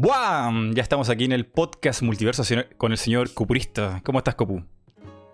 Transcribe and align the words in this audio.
¡Buam! 0.00 0.74
Ya 0.74 0.82
estamos 0.84 1.10
aquí 1.10 1.24
en 1.24 1.32
el 1.32 1.44
podcast 1.44 2.02
Multiverso 2.02 2.44
con 2.76 2.92
el 2.92 2.98
señor 2.98 3.34
Cupurista. 3.34 4.00
¿Cómo 4.04 4.18
estás, 4.18 4.36
Copu? 4.36 4.62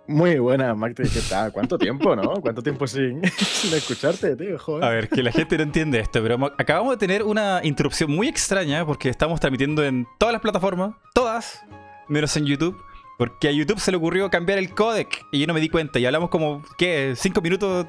Muy 0.08 0.38
buena, 0.38 0.74
Mac, 0.74 0.94
¿qué 0.96 1.20
tal? 1.28 1.52
¿Cuánto 1.52 1.76
tiempo, 1.76 2.16
no? 2.16 2.40
¿Cuánto 2.40 2.62
tiempo 2.62 2.86
sin, 2.86 3.22
escucharte, 3.22 4.34
tío? 4.36 4.56
A 4.82 4.88
ver, 4.88 5.10
que 5.10 5.22
la 5.22 5.32
gente 5.32 5.58
no 5.58 5.64
entiende 5.64 6.00
esto, 6.00 6.22
pero 6.22 6.38
acabamos 6.56 6.92
de 6.92 6.96
tener 6.96 7.24
una 7.24 7.60
interrupción 7.62 8.10
muy 8.10 8.26
extraña 8.26 8.86
porque 8.86 9.10
estamos 9.10 9.38
transmitiendo 9.38 9.84
en 9.84 10.06
todas 10.18 10.32
las 10.32 10.40
plataformas, 10.40 10.94
todas, 11.12 11.60
menos 12.08 12.34
en 12.38 12.46
YouTube, 12.46 12.82
porque 13.18 13.48
a 13.48 13.52
YouTube 13.52 13.80
se 13.80 13.90
le 13.90 13.98
ocurrió 13.98 14.30
cambiar 14.30 14.58
el 14.58 14.72
codec 14.72 15.26
y 15.30 15.40
yo 15.40 15.46
no 15.46 15.52
me 15.52 15.60
di 15.60 15.68
cuenta 15.68 15.98
y 15.98 16.06
hablamos 16.06 16.30
como, 16.30 16.62
¿qué? 16.78 17.12
Cinco 17.16 17.42
minutos 17.42 17.84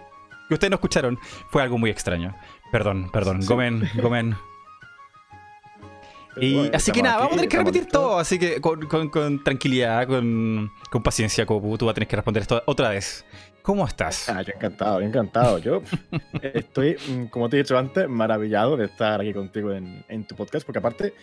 que 0.49 0.53
ustedes 0.53 0.71
no 0.71 0.75
escucharon. 0.75 1.17
Fue 1.51 1.63
algo 1.63 1.77
muy 1.77 1.89
extraño. 1.89 2.35
Perdón, 2.69 3.09
perdón. 3.13 3.39
Gomen, 3.45 3.89
Gomen. 3.95 4.35
Y, 6.37 6.69
así 6.73 6.91
que 6.91 7.01
nada, 7.01 7.17
vamos 7.17 7.33
a 7.33 7.35
tener 7.35 7.49
que 7.49 7.57
repetir 7.57 7.85
todo. 7.87 8.19
Así 8.19 8.37
que 8.37 8.59
con, 8.61 9.43
tranquilidad, 9.43 10.07
con, 10.07 10.71
paciencia, 11.03 11.45
Copu, 11.45 11.77
tú 11.77 11.85
vas 11.85 11.93
a 11.93 11.95
tener 11.95 12.07
que 12.07 12.15
responder 12.15 12.41
esto 12.41 12.61
otra 12.65 12.89
vez. 12.89 13.25
¿Cómo 13.61 13.85
estás? 13.85 14.29
Ah, 14.29 14.41
yo 14.43 14.53
encantado, 14.53 15.01
encantado. 15.01 15.57
Yo 15.57 15.81
estoy, 16.41 16.97
mm, 17.09 17.25
como 17.25 17.49
te 17.49 17.57
he 17.57 17.63
dicho 17.63 17.77
antes, 17.77 18.07
maravillado 18.07 18.77
de 18.77 18.85
estar 18.85 19.21
aquí 19.21 19.33
contigo 19.33 19.73
en, 19.73 20.27
tu 20.27 20.35
podcast, 20.35 20.65
porque 20.65 20.79
aparte, 20.79 21.13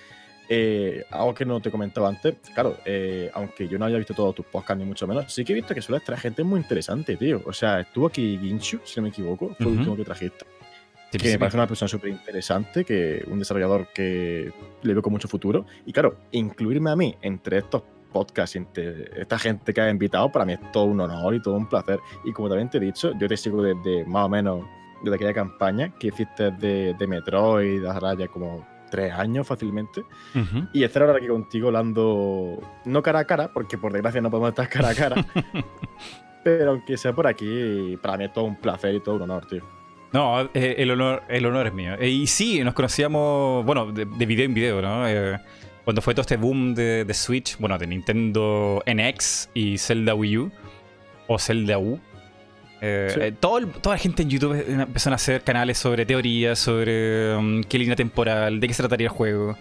eh, 0.48 1.04
algo 1.10 1.34
que 1.34 1.44
no 1.44 1.60
te 1.60 1.68
he 1.68 1.72
comentado 1.72 2.06
antes, 2.06 2.34
claro, 2.52 2.78
eh, 2.84 3.30
aunque 3.34 3.68
yo 3.68 3.78
no 3.78 3.84
haya 3.84 3.96
visto 3.96 4.12
todos 4.12 4.34
tus 4.34 4.46
podcasts, 4.46 4.80
ni 4.80 4.84
mucho 4.84 5.06
menos, 5.06 5.32
sí 5.32 5.44
que 5.44 5.52
he 5.52 5.54
visto 5.54 5.72
que 5.72 5.82
suele 5.82 6.04
traer 6.04 6.20
gente 6.20 6.42
muy 6.42 6.58
interesante, 6.58 7.16
tío. 7.16 7.42
O 7.46 7.52
sea, 7.52 7.80
estuvo 7.80 8.08
aquí 8.08 8.38
Ginchu, 8.42 8.80
si 8.84 8.96
no 8.96 9.04
me 9.04 9.10
equivoco, 9.10 9.54
fue 9.56 9.66
el 9.66 9.78
último 9.78 9.96
que 9.96 10.04
trajiste 10.04 10.44
que 11.18 11.32
me 11.32 11.38
parece 11.38 11.56
una 11.56 11.66
persona 11.66 11.88
súper 11.88 12.10
interesante, 12.10 12.84
que 12.84 13.24
un 13.28 13.38
desarrollador 13.38 13.88
que 13.94 14.52
le 14.82 14.92
veo 14.92 15.02
con 15.02 15.12
mucho 15.12 15.28
futuro. 15.28 15.66
Y 15.86 15.92
claro, 15.92 16.16
incluirme 16.30 16.90
a 16.90 16.96
mí 16.96 17.14
entre 17.22 17.58
estos 17.58 17.82
podcasts, 18.12 18.56
entre 18.56 19.20
esta 19.20 19.38
gente 19.38 19.72
que 19.72 19.80
ha 19.80 19.90
invitado, 19.90 20.30
para 20.30 20.44
mí 20.44 20.52
es 20.54 20.72
todo 20.72 20.84
un 20.84 21.00
honor 21.00 21.34
y 21.34 21.42
todo 21.42 21.54
un 21.54 21.68
placer. 21.68 21.98
Y 22.24 22.32
como 22.32 22.48
también 22.48 22.70
te 22.70 22.78
he 22.78 22.80
dicho, 22.80 23.12
yo 23.18 23.28
te 23.28 23.36
sigo 23.36 23.62
desde 23.62 24.04
más 24.04 24.26
o 24.26 24.28
menos 24.28 24.64
desde 25.02 25.16
aquella 25.16 25.34
campaña 25.34 25.92
que 25.98 26.08
hiciste 26.08 26.50
de, 26.52 26.94
de 26.94 27.06
Metroid, 27.06 27.84
ahora 27.84 28.14
ya 28.14 28.28
como 28.28 28.64
tres 28.90 29.12
años 29.12 29.46
fácilmente. 29.46 30.04
Y 30.72 30.84
estar 30.84 31.02
ahora 31.02 31.16
aquí 31.16 31.26
contigo 31.26 31.68
hablando, 31.68 32.60
no 32.84 33.02
cara 33.02 33.20
a 33.20 33.24
cara, 33.24 33.52
porque 33.52 33.78
por 33.78 33.92
desgracia 33.92 34.20
no 34.20 34.30
podemos 34.30 34.50
estar 34.50 34.68
cara 34.68 34.90
a 34.90 34.94
cara. 34.94 35.26
pero 36.44 36.72
aunque 36.72 36.96
sea 36.96 37.14
por 37.14 37.26
aquí, 37.26 37.96
para 38.02 38.18
mí 38.18 38.24
es 38.24 38.32
todo 38.32 38.44
un 38.44 38.56
placer 38.56 38.94
y 38.94 39.00
todo 39.00 39.16
un 39.16 39.22
honor, 39.22 39.46
tío. 39.46 39.81
No, 40.12 40.42
eh, 40.52 40.74
el, 40.78 40.90
honor, 40.90 41.22
el 41.28 41.46
honor 41.46 41.68
es 41.68 41.72
mío. 41.72 42.02
Y 42.02 42.26
sí, 42.26 42.62
nos 42.62 42.74
conocíamos, 42.74 43.64
bueno, 43.64 43.92
de, 43.92 44.04
video 44.04 44.44
en 44.44 44.54
video, 44.54 44.82
¿no? 44.82 45.08
Eh, 45.08 45.38
cuando 45.84 46.02
fue 46.02 46.14
todo 46.14 46.20
este 46.20 46.36
boom 46.36 46.74
de, 46.74 47.06
Switch, 47.14 47.56
bueno, 47.58 47.78
de 47.78 47.86
Nintendo 47.86 48.82
NX 48.86 49.48
y 49.54 49.78
Zelda 49.78 50.14
Wii 50.14 50.38
U, 50.38 50.52
o 51.28 51.38
Zelda 51.38 51.78
U. 51.78 51.98
Eh, 52.84 53.32
todo 53.38 53.64
toda 53.66 53.94
la 53.94 53.98
gente 53.98 54.22
en 54.22 54.30
YouTube 54.30 54.64
empezó 54.68 55.10
a 55.10 55.14
hacer 55.14 55.42
canales 55.42 55.78
sobre 55.78 56.04
teorías, 56.04 56.58
sobre 56.58 57.36
um, 57.36 57.62
qué 57.62 57.78
línea 57.78 57.94
temporal, 57.94 58.58
de 58.58 58.66
qué 58.66 58.74
se 58.74 58.82
trataría 58.82 59.06
el 59.06 59.12
juego. 59.12 59.56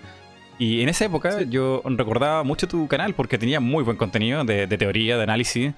Y 0.58 0.82
en 0.82 0.90
esa 0.90 1.06
época 1.06 1.42
yo 1.44 1.82
recordaba 1.86 2.44
mucho 2.44 2.68
tu 2.68 2.88
canal 2.88 3.14
porque 3.14 3.38
tenía 3.38 3.60
muy 3.60 3.84
buen 3.84 3.98
contenido 3.98 4.44
de, 4.44 4.68
de 4.68 4.78
teoría, 4.78 5.18
de 5.18 5.24
análisis. 5.24 5.74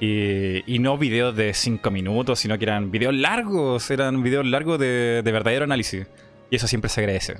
Y, 0.00 0.78
no 0.78 0.96
videos 0.96 1.36
de 1.36 1.52
5 1.52 1.90
minutos, 1.90 2.38
sino 2.38 2.58
que 2.58 2.64
eran 2.64 2.90
videos 2.90 3.14
largos, 3.14 3.90
eran 3.90 4.22
videos 4.22 4.46
largos 4.46 4.78
de, 4.78 5.20
verdadero 5.22 5.64
análisis. 5.64 6.06
Y 6.50 6.56
eso 6.56 6.66
siempre 6.66 6.88
se 6.88 7.00
agradece. 7.00 7.36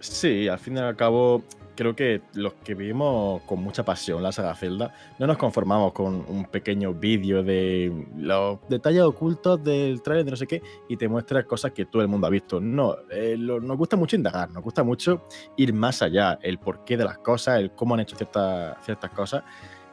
Sí, 0.00 0.48
al 0.48 0.58
fin 0.58 0.76
y 0.76 0.80
al 0.80 0.96
cabo, 0.96 1.44
creo 1.76 1.94
que 1.94 2.22
los 2.34 2.54
que 2.54 2.74
vivimos 2.74 3.40
con 3.42 3.62
mucha 3.62 3.84
pasión 3.84 4.20
la 4.20 4.32
saga 4.32 4.54
Zelda, 4.56 4.92
no 5.20 5.28
nos 5.28 5.38
conformamos 5.38 5.92
con 5.92 6.24
un 6.28 6.44
pequeño 6.46 6.92
vídeo 6.92 7.44
de 7.44 7.92
los 8.16 8.58
detalles 8.68 9.02
ocultos 9.02 9.62
del 9.62 10.02
trailer 10.02 10.24
de 10.24 10.30
no 10.32 10.36
sé 10.36 10.48
qué 10.48 10.60
y 10.88 10.96
te 10.96 11.08
muestra 11.08 11.44
cosas 11.44 11.70
que 11.70 11.86
todo 11.86 12.02
el 12.02 12.08
mundo 12.08 12.26
ha 12.26 12.30
visto. 12.30 12.60
No, 12.60 12.96
eh, 13.10 13.36
nos 13.38 13.76
gusta 13.76 13.96
mucho 13.96 14.16
indagar, 14.16 14.50
nos 14.50 14.62
gusta 14.62 14.82
mucho 14.82 15.22
ir 15.56 15.72
más 15.72 16.02
allá, 16.02 16.38
el 16.42 16.58
porqué 16.58 16.96
de 16.96 17.04
las 17.04 17.18
cosas, 17.18 17.60
el 17.60 17.70
cómo 17.70 17.94
han 17.94 18.00
hecho 18.00 18.16
ciertas, 18.16 18.76
ciertas 18.84 19.10
cosas. 19.10 19.44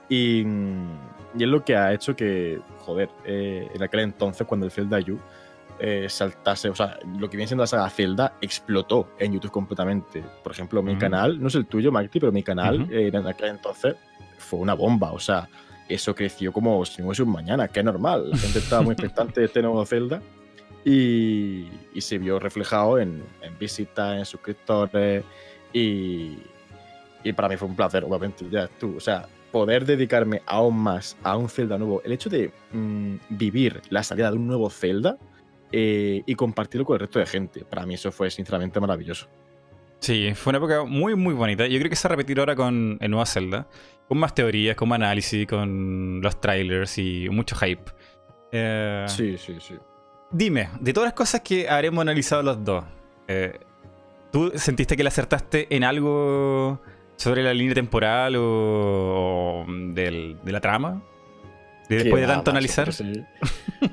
Y, 0.09 0.41
y 0.41 1.43
es 1.43 1.47
lo 1.47 1.63
que 1.63 1.75
ha 1.75 1.93
hecho 1.93 2.15
que, 2.15 2.59
joder, 2.79 3.09
eh, 3.23 3.69
en 3.73 3.83
aquel 3.83 4.01
entonces, 4.01 4.45
cuando 4.45 4.65
el 4.65 4.71
Zelda 4.71 4.99
U 4.99 5.19
eh, 5.79 6.07
saltase, 6.07 6.69
o 6.69 6.75
sea, 6.75 6.97
lo 7.19 7.29
que 7.29 7.35
viene 7.35 7.47
siendo 7.47 7.63
la 7.63 7.67
saga 7.67 7.89
Zelda 7.89 8.37
explotó 8.39 9.09
en 9.19 9.33
YouTube 9.33 9.51
completamente. 9.51 10.23
Por 10.43 10.53
ejemplo, 10.53 10.81
mi 10.81 10.97
canal, 10.97 11.41
no 11.41 11.47
es 11.49 11.55
el 11.55 11.65
tuyo, 11.65 11.91
Marty, 11.91 12.19
pero 12.19 12.31
mi 12.31 12.43
canal 12.43 12.87
eh, 12.91 13.09
en 13.13 13.27
aquel 13.27 13.49
entonces 13.49 13.95
fue 14.37 14.59
una 14.59 14.73
bomba, 14.73 15.11
o 15.11 15.19
sea, 15.19 15.49
eso 15.89 16.15
creció 16.15 16.53
como 16.53 16.85
si 16.85 17.01
no 17.01 17.07
fuese 17.07 17.23
un 17.23 17.31
mañana, 17.31 17.67
que 17.67 17.79
es 17.79 17.85
normal. 17.85 18.29
La 18.31 18.37
gente 18.37 18.59
estaba 18.59 18.81
muy 18.81 18.93
expectante 18.93 19.41
de 19.41 19.47
este 19.47 19.61
nuevo 19.61 19.85
Zelda 19.85 20.21
y, 20.83 21.67
y 21.93 22.01
se 22.01 22.17
vio 22.17 22.39
reflejado 22.39 22.99
en, 22.99 23.23
en 23.41 23.57
visitas, 23.59 24.17
en 24.17 24.25
suscriptores 24.25 25.23
y, 25.73 26.37
y 27.23 27.33
para 27.33 27.49
mí 27.49 27.57
fue 27.57 27.67
un 27.67 27.75
placer, 27.75 28.03
obviamente, 28.03 28.45
ya 28.49 28.67
tú, 28.67 28.95
o 28.97 28.99
sea, 28.99 29.27
poder 29.55 29.85
dedicarme 29.85 30.41
aún 30.47 30.77
más 30.77 31.15
a 31.23 31.37
un 31.37 31.47
Zelda 31.47 31.77
nuevo, 31.77 32.01
el 32.03 32.11
hecho 32.11 32.29
de 32.29 32.51
mm, 32.73 33.15
vivir 33.29 33.81
la 33.89 34.03
salida 34.03 34.29
de 34.29 34.35
un 34.35 34.47
nuevo 34.47 34.69
Zelda 34.69 35.17
eh, 35.71 36.23
y 36.25 36.35
compartirlo 36.35 36.83
con 36.83 36.95
el 36.95 36.99
resto 36.99 37.19
de 37.19 37.25
gente, 37.25 37.63
para 37.63 37.85
mí 37.85 37.93
eso 37.93 38.11
fue 38.11 38.29
sinceramente 38.29 38.81
maravilloso. 38.81 39.29
Sí, 39.99 40.33
fue 40.35 40.51
una 40.51 40.57
época 40.57 40.83
muy, 40.83 41.15
muy 41.15 41.33
bonita. 41.33 41.65
Yo 41.67 41.79
creo 41.79 41.89
que 41.89 41.95
se 41.95 42.05
va 42.05 42.15
a 42.15 42.17
repetir 42.17 42.37
ahora 42.39 42.53
con 42.53 42.97
el 42.99 43.09
nuevo 43.09 43.25
Zelda, 43.25 43.65
con 44.09 44.17
más 44.17 44.35
teorías, 44.35 44.75
con 44.75 44.89
más 44.89 44.97
análisis, 44.97 45.47
con 45.47 46.19
los 46.21 46.41
trailers 46.41 46.97
y 46.97 47.29
mucho 47.31 47.55
hype. 47.55 47.93
Eh, 48.51 49.05
sí, 49.07 49.37
sí, 49.37 49.55
sí. 49.61 49.75
Dime, 50.31 50.67
de 50.81 50.91
todas 50.91 51.07
las 51.07 51.13
cosas 51.13 51.39
que 51.39 51.69
habremos 51.69 52.01
analizado 52.01 52.43
los 52.43 52.61
dos, 52.61 52.83
eh, 53.29 53.57
¿tú 54.33 54.51
sentiste 54.55 54.97
que 54.97 55.03
le 55.03 55.07
acertaste 55.07 55.73
en 55.73 55.85
algo 55.85 56.81
sobre 57.17 57.43
la 57.43 57.53
línea 57.53 57.75
temporal 57.75 58.35
o, 58.37 59.65
de 59.67 60.37
la 60.45 60.61
trama? 60.61 61.01
Después 61.89 62.21
de 62.21 62.27
tanto 62.27 62.51
analizar. 62.51 62.89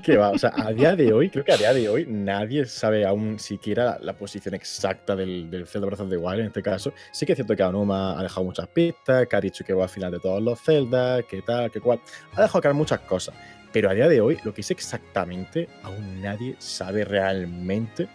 ¿Qué 0.02 0.16
va? 0.16 0.30
O 0.30 0.38
sea, 0.38 0.52
a 0.56 0.72
día 0.72 0.96
de 0.96 1.12
hoy, 1.12 1.28
creo 1.28 1.44
que 1.44 1.52
a 1.52 1.56
día 1.56 1.74
de 1.74 1.88
hoy 1.88 2.06
nadie 2.08 2.64
sabe 2.64 3.04
aún 3.04 3.38
siquiera 3.38 3.98
la, 4.00 4.14
posición 4.14 4.54
exacta 4.54 5.14
del, 5.14 5.50
del 5.50 5.66
Zelda 5.66 5.86
Breath 5.86 6.00
of 6.00 6.10
the 6.10 6.16
Wild 6.16 6.40
en 6.40 6.46
este 6.46 6.62
caso. 6.62 6.92
Sí 7.12 7.26
que 7.26 7.32
es 7.32 7.36
cierto 7.36 7.54
que 7.54 7.62
Anuma 7.62 8.18
ha 8.18 8.22
dejado 8.22 8.44
muchas 8.44 8.66
pistas, 8.68 9.26
que 9.26 9.36
ha 9.36 9.40
dicho 9.40 9.64
que 9.64 9.74
va 9.74 9.84
al 9.84 9.90
final 9.90 10.10
de 10.10 10.20
todos 10.20 10.42
los 10.42 10.60
Zelda, 10.60 11.22
que 11.22 11.42
tal, 11.42 11.70
que 11.70 11.80
cual. 11.80 12.00
Ha 12.34 12.42
dejado 12.42 12.62
caer 12.62 12.74
muchas 12.74 13.00
cosas. 13.00 13.34
Pero 13.72 13.90
a 13.90 13.94
día 13.94 14.08
de 14.08 14.20
hoy, 14.20 14.38
lo 14.44 14.52
que 14.54 14.60
es 14.60 14.70
exactamente, 14.70 15.68
aún 15.82 16.22
nadie 16.22 16.56
sabe 16.58 17.04
realmente 17.04 18.08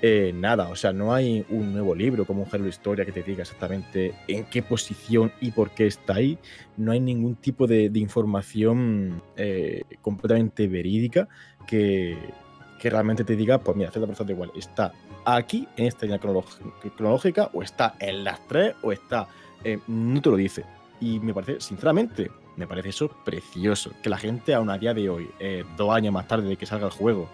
eh, 0.00 0.32
nada, 0.32 0.68
o 0.68 0.76
sea, 0.76 0.92
no 0.92 1.12
hay 1.12 1.44
un 1.48 1.72
nuevo 1.72 1.92
libro 1.94 2.24
como 2.24 2.42
un 2.44 2.48
Hello 2.52 2.68
Historia 2.68 3.04
que 3.04 3.10
te 3.10 3.24
diga 3.24 3.42
exactamente 3.42 4.14
en 4.28 4.44
qué 4.44 4.62
posición 4.62 5.32
y 5.40 5.50
por 5.50 5.70
qué 5.70 5.88
está 5.88 6.14
ahí. 6.14 6.38
No 6.76 6.92
hay 6.92 7.00
ningún 7.00 7.34
tipo 7.34 7.66
de, 7.66 7.90
información 7.94 9.20
eh, 9.36 9.82
completamente 10.00 10.68
verídica 10.68 11.28
que, 11.66 12.16
realmente 12.80 13.24
te 13.24 13.34
diga, 13.34 13.58
pues 13.58 13.76
mira, 13.76 13.90
Breath 13.90 14.20
of 14.20 14.30
igual 14.30 14.52
está 14.54 14.92
aquí, 15.24 15.66
en 15.76 15.86
esta 15.86 16.06
línea 16.06 16.20
cronológica, 16.20 17.50
o 17.52 17.62
está 17.62 17.96
en 17.98 18.22
las 18.22 18.46
tres, 18.46 18.76
o 18.82 18.92
está. 18.92 19.26
Eh, 19.64 19.80
no 19.88 20.22
te 20.22 20.30
lo 20.30 20.36
dice. 20.36 20.64
Y 21.00 21.18
me 21.18 21.34
parece, 21.34 21.60
sinceramente, 21.60 22.30
me 22.56 22.68
parece 22.68 22.90
eso 22.90 23.08
precioso. 23.24 23.90
Que 24.00 24.10
la 24.10 24.16
gente, 24.16 24.54
aún 24.54 24.70
a 24.70 24.78
día 24.78 24.94
de 24.94 25.10
hoy, 25.10 25.28
dos 25.76 25.92
años 25.92 26.14
más 26.14 26.28
tarde 26.28 26.48
de 26.48 26.56
que 26.56 26.66
salga 26.66 26.86
el 26.86 26.92
juego, 26.92 27.28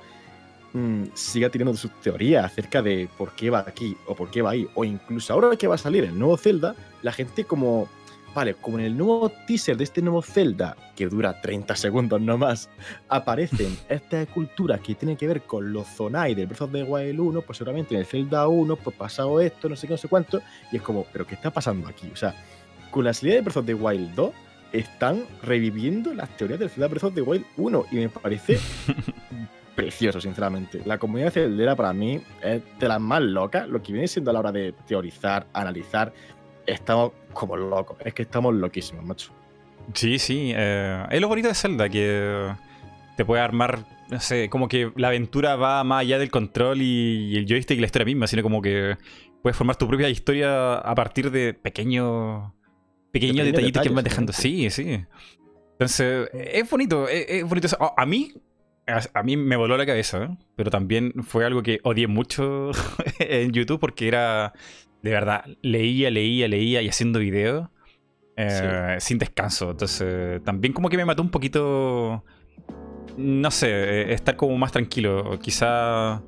Mm, 0.74 1.04
siga 1.14 1.48
teniendo 1.50 1.76
sus 1.76 1.92
teorías 2.00 2.44
acerca 2.44 2.82
de 2.82 3.08
por 3.16 3.30
qué 3.36 3.48
va 3.48 3.60
aquí 3.60 3.96
o 4.08 4.16
por 4.16 4.28
qué 4.28 4.42
va 4.42 4.50
ahí, 4.50 4.68
o 4.74 4.84
incluso 4.84 5.32
ahora 5.32 5.54
que 5.56 5.68
va 5.68 5.76
a 5.76 5.78
salir 5.78 6.02
el 6.02 6.18
nuevo 6.18 6.36
Zelda, 6.36 6.74
la 7.02 7.12
gente 7.12 7.44
como, 7.44 7.88
vale, 8.34 8.54
como 8.54 8.80
en 8.80 8.86
el 8.86 8.96
nuevo 8.96 9.30
teaser 9.46 9.76
de 9.76 9.84
este 9.84 10.02
nuevo 10.02 10.20
Zelda, 10.20 10.76
que 10.96 11.06
dura 11.06 11.40
30 11.40 11.76
segundos 11.76 12.20
nomás, 12.20 12.68
aparecen 13.08 13.78
estas 13.88 14.26
culturas 14.26 14.80
que 14.80 14.96
tienen 14.96 15.16
que 15.16 15.28
ver 15.28 15.42
con 15.42 15.72
los 15.72 15.86
Zonai 15.86 16.34
del 16.34 16.48
Breath 16.48 16.62
of 16.62 16.72
the 16.72 16.82
Wild 16.82 17.20
1, 17.20 17.42
pues 17.42 17.58
seguramente 17.58 17.94
en 17.94 18.00
el 18.00 18.06
Zelda 18.06 18.48
1, 18.48 18.74
pues 18.74 18.96
pasado 18.96 19.40
esto, 19.40 19.68
no 19.68 19.76
sé 19.76 19.86
qué, 19.86 19.92
no 19.92 19.98
sé 19.98 20.08
cuánto, 20.08 20.42
y 20.72 20.76
es 20.76 20.82
como, 20.82 21.06
pero 21.12 21.24
¿qué 21.24 21.36
está 21.36 21.52
pasando 21.52 21.86
aquí? 21.86 22.10
O 22.12 22.16
sea, 22.16 22.34
con 22.90 23.04
la 23.04 23.14
salida 23.14 23.36
de 23.36 23.42
Breath 23.42 23.58
of 23.58 23.66
the 23.66 23.74
Wild 23.74 24.12
2, 24.16 24.32
están 24.72 25.24
reviviendo 25.40 26.12
las 26.14 26.36
teorías 26.36 26.58
del 26.58 26.68
Zelda 26.68 26.88
Breath 26.88 27.04
of 27.04 27.14
the 27.14 27.22
Wild 27.22 27.46
1 27.58 27.86
y 27.92 27.94
me 27.94 28.08
parece 28.08 28.58
precioso, 29.74 30.20
sinceramente. 30.20 30.80
La 30.84 30.98
comunidad 30.98 31.32
celdera 31.32 31.76
para 31.76 31.92
mí 31.92 32.20
es 32.42 32.62
de 32.78 32.88
las 32.88 33.00
más 33.00 33.22
locas. 33.22 33.68
Lo 33.68 33.82
que 33.82 33.92
viene 33.92 34.08
siendo 34.08 34.30
a 34.30 34.34
la 34.34 34.40
hora 34.40 34.52
de 34.52 34.72
teorizar, 34.86 35.46
analizar, 35.52 36.12
estamos 36.66 37.12
como 37.32 37.56
locos. 37.56 37.96
Es 38.04 38.14
que 38.14 38.22
estamos 38.22 38.54
loquísimos, 38.54 39.04
macho. 39.04 39.32
Sí, 39.92 40.18
sí. 40.18 40.52
Eh, 40.54 41.04
es 41.10 41.20
lo 41.20 41.28
bonito 41.28 41.48
de 41.48 41.54
Zelda, 41.54 41.88
que 41.88 42.52
te 43.16 43.24
puede 43.24 43.42
armar, 43.42 43.84
no 44.10 44.20
sé, 44.20 44.48
como 44.48 44.68
que 44.68 44.92
la 44.96 45.08
aventura 45.08 45.56
va 45.56 45.84
más 45.84 46.00
allá 46.00 46.18
del 46.18 46.30
control 46.30 46.80
y, 46.80 47.36
el 47.36 47.46
joystick 47.46 47.78
y 47.78 47.80
la 47.80 47.86
historia 47.86 48.06
misma, 48.06 48.26
sino 48.26 48.42
como 48.42 48.62
que 48.62 48.96
puedes 49.42 49.56
formar 49.56 49.76
tu 49.76 49.86
propia 49.86 50.08
historia 50.08 50.76
a 50.76 50.94
partir 50.94 51.30
de 51.30 51.54
pequeños 51.54 52.50
pequeños 53.12 53.46
detallitos 53.46 53.82
que 53.82 53.88
van 53.90 54.04
dejando. 54.04 54.32
Sí, 54.32 54.70
sí. 54.70 55.04
Entonces, 55.72 56.28
es 56.32 56.68
bonito, 56.68 57.08
es, 57.08 57.44
bonito. 57.44 57.68
A, 57.96 58.06
mí, 58.06 58.32
a, 58.86 59.22
mí 59.22 59.36
me 59.36 59.56
voló 59.56 59.76
la 59.76 59.86
cabeza, 59.86 60.24
¿eh? 60.24 60.36
pero 60.56 60.70
también 60.70 61.12
fue 61.22 61.44
algo 61.44 61.62
que 61.62 61.80
odié 61.82 62.06
mucho 62.06 62.70
en 63.18 63.52
YouTube 63.52 63.80
porque 63.80 64.08
era, 64.08 64.52
de 65.02 65.10
verdad, 65.10 65.44
leía, 65.62 66.10
leía, 66.10 66.48
leía 66.48 66.82
y 66.82 66.88
haciendo 66.88 67.18
videos 67.18 67.68
eh, 68.36 68.96
sin 69.00 69.18
descanso. 69.18 69.70
Entonces, 69.70 70.42
también 70.44 70.72
como 70.72 70.88
que 70.88 70.96
me 70.96 71.04
mató 71.04 71.22
un 71.22 71.30
poquito 71.30 72.24
no 73.16 73.50
sé, 73.50 73.68
eh, 73.68 74.12
estar 74.12 74.36
como 74.36 74.56
más 74.56 74.72
tranquilo. 74.72 75.38
Quizá 75.40 76.22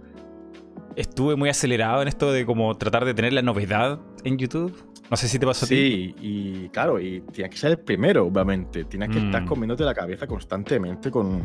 estuve 0.95 1.37
muy 1.37 1.49
acelerado 1.49 2.03
en 2.03 2.09
esto 2.09 2.33
de 2.33 2.47
como 2.47 2.77
tratar 2.77 3.05
de 3.05 3.15
tener 3.15 3.33
la 3.33 3.43
novedad 3.43 4.01
en 4.25 4.39
YouTube. 4.39 4.85
No 5.11 5.17
sé 5.17 5.29
si 5.29 5.39
te 5.39 5.47
pasó 5.47 5.67
sí, 5.67 5.75
a 5.75 5.79
ti. 5.79 5.85
Sí, 5.85 6.15
y 6.21 6.69
claro, 6.71 7.01
y 7.01 7.21
tienes 7.33 7.53
que 7.53 7.59
ser 7.59 7.71
el 7.73 7.79
primero, 7.79 8.27
obviamente. 8.27 8.85
Tienes 8.85 9.11
que 9.11 9.19
estar 9.19 9.43
mm. 9.43 9.47
comiéndote 9.47 9.85
la 9.85 9.95
cabeza 9.95 10.27
constantemente 10.27 11.11
con, 11.11 11.45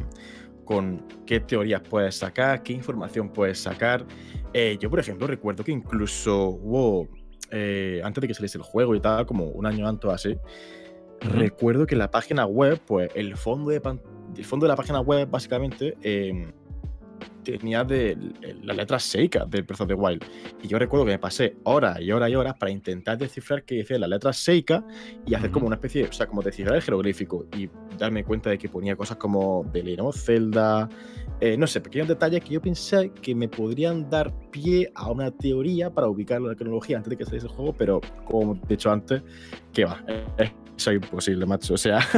con 0.66 1.06
qué 1.25 1.40
teorías 1.40 1.81
puedes 1.81 2.16
sacar, 2.16 2.63
qué 2.63 2.74
información 2.74 3.30
puedes 3.30 3.60
sacar. 3.60 4.06
Eh, 4.54 4.78
yo, 4.80 4.90
por 4.90 5.00
ejemplo, 5.00 5.28
recuerdo 5.28 5.63
que 5.63 5.72
incluso 5.72 6.50
hubo, 6.50 7.08
eh, 7.52 8.02
antes 8.04 8.22
de 8.22 8.28
que 8.28 8.34
saliese 8.34 8.58
el 8.58 8.63
juego 8.63 8.96
y 8.96 9.00
tal, 9.00 9.25
como 9.25 9.46
un 9.46 9.66
año 9.66 9.88
antes 9.88 10.10
o 10.10 10.13
así, 10.13 10.38
recuerdo 11.22 11.86
que 11.86 11.96
en 11.96 12.00
la 12.00 12.12
página 12.12 12.46
web, 12.46 12.80
pues 12.86 13.10
el 13.16 13.36
fondo 13.38 13.69
de 13.69 13.81
el 14.38 14.46
fondo 14.46 14.66
de 14.66 14.69
la 14.69 14.75
página 14.75 15.02
web, 15.02 15.30
básicamente, 15.30 15.96
em, 16.02 16.52
tenía 17.44 17.83
de, 17.83 18.18
las 18.63 18.75
letras 18.75 19.03
Seika 19.03 19.45
del 19.45 19.63
Breath 19.63 19.81
of 19.81 19.88
the 19.88 19.94
Wild. 19.94 20.23
Y 20.62 20.68
yo 20.68 20.77
recuerdo 20.79 21.06
que 21.06 21.12
me 21.12 21.19
pasé 21.19 21.56
horas 21.63 22.00
y 22.00 22.12
horas 22.12 22.29
y 22.29 22.35
horas 22.35 22.56
para 22.59 22.71
intentar 22.71 23.18
descifrar 23.18 23.63
qué 23.63 23.75
decía 23.75 23.97
las 24.00 24.09
letras 24.09 24.38
Seika 24.38 24.85
y 25.25 25.33
hacer 25.33 25.51
como 25.51 25.68
una 25.68 25.75
especie, 25.75 26.06
o 26.06 26.13
sea, 26.13 26.27
como 26.27 26.41
descifrar 26.41 26.75
el 26.75 26.81
jeroglífico 26.81 27.45
y 27.57 27.69
darme 27.97 28.23
cuenta 28.23 28.50
de 28.50 28.57
que 28.57 28.69
ponía 28.69 28.95
cosas 28.95 29.18
como 29.18 29.65
de 29.71 29.83
Legend 29.83 30.13
Zelda, 30.13 30.89
eh, 31.39 31.57
no 31.57 31.68
sé, 31.68 31.81
pequeños 31.81 32.07
detalles 32.07 32.44
que 32.44 32.53
yo 32.53 32.62
pensé 32.62 33.12
que 33.21 33.33
me 33.33 33.47
podrían 33.47 34.09
dar 34.09 34.33
pie 34.51 34.91
a 34.95 35.12
una 35.12 35.31
teoría 35.31 35.89
para 35.89 36.07
ubicar 36.07 36.41
la 36.41 36.56
cronología 36.56 36.97
antes 36.97 37.09
de 37.12 37.17
que 37.17 37.25
saliese 37.25 37.47
el 37.47 37.53
juego, 37.53 37.74
pero 37.74 38.01
como 38.25 38.56
he 38.56 38.67
dicho 38.67 38.91
antes, 38.91 39.24
que 39.74 39.85
va, 39.85 40.03
es 40.38 40.51
soy 40.81 40.95
imposible, 40.95 41.45
macho. 41.45 41.75
O 41.75 41.77
sea, 41.77 42.00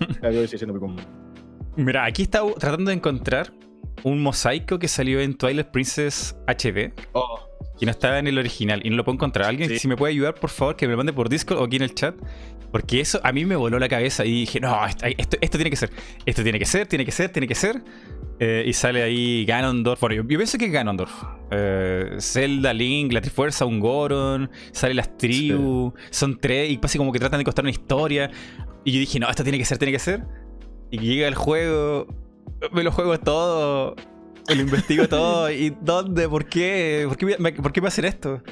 Mira, 1.76 2.04
aquí 2.04 2.22
está 2.22 2.42
tratando 2.58 2.90
de 2.90 2.96
encontrar 2.96 3.52
un 4.06 4.22
mosaico 4.22 4.78
que 4.78 4.86
salió 4.86 5.20
en 5.20 5.34
Twilight 5.34 5.66
Princess 5.66 6.36
HD. 6.46 6.92
Oh. 7.12 7.40
Que 7.76 7.86
no 7.86 7.90
estaba 7.90 8.20
en 8.20 8.28
el 8.28 8.38
original 8.38 8.80
y 8.84 8.90
no 8.90 8.96
lo 8.96 9.04
puedo 9.04 9.14
encontrar. 9.14 9.48
Alguien, 9.48 9.78
si 9.80 9.88
me 9.88 9.96
puede 9.96 10.12
ayudar, 10.12 10.34
por 10.36 10.48
favor, 10.48 10.76
que 10.76 10.86
me 10.86 10.92
lo 10.92 10.96
mande 10.98 11.12
por 11.12 11.28
Discord 11.28 11.58
o 11.58 11.64
aquí 11.64 11.74
en 11.74 11.82
el 11.82 11.92
chat. 11.92 12.14
Porque 12.70 13.00
eso 13.00 13.20
a 13.24 13.32
mí 13.32 13.44
me 13.44 13.56
voló 13.56 13.80
la 13.80 13.88
cabeza 13.88 14.24
y 14.24 14.30
dije, 14.30 14.60
no, 14.60 14.86
esto, 14.86 15.38
esto 15.40 15.58
tiene 15.58 15.70
que 15.70 15.76
ser. 15.76 15.90
Esto 16.24 16.44
tiene 16.44 16.58
que 16.58 16.66
ser, 16.66 16.86
tiene 16.86 17.04
que 17.04 17.10
ser, 17.10 17.30
tiene 17.30 17.48
que 17.48 17.56
ser. 17.56 17.82
Eh, 18.38 18.64
y 18.64 18.72
sale 18.74 19.02
ahí 19.02 19.44
Ganondorf. 19.44 20.00
Bueno, 20.00 20.14
yo, 20.14 20.26
pienso 20.26 20.56
que 20.56 20.66
es 20.66 20.72
Ganondorf. 20.72 21.12
Eh, 21.50 22.16
Zelda, 22.20 22.72
Link, 22.72 23.12
la 23.12 23.20
Trifuerza, 23.20 23.64
un 23.64 23.80
Goron. 23.80 24.48
Sale 24.70 24.94
las 24.94 25.18
tribus. 25.18 25.94
Son 26.10 26.38
tres 26.38 26.70
y 26.70 26.76
casi 26.78 26.96
como 26.96 27.10
que 27.10 27.18
tratan 27.18 27.38
de 27.40 27.44
contar 27.44 27.64
una 27.64 27.72
historia. 27.72 28.30
Y 28.84 28.92
yo 28.92 29.00
dije, 29.00 29.18
no, 29.18 29.28
esto 29.28 29.42
tiene 29.42 29.58
que 29.58 29.64
ser, 29.64 29.78
tiene 29.78 29.90
que 29.90 29.98
ser. 29.98 30.22
Y 30.92 30.98
llega 31.00 31.26
el 31.26 31.34
juego. 31.34 32.06
Me 32.72 32.82
lo 32.82 32.92
juego 32.92 33.18
todo. 33.18 33.96
Me 34.48 34.54
lo 34.54 34.62
investigo 34.62 35.08
todo. 35.08 35.50
¿Y 35.50 35.76
dónde? 35.80 36.28
¿Por 36.28 36.46
qué? 36.46 37.04
¿Por 37.08 37.16
qué, 37.16 37.36
me, 37.38 37.52
¿por 37.52 37.72
qué 37.72 37.80
me 37.80 37.88
hacen 37.88 38.04
esto? 38.04 38.42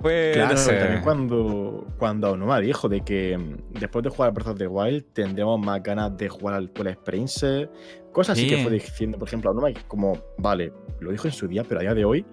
Pues, 0.00 0.36
claro, 0.36 0.54
también 0.54 1.00
cuando, 1.02 1.86
cuando 1.96 2.32
Onoma 2.32 2.60
dijo 2.60 2.90
de 2.90 3.00
que 3.00 3.38
mm, 3.38 3.78
después 3.80 4.02
de 4.02 4.10
jugar 4.10 4.28
a 4.28 4.32
Breath 4.32 4.48
of 4.48 4.58
the 4.58 4.66
Wild 4.66 5.04
tendríamos 5.14 5.58
más 5.58 5.82
ganas 5.82 6.14
de 6.18 6.28
jugar 6.28 6.56
al 6.56 6.70
Twilight 6.70 6.98
Prince, 6.98 7.70
cosas 8.12 8.36
así 8.36 8.46
que 8.46 8.58
fue 8.58 8.72
diciendo, 8.72 9.18
por 9.18 9.28
ejemplo, 9.28 9.50
Onoma, 9.50 9.68
como, 9.88 10.18
vale, 10.36 10.74
lo 11.00 11.10
dijo 11.10 11.26
en 11.26 11.32
su 11.32 11.48
día, 11.48 11.64
pero 11.64 11.80
a 11.80 11.84
día 11.84 11.94
de 11.94 12.04
hoy 12.04 12.26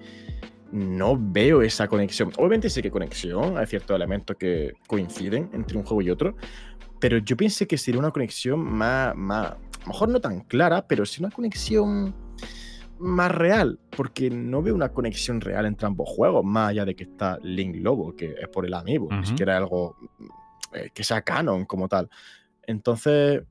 no 0.73 1.17
veo 1.17 1.61
esa 1.61 1.88
conexión. 1.88 2.31
Obviamente 2.38 2.69
sí 2.69 2.81
que 2.81 2.88
hay 2.88 2.91
conexión, 2.91 3.57
hay 3.57 3.67
ciertos 3.67 3.95
elementos 3.95 4.35
que 4.38 4.73
coinciden 4.88 5.49
entre 5.53 5.77
un 5.77 5.83
juego 5.85 6.01
y 6.01 6.09
otro, 6.09 6.35
pero 6.99 7.19
yo 7.19 7.38
pensé 7.38 7.67
que 7.67 7.77
sería 7.77 7.99
una 7.99 8.11
conexión 8.11 8.59
más, 8.59 9.15
más 9.15 9.55
a 9.81 9.83
lo 9.83 9.87
mejor 9.87 10.09
no 10.09 10.21
tan 10.21 10.41
clara, 10.41 10.87
pero 10.87 11.05
sí 11.05 11.21
una 11.23 11.31
conexión 11.31 12.13
más 12.99 13.31
real, 13.31 13.79
porque 13.89 14.29
no 14.29 14.61
veo 14.61 14.75
una 14.75 14.89
conexión 14.89 15.41
real 15.41 15.65
entre 15.65 15.87
ambos 15.87 16.07
juegos, 16.07 16.45
más 16.45 16.69
allá 16.69 16.85
de 16.85 16.95
que 16.95 17.03
está 17.03 17.39
Link 17.41 17.77
Lobo, 17.77 18.15
que 18.15 18.35
es 18.39 18.47
por 18.47 18.65
el 18.65 18.73
amigo, 18.75 19.09
ni 19.11 19.25
siquiera 19.25 19.57
algo 19.57 19.97
eh, 20.73 20.89
que 20.93 21.03
sea 21.03 21.23
canon 21.23 21.65
como 21.65 21.87
tal. 21.87 22.09
Entonces, 22.61 23.43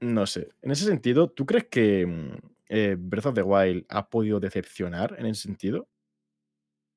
no 0.00 0.26
sé, 0.26 0.48
en 0.62 0.72
ese 0.72 0.84
sentido, 0.84 1.28
¿tú 1.28 1.46
crees 1.46 1.66
que 1.66 2.06
mm, 2.06 2.36
eh, 2.68 2.96
Breath 2.98 3.26
of 3.26 3.34
the 3.34 3.42
Wild 3.42 3.86
ha 3.88 4.08
podido 4.08 4.40
decepcionar 4.40 5.14
en 5.18 5.26
ese 5.26 5.42
sentido? 5.42 5.86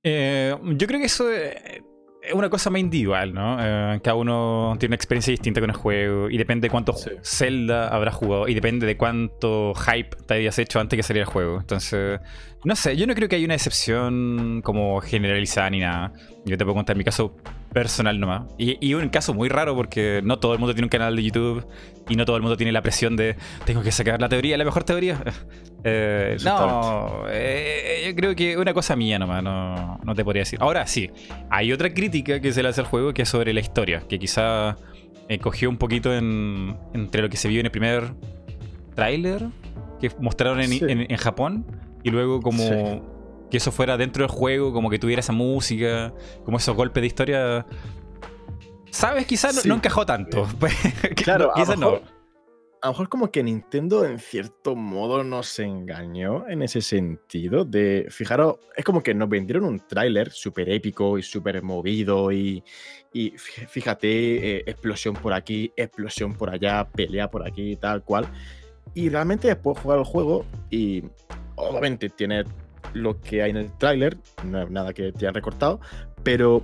Eh, 0.04 0.56
yo 0.76 0.88
creo 0.88 1.00
que 1.00 1.06
eso 1.06 1.30
es 2.22 2.34
una 2.34 2.50
cosa 2.50 2.70
más 2.70 2.80
individual, 2.80 3.34
¿no? 3.34 3.58
Eh, 3.60 4.00
cada 4.04 4.16
uno 4.16 4.76
tiene 4.78 4.92
una 4.92 4.96
experiencia 4.96 5.32
distinta 5.32 5.60
con 5.60 5.70
el 5.70 5.76
juego 5.76 6.30
y 6.30 6.38
depende 6.38 6.68
de 6.68 6.70
cuánto 6.70 6.94
Zelda 7.24 7.88
habrá 7.88 8.12
jugado 8.12 8.48
y 8.48 8.54
depende 8.54 8.86
de 8.86 8.96
cuánto 8.96 9.74
hype 9.74 10.16
te 10.28 10.36
hayas 10.36 10.60
hecho 10.60 10.80
antes 10.80 10.98
que 10.98 11.04
saliera 11.04 11.28
el 11.28 11.34
juego. 11.34 11.60
Entonces, 11.60 12.20
no 12.64 12.76
sé, 12.76 12.96
yo 12.96 13.08
no 13.08 13.16
creo 13.16 13.28
que 13.28 13.38
haya 13.38 13.46
una 13.46 13.56
excepción 13.56 14.62
como 14.64 15.02
generalizada 15.02 15.70
ni 15.72 15.80
nada. 15.80 16.14
Yo 16.46 16.58
te 16.58 16.64
puedo 16.64 16.76
contar 16.76 16.96
mi 16.96 17.04
caso 17.04 17.36
personal 17.74 18.20
nomás. 18.20 18.44
Y, 18.58 18.78
y, 18.86 18.94
un 18.94 19.10
caso 19.10 19.34
muy 19.34 19.50
raro 19.50 19.76
porque 19.76 20.22
no 20.24 20.40
todo 20.40 20.54
el 20.54 20.60
mundo 20.60 20.74
tiene 20.74 20.86
un 20.86 20.90
canal 20.90 21.16
de 21.16 21.24
YouTube 21.24 21.66
y 22.10 22.16
no 22.16 22.26
todo 22.26 22.36
el 22.36 22.42
mundo 22.42 22.58
tiene 22.58 22.72
la 22.72 22.82
presión 22.82 23.16
de 23.16 23.36
tengo 23.66 23.82
que 23.82 23.92
sacar 23.92 24.20
la 24.20 24.30
teoría, 24.30 24.58
la 24.58 24.66
mejor 24.66 24.84
teoría. 24.84 25.22
Eh, 25.84 26.38
no, 26.44 27.24
eh, 27.32 28.04
yo 28.06 28.16
creo 28.16 28.36
que 28.36 28.56
una 28.56 28.72
cosa 28.72 28.96
mía 28.96 29.18
nomás, 29.18 29.42
no, 29.42 30.00
no 30.04 30.14
te 30.14 30.24
podría 30.24 30.42
decir. 30.42 30.60
Ahora 30.62 30.86
sí, 30.86 31.10
hay 31.50 31.74
otra 31.74 31.92
crítica 31.92 32.40
que 32.40 32.54
se 32.54 32.62
le 32.62 32.70
hace 32.70 32.82
al 32.82 32.86
juego 32.86 33.16
que 33.16 33.24
es 33.24 33.30
sobre 33.30 33.52
la 33.52 33.62
historia, 33.62 34.04
que 34.08 34.20
quizá 34.20 34.78
eh, 35.28 35.40
cogió 35.40 35.72
un 35.72 35.78
poquito 35.78 36.14
en, 36.14 36.78
entre 36.94 37.24
lo 37.24 37.30
que 37.32 37.38
se 37.38 37.48
vio 37.48 37.62
en 37.62 37.66
el 37.66 37.72
primer 37.72 38.14
tráiler 38.94 39.48
que 40.00 40.12
mostraron 40.20 40.62
en, 40.62 40.72
en, 40.88 41.18
Japón 41.18 41.66
y 42.04 42.12
luego 42.12 42.42
como 42.42 43.11
que 43.52 43.58
eso 43.58 43.72
fuera 43.72 43.98
dentro 43.98 44.24
del 44.24 44.32
juego, 44.32 44.74
como 44.74 44.90
que 44.90 44.98
tuviera 44.98 45.20
esa 45.20 45.34
música, 45.34 46.14
como 46.44 46.58
esos 46.58 46.76
golpes 46.76 47.02
de 47.02 47.08
historia. 47.08 47.66
¿Sabes? 48.90 49.28
Quizás 49.28 49.66
no, 49.66 49.76
encajó 49.76 50.06
tanto. 50.06 50.48
claro, 51.16 51.52
quizás 51.56 51.78
no. 51.78 52.02
A 52.84 52.88
lo 52.88 52.94
mejor 52.94 53.10
como 53.10 53.30
que 53.30 53.44
Nintendo 53.44 54.06
en 54.06 54.18
cierto 54.18 54.76
modo 54.76 55.24
nos 55.24 55.60
engañó 55.60 56.48
en 56.48 56.64
ese 56.64 56.82
sentido 56.82 57.64
de, 57.64 58.08
fijaros, 58.10 58.56
es 58.76 58.84
como 58.84 59.04
que 59.04 59.14
nos 59.14 59.30
vendieron 59.30 59.66
un 59.66 59.80
tráiler 59.88 60.32
súper 60.32 60.68
épico 60.68 61.20
y 61.20 61.22
súper 61.22 61.62
movido 61.62 62.32
y, 62.32 62.64
y 63.14 63.36
fíjate, 63.38 64.58
eh, 64.58 64.64
explosión 64.66 65.14
por 65.14 65.34
aquí, 65.34 65.72
explosión 65.76 66.34
por 66.34 66.50
allá, 66.50 66.90
pelea 66.90 67.30
por 67.30 67.48
aquí, 67.48 67.76
tal 67.76 68.04
cual. 68.04 68.26
Y 68.96 69.10
realmente 69.10 69.48
después 69.48 69.78
jugar 69.78 70.00
el 70.00 70.06
juego 70.06 70.44
y 70.72 71.04
obviamente 71.56 72.10
tiene 72.10 72.46
lo 72.94 73.20
que 73.22 73.42
hay 73.42 73.52
en 73.52 73.58
el 73.58 73.72
tráiler, 73.78 74.18
no 74.46 74.62
es 74.62 74.70
nada 74.70 74.94
que 74.94 75.12
te 75.12 75.26
hayan 75.26 75.34
recortado, 75.34 75.80
pero 76.24 76.64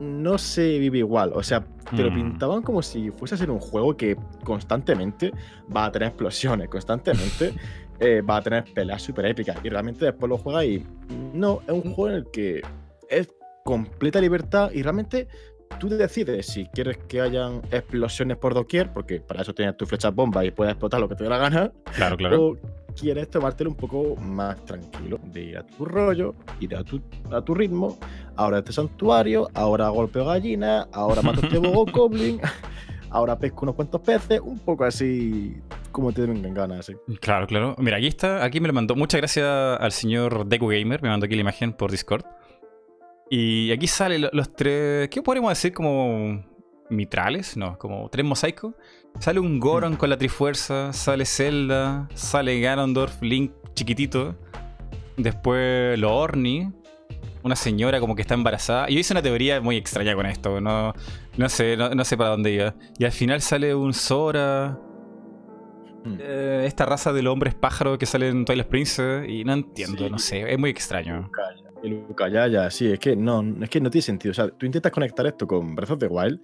no 0.00 0.38
se 0.38 0.78
vive 0.78 0.98
igual. 0.98 1.32
O 1.34 1.42
sea, 1.42 1.64
te 1.94 2.02
lo 2.02 2.10
mm. 2.10 2.14
pintaban 2.14 2.62
como 2.62 2.82
si 2.82 3.10
fuese 3.10 3.34
a 3.34 3.38
ser 3.38 3.50
un 3.50 3.60
juego 3.60 3.96
que 3.96 4.16
constantemente 4.44 5.32
va 5.74 5.86
a 5.86 5.92
tener 5.92 6.08
explosiones, 6.08 6.68
constantemente 6.68 7.54
eh, 8.00 8.20
va 8.22 8.36
a 8.36 8.42
tener 8.42 8.64
peleas 8.74 9.02
súper 9.02 9.26
épicas. 9.26 9.56
Y 9.62 9.68
realmente 9.68 10.04
después 10.04 10.28
lo 10.28 10.38
juegas 10.38 10.64
y 10.64 10.84
no, 11.32 11.60
es 11.66 11.72
un 11.72 11.94
juego 11.94 12.10
en 12.10 12.14
el 12.16 12.30
que 12.30 12.62
es 13.08 13.28
completa 13.64 14.20
libertad 14.20 14.70
y 14.72 14.82
realmente 14.82 15.28
tú 15.78 15.88
decides 15.88 16.46
si 16.46 16.66
quieres 16.66 16.98
que 17.08 17.20
hayan 17.20 17.60
explosiones 17.70 18.36
por 18.38 18.54
doquier, 18.54 18.92
porque 18.92 19.20
para 19.20 19.42
eso 19.42 19.54
tienes 19.54 19.76
tu 19.76 19.86
flecha 19.86 20.10
bomba 20.10 20.44
y 20.44 20.50
puedes 20.50 20.72
explotar 20.72 21.00
lo 21.00 21.08
que 21.08 21.14
te 21.14 21.24
dé 21.24 21.30
la 21.30 21.38
gana. 21.38 21.72
Claro, 21.94 22.16
claro 22.16 22.58
quieres 22.98 23.30
tomártelo 23.30 23.70
un 23.70 23.76
poco 23.76 24.16
más 24.16 24.64
tranquilo, 24.64 25.18
de 25.24 25.42
ir 25.42 25.58
a 25.58 25.62
tu 25.62 25.84
rollo, 25.84 26.34
ir 26.60 26.74
a 26.76 26.84
tu, 26.84 27.00
a 27.30 27.40
tu 27.42 27.54
ritmo. 27.54 27.98
Ahora 28.36 28.58
este 28.58 28.72
santuario, 28.72 29.48
ahora 29.54 29.88
golpeo 29.88 30.24
gallina, 30.26 30.88
ahora 30.92 31.22
mato 31.22 31.40
este 31.42 31.58
bogo 31.58 31.86
goblin, 31.92 32.40
ahora 33.10 33.38
pesco 33.38 33.60
unos 33.64 33.74
cuantos 33.74 34.00
peces, 34.00 34.40
un 34.40 34.58
poco 34.58 34.84
así 34.84 35.56
como 35.92 36.12
te 36.12 36.26
den 36.26 36.54
ganas. 36.54 36.92
Claro, 37.20 37.46
claro. 37.46 37.74
Mira, 37.78 37.96
aquí 37.96 38.06
está, 38.06 38.44
aquí 38.44 38.60
me 38.60 38.68
lo 38.68 38.74
mandó. 38.74 38.94
Muchas 38.94 39.20
gracias 39.20 39.46
al 39.46 39.92
señor 39.92 40.46
Deku 40.46 40.68
Gamer, 40.68 41.02
me 41.02 41.08
mandó 41.08 41.26
aquí 41.26 41.34
la 41.34 41.40
imagen 41.40 41.72
por 41.72 41.90
Discord. 41.90 42.24
Y 43.30 43.70
aquí 43.72 43.86
salen 43.86 44.28
los 44.32 44.54
tres, 44.54 45.08
¿qué 45.08 45.22
podríamos 45.22 45.50
decir? 45.50 45.72
Como 45.74 46.42
mitrales, 46.90 47.56
no, 47.56 47.78
como 47.78 48.08
tres 48.08 48.24
mosaicos. 48.24 48.74
Sale 49.20 49.40
un 49.40 49.58
Goron 49.58 49.96
con 49.96 50.10
la 50.10 50.16
Trifuerza, 50.16 50.92
sale 50.92 51.24
Zelda, 51.26 52.08
sale 52.14 52.60
Ganondorf, 52.60 53.20
Link 53.20 53.50
chiquitito. 53.74 54.36
Después 55.16 55.98
lo 55.98 56.16
Orni, 56.16 56.70
una 57.42 57.56
señora 57.56 57.98
como 57.98 58.14
que 58.14 58.22
está 58.22 58.34
embarazada. 58.34 58.88
Yo 58.88 58.98
hice 58.98 59.12
una 59.12 59.20
teoría 59.20 59.60
muy 59.60 59.76
extraña 59.76 60.14
con 60.14 60.24
esto, 60.26 60.60
no, 60.60 60.94
no 61.36 61.48
sé, 61.48 61.76
no, 61.76 62.04
sé 62.04 62.16
para 62.16 62.30
dónde 62.30 62.52
iba. 62.52 62.74
Y 62.96 63.04
al 63.04 63.12
final 63.12 63.40
sale 63.40 63.74
un 63.74 63.92
Sora. 63.92 64.78
Hmm. 66.04 66.16
Eh, 66.20 66.62
esta 66.66 66.86
raza 66.86 67.12
de 67.12 67.20
los 67.22 67.32
hombres 67.32 67.56
pájaros 67.56 67.98
que 67.98 68.06
sale 68.06 68.28
en 68.28 68.44
Twilight 68.44 68.68
Princess 68.68 69.28
y 69.28 69.42
no 69.42 69.52
entiendo, 69.52 70.08
no 70.08 70.18
sé, 70.20 70.50
es 70.50 70.58
muy 70.58 70.70
extraño. 70.70 71.28
Y 71.82 71.88
Luca, 71.88 72.28
ya, 72.28 72.46
ya, 72.46 72.70
sí, 72.70 72.92
es 72.92 73.00
que 73.00 73.16
no, 73.16 73.44
es 73.60 73.68
que 73.68 73.80
no 73.80 73.90
tiene 73.90 74.02
sentido. 74.02 74.30
O 74.30 74.34
sea, 74.34 74.48
tú 74.48 74.64
intentas 74.64 74.92
conectar 74.92 75.26
esto 75.26 75.46
con 75.46 75.74
Breath 75.74 75.90
of 75.90 75.98
the 75.98 76.06
Wild 76.06 76.40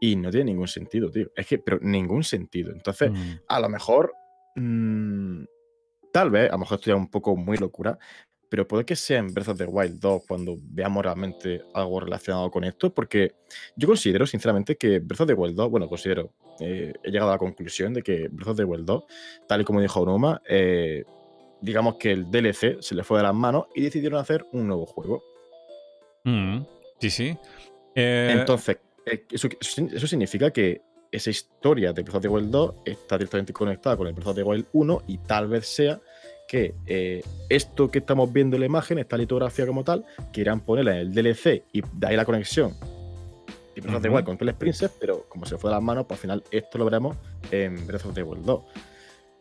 y 0.00 0.16
no 0.16 0.30
tiene 0.30 0.46
ningún 0.52 0.68
sentido, 0.68 1.10
tío. 1.10 1.30
Es 1.34 1.46
que, 1.46 1.58
pero 1.58 1.78
ningún 1.80 2.24
sentido. 2.24 2.72
Entonces, 2.72 3.10
hmm. 3.10 3.40
a 3.48 3.60
lo 3.60 3.68
mejor, 3.68 4.14
mm, 4.56 5.44
tal 6.12 6.30
vez, 6.30 6.48
a 6.48 6.52
lo 6.52 6.58
mejor 6.58 6.78
esto 6.78 6.90
ya 6.90 6.94
es 6.94 7.00
un 7.00 7.10
poco 7.10 7.36
muy 7.36 7.56
locura, 7.56 7.98
pero 8.48 8.66
puede 8.66 8.84
que 8.84 8.96
sea 8.96 9.18
en 9.18 9.32
Breath 9.32 9.48
of 9.48 9.58
the 9.58 9.66
Wild 9.66 10.00
2 10.00 10.22
cuando 10.26 10.56
veamos 10.60 11.04
realmente 11.04 11.62
algo 11.74 12.00
relacionado 12.00 12.50
con 12.50 12.64
esto, 12.64 12.92
porque 12.92 13.34
yo 13.76 13.86
considero 13.86 14.26
sinceramente 14.26 14.76
que 14.76 15.00
Breath 15.00 15.22
of 15.22 15.26
the 15.26 15.34
Wild 15.34 15.54
2, 15.54 15.70
bueno, 15.70 15.88
considero, 15.88 16.32
eh, 16.60 16.92
he 17.02 17.10
llegado 17.10 17.30
a 17.30 17.34
la 17.34 17.38
conclusión 17.38 17.92
de 17.92 18.02
que 18.02 18.28
Breath 18.28 18.48
of 18.48 18.56
the 18.56 18.64
Wild 18.64 18.86
2, 18.86 19.04
tal 19.46 19.60
y 19.60 19.64
como 19.64 19.80
dijo 19.80 20.00
Onoma, 20.00 20.40
eh, 20.48 21.04
digamos 21.60 21.96
que 21.96 22.12
el 22.12 22.30
DLC 22.30 22.80
se 22.80 22.94
le 22.94 23.04
fue 23.04 23.18
de 23.18 23.24
las 23.24 23.34
manos 23.34 23.66
y 23.74 23.82
decidieron 23.82 24.18
hacer 24.20 24.46
un 24.52 24.66
nuevo 24.66 24.86
juego. 24.86 25.22
Mm, 26.24 26.60
sí, 27.00 27.10
sí. 27.10 27.38
Eh, 27.94 28.34
Entonces, 28.38 28.78
eso, 29.30 29.48
eso, 29.60 30.06
significa 30.06 30.50
que 30.50 30.82
esa 31.10 31.30
historia 31.30 31.92
de 31.92 32.02
Breath 32.02 32.16
of 32.16 32.22
the 32.22 32.28
Wild 32.28 32.50
2 32.50 32.74
está 32.84 33.16
directamente 33.16 33.52
conectada 33.52 33.96
con 33.96 34.06
el 34.06 34.12
Breath 34.12 34.28
of 34.28 34.36
the 34.36 34.42
Wild 34.42 34.66
1 34.72 35.02
y 35.06 35.18
tal 35.18 35.48
vez 35.48 35.66
sea 35.66 36.00
que 36.46 36.74
eh, 36.86 37.22
esto 37.48 37.90
que 37.90 37.98
estamos 37.98 38.32
viendo 38.32 38.56
en 38.56 38.60
la 38.60 38.66
imagen, 38.66 38.98
esta 38.98 39.16
litografía 39.16 39.66
como 39.66 39.84
tal, 39.84 40.04
quieran 40.32 40.60
ponerla 40.60 40.92
en 40.92 40.98
el 40.98 41.14
DLC 41.14 41.64
y 41.72 41.82
de 41.92 42.06
ahí 42.06 42.16
la 42.16 42.24
conexión. 42.24 42.74
Y 43.76 43.80
Breath 43.80 43.96
of 43.96 44.02
the 44.02 44.08
Wild 44.08 44.24
con 44.24 44.38
Twilight 44.38 44.58
Princess, 44.58 44.90
pero 44.98 45.26
como 45.28 45.46
se 45.46 45.56
fue 45.58 45.70
de 45.70 45.76
las 45.76 45.82
manos, 45.82 46.06
pues 46.06 46.18
al 46.18 46.22
final 46.22 46.44
esto 46.50 46.78
lo 46.78 46.84
veremos 46.84 47.16
en 47.50 47.86
Breath 47.86 48.06
of 48.06 48.14
the 48.14 48.22
Wild 48.22 48.44
2. 48.44 48.62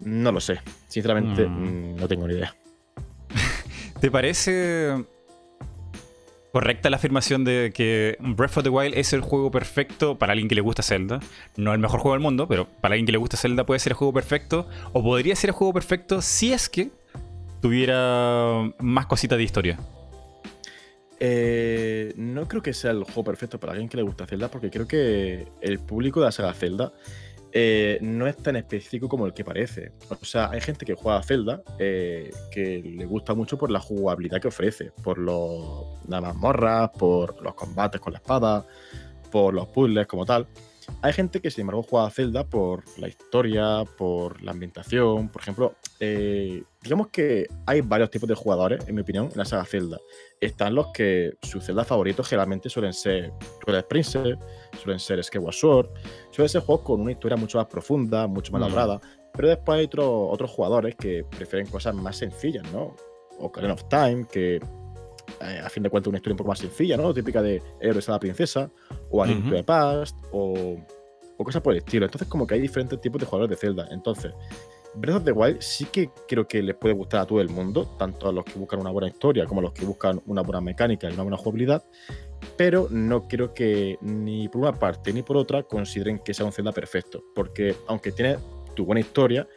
No 0.01 0.31
lo 0.31 0.39
sé. 0.39 0.59
Sinceramente, 0.87 1.47
mm. 1.47 1.93
Mm, 1.93 1.95
no 1.95 2.07
tengo 2.07 2.27
ni 2.27 2.35
idea. 2.35 2.55
¿Te 3.99 4.11
parece 4.11 4.93
correcta 6.57 6.89
la 6.89 6.97
afirmación 6.97 7.43
de 7.43 7.71
que 7.71 8.17
Breath 8.19 8.57
of 8.57 8.63
the 8.63 8.69
Wild 8.69 8.97
es 8.97 9.13
el 9.13 9.21
juego 9.21 9.51
perfecto 9.51 10.17
para 10.17 10.33
alguien 10.33 10.49
que 10.49 10.55
le 10.55 10.61
gusta 10.61 10.81
Zelda. 10.81 11.19
No 11.55 11.71
el 11.71 11.77
mejor 11.77 11.99
juego 11.99 12.15
del 12.15 12.23
mundo, 12.23 12.47
pero 12.47 12.65
para 12.81 12.93
alguien 12.93 13.05
que 13.05 13.11
le 13.11 13.19
gusta 13.19 13.37
Zelda 13.37 13.63
puede 13.63 13.79
ser 13.79 13.91
el 13.91 13.95
juego 13.95 14.11
perfecto. 14.11 14.67
O 14.91 15.03
podría 15.03 15.35
ser 15.35 15.51
el 15.51 15.53
juego 15.53 15.71
perfecto 15.71 16.19
si 16.19 16.53
es 16.53 16.67
que 16.67 16.89
tuviera 17.61 18.73
más 18.79 19.05
cositas 19.05 19.37
de 19.37 19.43
historia. 19.43 19.79
Eh, 21.19 22.15
no 22.17 22.47
creo 22.47 22.63
que 22.63 22.73
sea 22.73 22.89
el 22.89 23.03
juego 23.03 23.23
perfecto 23.23 23.59
para 23.59 23.73
alguien 23.73 23.87
que 23.87 23.97
le 23.97 24.01
gusta 24.01 24.25
Zelda, 24.25 24.49
porque 24.49 24.71
creo 24.71 24.87
que 24.87 25.45
el 25.61 25.77
público 25.77 26.21
de 26.21 26.25
la 26.25 26.31
saga 26.31 26.55
Zelda 26.55 26.91
eh, 27.53 27.97
no 28.01 28.27
es 28.27 28.37
tan 28.37 28.55
específico 28.55 29.07
como 29.07 29.25
el 29.25 29.33
que 29.33 29.43
parece. 29.43 29.91
O 30.09 30.25
sea, 30.25 30.49
hay 30.49 30.61
gente 30.61 30.85
que 30.85 30.95
juega 30.95 31.19
a 31.19 31.23
Zelda 31.23 31.63
eh, 31.79 32.31
que 32.51 32.81
le 32.83 33.05
gusta 33.05 33.33
mucho 33.33 33.57
por 33.57 33.71
la 33.71 33.79
jugabilidad 33.79 34.41
que 34.41 34.49
ofrece, 34.49 34.91
por 35.03 35.17
los, 35.17 35.85
las 36.07 36.21
mazmorras, 36.21 36.89
por 36.91 37.41
los 37.41 37.53
combates 37.55 38.01
con 38.01 38.13
la 38.13 38.19
espada, 38.19 38.65
por 39.31 39.53
los 39.53 39.67
puzzles 39.67 40.07
como 40.07 40.25
tal. 40.25 40.47
Hay 41.01 41.13
gente 41.13 41.41
que, 41.41 41.51
sin 41.51 41.61
embargo, 41.61 41.83
juega 41.83 42.07
a 42.07 42.09
Zelda 42.09 42.43
por 42.43 42.83
la 42.97 43.07
historia, 43.07 43.83
por 43.97 44.41
la 44.41 44.51
ambientación. 44.51 45.29
Por 45.29 45.41
ejemplo, 45.41 45.75
eh, 45.99 46.63
digamos 46.81 47.07
que 47.09 47.47
hay 47.65 47.81
varios 47.81 48.09
tipos 48.09 48.27
de 48.27 48.35
jugadores, 48.35 48.87
en 48.87 48.95
mi 48.95 49.01
opinión, 49.01 49.29
en 49.31 49.37
la 49.37 49.45
saga 49.45 49.65
Zelda. 49.65 49.99
Están 50.41 50.73
los 50.75 50.87
que 50.93 51.33
sus 51.43 51.63
Zelda 51.63 51.83
favoritos 51.83 52.27
generalmente 52.27 52.69
suelen 52.69 52.93
ser 52.93 53.31
Twilight 53.63 53.87
Princess, 53.87 54.37
suelen 54.81 54.99
ser 54.99 55.23
Skyward 55.23 55.53
Sword, 55.53 55.89
suelen 56.31 56.49
ser 56.49 56.61
juegos 56.61 56.83
con 56.83 57.01
una 57.01 57.11
historia 57.11 57.37
mucho 57.37 57.57
más 57.59 57.67
profunda, 57.67 58.27
mucho 58.27 58.51
más 58.51 58.71
mm. 58.71 58.99
Pero 59.33 59.49
después 59.49 59.79
hay 59.79 59.85
otro, 59.85 60.27
otros 60.29 60.49
jugadores 60.49 60.95
que 60.95 61.23
prefieren 61.29 61.69
cosas 61.69 61.93
más 61.93 62.17
sencillas, 62.17 62.63
¿no? 62.71 62.95
Ocarina 63.39 63.73
of 63.73 63.87
Time, 63.87 64.25
que 64.31 64.59
a 65.39 65.69
fin 65.69 65.83
de 65.83 65.89
cuentas 65.89 66.09
una 66.09 66.17
historia 66.17 66.33
un 66.33 66.37
poco 66.37 66.49
más 66.49 66.59
sencilla, 66.59 66.97
¿no? 66.97 67.13
Típica 67.13 67.41
de 67.41 67.61
Héroes 67.79 68.07
a 68.09 68.13
la 68.13 68.19
Princesa, 68.19 68.71
o 69.09 69.23
A 69.23 69.27
to 69.27 69.49
the 69.49 69.63
Past, 69.63 70.15
o, 70.31 70.77
o 71.37 71.43
cosas 71.43 71.61
por 71.61 71.73
el 71.73 71.79
estilo. 71.79 72.05
Entonces, 72.05 72.27
como 72.27 72.47
que 72.47 72.55
hay 72.55 72.61
diferentes 72.61 72.99
tipos 73.01 73.19
de 73.19 73.25
jugadores 73.25 73.49
de 73.49 73.55
Zelda. 73.55 73.87
Entonces, 73.91 74.33
Breath 74.95 75.17
of 75.17 75.23
the 75.25 75.31
Wild 75.31 75.61
sí 75.61 75.85
que 75.85 76.09
creo 76.27 76.47
que 76.47 76.61
les 76.63 76.75
puede 76.75 76.93
gustar 76.95 77.21
a 77.21 77.25
todo 77.25 77.39
el 77.39 77.49
mundo, 77.49 77.95
tanto 77.99 78.29
a 78.29 78.31
los 78.31 78.43
que 78.45 78.57
buscan 78.57 78.79
una 78.79 78.89
buena 78.89 79.07
historia 79.07 79.45
como 79.45 79.59
a 79.59 79.63
los 79.63 79.73
que 79.73 79.85
buscan 79.85 80.21
una 80.25 80.41
buena 80.41 80.61
mecánica 80.61 81.09
y 81.09 81.13
una 81.13 81.23
buena 81.23 81.37
jugabilidad, 81.37 81.83
pero 82.55 82.87
no 82.89 83.27
creo 83.27 83.53
que 83.53 83.97
ni 84.01 84.49
por 84.49 84.61
una 84.61 84.73
parte 84.73 85.13
ni 85.13 85.21
por 85.21 85.37
otra 85.37 85.63
consideren 85.63 86.19
que 86.19 86.33
sea 86.33 86.45
un 86.45 86.51
Zelda 86.51 86.71
perfecto, 86.71 87.23
porque 87.35 87.75
aunque 87.87 88.11
tiene 88.11 88.37
tu 88.75 88.85
buena 88.85 89.01
historia, 89.01 89.47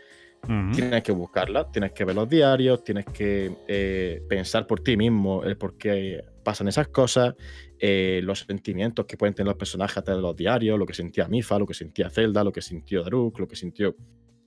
tienes 0.73 1.03
que 1.03 1.13
buscarla, 1.13 1.71
tienes 1.71 1.93
que 1.93 2.05
ver 2.05 2.15
los 2.15 2.29
diarios, 2.29 2.83
tienes 2.83 3.05
que 3.07 3.57
eh, 3.69 4.23
pensar 4.29 4.67
por 4.67 4.81
ti 4.81 4.97
mismo 4.97 5.45
el 5.45 5.57
por 5.57 5.77
qué 5.77 6.25
pasan 6.43 6.69
esas 6.69 6.89
cosas, 6.89 7.35
eh, 7.79 8.21
los 8.25 8.41
sentimientos 8.41 9.07
que 9.07 9.17
pueden 9.17 9.35
tener 9.35 9.49
los 9.49 9.57
personajes 9.57 9.97
a 9.99 10.03
través 10.03 10.19
de 10.19 10.23
los 10.23 10.37
diarios, 10.37 10.79
lo 10.79 10.87
que 10.87 10.95
sentía 10.95 11.29
Mifa, 11.29 11.59
lo 11.59 11.67
que 11.67 11.75
sentía 11.75 12.11
Zelda, 12.11 12.43
lo 12.43 12.53
que 12.53 12.63
sintió 12.63 13.03
Daruk, 13.03 13.39
lo 13.39 13.47
que 13.49 13.57
sintió 13.57 13.97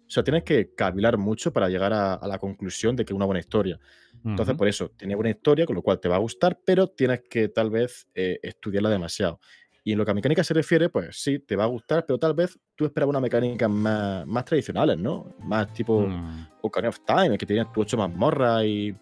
o 0.06 0.12
sea, 0.14 0.24
tienes 0.24 0.44
que 0.44 0.76
cavilar 0.76 1.18
mucho 1.18 1.52
para 1.52 1.70
llegar 1.70 1.92
a, 1.92 2.20
la 2.28 2.38
conclusión 2.38 2.96
de 2.96 3.04
que 3.04 3.14
es 3.14 3.16
una 3.16 3.26
buena 3.26 3.40
historia. 3.40 3.80
Entonces, 4.24 4.56
por 4.56 4.68
eso, 4.68 4.90
tiene 4.90 5.16
buena 5.16 5.32
historia, 5.32 5.66
con 5.66 5.76
lo 5.76 5.82
cual 5.82 6.00
te 6.00 6.08
va 6.08 6.18
a 6.18 6.20
gustar, 6.20 6.60
pero 6.64 6.88
tienes 6.88 7.24
que 7.28 7.48
tal 7.50 7.72
vez 7.72 8.08
eh, 8.14 8.40
estudiarla 8.44 8.92
demasiado. 8.92 9.40
Y 9.84 9.92
en 9.92 9.98
lo 9.98 10.06
que 10.06 10.12
a 10.12 10.14
mecánica 10.14 10.44
se 10.44 10.54
refiere, 10.54 10.90
pues 10.90 11.22
sí, 11.22 11.40
te 11.40 11.56
va 11.56 11.66
a 11.66 11.68
gustar, 11.68 12.06
pero 12.08 12.18
tal 12.18 12.34
vez 12.34 12.58
tú 12.76 12.86
esperabas 12.86 13.10
una 13.10 13.20
mecánica 13.20 13.68
más, 13.68 14.26
más 14.26 14.46
tradicionales, 14.46 14.98
¿no? 14.98 15.36
Más 15.40 15.74
tipo 15.74 16.08
mm. 16.08 16.48
Ocarina 16.62 16.90
of 16.90 17.00
Time, 17.06 17.38
que 17.38 17.46
tenías 17.46 17.72
tu 17.74 17.82
ocho 17.82 17.98
mazmorras 17.98 18.64
y. 18.64 18.96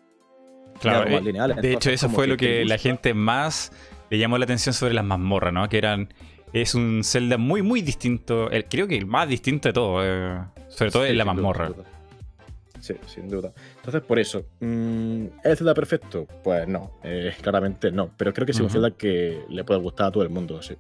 Claro, 0.79 1.19
lineales. 1.19 1.57
De 1.57 1.73
hecho, 1.73 1.91
eso 1.91 2.09
fue 2.09 2.25
lo 2.25 2.38
que 2.38 2.65
la 2.65 2.77
gente 2.77 3.13
más 3.13 3.71
le 4.09 4.17
llamó 4.17 4.38
la 4.38 4.45
atención 4.45 4.73
sobre 4.73 4.93
las 4.93 5.05
mazmorras, 5.05 5.53
¿no? 5.53 5.69
Que 5.69 5.77
eran 5.77 6.09
es 6.53 6.75
un 6.75 7.01
Zelda 7.03 7.38
muy, 7.38 7.61
muy 7.61 7.81
distinto. 7.81 8.50
creo 8.69 8.88
que 8.88 8.97
el 8.97 9.05
más 9.05 9.27
distinto 9.27 9.69
de 9.69 9.73
todo. 9.73 10.03
Eh, 10.03 10.39
sobre 10.69 10.91
todo 10.91 11.05
en 11.05 11.17
la 11.17 11.25
mazmorra. 11.25 11.71
Sí, 12.81 12.95
sin 13.05 13.29
duda. 13.29 13.53
Entonces, 13.77 14.01
por 14.01 14.19
eso, 14.19 14.45
mm, 14.59 15.25
¿es 15.43 15.57
Zelda 15.57 15.73
perfecto? 15.73 16.27
Pues 16.43 16.67
no, 16.67 17.00
eh, 17.03 17.33
claramente 17.41 17.91
no. 17.91 18.11
Pero 18.17 18.33
creo 18.33 18.45
que 18.45 18.51
es 18.51 18.59
un 18.59 18.69
Zelda 18.69 18.91
que 18.91 19.43
le 19.50 19.63
puede 19.63 19.79
gustar 19.79 20.07
a 20.07 20.11
todo 20.11 20.23
el 20.23 20.29
mundo, 20.29 20.61
sí. 20.61 20.75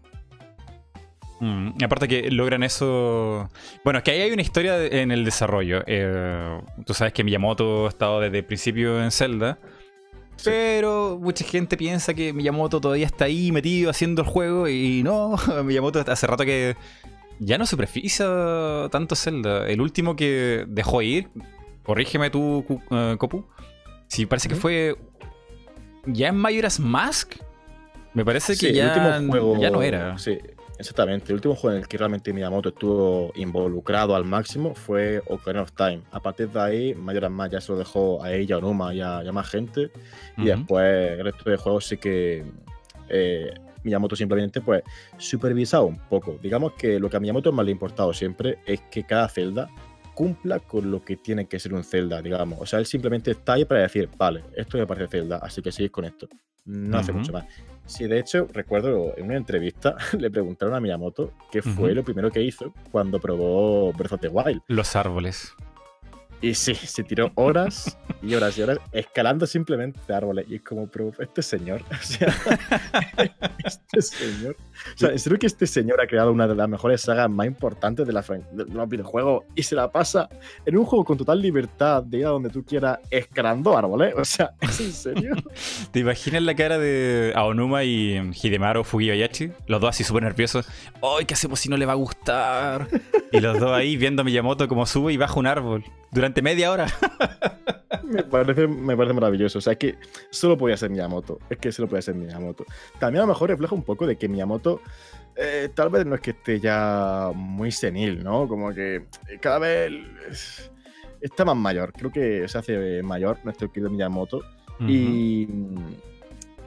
Mm, 1.39 1.83
aparte 1.83 2.07
que 2.07 2.29
logran 2.29 2.61
eso... 2.61 3.49
Bueno, 3.83 3.97
es 3.97 4.03
que 4.03 4.11
ahí 4.11 4.21
hay 4.21 4.31
una 4.31 4.43
historia 4.43 4.85
en 4.85 5.11
el 5.11 5.25
desarrollo. 5.25 5.83
Eh, 5.87 6.61
tú 6.85 6.93
sabes 6.93 7.13
que 7.13 7.23
Miyamoto 7.23 7.87
ha 7.87 7.89
estado 7.89 8.19
desde 8.19 8.39
el 8.39 8.45
principio 8.45 9.03
en 9.03 9.09
Zelda. 9.11 9.57
Pero 10.43 11.19
mucha 11.19 11.43
gente 11.43 11.77
piensa 11.77 12.13
que 12.13 12.31
Miyamoto 12.31 12.79
todavía 12.79 13.05
está 13.05 13.25
ahí 13.25 13.51
metido 13.51 13.89
haciendo 13.89 14.21
el 14.21 14.27
juego 14.27 14.67
y 14.67 15.01
no, 15.03 15.35
Miyamoto 15.63 16.03
hace 16.07 16.27
rato 16.27 16.45
que 16.45 16.75
ya 17.39 17.57
no 17.57 17.65
supervisa 17.65 18.87
tanto 18.91 19.15
Zelda. 19.15 19.67
El 19.67 19.81
último 19.81 20.15
que 20.15 20.65
dejó 20.67 21.01
ir, 21.01 21.29
corrígeme 21.83 22.29
tú, 22.29 22.65
uh, 22.67 23.17
Kopu, 23.17 23.45
si 24.07 24.25
parece 24.25 24.49
que 24.49 24.55
fue 24.55 24.95
ya 26.05 26.29
en 26.29 26.37
Majora's 26.37 26.79
Mask. 26.79 27.35
Me 28.13 28.25
parece 28.25 28.57
que 28.57 28.73
ya, 28.73 29.21
ya 29.59 29.69
no 29.69 29.81
era. 29.81 30.17
Sí, 30.17 30.37
Exactamente. 30.81 31.27
El 31.27 31.35
último 31.35 31.53
juego 31.53 31.75
en 31.75 31.83
el 31.83 31.87
que 31.87 31.95
realmente 31.95 32.33
Miyamoto 32.33 32.69
estuvo 32.69 33.31
involucrado 33.35 34.15
al 34.15 34.25
máximo 34.25 34.73
fue 34.73 35.21
Ocarina 35.27 35.61
of 35.61 35.73
Time. 35.73 36.01
A 36.09 36.19
partir 36.19 36.49
de 36.49 36.59
ahí, 36.59 36.95
Mayoras 36.95 37.29
más 37.29 37.51
ya 37.51 37.61
se 37.61 37.71
lo 37.71 37.77
dejó 37.77 38.23
a 38.23 38.33
ella, 38.33 38.55
a 38.55 38.57
Onuma 38.57 38.91
y 38.91 38.99
a, 38.99 39.21
más 39.31 39.47
gente. 39.47 39.91
Y 40.37 40.45
después 40.45 41.19
el 41.19 41.23
resto 41.23 41.51
de 41.51 41.57
juegos 41.57 41.85
sí 41.85 41.97
que 41.97 42.43
eh, 43.09 43.53
Miyamoto 43.83 44.15
simplemente 44.15 44.59
pues 44.59 44.81
supervisado 45.19 45.85
un 45.85 45.99
poco. 45.99 46.39
Digamos 46.41 46.73
que 46.73 46.99
lo 46.99 47.11
que 47.11 47.17
a 47.17 47.19
Miyamoto 47.19 47.51
más 47.51 47.63
le 47.63 47.69
ha 47.69 47.73
importado 47.73 48.11
siempre 48.11 48.57
es 48.65 48.81
que 48.89 49.03
cada 49.03 49.29
celda 49.29 49.69
cumpla 50.13 50.59
con 50.59 50.91
lo 50.91 51.03
que 51.03 51.17
tiene 51.17 51.47
que 51.47 51.59
ser 51.59 51.73
un 51.73 51.83
Zelda, 51.83 52.21
digamos. 52.21 52.59
O 52.61 52.65
sea, 52.65 52.79
él 52.79 52.85
simplemente 52.85 53.31
está 53.31 53.53
ahí 53.53 53.65
para 53.65 53.81
decir, 53.81 54.09
vale, 54.17 54.43
esto 54.55 54.77
me 54.77 54.87
parece 54.87 55.07
Zelda, 55.07 55.37
así 55.37 55.61
que 55.61 55.71
seguís 55.71 55.91
con 55.91 56.05
esto. 56.05 56.27
No 56.65 56.97
hace 56.97 57.11
mucho 57.11 57.33
más. 57.33 57.45
Sí, 57.85 58.07
de 58.07 58.19
hecho, 58.19 58.47
recuerdo 58.53 59.17
en 59.17 59.25
una 59.25 59.37
entrevista 59.37 59.95
le 60.17 60.29
preguntaron 60.29 60.75
a 60.75 60.79
Miyamoto 60.79 61.33
qué 61.51 61.61
fue 61.61 61.93
lo 61.93 62.03
primero 62.03 62.29
que 62.31 62.41
hizo 62.41 62.73
cuando 62.91 63.19
probó 63.19 63.91
Breath 63.93 64.13
of 64.13 64.21
the 64.21 64.27
Wild. 64.27 64.61
Los 64.67 64.95
árboles. 64.95 65.53
Y 66.41 66.55
sí, 66.55 66.73
se 66.73 67.03
tiró 67.03 67.31
horas 67.35 67.95
y 68.23 68.33
horas 68.33 68.57
y 68.57 68.63
horas 68.63 68.79
escalando 68.91 69.45
simplemente 69.45 70.11
árboles. 70.11 70.45
Y 70.49 70.55
es 70.55 70.61
como, 70.63 70.87
pero 70.87 71.11
este 71.19 71.43
señor, 71.43 71.83
o 71.91 72.03
sea, 72.03 72.35
este 73.63 74.01
señor. 74.01 74.55
O 74.95 74.97
sea, 74.97 75.11
en 75.11 75.19
serio 75.19 75.37
que 75.37 75.45
este 75.45 75.67
señor 75.67 76.01
ha 76.01 76.07
creado 76.07 76.31
una 76.31 76.47
de 76.47 76.55
las 76.55 76.67
mejores 76.67 77.01
sagas 77.01 77.29
más 77.29 77.45
importantes 77.45 78.07
de, 78.07 78.13
la 78.13 78.21
de 78.21 78.65
los 78.73 78.89
videojuegos 78.89 79.43
y 79.55 79.61
se 79.61 79.75
la 79.75 79.91
pasa 79.91 80.29
en 80.65 80.77
un 80.77 80.85
juego 80.85 81.05
con 81.05 81.17
total 81.17 81.39
libertad 81.39 82.01
de 82.01 82.19
ir 82.19 82.25
a 82.25 82.29
donde 82.29 82.49
tú 82.49 82.63
quieras 82.63 82.97
escalando 83.11 83.77
árboles. 83.77 84.15
O 84.17 84.25
sea, 84.25 84.51
¿es 84.61 84.79
en 84.79 84.93
serio? 84.93 85.35
¿Te 85.91 85.99
imaginas 85.99 86.41
la 86.41 86.55
cara 86.55 86.79
de 86.79 87.33
Aonuma 87.35 87.83
y 87.83 88.17
Hidemaru 88.41 88.83
Fujibayashi? 88.83 89.51
Los 89.67 89.79
dos 89.79 89.91
así 89.91 90.03
súper 90.03 90.23
nerviosos. 90.23 90.67
¡Ay, 91.03 91.25
qué 91.25 91.35
hacemos 91.35 91.59
si 91.59 91.69
no 91.69 91.77
le 91.77 91.85
va 91.85 91.93
a 91.93 91.97
gustar! 91.97 92.87
Y 93.31 93.39
los 93.39 93.59
dos 93.59 93.71
ahí 93.71 93.95
viendo 93.95 94.23
a 94.23 94.25
Miyamoto 94.25 94.67
como 94.67 94.85
sube 94.87 95.13
y 95.13 95.17
baja 95.17 95.39
un 95.39 95.47
árbol 95.47 95.83
durante 96.11 96.30
media 96.41 96.71
hora. 96.71 96.87
me, 98.03 98.23
parece, 98.23 98.67
me 98.67 98.95
parece 98.95 99.13
maravilloso. 99.13 99.59
O 99.59 99.61
sea, 99.61 99.73
es 99.73 99.79
que 99.79 99.95
solo 100.29 100.57
podía 100.57 100.77
ser 100.77 100.89
Miyamoto. 100.89 101.39
Es 101.49 101.57
que 101.57 101.71
solo 101.71 101.87
podía 101.87 102.01
ser 102.01 102.15
Miyamoto. 102.15 102.65
También 102.99 103.23
a 103.23 103.25
lo 103.25 103.33
mejor 103.33 103.49
refleja 103.49 103.75
un 103.75 103.83
poco 103.83 104.07
de 104.07 104.17
que 104.17 104.27
Miyamoto 104.27 104.81
eh, 105.35 105.69
tal 105.73 105.89
vez 105.89 106.05
no 106.05 106.15
es 106.15 106.21
que 106.21 106.31
esté 106.31 106.59
ya 106.59 107.31
muy 107.33 107.71
senil, 107.71 108.23
¿no? 108.23 108.47
Como 108.47 108.73
que 108.73 109.05
cada 109.39 109.59
vez 109.59 110.71
está 111.21 111.45
más 111.45 111.57
mayor. 111.57 111.93
Creo 111.93 112.11
que 112.11 112.47
se 112.47 112.57
hace 112.57 113.03
mayor 113.03 113.37
nuestro 113.43 113.71
querido 113.71 113.89
Miyamoto. 113.89 114.41
y, 114.87 115.47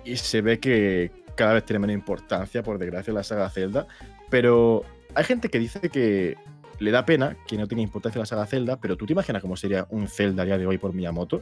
y 0.05 0.17
se 0.17 0.41
ve 0.41 0.61
que 0.61 1.11
cada 1.35 1.55
vez 1.55 1.65
tiene 1.65 1.81
menos 1.81 1.95
importancia, 1.95 2.63
por 2.63 2.79
desgracia, 2.79 3.13
la 3.13 3.23
saga 3.23 3.51
Zelda. 3.51 3.87
Pero 4.31 4.85
hay 5.15 5.25
gente 5.25 5.49
que 5.49 5.59
dice 5.59 5.81
que 5.89 6.37
le 6.79 6.91
da 6.91 7.05
pena 7.05 7.37
que 7.47 7.57
no 7.57 7.67
tenga 7.67 7.83
importancia 7.83 8.19
la 8.19 8.27
saga 8.27 8.47
Zelda, 8.47 8.79
pero 8.81 8.97
tú 8.97 9.07
te 9.07 9.13
imaginas 9.13 9.43
cómo 9.43 9.57
sería 9.57 9.87
un 9.91 10.09
Zelda 10.09 10.43
a 10.43 10.47
día 10.47 10.59
de 10.59 10.67
hoy 10.67 10.79
por 10.79 10.93
Miyamoto. 10.93 11.41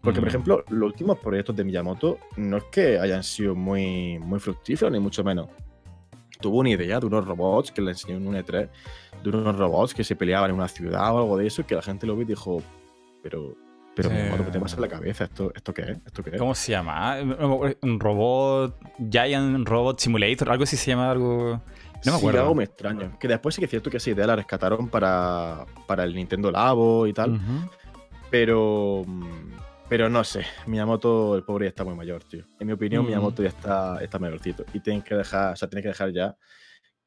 Porque, 0.00 0.20
por 0.20 0.26
mm. 0.26 0.28
ejemplo, 0.28 0.64
los 0.68 0.90
últimos 0.90 1.18
proyectos 1.18 1.56
de 1.56 1.64
Miyamoto 1.64 2.18
no 2.36 2.58
es 2.58 2.64
que 2.64 2.98
hayan 2.98 3.24
sido 3.24 3.54
muy, 3.54 4.18
muy 4.18 4.38
fructíferos, 4.38 4.92
ni 4.92 5.00
mucho 5.00 5.24
menos. 5.24 5.48
Tuvo 6.40 6.58
una 6.58 6.70
idea 6.70 7.00
de 7.00 7.06
unos 7.06 7.26
robots 7.26 7.72
que 7.72 7.82
le 7.82 7.90
enseñó 7.90 8.16
en 8.16 8.28
un 8.28 8.34
E3, 8.36 8.68
de 9.24 9.28
unos 9.30 9.56
robots 9.56 9.94
que 9.94 10.04
se 10.04 10.14
peleaban 10.14 10.50
en 10.50 10.56
una 10.56 10.68
ciudad 10.68 11.12
o 11.12 11.18
algo 11.18 11.36
de 11.36 11.48
eso, 11.48 11.66
que 11.66 11.74
la 11.74 11.82
gente 11.82 12.06
lo 12.06 12.14
vio 12.14 12.22
y 12.22 12.26
dijo, 12.26 12.62
pero, 13.22 13.56
pero 13.96 14.10
Miyamoto, 14.10 14.44
¿qué 14.44 14.50
te 14.52 14.60
pasa 14.60 14.76
en 14.76 14.82
la 14.82 14.88
cabeza? 14.88 15.24
¿Esto, 15.24 15.52
¿Esto 15.52 15.74
qué 15.74 15.82
es? 15.82 15.98
¿Esto 16.06 16.22
qué 16.22 16.30
es? 16.30 16.38
¿Cómo 16.38 16.54
se 16.54 16.72
llama? 16.72 17.16
¿Un 17.82 17.98
robot? 17.98 18.78
Giant 19.10 19.66
Robot 19.66 19.98
Simulator? 19.98 20.50
Algo 20.50 20.62
así 20.62 20.76
se 20.76 20.92
llama, 20.92 21.10
algo... 21.10 21.60
No 22.04 22.12
me 22.12 22.18
acuerdo. 22.18 22.40
algo 22.40 22.54
muy 22.54 22.64
extraño. 22.64 23.18
Que 23.18 23.28
después 23.28 23.54
sí 23.54 23.60
que 23.60 23.66
es 23.66 23.70
cierto 23.70 23.90
que 23.90 23.96
esa 23.96 24.10
idea 24.10 24.26
la 24.26 24.36
rescataron 24.36 24.88
para, 24.88 25.66
para 25.86 26.04
el 26.04 26.14
Nintendo 26.14 26.50
Labo 26.50 27.06
y 27.06 27.12
tal. 27.12 27.40
Pero. 28.30 29.04
Pero 29.88 30.10
no 30.10 30.22
sé. 30.22 30.44
Miyamoto, 30.66 31.34
el 31.34 31.44
pobre, 31.44 31.64
ya 31.64 31.70
está 31.70 31.82
muy 31.82 31.94
mayor, 31.94 32.22
tío. 32.24 32.44
En 32.60 32.66
mi 32.66 32.74
opinión, 32.74 33.04
mm. 33.04 33.06
Miyamoto 33.06 33.42
ya 33.42 33.48
está, 33.48 33.98
está 34.02 34.18
mayorcito. 34.18 34.64
Y 34.74 34.80
tienen 34.80 35.02
que 35.02 35.14
dejar, 35.14 35.54
o 35.54 35.56
sea, 35.56 35.68
tiene 35.68 35.82
que 35.82 35.88
dejar 35.88 36.12
ya 36.12 36.36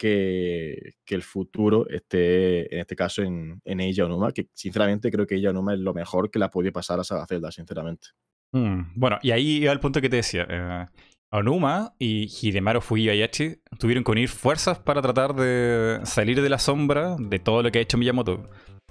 que, 0.01 0.95
que, 1.05 1.13
el 1.13 1.21
futuro 1.21 1.87
esté, 1.87 2.73
en 2.73 2.81
este 2.81 2.95
caso, 2.95 3.21
en, 3.21 3.61
en 3.63 3.79
Eiji 3.81 4.01
Onuma, 4.01 4.31
que 4.31 4.49
sinceramente 4.51 5.11
creo 5.11 5.27
que 5.27 5.35
Eiji 5.35 5.45
Onuma 5.45 5.75
es 5.75 5.79
lo 5.79 5.93
mejor 5.93 6.31
que 6.31 6.39
la 6.39 6.49
podido 6.49 6.73
pasar 6.73 6.99
a 6.99 7.03
Saga 7.03 7.27
Zelda, 7.27 7.51
sinceramente. 7.51 8.07
Mm, 8.51 8.93
bueno, 8.95 9.19
y 9.21 9.29
ahí 9.29 9.57
iba 9.57 9.71
el 9.71 9.79
punto 9.79 10.01
que 10.01 10.09
te 10.09 10.15
decía. 10.17 10.47
Eh, 10.49 10.87
Onuma 11.31 11.93
y 11.97 12.27
Hidemaru 12.27 12.81
Fujibayashi 12.81 13.55
tuvieron 13.79 14.03
que 14.03 14.11
unir 14.11 14.27
fuerzas 14.27 14.79
para 14.79 15.01
tratar 15.01 15.33
de 15.33 16.01
salir 16.03 16.41
de 16.41 16.49
la 16.49 16.59
sombra 16.59 17.15
de 17.17 17.39
todo 17.39 17.63
lo 17.63 17.71
que 17.71 17.79
ha 17.79 17.81
hecho 17.81 17.97
Miyamoto. 17.97 18.49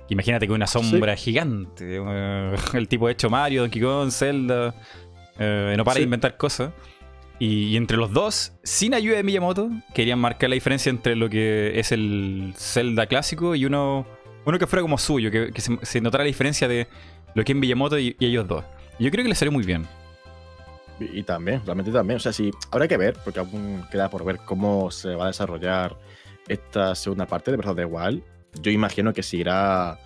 Imagínate 0.09 0.47
que 0.47 0.53
una 0.53 0.67
sombra 0.67 1.15
gigante. 1.17 1.99
Eh, 1.99 2.55
el 2.75 2.89
tipo 2.89 3.07
ha 3.07 3.13
hecho 3.13 3.29
Mario, 3.29 3.61
Donkey 3.61 3.83
Kong, 3.83 4.11
Zelda. 4.11 4.75
Eh, 5.39 5.75
no 5.77 5.85
para 5.85 5.99
de 5.99 6.05
inventar 6.05 6.39
cosas. 6.39 6.73
Y, 7.39 7.77
entre 7.77 7.97
los 7.97 8.13
dos, 8.13 8.53
sin 8.63 8.95
ayuda 8.95 9.17
de 9.17 9.23
Miyamoto, 9.23 9.71
querían 9.95 10.19
marcar 10.19 10.51
la 10.51 10.55
diferencia 10.55 10.91
entre 10.91 11.17
lo 11.17 11.31
que 11.31 11.79
es 11.79 11.93
el 11.93 12.53
Zelda 12.57 13.07
clásico 13.07 13.55
y 13.55 13.65
uno, 13.65 14.07
uno 14.45 14.59
que 14.59 14.67
fuera 14.67 14.83
como 14.83 14.99
suyo, 14.99 15.31
que, 15.31 15.53
se, 15.59 16.01
notara 16.03 16.25
la 16.25 16.29
diferencia 16.29 16.69
de 16.69 16.87
lo 17.35 17.45
que 17.45 17.53
es 17.53 17.59
Miyamoto 17.59 17.99
y, 17.99 18.17
y 18.19 18.27
ellos 18.27 18.47
dos. 18.47 18.65
Yo 18.99 19.11
creo 19.11 19.23
que 19.25 19.31
le 19.31 19.35
salió 19.35 19.53
muy 19.53 19.65
bien. 19.65 19.87
Y 21.01 21.23
también, 21.23 21.63
realmente 21.65 21.91
también. 21.91 22.19
O 22.19 22.21
sea, 22.21 22.33
sí, 22.33 22.51
habrá 22.71 22.87
que 22.87 22.97
ver, 22.97 23.17
porque 23.25 23.41
aún 23.41 23.85
queda 23.91 24.11
por 24.11 24.25
ver 24.25 24.39
cómo 24.39 24.91
se 24.91 25.15
va 25.15 25.25
a 25.25 25.29
desarrollar 25.29 25.97
esta 26.49 26.95
segunda 26.95 27.27
parte 27.27 27.51
de 27.51 27.57
Breath 27.57 27.71
of 27.71 27.77
the 27.77 27.85
Wild. 27.85 28.23
Yo 28.61 28.71
imagino 28.71 29.13
que 29.13 29.23
seguirá 29.23 29.99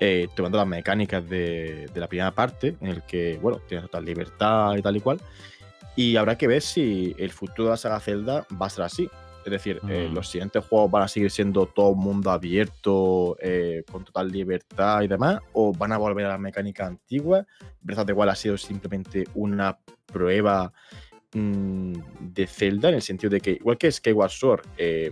eh, 0.00 0.28
tomando 0.34 0.58
las 0.58 0.66
mecánicas 0.66 1.28
de, 1.28 1.88
la 1.94 2.08
primera 2.08 2.32
parte, 2.32 2.76
en 2.80 2.88
el 2.88 3.02
que, 3.02 3.38
bueno, 3.40 3.60
tiene 3.68 3.82
total 3.82 4.04
libertad 4.04 4.76
y 4.76 4.82
tal 4.82 4.96
y 4.96 5.00
cual. 5.00 5.20
Y 5.94 6.16
habrá 6.16 6.36
que 6.36 6.48
ver 6.48 6.62
si 6.62 7.14
el 7.18 7.30
futuro 7.30 7.64
de 7.64 7.70
la 7.72 7.76
saga 7.76 8.00
Zelda 8.00 8.46
va 8.60 8.66
a 8.66 8.70
ser 8.70 8.84
así. 8.84 9.08
Es 9.44 9.50
decir, 9.50 9.80
eh, 9.88 10.08
mm. 10.08 10.14
los 10.14 10.28
siguientes 10.28 10.64
juegos 10.64 10.90
van 10.90 11.02
a 11.02 11.08
seguir 11.08 11.30
siendo 11.30 11.66
todo 11.66 11.94
mundo 11.94 12.30
abierto, 12.30 13.36
eh, 13.40 13.82
con 13.90 14.04
total 14.04 14.30
libertad 14.30 15.02
y 15.02 15.08
demás, 15.08 15.40
o 15.52 15.72
van 15.72 15.92
a 15.92 15.98
volver 15.98 16.26
a 16.26 16.30
la 16.30 16.38
mecánica 16.38 16.86
antigua. 16.86 17.44
Breath 17.80 18.00
of 18.00 18.06
the 18.06 18.12
Wild 18.12 18.30
ha 18.30 18.36
sido 18.36 18.56
simplemente 18.56 19.24
una 19.34 19.76
prueba 20.06 20.72
mm, 21.32 21.92
de 22.20 22.46
Zelda, 22.46 22.90
en 22.90 22.96
el 22.96 23.02
sentido 23.02 23.30
de 23.30 23.40
que, 23.40 23.52
igual 23.52 23.78
que 23.78 23.90
Skyward 23.90 24.30
Sword 24.30 24.62
eh, 24.76 25.10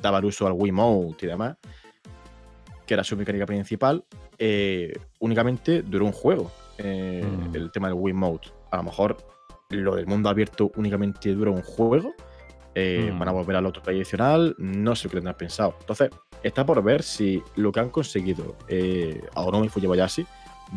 daba 0.00 0.20
uso 0.20 0.46
al 0.46 0.54
Wiimote 0.54 1.26
y 1.26 1.28
demás, 1.28 1.56
que 2.86 2.94
era 2.94 3.04
su 3.04 3.16
mecánica 3.16 3.46
principal, 3.46 4.04
únicamente 5.20 5.82
duró 5.82 6.06
un 6.06 6.12
juego. 6.12 6.50
Mm. 6.78 7.54
El 7.54 7.70
tema 7.70 7.88
del 7.88 7.96
Wiimote. 7.96 8.48
A 8.70 8.78
lo 8.78 8.84
mejor 8.84 9.16
lo 9.68 9.94
del 9.94 10.06
mundo 10.06 10.28
abierto 10.28 10.72
únicamente 10.76 11.32
dura 11.34 11.50
un 11.50 11.62
juego 11.62 12.14
eh, 12.74 13.12
van 13.18 13.28
a 13.28 13.32
mm. 13.32 13.34
volver 13.34 13.56
al 13.56 13.66
otro 13.66 13.82
tradicional, 13.82 14.54
no 14.58 14.96
sé 14.96 15.08
qué 15.08 15.16
tendrán 15.16 15.36
pensado. 15.36 15.76
Entonces, 15.80 16.10
está 16.42 16.64
por 16.64 16.82
ver 16.82 17.02
si 17.02 17.42
lo 17.56 17.72
que 17.72 17.80
han 17.80 17.90
conseguido 17.90 18.56
eh, 18.68 19.22
Aonuma 19.34 19.66
y 19.66 19.68
Fujibayashi 19.68 20.26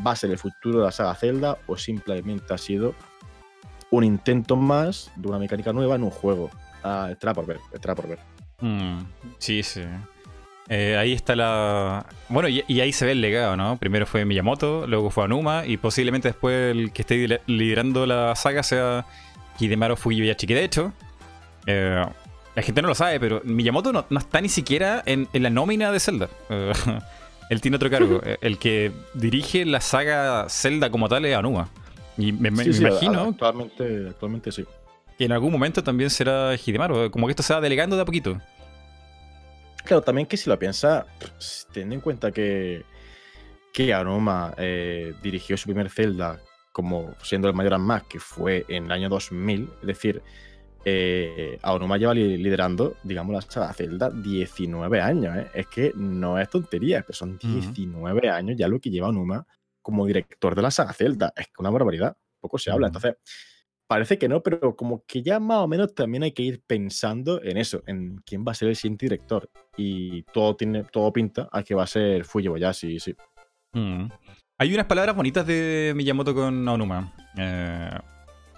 va 0.06 0.12
a 0.12 0.16
ser 0.16 0.32
el 0.32 0.38
futuro 0.38 0.80
de 0.80 0.86
la 0.86 0.92
saga 0.92 1.16
Zelda 1.16 1.58
o 1.68 1.78
simplemente 1.78 2.54
ha 2.54 2.58
sido 2.58 2.94
un 3.92 4.04
intento 4.04 4.56
más 4.56 5.12
de 5.16 5.28
una 5.28 5.40
mecánica 5.40 5.72
nueva 5.72 5.96
en 5.96 6.04
un 6.04 6.10
juego. 6.10 6.50
Ah, 6.84 7.10
estará 7.12 7.34
por 7.34 7.46
ver, 7.46 7.60
estará 7.74 7.96
por 7.96 8.08
ver. 8.08 8.20
Mm, 8.60 9.00
sí, 9.38 9.64
sí. 9.64 9.82
Eh, 10.68 10.98
ahí 10.98 11.14
está 11.14 11.36
la. 11.36 12.06
Bueno, 12.28 12.50
y, 12.50 12.80
ahí 12.80 12.92
se 12.92 13.06
ve 13.06 13.12
el 13.12 13.22
legado, 13.22 13.56
¿no? 13.56 13.78
Primero 13.78 14.06
fue 14.06 14.26
Miyamoto, 14.26 14.88
luego 14.88 15.12
fue 15.12 15.24
Anuma, 15.24 15.66
y 15.66 15.78
posiblemente 15.78 16.30
después 16.30 16.72
el 16.72 16.92
que 16.92 17.04
esté 17.04 17.42
liderando 17.46 18.06
la 18.06 18.36
saga 18.36 18.64
sea 18.64 19.06
Hidemaru 19.60 19.96
Fujibayashi. 19.96 20.48
Que 20.48 20.56
de 20.56 20.64
hecho, 20.64 20.94
eh, 21.66 22.06
la 22.56 22.62
gente 22.62 22.82
no 22.82 22.88
lo 22.88 22.96
sabe, 22.96 23.20
pero 23.20 23.42
Miyamoto 23.44 23.92
no, 23.92 24.06
está 24.18 24.42
ni 24.42 24.50
siquiera 24.50 25.04
en, 25.06 25.28
la 25.34 25.50
nómina 25.50 25.92
de 25.92 26.00
Zelda. 26.00 26.30
Eh, 26.50 26.72
él 27.50 27.62
tiene 27.62 27.78
otro 27.78 27.90
cargo. 27.90 28.22
Eh, 28.26 28.38
el 28.42 28.58
que 28.58 28.92
dirige 29.14 29.66
la 29.66 29.82
saga 29.82 30.48
Zelda 30.50 30.90
como 30.90 31.10
tal 31.10 31.26
es 31.26 31.36
Anuma. 31.36 31.70
Y 32.18 32.32
me, 32.32 32.50
imagino. 32.50 33.30
Actualmente, 33.30 34.08
actualmente 34.10 34.52
sí. 34.52 34.66
Que 35.18 35.26
en 35.26 35.32
algún 35.32 35.52
momento 35.52 35.84
también 35.84 36.10
será 36.10 36.56
Hidemaru. 36.56 37.12
Como 37.12 37.28
que 37.28 37.32
esto 37.32 37.44
se 37.44 37.54
va 37.54 37.62
delegando 37.62 37.96
de 37.96 38.02
a 38.02 38.06
poquito. 38.06 38.40
Claro, 39.84 40.02
también 40.02 40.26
que 40.26 40.38
si 40.38 40.50
lo 40.50 40.58
piensa, 40.58 41.06
teniendo 41.72 41.96
en 41.96 42.02
cuenta 42.02 42.32
que, 42.32 42.84
que 43.72 43.94
Anuma 43.94 44.54
dirigió 45.22 45.58
su 45.58 45.66
primer 45.66 45.90
Zelda 45.90 46.40
como 46.76 47.16
siendo 47.24 47.48
el 47.48 47.54
mayor 47.54 47.78
más, 47.80 48.04
que 48.04 48.20
fue 48.20 48.66
en 48.68 48.88
el 48.88 48.92
año 48.92 49.08
2000, 49.08 49.70
es 49.80 49.88
decir, 49.88 50.22
eh, 50.88 51.58
Aonuma 51.64 51.98
lleva 51.98 52.14
liderando, 52.14 52.96
digamos, 53.04 53.34
la 53.34 53.42
saga 53.42 53.74
Zelda 53.74 54.12
19 54.12 55.02
años. 55.02 55.36
¿eh? 55.36 55.48
Es 55.56 55.68
que 55.68 55.92
no 55.96 56.40
es 56.40 56.48
tontería, 56.48 57.02
pero 57.02 57.14
son 57.14 57.40
19 57.40 58.30
años 58.30 58.56
ya 58.56 58.68
lo 58.68 58.80
que 58.80 58.92
lleva 58.92 59.08
Aonuma 59.08 59.46
como 59.82 60.06
director 60.06 60.56
de 60.56 60.62
la 60.62 60.70
saga 60.70 60.94
Zelda. 60.94 61.34
Es 61.36 61.48
que 61.48 61.54
una 61.58 61.72
barbaridad, 61.72 62.16
poco 62.40 62.60
se 62.60 62.70
habla. 62.70 62.88
Entonces, 62.88 63.16
parece 63.88 64.20
que 64.20 64.30
no, 64.30 64.44
pero 64.44 64.76
como 64.76 65.04
que 65.08 65.24
ya 65.24 65.40
más 65.40 65.58
o 65.58 65.68
menos 65.68 65.96
también 65.96 66.22
hay 66.22 66.34
que 66.34 66.44
ir 66.44 66.62
pensando 66.66 67.42
en 67.42 67.58
eso, 67.58 67.82
en 67.88 68.18
quién 68.26 68.46
va 68.48 68.52
a 68.52 68.56
ser 68.56 68.70
el 68.70 68.76
siguiente 68.76 69.08
director. 69.08 69.50
Y 69.78 70.22
todo, 70.34 70.56
tiene, 70.56 70.84
todo 70.84 71.12
pinta 71.12 71.50
a 71.52 71.64
que 71.64 71.74
va 71.74 71.84
a 71.84 71.88
ser 71.88 72.26
Fujibayashi, 72.26 73.00
sí. 73.00 73.16
Hay 74.58 74.74
unas 74.74 74.86
palabras 74.86 75.16
bonitas 75.16 75.46
de 75.48 75.94
Miyamoto 75.96 76.34
con 76.34 76.68
Aonuma. 76.68 77.12
Eh, 77.38 77.90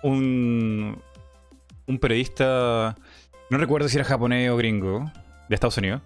un, 0.03 1.01
un 1.87 1.99
periodista, 1.99 2.95
no 3.49 3.57
recuerdo 3.57 3.87
si 3.87 3.97
era 3.97 4.05
japonés 4.05 4.49
o 4.49 4.57
gringo, 4.57 5.11
de 5.49 5.55
Estados 5.55 5.77
Unidos, 5.77 6.01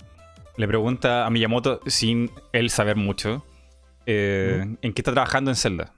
le 0.58 0.68
pregunta 0.68 1.26
a 1.26 1.30
Miyamoto, 1.30 1.82
sin 1.88 2.32
él 2.54 2.70
saber 2.70 2.96
mucho, 2.96 3.44
eh, 4.06 4.76
en 4.82 4.94
qué 4.94 5.02
está 5.02 5.12
trabajando 5.12 5.52
en 5.52 5.56
Zelda. 5.56 5.94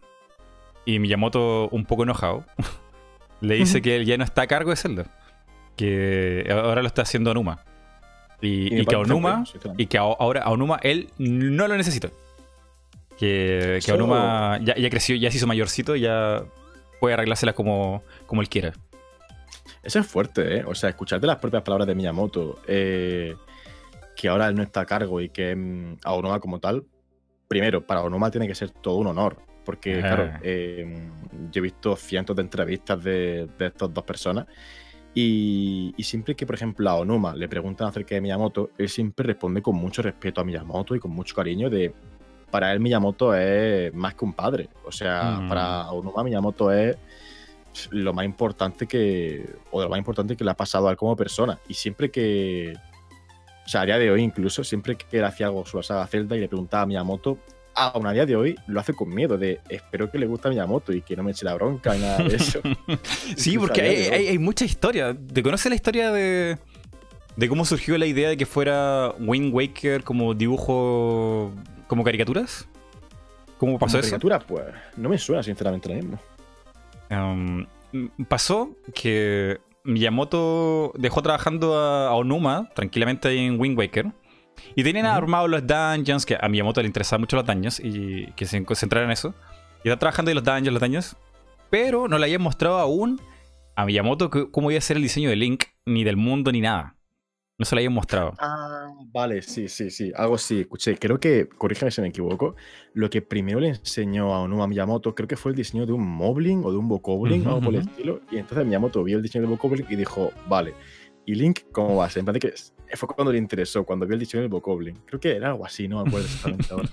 Y 0.86 1.00
Miyamoto, 1.00 1.70
un 1.70 1.86
poco 1.86 2.04
enojado, 2.04 2.46
le 3.42 3.56
dice 3.56 3.82
que 3.82 3.98
él 3.98 4.06
ya 4.06 4.18
no 4.18 4.24
está 4.24 4.44
a 4.44 4.48
cargo 4.48 4.70
de 4.70 4.78
Zelda, 4.78 5.06
que 5.76 6.48
ahora 6.50 6.82
lo 6.82 6.88
está 6.88 7.02
haciendo 7.02 7.32
Onuma. 7.32 7.60
Y, 8.42 8.86
que 8.86 8.96
Onuma, 8.98 9.46
y 9.78 9.86
que 9.86 9.98
ahora 9.98 10.50
Onuma 10.50 10.78
él 10.84 11.10
no 11.18 11.68
lo 11.68 11.78
necesita. 11.78 12.10
Que, 13.18 13.80
que 13.86 13.92
Onuma 13.94 14.60
ya, 14.62 14.90
creció, 14.90 15.16
ya 15.16 15.32
se 15.32 15.38
hizo 15.38 15.48
mayorcito, 15.48 15.96
ya 15.96 16.44
puede 17.00 17.14
arreglársela 17.14 17.54
como, 17.54 18.04
como 18.26 18.42
él 18.42 18.50
quiera. 18.50 18.74
Eso 19.84 20.00
es 20.00 20.08
fuerte, 20.08 20.58
¿eh? 20.58 20.64
O 20.66 20.74
sea, 20.74 20.90
escucharte 20.90 21.28
las 21.28 21.38
propias 21.38 21.62
palabras 21.64 21.88
de 21.88 21.96
Miyamoto, 21.96 22.62
eh, 22.68 23.36
que 24.16 24.30
ahora 24.30 24.48
él 24.48 24.56
no 24.56 24.64
está 24.64 24.82
a 24.82 24.86
cargo 24.86 25.22
y 25.22 25.30
que 25.30 25.56
mm, 25.56 25.98
a 26.04 26.14
Onoma 26.14 26.40
como 26.40 26.60
tal, 26.60 26.86
primero, 27.48 27.86
para 27.86 28.02
Onoma 28.02 28.32
tiene 28.32 28.48
que 28.48 28.56
ser 28.56 28.72
todo 28.72 28.96
un 28.96 29.08
honor. 29.08 29.38
Porque, 29.66 30.00
claro, 30.00 30.30
eh, 30.42 31.10
yo 31.50 31.60
he 31.60 31.62
visto 31.62 31.96
cientos 31.96 32.36
de 32.36 32.42
entrevistas 32.42 33.02
de, 33.02 33.48
de 33.58 33.68
estas 33.68 33.94
dos 33.94 34.04
personas 34.04 34.46
y, 35.16 35.94
siempre 36.00 36.36
que, 36.36 36.46
por 36.46 36.56
ejemplo, 36.56 36.90
a 36.90 36.96
Onuma 36.96 37.36
le 37.36 37.48
preguntan 37.48 37.88
acerca 37.88 38.16
de 38.16 38.22
Miyamoto, 38.22 38.72
él 38.78 38.90
siempre 38.90 39.28
responde 39.28 39.62
con 39.62 39.76
mucho 39.76 40.02
respeto 40.02 40.42
a 40.42 40.44
Miyamoto 40.44 40.96
y 40.96 41.00
con 41.00 41.12
mucho 41.12 41.36
cariño 41.36 41.70
de... 41.70 41.94
Para 42.50 42.72
él 42.72 42.80
Miyamoto 42.80 43.34
es 43.36 43.94
más 43.94 44.16
que 44.16 44.26
un 44.26 44.34
padre. 44.34 44.70
O 44.86 44.92
sea, 44.92 45.40
mm. 45.42 45.50
para 45.50 45.92
Onuma 45.92 46.24
Miyamoto 46.24 46.72
es 46.72 46.98
lo 47.92 48.14
más 48.14 48.26
importante 48.26 48.88
que... 48.88 49.50
O 49.72 49.80
de 49.80 49.86
lo 49.86 49.90
más 49.90 50.00
importante 50.00 50.36
que 50.36 50.44
le 50.44 50.52
ha 50.52 50.56
pasado 50.56 50.88
a 50.88 50.92
él 50.92 50.98
como 50.98 51.16
persona. 51.16 51.60
Y 51.68 51.74
siempre 51.74 52.12
que... 52.12 52.74
O 53.66 53.70
sea, 53.70 53.82
a 53.82 53.86
día 53.86 53.98
de 53.98 54.12
hoy 54.12 54.22
incluso, 54.22 54.64
siempre 54.64 54.98
que 54.98 55.18
él 55.18 55.24
hacía 55.24 55.48
algo 55.48 55.66
sobre 55.66 55.84
la 55.84 55.88
saga 55.88 56.08
Zelda 56.08 56.36
y 56.36 56.42
le 56.42 56.50
preguntaba 56.50 56.84
a 56.84 56.86
Miyamoto, 56.86 57.38
aún 57.76 58.06
a 58.08 58.12
día 58.12 58.26
de 58.26 58.36
hoy 58.36 58.56
lo 58.68 58.80
hace 58.80 58.94
con 58.94 59.14
miedo 59.14 59.38
de 59.38 59.60
espero 59.70 60.12
que 60.12 60.18
le 60.18 60.26
guste 60.26 60.48
a 60.48 60.52
Miyamoto 60.52 60.94
y 60.94 61.02
que 61.02 61.16
no 61.16 61.24
me 61.24 61.32
eche 61.32 61.46
la 61.46 61.54
bronca 61.54 61.96
y 61.96 62.00
nada 62.02 62.24
de 62.24 62.36
eso. 62.36 62.62
sí, 63.38 63.58
porque 63.58 63.82
hay, 63.82 64.38
mucha 64.38 64.66
historia. 64.66 65.16
¿Te 65.16 65.42
conoces 65.42 65.70
la 65.70 65.76
historia 65.76 66.12
de, 66.12 66.58
de 67.36 67.50
cómo 67.50 67.66
surgió 67.66 67.98
la 67.98 68.06
idea 68.06 68.30
de 68.30 68.38
que 68.38 68.46
fuera 68.46 69.14
Wind 69.20 69.54
Waker 69.54 70.04
como 70.04 70.34
dibujo, 70.34 71.52
como 71.88 72.04
caricaturas? 72.04 72.68
¿Cómo 73.58 73.80
pasó 73.80 73.98
eso? 73.98 74.10
caricaturas? 74.10 74.44
Pues 74.44 74.66
no 74.98 75.10
me 75.10 75.18
suena 75.18 75.42
sinceramente 75.42 75.90
lo 75.90 75.96
mismo. 75.96 76.20
Um, 77.14 77.68
pasó 78.28 78.76
que 78.94 79.60
Miyamoto 79.84 80.94
dejó 80.96 81.22
trabajando 81.22 81.78
a, 81.78 82.08
a 82.08 82.14
Onuma 82.14 82.70
tranquilamente 82.74 83.32
en 83.34 83.60
Wind 83.60 83.78
Waker 83.78 84.12
y 84.76 84.84
tenían 84.84 85.06
armados 85.06 85.50
los 85.50 85.66
dungeons, 85.66 86.26
que 86.26 86.38
a 86.40 86.48
Miyamoto 86.48 86.82
le 86.82 86.88
interesaban 86.88 87.22
mucho 87.22 87.36
los 87.36 87.46
dungeons 87.46 87.80
y 87.84 88.28
que 88.36 88.46
se 88.46 88.64
concentraran 88.64 89.10
en 89.10 89.14
eso. 89.14 89.34
Y 89.84 89.90
está 89.90 90.00
trabajando 90.00 90.32
en 90.32 90.36
los 90.36 90.44
dungeons, 90.44 90.72
los 90.72 90.82
dungeons. 90.82 91.16
Pero 91.70 92.08
no 92.08 92.18
le 92.18 92.26
habían 92.26 92.42
mostrado 92.42 92.80
aún 92.80 93.20
a 93.76 93.86
Miyamoto 93.86 94.30
cómo 94.52 94.72
iba 94.72 94.78
a 94.78 94.82
ser 94.82 94.98
el 94.98 95.04
diseño 95.04 95.30
de 95.30 95.36
Link, 95.36 95.66
ni 95.86 96.04
del 96.04 96.18
mundo, 96.18 96.52
ni 96.52 96.62
nada. 96.62 96.96
No 97.58 97.66
se 97.66 97.76
lo 97.76 97.80
habían 97.80 97.94
mostrado. 97.94 98.34
Ah, 98.40 98.88
vale, 99.12 99.44
sí, 99.44 99.70
sí, 99.70 99.92
sí. 99.92 100.12
Algo 100.16 100.40
sí, 100.40 100.62
escuché. 100.62 100.98
Creo 100.98 101.20
que, 101.20 101.48
corríjame 101.48 101.92
si 101.92 102.02
me 102.02 102.08
equivoco, 102.08 102.56
lo 102.94 103.10
que 103.12 103.22
primero 103.22 103.60
le 103.60 103.70
enseñó 103.70 104.34
a 104.34 104.42
Onuma 104.42 104.66
Miyamoto, 104.68 105.14
creo 105.14 105.28
que 105.28 105.38
fue 105.38 105.52
el 105.52 105.56
diseño 105.56 105.86
de 105.86 105.94
un 105.94 106.04
Moblin 106.04 106.62
o 106.66 106.72
de 106.72 106.78
un 106.78 106.88
Bokoblin, 106.88 107.46
algo 107.46 107.62
por 107.62 107.76
el 107.76 107.82
estilo. 107.82 108.22
Y 108.32 108.38
entonces 108.38 108.66
Miyamoto 108.66 109.04
vio 109.04 109.18
el 109.18 109.24
diseño 109.24 109.44
de 109.44 109.50
Bokoblin 109.50 109.86
y 109.88 109.96
dijo, 109.96 110.32
vale, 110.48 110.74
¿y 111.28 111.36
Link 111.36 111.60
cómo 111.72 111.98
va 111.98 112.06
a 112.06 112.10
ser? 112.10 112.22
En 112.22 112.26
plan 112.26 112.34
de 112.34 112.40
que 112.40 112.54
fue 112.96 113.08
cuando 113.10 113.32
le 113.32 113.38
interesó, 113.38 113.84
cuando 113.84 114.08
vio 114.08 114.16
el 114.16 114.20
diseño 114.20 114.42
del 114.42 114.50
Bokoblin. 114.50 114.96
Creo 115.06 115.20
que 115.20 115.36
era 115.36 115.50
algo 115.50 115.66
así, 115.66 115.88
no 115.88 116.02
me 116.02 116.10
acuerdo 116.10 116.26
exactamente 116.26 116.68
ahora. 116.74 116.90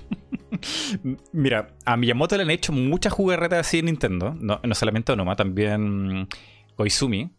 Mira, 1.32 1.74
a 1.86 1.96
Miyamoto 1.96 2.36
le 2.36 2.42
han 2.42 2.50
hecho 2.50 2.72
muchas 2.72 3.14
jugarretas 3.14 3.66
así 3.66 3.78
en 3.78 3.86
Nintendo. 3.86 4.36
No, 4.38 4.60
no 4.62 4.74
solamente 4.74 5.12
Onuma, 5.12 5.36
también 5.36 6.28
Koizumi. 6.76 7.30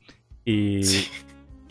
Y, 0.43 0.81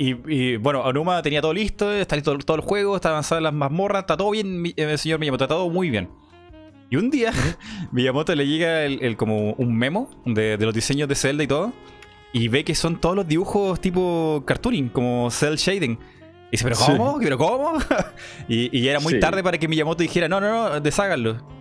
y, 0.03 0.57
bueno, 0.57 0.81
Onuma 0.81 1.21
tenía 1.21 1.43
todo 1.43 1.53
listo, 1.53 1.93
está 1.93 2.17
listo 2.17 2.37
todo 2.39 2.57
el 2.57 2.63
juego, 2.63 2.97
está 2.97 3.11
avanzado 3.11 3.39
en 3.39 3.45
las 3.45 3.53
mazmorras, 3.53 4.05
está 4.05 4.17
todo 4.17 4.31
bien, 4.31 4.65
el 4.65 4.89
eh, 4.89 4.97
señor 4.97 5.19
Miyamoto, 5.19 5.45
está 5.45 5.55
todo 5.57 5.69
muy 5.69 5.91
bien. 5.91 6.09
Y 6.89 6.97
un 6.97 7.11
día, 7.11 7.33
Miyamoto 7.93 8.35
le 8.35 8.47
llega 8.47 8.85
el, 8.85 9.17
como 9.19 9.53
un 9.53 9.77
memo 9.77 10.09
de, 10.25 10.57
de, 10.57 10.65
los 10.65 10.75
diseños 10.75 11.07
de 11.07 11.15
Zelda 11.17 11.45
y 11.45 11.47
todo, 11.47 11.75
y 12.33 12.49
ve 12.49 12.65
que 12.65 12.75
son 12.75 12.99
todos 12.99 13.15
los 13.15 13.29
dibujos 13.29 13.79
tipo 13.79 14.43
cartooning, 14.47 14.89
como 14.89 15.31
cel 15.31 15.57
shading. 15.57 15.99
Y 16.49 16.53
dice, 16.53 16.65
¿pero 16.65 16.77
cómo? 16.77 17.19
¿Pero 17.21 17.37
cómo? 17.37 17.73
y, 18.49 18.75
y, 18.77 18.89
era 18.89 19.01
muy 19.01 19.21
tarde 19.21 19.43
para 19.43 19.59
que 19.59 19.69
Miyamoto 19.69 20.03
dijera, 20.03 20.29
no, 20.29 20.41
no, 20.41 20.71
no, 20.71 20.81
desháganlo. 20.81 21.60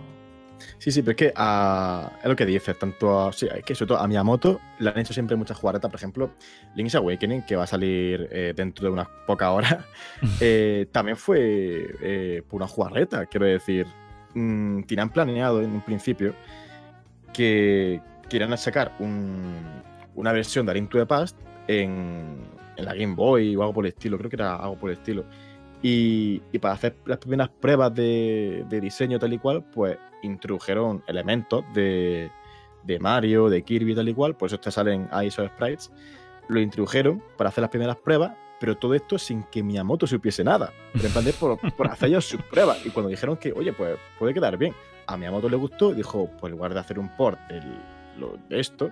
Sí, 0.80 0.90
sí, 0.90 1.02
pero 1.02 1.10
es 1.10 1.16
que 1.18 1.32
a, 1.36 2.10
es 2.22 2.26
lo 2.26 2.34
que 2.34 2.46
dices, 2.46 2.78
tanto 2.78 3.28
a, 3.28 3.32
sí, 3.34 3.46
es 3.54 3.62
que 3.62 3.74
sobre 3.74 3.88
todo 3.88 3.98
a 3.98 4.08
Miyamoto 4.08 4.62
le 4.78 4.88
han 4.88 4.98
hecho 4.98 5.12
siempre 5.12 5.36
muchas 5.36 5.58
jugaretas, 5.58 5.90
por 5.90 6.00
ejemplo, 6.00 6.30
Link's 6.74 6.94
Awakening, 6.94 7.42
que 7.42 7.54
va 7.54 7.64
a 7.64 7.66
salir 7.66 8.26
eh, 8.32 8.54
dentro 8.56 8.86
de 8.86 8.92
unas 8.94 9.06
pocas 9.26 9.50
horas, 9.50 9.84
eh, 10.40 10.86
también 10.90 11.18
fue 11.18 11.86
eh, 12.00 12.42
por 12.48 12.62
una 12.62 12.66
jugarreta, 12.66 13.26
quiero 13.26 13.44
decir, 13.44 13.86
mmm, 14.32 14.80
tenían 14.84 15.10
planeado 15.10 15.60
en 15.60 15.70
un 15.70 15.82
principio 15.82 16.34
que 17.34 18.00
quieran 18.30 18.56
sacar 18.56 18.92
una 18.98 20.32
versión 20.32 20.64
de 20.64 20.72
Link 20.72 20.88
to 20.88 20.98
the 20.98 21.04
Past 21.04 21.36
en, 21.68 22.38
en 22.76 22.84
la 22.86 22.94
Game 22.94 23.14
Boy 23.14 23.54
o 23.54 23.60
algo 23.60 23.74
por 23.74 23.84
el 23.84 23.92
estilo, 23.92 24.16
creo 24.16 24.30
que 24.30 24.36
era 24.36 24.56
algo 24.56 24.76
por 24.76 24.88
el 24.88 24.96
estilo. 24.96 25.26
Y, 25.82 26.42
y 26.52 26.58
para 26.58 26.74
hacer 26.74 26.96
las 27.06 27.18
primeras 27.18 27.48
pruebas 27.48 27.94
de, 27.94 28.64
de, 28.68 28.80
diseño 28.80 29.18
tal 29.18 29.32
y 29.32 29.38
cual, 29.38 29.64
pues 29.72 29.96
introdujeron 30.22 31.02
elementos 31.06 31.64
de, 31.72 32.30
de 32.84 32.98
Mario, 32.98 33.48
de 33.48 33.62
Kirby 33.62 33.94
tal 33.94 34.08
y 34.08 34.14
cual, 34.14 34.36
por 34.36 34.48
eso 34.48 34.60
te 34.60 34.70
salen 34.70 35.08
ahí 35.10 35.30
sprites, 35.30 35.90
lo 36.48 36.60
introdujeron 36.60 37.22
para 37.38 37.48
hacer 37.48 37.62
las 37.62 37.70
primeras 37.70 37.96
pruebas, 37.96 38.32
pero 38.60 38.76
todo 38.76 38.94
esto 38.94 39.18
sin 39.18 39.42
que 39.44 39.62
Miyamoto 39.62 40.06
supiese 40.06 40.44
nada. 40.44 40.70
Pero 40.92 41.06
en 41.06 41.12
plan 41.12 41.24
de 41.24 41.32
por, 41.32 41.58
por 41.76 41.86
hacer 41.88 42.10
ellos 42.10 42.26
sus 42.26 42.42
pruebas. 42.42 42.84
Y 42.84 42.90
cuando 42.90 43.08
dijeron 43.08 43.38
que, 43.38 43.52
oye, 43.52 43.72
pues 43.72 43.96
puede 44.18 44.34
quedar 44.34 44.58
bien, 44.58 44.74
a 45.06 45.16
Miyamoto 45.16 45.48
le 45.48 45.56
gustó, 45.56 45.94
dijo, 45.94 46.30
pues 46.38 46.50
en 46.50 46.58
lugar 46.58 46.74
de 46.74 46.80
hacer 46.80 46.98
un 46.98 47.08
port 47.16 47.38
de 47.48 48.60
esto, 48.60 48.90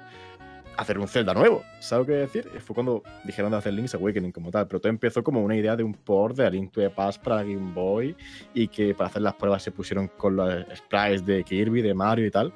hacer 0.78 0.98
un 0.98 1.08
Zelda 1.08 1.34
nuevo. 1.34 1.64
¿Sabes 1.80 2.06
qué 2.06 2.12
decir? 2.12 2.48
Fue 2.60 2.72
cuando 2.72 3.02
dijeron 3.24 3.50
de 3.50 3.56
hacer 3.58 3.72
Link's 3.72 3.94
Awakening 3.94 4.30
como 4.30 4.50
tal. 4.50 4.68
Pero 4.68 4.80
todo 4.80 4.90
empezó 4.90 5.24
como 5.24 5.42
una 5.42 5.56
idea 5.56 5.74
de 5.74 5.82
un 5.82 5.92
port 5.92 6.36
de 6.36 6.46
A 6.46 6.50
Link 6.50 6.70
to 6.70 6.80
the 6.80 6.88
Past 6.88 7.22
para 7.22 7.42
Game 7.42 7.72
Boy 7.74 8.16
y 8.54 8.68
que 8.68 8.94
para 8.94 9.10
hacer 9.10 9.22
las 9.22 9.34
pruebas 9.34 9.62
se 9.62 9.72
pusieron 9.72 10.06
con 10.06 10.36
los 10.36 10.64
sprites 10.76 11.26
de 11.26 11.42
Kirby, 11.42 11.82
de 11.82 11.94
Mario 11.94 12.26
y 12.26 12.30
tal. 12.30 12.52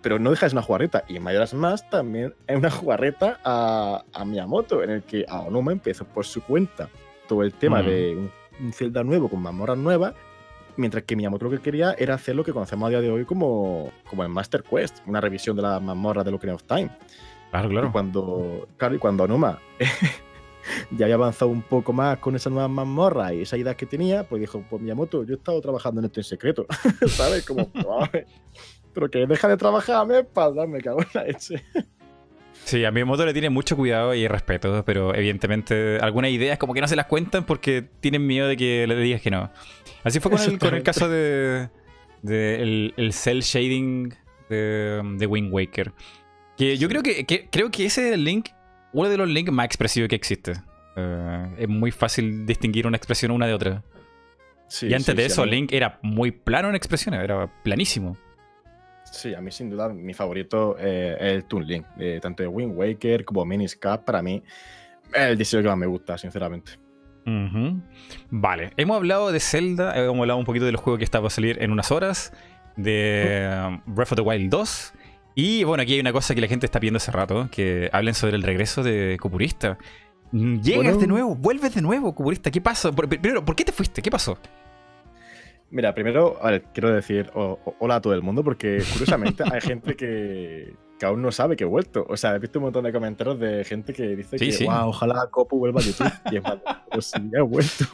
Pero 0.00 0.18
no 0.18 0.30
deja 0.30 0.46
de 0.46 0.50
ser 0.50 0.56
una 0.56 0.62
jugarreta. 0.62 1.04
Y 1.06 1.16
en 1.16 1.22
Mayoras 1.22 1.52
Más 1.52 1.88
también 1.90 2.34
es 2.46 2.56
una 2.56 2.70
jugarreta 2.70 3.38
a, 3.44 4.04
a, 4.12 4.24
Miyamoto, 4.24 4.82
en 4.82 4.90
el 4.90 5.02
que 5.02 5.26
Aonuma 5.28 5.72
empezó 5.72 6.06
por 6.06 6.24
su 6.24 6.42
cuenta 6.42 6.88
todo 7.28 7.42
el 7.42 7.52
tema 7.52 7.82
de 7.82 8.16
un, 8.16 8.30
un 8.64 8.72
Zelda 8.72 9.04
nuevo 9.04 9.28
con 9.28 9.42
mazmorras 9.42 9.76
nuevas 9.76 10.14
mientras 10.78 11.04
que 11.04 11.16
Miyamoto 11.16 11.44
lo 11.46 11.50
que 11.50 11.58
quería 11.58 11.94
era 11.98 12.14
hacer 12.14 12.36
lo 12.36 12.44
que 12.44 12.52
conocemos 12.52 12.86
a 12.86 12.90
día 12.90 13.00
de 13.00 13.10
hoy 13.10 13.24
como, 13.24 13.92
como 14.08 14.22
el 14.22 14.28
Master 14.28 14.62
Quest, 14.62 15.00
una 15.06 15.20
revisión 15.20 15.56
de 15.56 15.62
la 15.62 15.80
mazmorra 15.80 16.24
de 16.24 16.32
Ocarina 16.32 16.54
of 16.54 16.62
Time. 16.62 16.90
Claro, 17.50 17.68
claro. 17.68 17.88
Y 17.88 17.90
cuando, 17.90 18.68
claro, 18.76 18.94
y 18.94 18.98
cuando 18.98 19.24
Onuma 19.24 19.58
ya 20.90 21.06
había 21.06 21.16
avanzado 21.16 21.50
un 21.50 21.62
poco 21.62 21.92
más 21.92 22.18
con 22.18 22.36
esa 22.36 22.50
nueva 22.50 22.68
mazmorra 22.68 23.34
y 23.34 23.42
esa 23.42 23.56
idea 23.56 23.74
que 23.74 23.86
tenía, 23.86 24.24
pues 24.24 24.40
dijo, 24.40 24.64
pues 24.68 24.80
Miyamoto, 24.80 25.24
yo 25.24 25.34
he 25.34 25.38
estado 25.38 25.60
trabajando 25.60 26.00
en 26.00 26.06
esto 26.06 26.20
en 26.20 26.24
secreto, 26.24 26.66
¿sabes? 27.08 27.44
Como, 27.44 27.70
pero 28.94 29.10
que 29.10 29.26
deja 29.26 29.48
de 29.48 29.56
trabajar 29.56 30.06
me 30.06 30.20
espalda, 30.20 30.66
me 30.66 30.80
cago 30.80 31.00
en 31.02 31.08
la 31.14 31.24
leche. 31.24 31.64
Sí, 32.68 32.84
a 32.84 32.90
Miyamoto 32.90 33.24
le 33.24 33.32
tiene 33.32 33.48
mucho 33.48 33.76
cuidado 33.76 34.14
y 34.14 34.28
respeto, 34.28 34.84
pero 34.84 35.14
evidentemente 35.14 35.96
algunas 36.02 36.30
ideas 36.30 36.58
como 36.58 36.74
que 36.74 36.82
no 36.82 36.86
se 36.86 36.96
las 36.96 37.06
cuentan 37.06 37.46
porque 37.46 37.82
tienen 38.00 38.26
miedo 38.26 38.46
de 38.46 38.58
que 38.58 38.86
le 38.86 38.94
digas 38.96 39.22
que 39.22 39.30
no. 39.30 39.50
Así 40.04 40.20
fue 40.20 40.30
con, 40.30 40.38
el, 40.42 40.58
con 40.58 40.74
el, 40.74 40.82
caso 40.82 41.08
de, 41.08 41.70
de 42.20 42.92
el, 42.94 43.12
cel 43.14 43.40
shading 43.40 44.12
de, 44.50 45.00
de 45.16 45.26
Wind 45.26 45.50
Waker. 45.50 45.92
Que 46.58 46.76
yo 46.76 46.90
creo 46.90 47.02
que, 47.02 47.48
creo 47.50 47.70
que 47.70 47.86
ese 47.86 48.08
es 48.08 48.14
el 48.14 48.24
link, 48.24 48.50
uno 48.92 49.08
de 49.08 49.16
los 49.16 49.30
links 49.30 49.50
más 49.50 49.64
expresivos 49.64 50.10
que 50.10 50.16
existe. 50.16 50.52
Eh, 50.94 51.46
es 51.60 51.68
muy 51.70 51.90
fácil 51.90 52.44
distinguir 52.44 52.86
una 52.86 52.98
expresión 52.98 53.30
una 53.30 53.46
de 53.46 53.54
otra. 53.54 53.82
y 54.82 54.92
antes 54.92 55.16
de 55.16 55.24
eso, 55.24 55.46
Link 55.46 55.72
era 55.72 55.98
muy 56.02 56.32
plano 56.32 56.68
en 56.68 56.74
expresiones, 56.74 57.24
era 57.24 57.50
planísimo. 57.62 58.18
Sí, 59.12 59.34
a 59.34 59.40
mí 59.40 59.50
sin 59.50 59.70
duda 59.70 59.88
mi 59.88 60.14
favorito 60.14 60.76
eh, 60.78 61.16
es 61.18 61.32
el 61.34 61.44
Toon 61.44 61.66
Link, 61.66 61.86
tanto 62.20 62.42
de 62.42 62.48
Wind 62.48 62.76
Waker 62.76 63.24
como 63.24 63.44
Minis 63.44 63.76
Cap, 63.76 64.04
para 64.04 64.22
mí 64.22 64.42
es 65.12 65.22
el 65.22 65.38
diseño 65.38 65.62
que 65.62 65.68
más 65.68 65.78
me 65.78 65.86
gusta, 65.86 66.18
sinceramente. 66.18 66.72
Vale, 68.30 68.72
hemos 68.78 68.96
hablado 68.96 69.30
de 69.32 69.40
Zelda, 69.40 69.94
hemos 69.96 70.20
hablado 70.20 70.38
un 70.38 70.46
poquito 70.46 70.64
de 70.64 70.72
los 70.72 70.80
juegos 70.80 70.98
que 70.98 71.04
está 71.04 71.20
por 71.20 71.30
salir 71.30 71.62
en 71.62 71.72
unas 71.72 71.90
horas, 71.90 72.32
de 72.76 73.50
um, 73.66 73.82
Breath 73.86 74.12
of 74.12 74.16
the 74.16 74.22
Wild 74.22 74.50
2, 74.50 74.92
y 75.34 75.62
bueno, 75.62 75.84
aquí 75.84 75.94
hay 75.94 76.00
una 76.00 76.12
cosa 76.12 76.34
que 76.34 76.40
la 76.40 76.48
gente 76.48 76.66
está 76.66 76.80
pidiendo 76.80 76.96
hace 76.96 77.12
rato, 77.12 77.48
que 77.52 77.88
hablen 77.92 78.14
sobre 78.14 78.34
el 78.34 78.42
regreso 78.42 78.82
de 78.82 79.16
Cupurista. 79.22 79.78
Llegas 80.32 80.98
de 80.98 81.06
nuevo, 81.06 81.36
vuelves 81.36 81.74
de 81.74 81.80
nuevo, 81.80 82.12
Cupurista. 82.12 82.50
¿Qué 82.50 82.60
pasó? 82.60 82.92
Primero, 82.92 83.44
¿por 83.44 83.54
qué 83.54 83.64
te 83.64 83.70
fuiste? 83.70 84.02
¿Qué 84.02 84.10
pasó? 84.10 84.36
Mira, 85.70 85.94
primero, 85.94 86.38
a 86.40 86.50
ver, 86.50 86.62
quiero 86.72 86.92
decir 86.92 87.30
hola 87.34 87.96
a 87.96 88.00
todo 88.00 88.14
el 88.14 88.22
mundo, 88.22 88.42
porque 88.42 88.82
curiosamente 88.92 89.44
hay 89.50 89.60
gente 89.60 89.96
que, 89.96 90.74
aún 91.02 91.20
no 91.20 91.30
sabe 91.30 91.56
que 91.56 91.64
he 91.64 91.66
vuelto. 91.66 92.06
O 92.08 92.16
sea, 92.16 92.34
he 92.34 92.38
visto 92.38 92.58
un 92.58 92.66
montón 92.66 92.84
de 92.84 92.92
comentarios 92.92 93.38
de 93.38 93.64
gente 93.64 93.92
que 93.92 94.16
dice 94.16 94.36
que, 94.36 94.64
wow, 94.64 94.88
ojalá 94.88 95.28
Copu 95.30 95.58
vuelva 95.58 95.80
a 95.80 95.84
YouTube. 95.84 96.12
y 96.30 96.36
es 96.36 96.42
más, 96.42 96.58
pues 96.90 97.06
sí, 97.06 97.20
he 97.34 97.40
vuelto. 97.42 97.84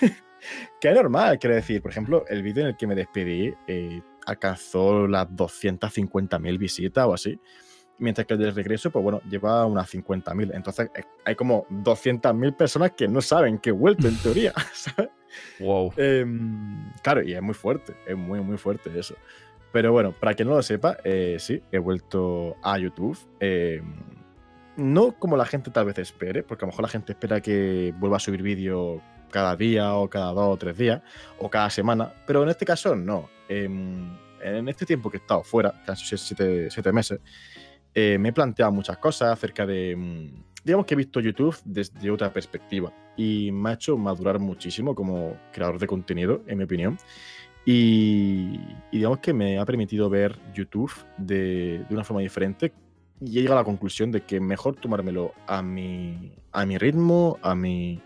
que 0.80 0.88
es 0.88 0.94
normal, 0.94 1.38
quiero 1.38 1.54
decir. 1.54 1.80
Por 1.80 1.92
ejemplo, 1.92 2.24
el 2.28 2.42
vídeo 2.42 2.62
en 2.62 2.70
el 2.70 2.76
que 2.76 2.86
me 2.88 2.96
despedí, 2.96 3.54
eh, 3.68 4.02
alcanzó 4.26 5.06
las 5.06 5.28
250.000 5.28 6.58
visitas 6.58 7.06
o 7.06 7.14
así. 7.14 7.38
Mientras 7.98 8.26
que 8.26 8.34
el 8.34 8.40
de 8.40 8.50
regreso, 8.50 8.90
pues 8.90 9.02
bueno, 9.02 9.20
lleva 9.28 9.64
unas 9.66 9.92
50.000. 9.92 10.52
Entonces 10.54 10.90
eh, 10.94 11.02
hay 11.24 11.34
como 11.34 11.66
200.000 11.68 12.56
personas 12.56 12.92
que 12.92 13.06
no 13.06 13.20
saben 13.20 13.58
que 13.58 13.70
he 13.70 13.72
vuelto, 13.72 14.08
en 14.08 14.16
teoría, 14.22 14.52
¿sabes? 14.72 15.10
Wow. 15.60 15.92
Em, 15.96 16.92
claro, 17.02 17.22
y 17.22 17.32
es 17.32 17.42
muy 17.42 17.54
fuerte, 17.54 17.94
es 18.06 18.16
muy, 18.16 18.40
muy 18.40 18.58
fuerte 18.58 18.90
eso. 18.98 19.14
Pero 19.72 19.92
bueno, 19.92 20.12
para 20.12 20.34
quien 20.34 20.48
no 20.48 20.54
lo 20.54 20.62
sepa, 20.62 20.98
eh, 21.04 21.36
sí, 21.38 21.62
he 21.72 21.78
vuelto 21.78 22.56
a 22.62 22.78
YouTube. 22.78 23.18
Em, 23.40 23.94
no 24.76 25.12
como 25.18 25.36
la 25.36 25.46
gente 25.46 25.70
tal 25.70 25.86
vez 25.86 25.98
espere, 25.98 26.42
porque 26.42 26.64
a 26.64 26.66
lo 26.66 26.72
mejor 26.72 26.82
la 26.82 26.88
gente 26.88 27.12
espera 27.12 27.40
que 27.40 27.94
vuelva 27.98 28.16
a 28.16 28.20
subir 28.20 28.42
vídeo 28.42 29.00
cada 29.30 29.56
día 29.56 29.94
o 29.94 30.08
cada 30.08 30.32
dos 30.32 30.54
o 30.54 30.56
tres 30.56 30.76
días 30.76 31.02
o 31.38 31.50
cada 31.50 31.70
semana, 31.70 32.12
pero 32.26 32.42
en 32.42 32.50
este 32.50 32.64
caso 32.64 32.94
no. 32.94 33.28
Em, 33.48 34.16
en 34.42 34.68
este 34.68 34.84
tiempo 34.86 35.10
que 35.10 35.16
he 35.16 35.20
estado 35.20 35.42
fuera, 35.42 35.82
casi 35.86 36.16
siete, 36.16 36.70
siete 36.70 36.92
meses, 36.92 37.20
eh, 37.94 38.18
me 38.18 38.30
he 38.30 38.32
planteado 38.32 38.72
muchas 38.72 38.98
cosas 38.98 39.32
acerca 39.32 39.66
de... 39.66 39.96
Mm, 39.96 40.42
digamos 40.64 40.86
que 40.86 40.94
he 40.94 40.96
visto 40.96 41.20
YouTube 41.20 41.56
desde 41.64 42.10
otra 42.10 42.32
perspectiva 42.32 42.92
y 43.16 43.50
me 43.52 43.70
ha 43.70 43.72
hecho 43.74 43.96
madurar 43.96 44.38
muchísimo 44.38 44.94
como 44.94 45.36
creador 45.52 45.78
de 45.78 45.86
contenido, 45.86 46.42
en 46.46 46.58
mi 46.58 46.64
opinión. 46.64 46.98
Y, 47.64 48.58
digamos 48.90 49.18
que 49.18 49.32
me 49.32 49.58
ha 49.58 49.64
permitido 49.64 50.10
ver 50.10 50.38
YouTube 50.52 50.92
de, 51.16 51.84
de, 51.88 51.94
una 51.94 52.02
forma 52.02 52.20
diferente 52.20 52.72
y 53.20 53.38
he 53.38 53.42
llegado 53.42 53.58
a 53.58 53.62
la 53.62 53.64
conclusión 53.64 54.10
de 54.10 54.22
que 54.22 54.40
mejor 54.40 54.74
tomármelo 54.76 55.32
a 55.46 55.62
mi, 55.62 56.32
a 56.50 56.66
mi 56.66 56.76
ritmo, 56.76 57.38
a 57.40 57.54
mi, 57.54 58.00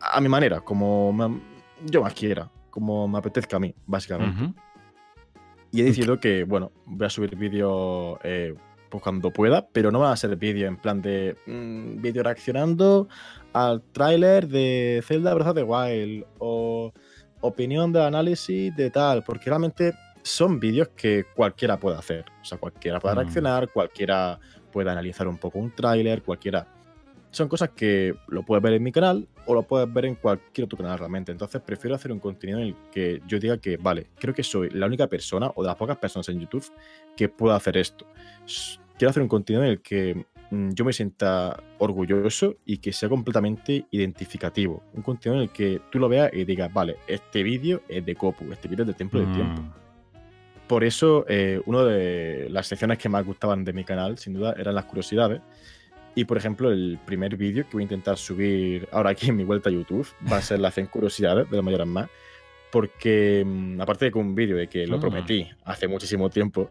a 0.00 0.20
mi 0.20 0.28
manera, 0.28 0.60
como 0.60 1.40
yo 1.84 2.02
más 2.02 2.14
quiera, 2.14 2.50
como 2.70 3.08
me 3.08 3.18
apetezca 3.18 3.56
a 3.56 3.60
mí, 3.60 3.74
básicamente. 3.86 4.54
Y 5.72 5.80
he 5.80 5.84
decidido 5.84 6.20
que, 6.20 6.44
bueno, 6.44 6.70
voy 6.86 7.06
a 7.06 7.10
subir 7.10 7.34
vídeo 7.34 8.18
eh, 8.22 8.54
pues 8.92 9.02
cuando 9.02 9.32
pueda, 9.32 9.66
pero 9.72 9.90
no 9.90 10.00
va 10.00 10.12
a 10.12 10.16
ser 10.18 10.36
vídeo 10.36 10.68
en 10.68 10.76
plan 10.76 11.00
de 11.00 11.34
mm, 11.46 12.02
vídeo 12.02 12.22
reaccionando 12.22 13.08
al 13.54 13.80
tráiler 13.80 14.46
de 14.46 15.02
Zelda 15.02 15.32
Breath 15.32 15.48
of 15.48 15.54
the 15.54 15.62
Wild 15.62 16.26
o 16.38 16.92
opinión 17.40 17.90
de 17.90 18.04
análisis 18.04 18.76
de 18.76 18.90
tal, 18.90 19.24
porque 19.24 19.46
realmente 19.46 19.94
son 20.22 20.60
vídeos 20.60 20.90
que 20.94 21.24
cualquiera 21.34 21.80
puede 21.80 21.96
hacer. 21.96 22.26
O 22.42 22.44
sea, 22.44 22.58
cualquiera 22.58 23.00
puede 23.00 23.14
mm. 23.14 23.18
reaccionar, 23.18 23.68
cualquiera 23.72 24.38
puede 24.70 24.90
analizar 24.90 25.26
un 25.26 25.38
poco 25.38 25.58
un 25.58 25.74
tráiler, 25.74 26.22
cualquiera 26.22 26.66
son 27.32 27.48
cosas 27.48 27.70
que 27.70 28.14
lo 28.28 28.44
puedes 28.44 28.62
ver 28.62 28.74
en 28.74 28.82
mi 28.82 28.92
canal 28.92 29.26
o 29.46 29.54
lo 29.54 29.62
puedes 29.62 29.92
ver 29.92 30.04
en 30.04 30.14
cualquier 30.14 30.66
otro 30.66 30.78
canal 30.78 30.98
realmente. 30.98 31.32
Entonces 31.32 31.60
prefiero 31.62 31.96
hacer 31.96 32.12
un 32.12 32.20
contenido 32.20 32.60
en 32.60 32.68
el 32.68 32.76
que 32.92 33.20
yo 33.26 33.38
diga 33.40 33.58
que, 33.58 33.78
vale, 33.78 34.08
creo 34.18 34.34
que 34.34 34.42
soy 34.42 34.68
la 34.70 34.86
única 34.86 35.06
persona 35.06 35.50
o 35.54 35.62
de 35.62 35.68
las 35.68 35.76
pocas 35.76 35.96
personas 35.96 36.28
en 36.28 36.38
YouTube 36.38 36.70
que 37.16 37.28
pueda 37.28 37.56
hacer 37.56 37.78
esto. 37.78 38.06
Quiero 38.98 39.10
hacer 39.10 39.22
un 39.22 39.28
contenido 39.28 39.64
en 39.64 39.70
el 39.70 39.80
que 39.80 40.26
mm, 40.50 40.70
yo 40.74 40.84
me 40.84 40.92
sienta 40.92 41.60
orgulloso 41.78 42.56
y 42.66 42.76
que 42.78 42.92
sea 42.92 43.08
completamente 43.08 43.86
identificativo. 43.90 44.82
Un 44.92 45.02
contenido 45.02 45.42
en 45.42 45.48
el 45.48 45.52
que 45.52 45.80
tú 45.90 45.98
lo 45.98 46.10
veas 46.10 46.30
y 46.34 46.44
digas, 46.44 46.72
vale, 46.72 46.98
este 47.06 47.42
vídeo 47.42 47.82
es 47.88 48.04
de 48.04 48.14
Copu, 48.14 48.52
este 48.52 48.68
vídeo 48.68 48.82
es 48.82 48.88
de 48.88 48.94
Templo 48.94 49.20
del 49.20 49.32
Tiempo. 49.32 49.62
Mm. 49.62 49.72
Por 50.68 50.84
eso, 50.84 51.24
eh, 51.28 51.60
una 51.66 51.82
de 51.82 52.48
las 52.50 52.66
secciones 52.66 52.98
que 52.98 53.08
más 53.08 53.24
gustaban 53.24 53.64
de 53.64 53.72
mi 53.72 53.84
canal, 53.84 54.18
sin 54.18 54.34
duda, 54.34 54.54
eran 54.58 54.74
las 54.74 54.84
curiosidades. 54.84 55.40
Y 56.14 56.24
por 56.24 56.36
ejemplo, 56.36 56.70
el 56.70 56.98
primer 57.06 57.36
vídeo 57.36 57.64
que 57.64 57.72
voy 57.72 57.82
a 57.82 57.84
intentar 57.84 58.18
subir 58.18 58.86
ahora 58.92 59.10
aquí 59.10 59.30
en 59.30 59.36
mi 59.36 59.44
vuelta 59.44 59.70
a 59.70 59.72
YouTube 59.72 60.06
va 60.30 60.36
a 60.36 60.42
ser 60.42 60.60
la 60.60 60.70
100 60.70 60.86
curiosidades 60.86 61.48
de 61.50 61.56
la 61.56 61.62
mayoras 61.62 61.86
más. 61.86 62.10
Porque, 62.70 63.44
mm, 63.46 63.80
aparte 63.80 64.06
de 64.06 64.12
que 64.12 64.18
un 64.18 64.34
vídeo 64.34 64.56
de 64.56 64.68
que 64.68 64.86
lo 64.86 64.96
ah. 64.96 65.00
prometí 65.00 65.48
hace 65.64 65.88
muchísimo 65.88 66.30
tiempo, 66.30 66.70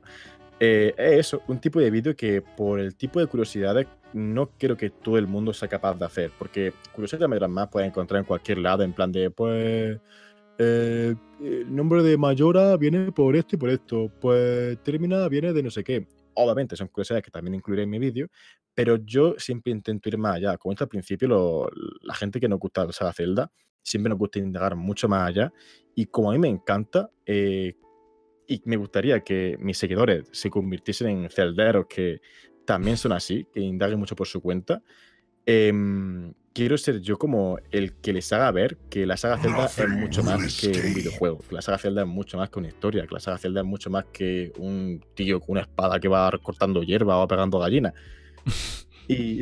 eh, 0.59 0.93
es 0.97 1.27
eso, 1.27 1.41
un 1.47 1.59
tipo 1.59 1.79
de 1.79 1.89
vídeo 1.89 2.15
que 2.15 2.41
por 2.41 2.79
el 2.79 2.95
tipo 2.95 3.19
de 3.19 3.27
curiosidades 3.27 3.87
no 4.13 4.49
creo 4.57 4.77
que 4.77 4.89
todo 4.89 5.17
el 5.17 5.27
mundo 5.27 5.53
sea 5.53 5.67
capaz 5.67 5.95
de 5.97 6.05
hacer. 6.05 6.31
Porque 6.37 6.73
curiosidades 6.91 7.21
de 7.21 7.27
mayoras 7.27 7.49
más 7.49 7.67
puedes 7.69 7.89
encontrar 7.89 8.19
en 8.19 8.25
cualquier 8.25 8.59
lado, 8.59 8.83
en 8.83 8.93
plan 8.93 9.11
de, 9.11 9.29
pues. 9.31 9.99
Eh, 10.57 11.15
el 11.41 11.75
nombre 11.75 12.03
de 12.03 12.17
Mayora 12.17 12.77
viene 12.77 13.11
por 13.11 13.35
esto 13.35 13.55
y 13.55 13.59
por 13.59 13.69
esto. 13.69 14.11
Pues 14.19 14.77
termina 14.83 15.27
viene 15.27 15.53
de 15.53 15.63
no 15.63 15.71
sé 15.71 15.83
qué. 15.83 16.05
Obviamente 16.41 16.75
son 16.75 16.87
curiosidades 16.87 17.23
que 17.23 17.31
también 17.31 17.55
incluiré 17.55 17.83
en 17.83 17.89
mi 17.89 17.99
vídeo, 17.99 18.29
pero 18.73 18.97
yo 18.97 19.35
siempre 19.37 19.71
intento 19.71 20.09
ir 20.09 20.17
más 20.17 20.35
allá. 20.35 20.57
Como 20.57 20.73
he 20.73 20.77
al 20.79 20.87
principio, 20.87 21.69
la 22.01 22.13
gente 22.13 22.39
que 22.39 22.47
nos 22.47 22.59
gusta 22.59 22.85
la 22.85 22.91
saga 22.91 23.13
Zelda, 23.13 23.51
siempre 23.81 24.09
nos 24.09 24.19
gusta 24.19 24.39
indagar 24.39 24.75
mucho 24.75 25.07
más 25.07 25.27
allá. 25.27 25.53
Y 25.95 26.05
como 26.05 26.29
a 26.29 26.33
mí 26.33 26.39
me 26.39 26.47
encanta, 26.47 27.09
eh, 27.25 27.75
y 28.47 28.61
me 28.65 28.75
gustaría 28.75 29.21
que 29.21 29.57
mis 29.59 29.77
seguidores 29.77 30.27
se 30.31 30.49
convirtiesen 30.49 31.23
en 31.23 31.29
celderos 31.29 31.85
que 31.87 32.21
también 32.65 32.97
son 32.97 33.13
así, 33.13 33.47
que 33.51 33.59
indaguen 33.59 33.99
mucho 33.99 34.15
por 34.15 34.27
su 34.27 34.41
cuenta, 34.41 34.83
em, 35.45 36.33
quiero 36.53 36.77
ser 36.77 37.01
yo 37.01 37.17
como 37.17 37.59
el 37.71 37.93
que 37.93 38.13
les 38.13 38.31
haga 38.33 38.51
ver 38.51 38.77
que 38.89 39.05
la 39.05 39.17
saga 39.17 39.37
Zelda 39.37 39.65
es 39.65 39.89
mucho 39.89 40.23
más 40.23 40.59
que 40.59 40.67
un 40.67 40.93
videojuego, 40.93 41.39
que 41.39 41.55
la 41.55 41.61
saga 41.61 41.77
Zelda 41.77 42.01
es 42.01 42.07
mucho 42.07 42.37
más 42.37 42.49
que 42.49 42.59
una 42.59 42.67
historia, 42.67 43.07
que 43.07 43.13
la 43.13 43.19
saga 43.19 43.37
Zelda 43.37 43.61
es 43.61 43.67
mucho 43.67 43.89
más 43.89 44.05
que 44.11 44.51
un 44.57 45.03
tío 45.15 45.39
con 45.39 45.51
una 45.51 45.61
espada 45.61 45.99
que 45.99 46.07
va 46.07 46.31
cortando 46.41 46.83
hierba 46.83 47.17
o 47.17 47.27
pegando 47.27 47.59
gallinas. 47.59 47.93
y, 49.07 49.41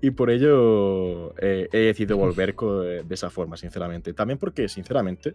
y, 0.00 0.10
por 0.10 0.30
ello 0.30 1.34
eh, 1.38 1.68
he 1.72 1.78
decidido 1.78 2.16
volver 2.16 2.54
de 2.54 3.14
esa 3.14 3.30
forma, 3.30 3.56
sinceramente. 3.56 4.12
También 4.12 4.38
porque, 4.38 4.68
sinceramente, 4.68 5.34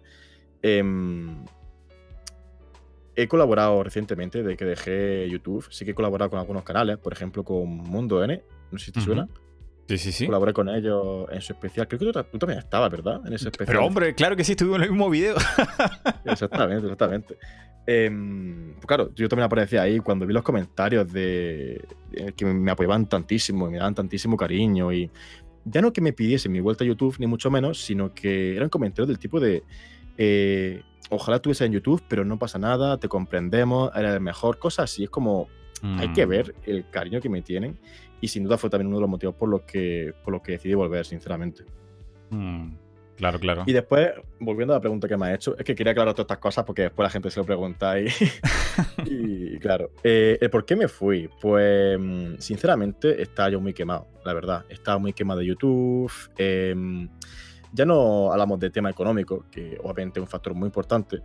em, 0.62 1.44
he 3.22 3.28
colaborado 3.28 3.84
recientemente, 3.84 4.44
de 4.44 4.56
que 4.56 4.66
dejé 4.66 5.30
YouTube, 5.30 5.68
sí 5.70 5.86
que 5.86 5.92
he 5.92 5.96
colaborado 5.96 6.30
con 6.30 6.40
algunos 6.40 6.64
canales, 6.64 6.98
por 6.98 7.14
ejemplo 7.14 7.44
con 7.44 7.68
Mundo 7.68 8.24
N, 8.24 8.44
no 8.72 8.78
sé 8.78 8.86
si 8.86 8.92
te 8.92 9.02
suena. 9.02 9.28
Sí, 9.88 9.98
sí, 9.98 10.12
sí. 10.12 10.26
Colaboré 10.28 10.54
con 10.54 10.70
ellos 10.70 11.26
en 11.32 11.42
su 11.42 11.54
especial. 11.54 11.88
Creo 11.88 12.00
que 12.00 12.24
tú, 12.24 12.38
también 12.38 12.60
estabas, 12.60 12.92
¿verdad? 12.92 13.22
En 13.26 13.34
ese 13.34 13.50
especial. 13.50 13.76
Pero 13.76 13.86
hombre, 13.86 14.14
claro 14.14 14.36
que 14.36 14.44
sí, 14.44 14.52
estuvimos 14.52 14.78
en 14.78 14.84
el 14.84 14.92
mismo 14.92 15.10
video. 15.10 15.36
exactamente, 16.26 16.86
exactamente. 16.86 17.38
Em, 17.88 18.74
pues 18.74 18.86
claro, 18.86 19.12
yo 19.16 19.28
también 19.28 19.46
aparecía 19.46 19.82
ahí 19.82 20.00
cuando 20.00 20.28
vi 20.28 20.34
los 20.34 20.44
comentarios 20.44 21.12
de, 21.12 21.84
que 22.38 22.46
me 22.46 22.70
apoyaban 22.70 23.10
tantísimo 23.10 23.68
y 23.68 23.72
me 23.72 23.78
daban 23.80 23.96
tantísimo 23.96 24.38
cariño 24.38 24.94
y 24.94 25.10
ya 25.66 25.82
no 25.82 25.92
que 25.92 26.02
me 26.02 26.14
pidiesen 26.14 26.52
mi 26.52 26.60
vuelta 26.60 26.84
a 26.84 26.88
YouTube 26.88 27.16
ni 27.18 27.26
mucho 27.26 27.50
menos, 27.50 27.82
sino 27.82 28.14
que 28.14 28.56
eran 28.56 28.70
comentarios 28.70 29.08
del 29.08 29.18
tipo 29.18 29.40
de 29.40 29.64
eh, 30.20 30.84
ojalá 31.10 31.38
estuviese 31.38 31.66
en 31.66 31.74
YouTube, 31.74 32.04
pero 32.08 32.24
no 32.26 32.38
pasa 32.40 32.60
nada, 32.60 32.98
te 32.98 33.08
comprendemos, 33.08 33.92
eres 33.96 34.14
el 34.14 34.22
mejor, 34.22 34.60
cosas 34.60 34.86
así. 34.86 35.04
Es 35.04 35.10
como 35.10 35.48
hay 35.82 36.12
que 36.12 36.26
mm. 36.26 36.30
ver 36.30 36.56
el 36.66 36.90
cariño 36.90 37.22
que 37.22 37.30
me 37.30 37.42
tienen 37.42 37.80
y 38.22 38.28
sin 38.28 38.44
duda 38.44 38.58
fue 38.58 38.70
también 38.70 38.88
uno 38.88 38.98
de 38.98 39.02
los 39.02 39.10
motivos 39.10 39.36
por 39.36 39.50
los 39.50 39.62
que, 39.62 40.14
por 40.24 40.34
los 40.34 40.42
que 40.42 40.54
decidí 40.54 40.74
volver, 40.74 41.06
sinceramente. 41.06 41.64
Mm, 42.30 42.74
claro, 43.16 43.40
claro. 43.40 43.64
Y 43.66 43.72
después, 43.72 44.12
volviendo 44.40 44.74
a 44.74 44.78
la 44.78 44.82
pregunta 44.82 45.08
que 45.08 45.16
me 45.16 45.28
ha 45.28 45.34
hecho, 45.34 45.58
es 45.58 45.64
que 45.64 45.76
quería 45.76 45.92
aclarar 45.92 46.14
todas 46.14 46.26
estas 46.26 46.40
cosas 46.40 46.66
porque 46.66 46.84
después 46.84 47.06
la 47.06 47.10
gente 47.10 47.32
se 47.32 47.40
lo 47.40 47.46
pregunta 47.46 48.00
y, 48.00 48.08
y 49.06 49.58
claro, 49.60 49.92
eh, 50.04 50.50
¿por 50.52 50.66
qué 50.66 50.76
me 50.76 50.88
fui? 50.88 51.30
Pues 51.42 51.98
mm, 51.98 52.36
sinceramente 52.40 53.22
estaba 53.22 53.50
yo 53.50 53.62
muy 53.62 53.74
quemado, 53.74 54.08
la 54.26 54.34
verdad. 54.34 54.66
Estaba 54.70 54.98
muy 54.98 55.14
quemado 55.14 55.40
de 55.40 55.46
YouTube. 55.46 56.12
Em, 56.38 57.10
ya 57.72 57.86
no 57.86 58.32
hablamos 58.32 58.60
de 58.60 58.70
tema 58.70 58.90
económico, 58.90 59.46
que 59.52 59.78
obviamente 59.84 60.20
es 60.20 60.24
un 60.24 60.28
factor 60.28 60.54
muy 60.54 60.68
importante, 60.68 61.22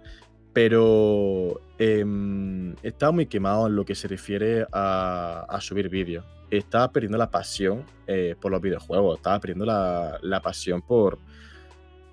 pero 0.52 1.61
em, 1.78 2.74
estaba 2.83 3.12
muy 3.12 3.26
quemado 3.26 3.66
en 3.66 3.76
lo 3.76 3.85
que 3.85 3.94
se 3.94 4.07
refiere 4.09 4.66
a, 4.72 5.59
subir 5.61 5.88
vídeos. 5.88 6.24
Estaba 6.50 6.92
perdiendo 6.92 7.18
la 7.18 7.30
pasión 7.30 7.85
eh, 8.07 8.37
por 8.40 8.52
los 8.52 8.61
videojuegos, 8.61 9.16
estaba 9.16 9.40
perdiendo 9.40 9.64
la, 9.66 10.40
pasión 10.42 10.80
por, 10.80 11.18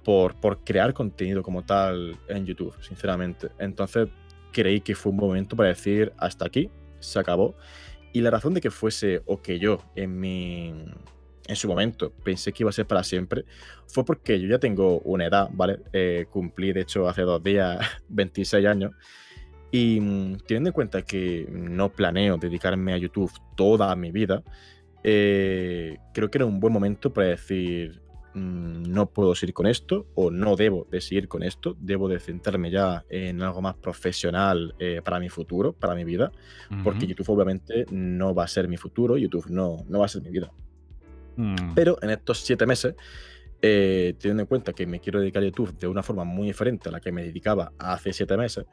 por, 0.03 0.63
crear 0.63 0.93
contenido 0.93 1.43
como 1.43 1.63
tal 1.63 2.17
en 2.27 2.45
YouTube, 2.45 2.73
sinceramente. 2.81 3.49
Entonces 3.59 4.09
creí 4.51 4.81
que 4.81 4.95
fue 4.95 5.11
un 5.11 5.17
momento 5.17 5.55
para 5.55 5.69
decir 5.69 6.11
hasta 6.17 6.45
aquí, 6.45 6.71
se 6.99 7.19
acabó. 7.19 7.55
Y 8.13 8.21
la 8.21 8.31
razón 8.31 8.53
de 8.53 8.61
que 8.61 8.71
fuese 8.71 9.21
o 9.25 9.41
que 9.41 9.59
yo 9.59 9.79
en 9.95 10.19
mi, 10.19 10.73
en 11.51 11.57
su 11.57 11.67
momento 11.67 12.13
pensé 12.23 12.53
que 12.53 12.63
iba 12.63 12.69
a 12.69 12.73
ser 12.73 12.87
para 12.87 13.03
siempre, 13.03 13.43
fue 13.85 14.05
porque 14.05 14.39
yo 14.39 14.47
ya 14.47 14.57
tengo 14.57 14.99
una 14.99 15.25
edad, 15.25 15.49
¿vale? 15.51 15.79
Eh, 15.91 16.25
cumplí, 16.29 16.71
de 16.71 16.81
hecho, 16.81 17.09
hace 17.09 17.23
dos 17.23 17.43
días 17.43 17.77
26 18.09 18.65
años. 18.65 18.91
Y 19.69 19.99
mm, 19.99 20.37
teniendo 20.47 20.69
en 20.69 20.73
cuenta 20.73 21.01
que 21.01 21.45
no 21.51 21.89
planeo 21.89 22.37
dedicarme 22.37 22.93
a 22.93 22.97
YouTube 22.97 23.31
toda 23.57 23.93
mi 23.97 24.11
vida, 24.11 24.43
eh, 25.03 25.97
creo 26.13 26.31
que 26.31 26.37
era 26.37 26.45
un 26.45 26.61
buen 26.61 26.71
momento 26.71 27.11
para 27.11 27.27
decir, 27.27 28.01
mm, 28.33 28.83
no 28.83 29.09
puedo 29.09 29.35
seguir 29.35 29.53
con 29.53 29.67
esto 29.67 30.07
o 30.15 30.31
no 30.31 30.55
debo 30.55 30.87
de 30.89 31.01
seguir 31.01 31.27
con 31.27 31.43
esto, 31.43 31.75
debo 31.81 32.07
de 32.07 32.19
centrarme 32.19 32.71
ya 32.71 33.03
en 33.09 33.41
algo 33.41 33.61
más 33.61 33.75
profesional 33.75 34.73
eh, 34.79 35.01
para 35.03 35.19
mi 35.19 35.27
futuro, 35.27 35.73
para 35.73 35.95
mi 35.95 36.05
vida, 36.05 36.31
porque 36.81 37.07
YouTube 37.07 37.29
obviamente 37.29 37.85
no 37.91 38.33
va 38.33 38.45
a 38.45 38.47
ser 38.47 38.69
mi 38.69 38.77
futuro, 38.77 39.17
YouTube 39.17 39.47
no, 39.49 39.83
no 39.89 39.99
va 39.99 40.05
a 40.05 40.09
ser 40.09 40.21
mi 40.21 40.29
vida. 40.29 40.49
Mm. 41.35 41.73
Pero 41.75 41.97
en 42.01 42.11
estos 42.11 42.39
siete 42.39 42.65
meses 42.65 42.95
eh, 43.63 44.15
teniendo 44.17 44.41
en 44.41 44.47
cuenta 44.47 44.73
que 44.73 44.87
me 44.87 44.99
quiero 44.99 45.19
dedicar 45.19 45.43
a 45.43 45.45
YouTube 45.45 45.77
de 45.77 45.85
una 45.85 46.01
forma 46.01 46.23
muy 46.23 46.47
diferente 46.47 46.89
a 46.89 46.91
la 46.91 46.99
que 46.99 47.11
me 47.11 47.23
dedicaba 47.23 47.71
hace 47.77 48.11
siete 48.11 48.35
meses, 48.35 48.65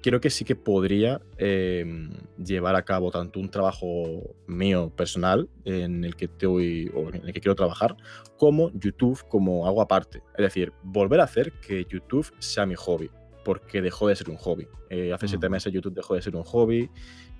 creo 0.00 0.20
que 0.20 0.30
sí 0.30 0.44
que 0.44 0.54
podría 0.54 1.20
em, 1.36 2.10
llevar 2.38 2.76
a 2.76 2.84
cabo 2.84 3.10
tanto 3.10 3.40
un 3.40 3.50
trabajo 3.50 4.36
mío 4.46 4.92
personal 4.94 5.48
en 5.64 6.04
el 6.04 6.14
que 6.14 6.26
estoy 6.26 6.92
o 6.94 7.08
en 7.08 7.26
el 7.26 7.32
que 7.32 7.40
quiero 7.40 7.56
trabajar, 7.56 7.96
como 8.36 8.70
YouTube 8.72 9.20
como 9.28 9.66
algo 9.66 9.82
aparte. 9.82 10.22
Es 10.38 10.44
decir, 10.44 10.72
volver 10.84 11.18
a 11.20 11.24
hacer 11.24 11.52
que 11.54 11.84
YouTube 11.84 12.32
sea 12.38 12.66
mi 12.66 12.76
hobby, 12.76 13.10
porque 13.46 13.80
dejó 13.80 14.08
de 14.08 14.16
ser 14.16 14.28
un 14.28 14.36
hobby. 14.38 14.66
Eh, 14.90 15.12
hace 15.12 15.28
siete 15.28 15.48
meses 15.48 15.72
YouTube 15.72 15.94
dejó 15.94 16.16
de 16.16 16.20
ser 16.20 16.34
un 16.34 16.42
hobby 16.42 16.90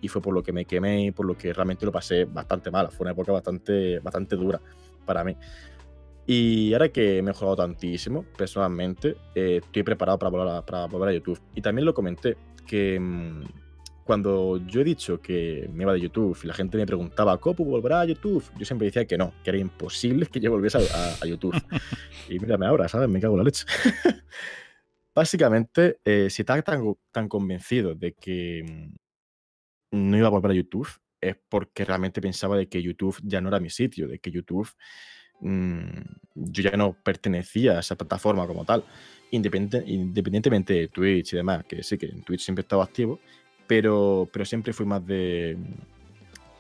y 0.01 0.07
fue 0.07 0.23
por 0.23 0.33
lo 0.33 0.40
que 0.40 0.53
me 0.53 0.64
quemé 0.64 1.07
y 1.07 1.11
por 1.11 1.27
lo 1.27 1.37
que 1.37 1.53
realmente 1.53 1.85
lo 1.85 1.90
pasé 1.90 2.27
bastante 2.27 2.71
mal. 2.71 2.92
Fue 2.92 3.03
una 3.07 3.11
época 3.11 3.33
bastante, 3.33 3.99
bastante 3.99 4.37
dura 4.37 4.61
para 5.05 5.25
mí. 5.25 5.37
Y 6.25 6.73
ahora 6.75 6.90
que 6.90 7.19
he 7.19 7.23
mejorado 7.23 7.57
tantísimo, 7.57 8.25
personalmente, 8.38 9.16
eh, 9.35 9.59
estoy 9.64 9.83
preparado 9.83 10.16
para 10.16 10.31
volver, 10.31 10.49
a, 10.55 10.64
para 10.64 10.87
volver 10.87 11.09
a 11.09 11.12
YouTube. 11.12 11.40
Y 11.57 11.61
también 11.61 11.85
lo 11.85 11.92
comenté, 11.92 12.37
que 12.64 13.01
mmm, 13.01 13.42
cuando 14.05 14.59
yo 14.64 14.83
he 14.83 14.85
dicho 14.85 15.21
que 15.21 15.69
me 15.75 15.83
iba 15.83 15.92
de 15.92 16.03
YouTube 16.03 16.38
y 16.45 16.47
la 16.47 16.55
gente 16.55 16.79
me 16.79 16.87
preguntaba, 16.87 17.37
¿cómo 17.38 17.64
volverá 17.64 18.03
a 18.03 18.05
YouTube? 18.05 18.45
Yo 18.57 18.64
siempre 18.64 18.87
decía 18.87 19.07
que 19.07 19.19
no, 19.19 19.33
que 19.42 19.51
era 19.51 19.59
imposible 19.59 20.27
que 20.27 20.38
yo 20.38 20.53
volviese 20.53 20.79
a, 20.79 20.83
a, 20.83 21.14
a 21.21 21.27
YouTube. 21.27 21.61
y 22.29 22.38
mírame 22.38 22.64
ahora, 22.64 22.87
¿sabes? 22.87 23.09
Me 23.09 23.21
cago 23.21 23.35
en 23.35 23.38
la 23.38 23.45
leche. 23.45 23.66
Básicamente, 25.17 25.99
eh, 26.05 26.29
si 26.29 26.43
estás 26.43 26.63
tan, 26.63 26.95
tan 27.11 27.27
convencido 27.27 27.95
de 27.95 28.13
que 28.13 28.63
mm, 29.91 30.11
no 30.11 30.19
iba 30.19 30.27
a 30.27 30.31
volver 30.31 30.51
a 30.51 30.55
YouTube, 30.55 30.89
es 31.23 31.37
porque 31.49 31.87
realmente 31.87 32.21
pensaba 32.21 32.55
de 32.55 32.69
que 32.69 32.83
YouTube 32.83 33.19
ya 33.23 33.41
no 33.41 33.49
era 33.49 33.59
mi 33.59 33.71
sitio, 33.71 34.09
de 34.09 34.19
que 34.19 34.31
YouTube 34.31 34.69
mmm, 35.41 35.87
yo 36.35 36.63
ya 36.63 36.77
no 36.77 36.93
pertenecía 37.03 37.79
a 37.79 37.81
esa 37.81 37.97
plataforma 37.97 38.47
como 38.47 38.67
tal, 38.67 38.85
independientemente 39.31 40.75
de 40.75 40.89
Twitch 40.89 41.33
y 41.33 41.37
demás, 41.37 41.65
que 41.65 41.83
sí 41.83 41.97
que 41.97 42.07
en 42.07 42.23
Twitch 42.23 42.43
siempre 42.43 42.61
he 42.61 42.67
estado 42.67 42.83
activo, 42.83 43.19
pero, 43.67 44.29
pero 44.31 44.45
siempre 44.45 44.75
fui 44.75 44.85
más 44.85 45.07
de, 45.07 45.57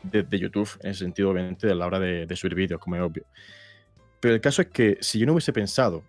de, 0.02 0.22
de, 0.22 0.38
YouTube, 0.38 0.70
en 0.80 0.88
el 0.88 0.94
sentido 0.94 1.28
obviamente 1.28 1.66
de 1.66 1.74
la 1.74 1.86
hora 1.86 2.00
de, 2.00 2.24
de 2.24 2.36
subir 2.36 2.54
vídeos, 2.54 2.80
como 2.80 2.96
es 2.96 3.02
obvio. 3.02 3.26
Pero 4.18 4.34
el 4.34 4.40
caso 4.40 4.62
es 4.62 4.68
que 4.68 4.96
si 5.02 5.18
yo 5.18 5.26
no 5.26 5.32
hubiese 5.32 5.52
pensado 5.52 6.02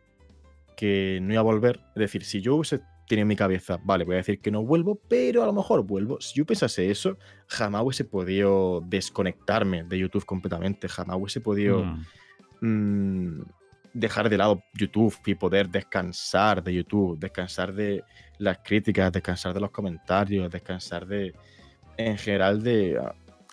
que 0.78 1.20
no 1.22 1.34
iba 1.34 1.42
a 1.42 1.44
volver, 1.44 1.82
es 1.90 2.00
decir, 2.00 2.24
si 2.24 2.40
yo 2.40 2.56
hubiese 2.56 2.80
tenido 3.08 3.24
en 3.24 3.28
mi 3.28 3.36
cabeza, 3.36 3.80
vale, 3.84 4.06
voy 4.06 4.16
a 4.16 4.18
decir 4.18 4.40
que 4.40 4.52
no 4.52 4.64
vuelvo, 4.64 5.02
pero 5.10 5.44
a 5.44 5.46
lo 5.46 5.54
mejor 5.54 5.84
vuelvo. 5.84 6.22
Si 6.22 6.36
yo 6.36 6.46
pensase 6.46 6.90
eso, 6.90 7.18
jamás 7.48 7.84
hubiese 7.84 8.06
podido 8.06 8.82
desconectarme 8.86 9.84
de 9.84 9.98
YouTube 9.98 10.26
completamente, 10.26 10.88
jamás 10.88 11.18
hubiese 11.18 11.42
podido 11.42 11.84
mm. 11.84 12.06
Mmm, 12.60 13.42
dejar 13.94 14.30
de 14.30 14.38
lado 14.38 14.64
YouTube 14.74 15.16
y 15.26 15.36
poder 15.36 15.70
descansar 15.70 16.64
de 16.64 16.74
YouTube, 16.74 17.20
descansar 17.20 17.74
de 17.74 18.04
las 18.38 18.60
críticas, 18.60 19.12
descansar 19.12 19.54
de 19.54 19.60
los 19.60 19.72
comentarios, 19.72 20.52
descansar 20.52 21.06
de, 21.06 21.34
en 21.98 22.18
general, 22.18 22.62
de, 22.62 23.00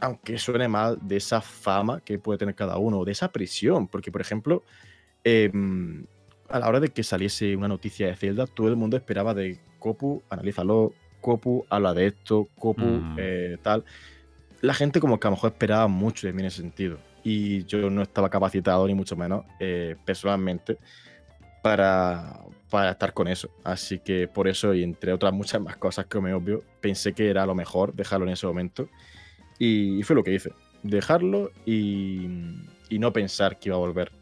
aunque 0.01 0.39
suene 0.39 0.69
mal, 0.69 0.99
de 1.01 1.17
esa 1.17 1.41
fama 1.41 2.01
que 2.01 2.19
puede 2.19 2.39
tener 2.39 2.55
cada 2.55 2.77
uno, 2.79 3.05
de 3.05 3.13
esa 3.13 3.31
prisión, 3.31 3.89
porque, 3.89 4.11
por 4.13 4.21
ejemplo, 4.21 4.65
eh, 5.23 5.51
a 6.49 6.59
la 6.59 6.69
hora 6.69 6.81
de 6.81 6.89
que 6.89 7.03
saliese 7.03 7.57
una 7.57 7.69
noticia 7.69 8.07
de 8.07 8.17
Zelda, 8.17 8.47
todo 8.47 8.69
el 8.69 8.77
mundo 8.77 8.97
esperaba 8.97 9.35
de 9.35 9.59
Copu, 9.79 10.23
analízalo, 10.31 10.93
Copu, 11.21 11.65
habla 11.71 11.95
de 11.95 12.07
esto, 12.09 12.49
Copu, 12.59 12.85
mm. 12.85 13.17
eh, 13.19 13.59
tal. 13.63 13.85
La 14.61 14.75
gente 14.75 15.01
como 15.01 15.21
que 15.21 15.27
a 15.27 15.31
lo 15.31 15.37
mejor 15.37 15.53
esperaba 15.53 15.89
mucho 15.89 16.27
de 16.27 16.33
mí 16.33 16.41
en 16.41 16.47
ese 16.47 16.63
sentido 16.63 16.99
y 17.25 17.65
yo 17.65 17.91
no 17.91 18.03
estaba 18.03 18.29
capacitado, 18.29 18.87
ni 18.87 18.95
mucho 18.95 19.17
menos, 19.17 19.45
eh, 19.59 19.97
personalmente, 20.05 20.79
para, 21.63 22.41
para 22.71 22.91
estar 22.91 23.15
con 23.15 23.27
eso. 23.27 23.49
Así 23.65 23.99
que 23.99 24.29
por 24.29 24.47
eso, 24.47 24.75
y 24.75 24.83
entre 24.83 25.13
otras 25.13 25.33
muchas 25.33 25.61
más 25.61 25.77
cosas 25.79 26.07
que 26.07 26.21
me 26.21 26.35
obvio, 26.35 26.63
pensé 26.81 27.15
que 27.15 27.31
era 27.31 27.47
lo 27.47 27.55
mejor 27.55 27.95
dejarlo 27.95 28.27
en 28.27 28.33
ese 28.35 28.47
momento. 28.47 28.89
Y, 29.59 30.03
fue 30.03 30.15
lo 30.15 30.23
que 30.23 30.35
hice. 30.35 30.53
Dejarlo 30.83 31.51
y, 31.65 32.27
y, 32.91 32.99
no 32.99 33.13
pensar 33.13 33.59
que 33.59 33.71
iba 33.71 33.77
a 33.77 33.79
volver. 33.79 34.13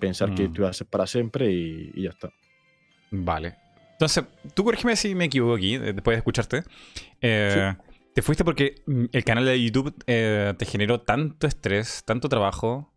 Pensar 0.00 0.30
mm. 0.30 0.34
que 0.34 0.48
tú 0.48 0.62
ibas 0.62 0.70
a 0.70 0.78
ser 0.78 0.86
para 0.86 1.06
siempre 1.06 1.50
y, 1.50 1.92
y, 1.94 2.02
ya 2.04 2.10
está. 2.10 2.30
Vale. 3.10 3.56
Entonces, 3.92 4.24
tú 4.54 4.64
corrígeme 4.64 4.96
si 4.96 5.14
me 5.14 5.26
equivoco 5.26 5.54
aquí, 5.54 5.74
eh, 5.74 5.92
después 5.92 6.14
de 6.14 6.18
escucharte. 6.18 6.62
Eh, 7.20 7.72
sí. 7.76 7.90
Te 8.14 8.22
fuiste 8.22 8.44
porque 8.44 8.82
mm, 8.86 9.04
el 9.12 9.24
canal 9.24 9.44
de 9.44 9.62
YouTube 9.62 9.94
eh, 10.06 10.54
te 10.58 10.64
generó 10.64 11.00
tanto 11.00 11.46
estrés, 11.46 12.02
tanto 12.04 12.28
trabajo, 12.28 12.92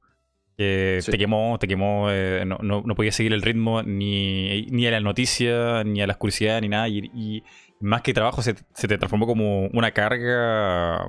que 0.58 1.00
sí. 1.02 1.12
te 1.12 1.18
quemó, 1.18 1.58
te 1.60 1.68
quemó, 1.68 2.10
eh, 2.10 2.44
no, 2.46 2.58
no, 2.62 2.84
no, 2.86 2.96
podías 2.96 3.16
seguir 3.16 3.34
el 3.34 3.42
ritmo 3.42 3.84
ni, 3.84 4.66
ni 4.68 4.88
a 4.88 4.92
las 4.92 5.04
noticias, 5.04 5.86
ni 5.86 6.02
a 6.02 6.08
la 6.08 6.16
curiosidad, 6.16 6.62
ni 6.62 6.70
nada. 6.70 6.88
Y, 6.88 7.12
y 7.14 7.44
más 7.80 8.02
que 8.02 8.14
trabajo, 8.14 8.42
se, 8.42 8.56
se, 8.74 8.88
te 8.88 8.98
transformó 8.98 9.28
como 9.28 9.68
una 9.68 9.92
carga 9.92 11.06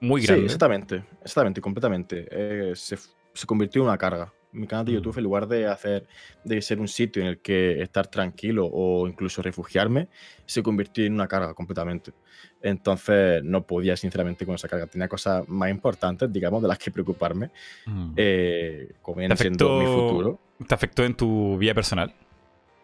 muy 0.00 0.22
grande. 0.22 0.42
Sí, 0.42 0.44
exactamente, 0.46 1.04
exactamente, 1.20 1.60
completamente. 1.60 2.28
Eh, 2.30 2.72
se, 2.74 2.96
se 2.96 3.46
convirtió 3.46 3.82
en 3.82 3.88
una 3.88 3.98
carga 3.98 4.32
mi 4.52 4.66
canal 4.66 4.84
de 4.84 4.92
YouTube, 4.92 5.16
en 5.18 5.24
lugar 5.24 5.48
de 5.48 5.66
hacer 5.66 6.06
de 6.44 6.60
ser 6.62 6.80
un 6.80 6.88
sitio 6.88 7.22
en 7.22 7.28
el 7.28 7.38
que 7.38 7.82
estar 7.82 8.06
tranquilo 8.06 8.68
o 8.70 9.06
incluso 9.08 9.42
refugiarme, 9.42 10.08
se 10.46 10.62
convirtió 10.62 11.04
en 11.04 11.14
una 11.14 11.26
carga 11.26 11.54
completamente. 11.54 12.12
Entonces 12.60 13.42
no 13.42 13.66
podía, 13.66 13.96
sinceramente, 13.96 14.46
con 14.46 14.54
esa 14.54 14.68
carga. 14.68 14.86
Tenía 14.86 15.08
cosas 15.08 15.48
más 15.48 15.70
importantes, 15.70 16.32
digamos, 16.32 16.62
de 16.62 16.68
las 16.68 16.78
que 16.78 16.90
preocuparme, 16.90 17.50
mm. 17.86 18.12
eh, 18.16 18.92
como 19.02 19.18
viene 19.18 19.36
siendo 19.36 19.80
mi 19.80 19.86
futuro. 19.86 20.38
¿Te 20.66 20.74
afectó 20.74 21.04
en 21.04 21.14
tu 21.14 21.58
vida 21.58 21.74
personal? 21.74 22.12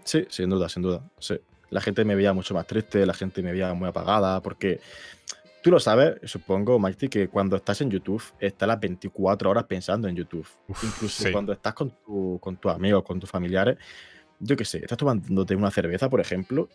Sí, 0.05 0.27
sin 0.31 0.51
duda, 0.51 0.69
sin 0.69 0.83
duda. 0.83 1.03
Sí. 1.19 1.39
La 1.71 1.81
gente 1.81 2.05
me 2.05 2.15
veía 2.15 2.33
mucho 2.33 2.55
más 2.55 2.67
triste, 2.67 3.05
la 3.05 3.13
gente 3.15 3.43
me 3.43 3.53
veía 3.53 3.75
muy 3.75 3.89
apagada, 3.89 4.41
porque 4.41 4.81
Tú 5.69 5.73
lo 5.73 5.81
sabes, 5.81 6.15
supongo, 6.25 6.79
Mikey, 6.79 7.11
que 7.11 7.29
cuando 7.29 7.55
estás 7.57 7.83
en 7.83 7.91
YouTube, 7.91 8.23
estás 8.41 8.67
las 8.67 8.81
24 8.81 9.51
horas 9.51 9.65
pensando 9.65 10.09
en 10.09 10.17
YouTube. 10.17 10.49
Uf, 10.67 10.83
Incluso 10.83 11.25
sí. 11.25 11.31
cuando 11.31 11.53
estás 11.53 11.75
con, 11.75 11.91
tu, 11.91 12.39
con 12.41 12.57
tus 12.57 12.73
amigos, 12.73 13.03
con 13.03 13.21
tus 13.21 13.29
familiares, 13.29 13.77
yo 14.41 14.57
qué 14.57 14.65
sé, 14.65 14.79
estás 14.79 14.97
tomándote 14.97 15.55
una 15.55 15.71
cerveza, 15.71 16.09
por 16.09 16.21
ejemplo, 16.21 16.71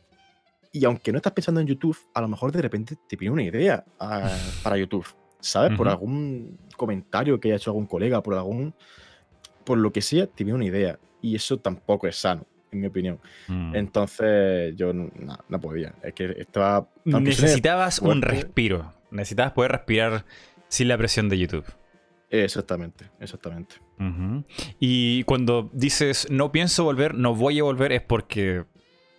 y 0.71 0.85
aunque 0.85 1.11
no 1.11 1.17
estás 1.17 1.33
pensando 1.33 1.59
en 1.59 1.65
YouTube, 1.65 1.97
a 2.13 2.21
lo 2.21 2.27
mejor 2.27 2.51
de 2.51 2.61
repente 2.61 2.95
te 3.09 3.15
viene 3.15 3.33
una 3.33 3.41
idea 3.41 3.83
a, 3.97 4.29
para 4.61 4.77
YouTube, 4.77 5.07
¿sabes? 5.39 5.71
Uh 5.71 5.73
-huh. 5.73 5.77
Por 5.77 5.89
algún 5.89 6.59
comentario 6.77 7.39
que 7.39 7.47
haya 7.47 7.55
hecho 7.55 7.71
algún 7.71 7.87
colega, 7.87 8.21
por 8.21 8.35
algún. 8.35 8.75
por 9.63 9.79
lo 9.79 9.91
que 9.91 10.03
sea, 10.03 10.27
te 10.27 10.43
viene 10.43 10.57
una 10.57 10.65
idea. 10.65 10.99
Y 11.19 11.35
eso 11.35 11.57
tampoco 11.57 12.05
es 12.05 12.17
sano 12.17 12.45
en 12.73 12.81
mi 12.81 12.87
opinión. 12.87 13.19
Mm. 13.47 13.75
Entonces 13.75 14.75
yo 14.75 14.93
no, 14.93 15.09
no, 15.47 15.61
podía. 15.61 15.93
Es 16.03 16.13
que 16.13 16.35
estaba... 16.37 16.87
Necesitabas 17.05 17.99
un 17.99 18.21
respiro. 18.21 18.93
Necesitabas 19.11 19.53
poder 19.53 19.71
respirar 19.71 20.25
sin 20.67 20.87
la 20.87 20.97
presión 20.97 21.29
de 21.29 21.37
YouTube. 21.37 21.65
Exactamente, 22.29 23.05
exactamente. 23.19 23.75
Uh 23.99 24.03
-huh. 24.03 24.45
Y 24.79 25.23
cuando 25.23 25.69
dices 25.71 26.27
no 26.31 26.51
pienso 26.51 26.83
volver, 26.83 27.13
no 27.13 27.35
voy 27.35 27.59
a 27.59 27.63
volver, 27.63 27.91
es 27.91 28.01
porque 28.01 28.65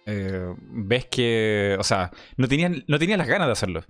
eh, 0.06 0.54
ves 0.58 1.06
que, 1.06 1.76
o 1.78 1.84
sea, 1.84 2.10
no 2.36 2.48
tenías 2.48 2.72
no 2.86 2.98
las 2.98 3.28
ganas 3.28 3.46
de 3.46 3.52
hacerlo. 3.52 3.84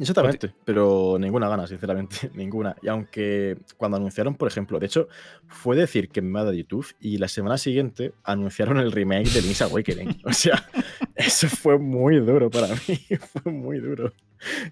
Exactamente, 0.00 0.54
pero 0.64 1.18
ninguna 1.20 1.48
gana, 1.48 1.66
sinceramente, 1.66 2.30
ninguna. 2.34 2.74
Y 2.80 2.88
aunque 2.88 3.58
cuando 3.76 3.98
anunciaron, 3.98 4.34
por 4.34 4.48
ejemplo, 4.48 4.78
de 4.78 4.86
hecho, 4.86 5.08
fue 5.46 5.76
decir 5.76 6.08
que 6.08 6.22
me 6.22 6.30
iba 6.30 6.50
de 6.50 6.56
YouTube 6.56 6.86
y 7.00 7.18
la 7.18 7.28
semana 7.28 7.58
siguiente 7.58 8.14
anunciaron 8.24 8.78
el 8.78 8.92
remake 8.92 9.28
de 9.28 9.42
Link's 9.42 9.62
Awakening. 9.62 10.20
O 10.30 10.32
sea, 10.32 10.64
eso 11.16 11.48
fue 11.48 11.76
muy 11.78 12.18
duro 12.20 12.50
para 12.50 12.68
mí, 12.68 12.96
fue 13.42 13.52
muy 13.52 13.78
duro. 13.78 14.12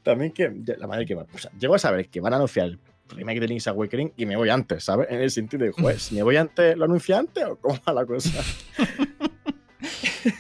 También 0.03 0.33
que, 0.33 0.51
la 0.79 0.87
madre 0.87 1.05
que 1.05 1.15
va, 1.15 1.27
o 1.35 1.39
sea, 1.39 1.51
llego 1.59 1.75
a 1.75 1.79
saber 1.79 2.09
que 2.09 2.21
van 2.21 2.33
a 2.33 2.37
anunciar 2.37 2.69
el 2.69 2.79
remake 3.09 3.41
de 3.41 3.49
Link's 3.49 3.67
Awakening 3.67 4.13
y 4.17 4.25
me 4.25 4.37
voy 4.37 4.49
antes, 4.49 4.85
¿sabes? 4.85 5.09
En 5.11 5.21
el 5.21 5.31
sentido 5.31 5.67
de, 5.67 5.99
si 5.99 6.15
me 6.15 6.23
voy 6.23 6.37
antes, 6.37 6.77
¿lo 6.77 6.85
anuncia 6.85 7.19
antes 7.19 7.45
o 7.45 7.57
cómo 7.57 7.79
va 7.87 7.93
la 7.93 8.07
cosa? 8.07 8.43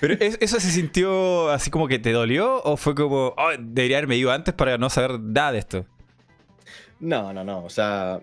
¿Pero 0.00 0.14
eso 0.20 0.60
se 0.60 0.70
sintió 0.70 1.50
así 1.50 1.70
como 1.70 1.88
que 1.88 1.98
te 1.98 2.12
dolió 2.12 2.62
o 2.62 2.76
fue 2.76 2.94
como, 2.94 3.34
oh, 3.36 3.50
debería 3.58 3.98
haberme 3.98 4.16
ido 4.16 4.32
antes 4.32 4.54
para 4.54 4.78
no 4.78 4.90
saber 4.90 5.20
nada 5.20 5.52
de 5.52 5.58
esto? 5.58 5.86
No, 7.00 7.32
no, 7.32 7.44
no. 7.44 7.64
O 7.64 7.70
sea, 7.70 8.20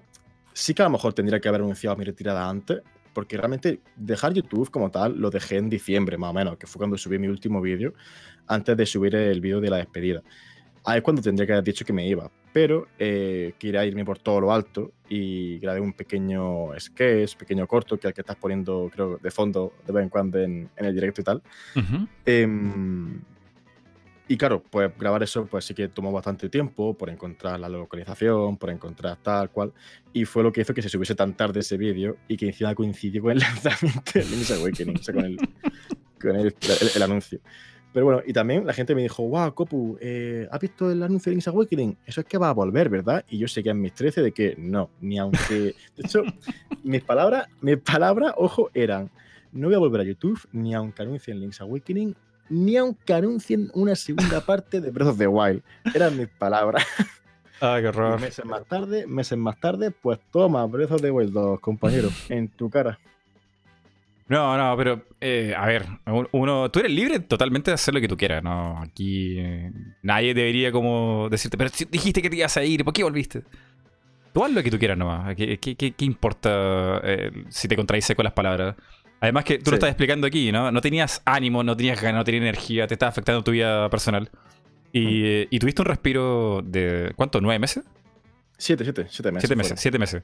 sí 0.54 0.74
que 0.74 0.82
a 0.82 0.86
lo 0.86 0.91
mejor 0.91 1.13
tendría 1.13 1.39
que 1.39 1.48
haber 1.48 1.62
anunciado 1.62 1.96
mi 1.96 2.04
retirada 2.04 2.48
antes, 2.48 2.82
porque 3.13 3.38
realmente 3.38 3.80
dejar 3.96 4.34
YouTube 4.34 4.70
como 4.70 4.91
tal 4.91 5.20
lo 5.20 5.30
dejé 5.30 5.58
en 5.58 5.70
diciembre 5.70 6.18
más 6.18 6.32
o 6.32 6.34
menos, 6.34 6.58
que 6.58 6.68
fue 6.68 6.80
cuando 6.80 6.98
subí 6.98 7.18
mi 7.18 7.28
último 7.28 7.62
vídeo, 7.62 7.94
antes 8.48 8.76
de 8.76 8.86
subir 8.86 9.15
el 9.15 9.40
vídeo 9.42 9.62
de 9.62 9.69
la 9.69 9.77
despedida. 9.77 10.21
Ahí 10.84 10.98
es 10.98 11.04
cuando 11.04 11.21
tendría 11.21 11.48
que 11.48 11.54
haber 11.54 11.63
dicho 11.63 11.86
que 11.86 11.94
me 11.94 12.08
iba, 12.08 12.29
pero 12.56 12.87
eh, 12.97 13.53
quería 13.60 13.85
irme 13.85 14.06
por 14.06 14.17
todo 14.17 14.39
lo 14.39 14.53
alto 14.53 14.93
y 15.10 15.60
grabé 15.60 15.81
un 15.81 15.91
pequeño 15.91 16.69
sketch, 16.79 17.35
pequeño 17.35 17.67
corto, 17.67 17.97
que 17.97 18.08
es 18.08 18.12
el 18.12 18.13
que 18.13 18.21
estás 18.21 18.37
poniendo, 18.37 18.89
creo, 18.93 19.17
de 19.17 19.29
fondo 19.29 19.73
de 19.85 19.91
vez 19.91 20.03
en 20.03 20.10
cuando 20.10 20.39
en, 20.39 20.69
en 20.77 20.85
el 20.85 20.95
directo 20.95 21.19
y 21.19 21.23
tal. 21.25 21.43
Uh 21.75 21.79
-huh. 21.79 22.08
eh, 22.25 22.47
y 24.29 24.37
claro, 24.37 24.63
pues 24.63 24.89
grabar 24.97 25.21
eso 25.21 25.45
pues 25.47 25.65
sí 25.65 25.73
que 25.73 25.89
tomó 25.89 26.13
bastante 26.13 26.47
tiempo 26.47 26.93
por 26.93 27.10
encontrar 27.10 27.60
la 27.60 27.67
localización, 27.67 28.56
por 28.56 28.69
encontrar 28.69 29.17
tal 29.17 29.49
cual. 29.49 29.73
Y 30.13 30.23
fue 30.23 30.41
lo 30.41 30.53
que 30.53 30.62
hizo 30.62 30.73
que 30.73 30.81
se 30.81 30.87
subiese 30.87 31.13
tan 31.13 31.35
tarde 31.35 31.60
ese 31.60 31.75
vídeo 31.75 32.15
y 32.29 32.37
que 32.37 32.45
encima 32.45 32.73
coincidió 32.73 33.21
con 33.21 33.33
el 33.33 33.39
lanzamiento 33.39 34.13
de 34.13 34.23
Link's 34.23 34.51
Awakening, 34.51 34.97
o 34.97 35.03
sea, 35.03 35.13
con, 35.13 35.25
el, 35.25 35.37
con 36.21 36.35
el, 36.37 36.56
el, 36.95 37.03
anuncio. 37.03 37.41
Pero 37.96 38.08
bueno, 38.08 38.21
y 38.25 38.33
también 38.33 38.67
la 38.67 38.73
gente 38.73 38.93
me 38.93 39.04
dijo, 39.04 39.23
wow, 39.23 39.54
Copu, 39.54 39.98
eh, 40.02 40.50
¿has 40.52 40.60
visto 40.60 40.91
el 40.91 41.02
anuncio 41.02 41.29
de 41.29 41.35
Link's 41.35 41.48
Awakening? 41.48 41.96
Eso 42.06 42.19
es 42.19 42.27
que 42.27 42.37
va 42.37 42.50
a 42.50 42.54
volver, 42.54 42.89
¿verdad? 42.89 43.23
Y 43.29 43.37
yo 43.37 43.48
seguía 43.48 43.71
en 43.71 43.79
mis 43.79 43.93
13 43.93 44.21
de 44.21 44.33
que 44.33 44.54
no, 44.58 44.89
ni 45.00 45.17
aunque... 45.17 45.54
De 45.54 46.04
hecho, 46.04 46.23
mis 46.83 47.02
palabras, 47.02 47.48
mis 47.62 47.77
palabras, 47.77 48.33
ojo, 48.35 48.69
eran, 48.73 49.10
no 49.54 49.67
voy 49.67 49.75
a 49.75 49.79
volver 49.79 50.02
a 50.02 50.04
YouTube, 50.04 50.37
ni 50.52 50.73
aunque 50.73 51.04
anuncien 51.04 51.39
Link's 51.39 51.62
Awakening, 51.62 52.13
ni 52.50 52.75
aunque 52.75 53.13
anuncien 53.13 53.71
una 53.73 53.96
segunda 53.96 54.41
parte 54.41 54.81
de 54.81 54.91
Breath 54.91 55.12
of 55.12 55.17
the 55.17 55.27
Wild. 55.27 55.63
Eran 55.93 56.17
mis 56.17 56.27
palabras. 56.27 56.85
Ah, 57.62 57.77
qué 57.79 57.87
horror. 57.87 58.19
meses 58.19 58.43
más 58.43 58.65
tarde, 58.65 59.08
meses 59.08 59.37
más 59.37 59.58
tarde, 59.58 59.91
pues 59.91 60.19
toma, 60.33 60.65
Breath 60.65 60.91
of 60.91 61.02
the 61.02 61.12
Wild 61.12 61.31
2, 61.31 61.62
compañero, 61.62 62.10
en 62.27 62.50
tu 62.50 62.69
cara. 62.69 63.00
No, 64.28 64.58
no, 64.58 64.76
pero 64.76 65.06
eh, 65.21 65.54
a 65.56 65.67
ver, 65.67 65.86
uno, 66.32 66.71
tú 66.71 66.80
eres 66.80 66.92
libre 66.92 67.19
totalmente 67.19 67.69
de 67.69 67.76
hacer 67.76 67.94
lo 67.94 68.02
que 68.02 68.08
tú 68.08 68.17
quieras, 68.17 68.44
¿no? 68.44 68.80
Aquí 68.82 69.38
eh, 69.38 69.71
nadie 70.02 70.34
debería 70.34 70.71
como 70.71 71.28
decirte, 71.30 71.58
pero 71.58 71.69
si 71.69 71.86
dijiste 71.86 72.23
que 72.23 72.30
te 72.30 72.38
ibas 72.38 72.58
a 72.58 72.63
ir, 72.63 72.84
¿por 72.84 72.94
qué 72.94 73.04
volviste? 73.04 73.44
Tú 74.34 74.44
haz 74.44 74.52
lo 74.52 74.63
que 74.63 74.71
tú 74.71 74.80
quieras 74.80 74.98
nomás, 74.98 75.36
¿qué, 75.36 75.60
qué, 75.60 75.76
qué, 75.76 76.06
importa 76.06 77.02
eh, 77.04 77.32
si 77.50 77.67
te 77.67 77.76
contradice 77.76 78.15
con 78.15 78.23
las 78.23 78.34
palabras? 78.34 78.76
Además 79.21 79.46
que 79.46 79.60
tú 79.60 79.69
lo 79.71 79.76
estás 79.76 79.90
explicando 79.90 80.26
aquí, 80.26 80.52
¿no? 80.52 80.71
No 80.71 80.82
tenías 80.82 81.21
ánimo, 81.23 81.63
no 81.63 81.78
tenías 81.78 82.02
ganas, 82.02 82.19
no 82.19 82.23
tenías 82.23 82.42
energía, 82.42 82.88
te 82.88 82.96
estaba 82.96 83.12
afectando 83.12 83.44
tu 83.44 83.52
vida 83.52 83.90
personal. 83.90 84.30
Y, 84.92 85.56
y 85.56 85.60
tuviste 85.60 85.82
un 85.82 85.88
respiro 85.88 86.62
de, 86.63 87.13
¿cuánto? 87.15 87.42
¿Nueve 87.42 87.60
meses? 87.60 87.84
Siete, 88.58 88.84
siete, 88.84 89.08
siete 89.10 89.32
meses. 89.32 89.48
Siete 89.48 89.56
meses, 89.56 89.80
siete 89.80 90.00
meses. 90.00 90.23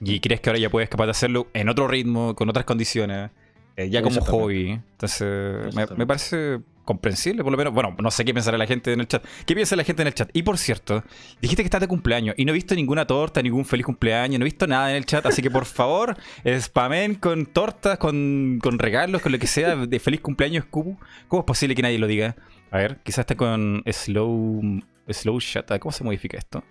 Y 0.00 0.20
crees 0.20 0.40
que 0.40 0.50
ahora 0.50 0.58
ya 0.58 0.70
puedes 0.70 0.88
capaz 0.88 1.06
de 1.06 1.12
hacerlo 1.12 1.48
en 1.54 1.68
otro 1.68 1.88
ritmo, 1.88 2.34
con 2.34 2.48
otras 2.48 2.64
condiciones, 2.64 3.30
eh, 3.76 3.90
ya 3.90 4.02
como 4.02 4.20
hobby. 4.20 4.70
Entonces, 4.70 5.74
me, 5.74 5.86
me, 5.96 6.06
parece 6.06 6.60
comprensible, 6.86 7.42
por 7.42 7.52
lo 7.52 7.58
menos. 7.58 7.74
Bueno, 7.74 7.94
no 8.00 8.10
sé 8.10 8.24
qué 8.24 8.32
pensará 8.32 8.56
la 8.56 8.66
gente 8.66 8.92
en 8.92 9.00
el 9.00 9.08
chat. 9.08 9.22
¿Qué 9.44 9.54
piensa 9.54 9.76
la 9.76 9.84
gente 9.84 10.00
en 10.00 10.08
el 10.08 10.14
chat? 10.14 10.30
Y 10.32 10.42
por 10.42 10.56
cierto, 10.56 11.04
dijiste 11.42 11.62
que 11.62 11.66
estás 11.66 11.82
de 11.82 11.88
cumpleaños 11.88 12.34
y 12.38 12.46
no 12.46 12.52
he 12.52 12.54
visto 12.54 12.74
ninguna 12.74 13.06
torta, 13.06 13.42
ningún 13.42 13.66
feliz 13.66 13.84
cumpleaños, 13.84 14.38
no 14.38 14.44
he 14.44 14.48
visto 14.48 14.66
nada 14.66 14.90
en 14.90 14.96
el 14.96 15.04
chat, 15.04 15.26
así 15.26 15.42
que 15.42 15.50
por 15.50 15.66
favor, 15.66 16.16
spamen 16.60 17.16
con 17.16 17.44
tortas, 17.44 17.98
con, 17.98 18.58
con, 18.62 18.78
regalos, 18.78 19.20
con 19.20 19.32
lo 19.32 19.38
que 19.38 19.46
sea 19.46 19.76
de 19.76 20.00
feliz 20.00 20.20
cumpleaños, 20.20 20.64
Cubo. 20.64 20.98
¿Cómo 21.28 21.40
es 21.40 21.46
posible 21.46 21.74
que 21.74 21.82
nadie 21.82 21.98
lo 21.98 22.06
diga? 22.06 22.36
A 22.70 22.78
ver, 22.78 22.98
quizás 23.02 23.20
está 23.20 23.34
con 23.34 23.82
slow, 23.90 24.80
slow 25.08 25.40
chat. 25.40 25.78
¿Cómo 25.78 25.92
se 25.92 26.04
modifica 26.04 26.38
esto? 26.38 26.64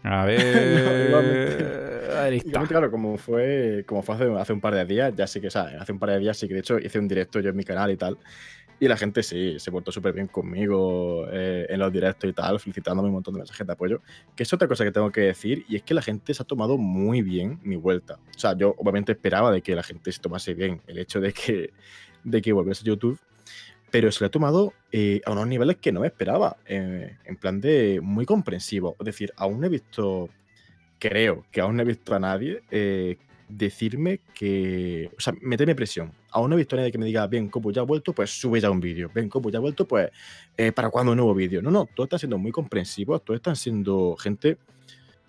A 0.04 0.24
ver. 0.24 1.58
Ahí 2.16 2.36
está. 2.38 2.62
claro, 2.66 2.90
como 2.90 3.16
fue, 3.16 3.84
como 3.86 4.02
fue 4.02 4.14
hace, 4.14 4.32
hace, 4.38 4.52
un 4.52 4.60
par 4.60 4.74
de 4.74 4.84
días, 4.84 5.14
ya 5.16 5.26
sí 5.26 5.40
que, 5.40 5.50
¿sabes? 5.50 5.74
Hace 5.80 5.92
un 5.92 5.98
par 5.98 6.10
de 6.10 6.18
días 6.18 6.36
sí 6.36 6.48
que 6.48 6.54
de 6.54 6.60
hecho 6.60 6.78
hice 6.78 6.98
un 6.98 7.08
directo 7.08 7.40
yo 7.40 7.50
en 7.50 7.56
mi 7.56 7.64
canal 7.64 7.90
y 7.90 7.96
tal. 7.96 8.18
Y 8.80 8.86
la 8.86 8.96
gente 8.96 9.24
sí, 9.24 9.58
se 9.58 9.72
portó 9.72 9.90
súper 9.90 10.12
bien 10.12 10.28
conmigo 10.28 11.26
eh, 11.32 11.66
en 11.68 11.80
los 11.80 11.92
directos 11.92 12.30
y 12.30 12.32
tal, 12.32 12.60
felicitándome 12.60 13.08
un 13.08 13.14
montón 13.14 13.34
de 13.34 13.38
mensajes 13.38 13.66
de 13.66 13.72
apoyo. 13.72 14.02
Que 14.36 14.44
es 14.44 14.52
otra 14.52 14.68
cosa 14.68 14.84
que 14.84 14.92
tengo 14.92 15.10
que 15.10 15.22
decir, 15.22 15.64
y 15.68 15.76
es 15.76 15.82
que 15.82 15.94
la 15.94 16.02
gente 16.02 16.32
se 16.32 16.42
ha 16.42 16.46
tomado 16.46 16.78
muy 16.78 17.22
bien 17.22 17.58
mi 17.62 17.74
vuelta. 17.74 18.20
O 18.36 18.38
sea, 18.38 18.56
yo 18.56 18.76
obviamente 18.78 19.12
esperaba 19.12 19.50
de 19.50 19.62
que 19.62 19.74
la 19.74 19.82
gente 19.82 20.12
se 20.12 20.20
tomase 20.20 20.54
bien 20.54 20.80
el 20.86 20.98
hecho 20.98 21.20
de 21.20 21.32
que, 21.32 21.72
de 22.22 22.40
que 22.40 22.52
volviese 22.52 22.82
a 22.82 22.86
YouTube, 22.86 23.18
pero 23.90 24.12
se 24.12 24.20
lo 24.20 24.26
ha 24.26 24.30
tomado 24.30 24.72
eh, 24.92 25.20
a 25.24 25.32
unos 25.32 25.46
niveles 25.46 25.76
que 25.76 25.92
no 25.92 26.00
me 26.00 26.06
esperaba, 26.06 26.56
eh, 26.66 27.16
en 27.24 27.36
plan 27.36 27.60
de 27.60 28.00
muy 28.02 28.26
comprensivo. 28.26 28.96
Es 28.98 29.06
decir, 29.06 29.32
aún 29.36 29.60
no 29.60 29.66
he 29.66 29.70
visto, 29.70 30.28
creo 30.98 31.44
que 31.50 31.60
aún 31.60 31.76
no 31.76 31.82
he 31.82 31.86
visto 31.86 32.14
a 32.14 32.18
nadie 32.18 32.62
decirme 33.48 34.20
que. 34.34 35.10
O 35.16 35.20
sea, 35.20 35.34
meterme 35.40 35.74
presión. 35.74 36.12
Aún 36.30 36.50
no 36.50 36.56
he 36.56 36.58
visto 36.58 36.76
a 36.76 36.78
nadie 36.78 36.92
que 36.92 36.98
me 36.98 37.06
diga, 37.06 37.26
bien, 37.26 37.48
Copu 37.48 37.72
ya 37.72 37.80
ha 37.80 37.84
vuelto, 37.84 38.12
pues 38.12 38.30
sube 38.30 38.60
ya 38.60 38.70
un 38.70 38.80
vídeo. 38.80 39.10
Bien, 39.14 39.28
Copu 39.28 39.50
ya 39.50 39.58
ha 39.58 39.60
vuelto, 39.60 39.86
pues 39.86 40.10
eh, 40.56 40.72
¿para 40.72 40.90
cuándo 40.90 41.12
un 41.12 41.16
nuevo 41.16 41.34
vídeo? 41.34 41.62
No, 41.62 41.70
no, 41.70 41.86
todos 41.86 42.06
están 42.06 42.18
siendo 42.18 42.38
muy 42.38 42.52
comprensivos, 42.52 43.24
todos 43.24 43.38
están 43.38 43.56
siendo 43.56 44.16
gente 44.16 44.58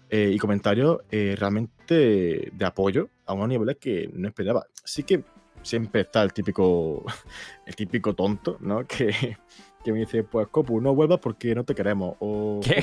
eh, 0.10 0.32
y 0.34 0.38
comentarios 0.38 0.99
eh, 1.12 1.36
realmente 1.38 2.51
de 2.51 2.66
apoyo 2.66 3.10
a 3.26 3.34
unos 3.34 3.47
niveles 3.47 3.78
que 3.78 4.10
no 4.14 4.28
esperaba. 4.28 4.68
Sí 4.84 5.03
que 5.03 5.24
siempre 5.62 6.01
está 6.01 6.24
el 6.24 6.34
típico, 6.34 7.03
el 7.66 7.76
típico 7.76 8.14
tonto, 8.14 8.57
¿no? 8.60 8.86
Que, 8.88 9.38
que 9.84 9.93
me 9.93 9.99
dice, 9.99 10.24
pues 10.24 10.47
Copu, 10.47 10.82
no 10.82 10.93
vuelvas 10.93 11.20
porque 11.20 11.55
no 11.55 11.64
te 11.64 11.74
queremos. 11.74 12.16
O 12.20 12.60
¿Qué? 12.62 12.82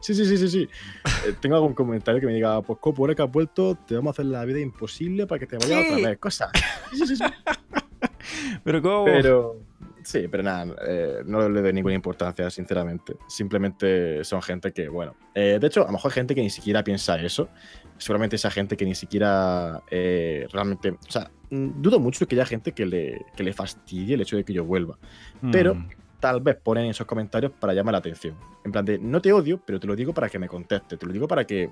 Sí, 0.00 0.14
sí, 0.14 0.24
sí, 0.24 0.38
sí, 0.38 0.48
sí. 0.48 0.68
Eh, 1.26 1.34
tengo 1.40 1.56
algún 1.56 1.74
comentario 1.74 2.20
que 2.20 2.26
me 2.26 2.32
diga, 2.32 2.62
pues 2.62 2.78
Copo, 2.78 3.02
ahora 3.02 3.14
que 3.14 3.22
has 3.22 3.30
vuelto, 3.30 3.74
te 3.74 3.94
vamos 3.94 4.10
a 4.10 4.12
hacer 4.12 4.26
la 4.26 4.44
vida 4.44 4.60
imposible 4.60 5.26
para 5.26 5.38
que 5.38 5.46
te 5.46 5.58
vayas 5.58 5.84
otra 5.92 6.08
vez. 6.08 6.18
Cosa. 6.18 6.50
Sí, 6.92 7.06
sí, 7.06 7.16
sí. 7.16 7.24
pero 8.64 8.80
¿cómo? 8.80 9.04
Pero, 9.04 9.60
sí, 10.08 10.28
pero 10.28 10.42
nada, 10.42 10.74
eh, 10.86 11.22
no 11.24 11.48
le 11.48 11.60
doy 11.62 11.72
ninguna 11.72 11.94
importancia, 11.94 12.50
sinceramente. 12.50 13.16
Simplemente 13.28 14.24
son 14.24 14.42
gente 14.42 14.72
que, 14.72 14.88
bueno. 14.88 15.14
Eh, 15.34 15.58
de 15.60 15.66
hecho, 15.66 15.82
a 15.82 15.86
lo 15.86 15.92
mejor 15.92 16.10
hay 16.10 16.14
gente 16.14 16.34
que 16.34 16.42
ni 16.42 16.50
siquiera 16.50 16.82
piensa 16.82 17.20
eso. 17.20 17.48
Seguramente 17.96 18.36
esa 18.36 18.50
gente 18.50 18.76
que 18.76 18.84
ni 18.84 18.94
siquiera 18.94 19.82
realmente. 19.90 20.90
O 20.90 21.10
sea, 21.10 21.30
mm, 21.50 21.82
dudo 21.82 22.00
mucho 22.00 22.26
que 22.26 22.36
haya 22.36 22.46
gente 22.46 22.72
que 22.72 22.86
le, 22.86 23.26
que 23.36 23.42
le 23.42 23.52
fastidie 23.52 24.14
el 24.14 24.20
hecho 24.20 24.36
de 24.36 24.44
que 24.44 24.52
yo 24.52 24.64
vuelva. 24.64 24.98
Pero 25.52 25.74
mm 25.74 25.88
tal 26.20 26.40
vez 26.40 26.56
ponen 26.56 26.86
esos 26.86 27.06
comentarios 27.06 27.52
para 27.52 27.72
llamar 27.72 27.92
la 27.92 27.98
atención. 27.98 28.34
En 28.64 28.72
plan 28.72 28.84
de, 28.84 28.98
no 28.98 29.20
te 29.20 29.32
odio, 29.32 29.60
pero 29.64 29.78
te 29.78 29.86
lo 29.86 29.94
digo 29.94 30.12
para 30.12 30.28
que 30.28 30.38
me 30.38 30.48
conteste, 30.48 30.96
te 30.96 31.06
lo 31.06 31.12
digo 31.12 31.28
para 31.28 31.46
que 31.46 31.70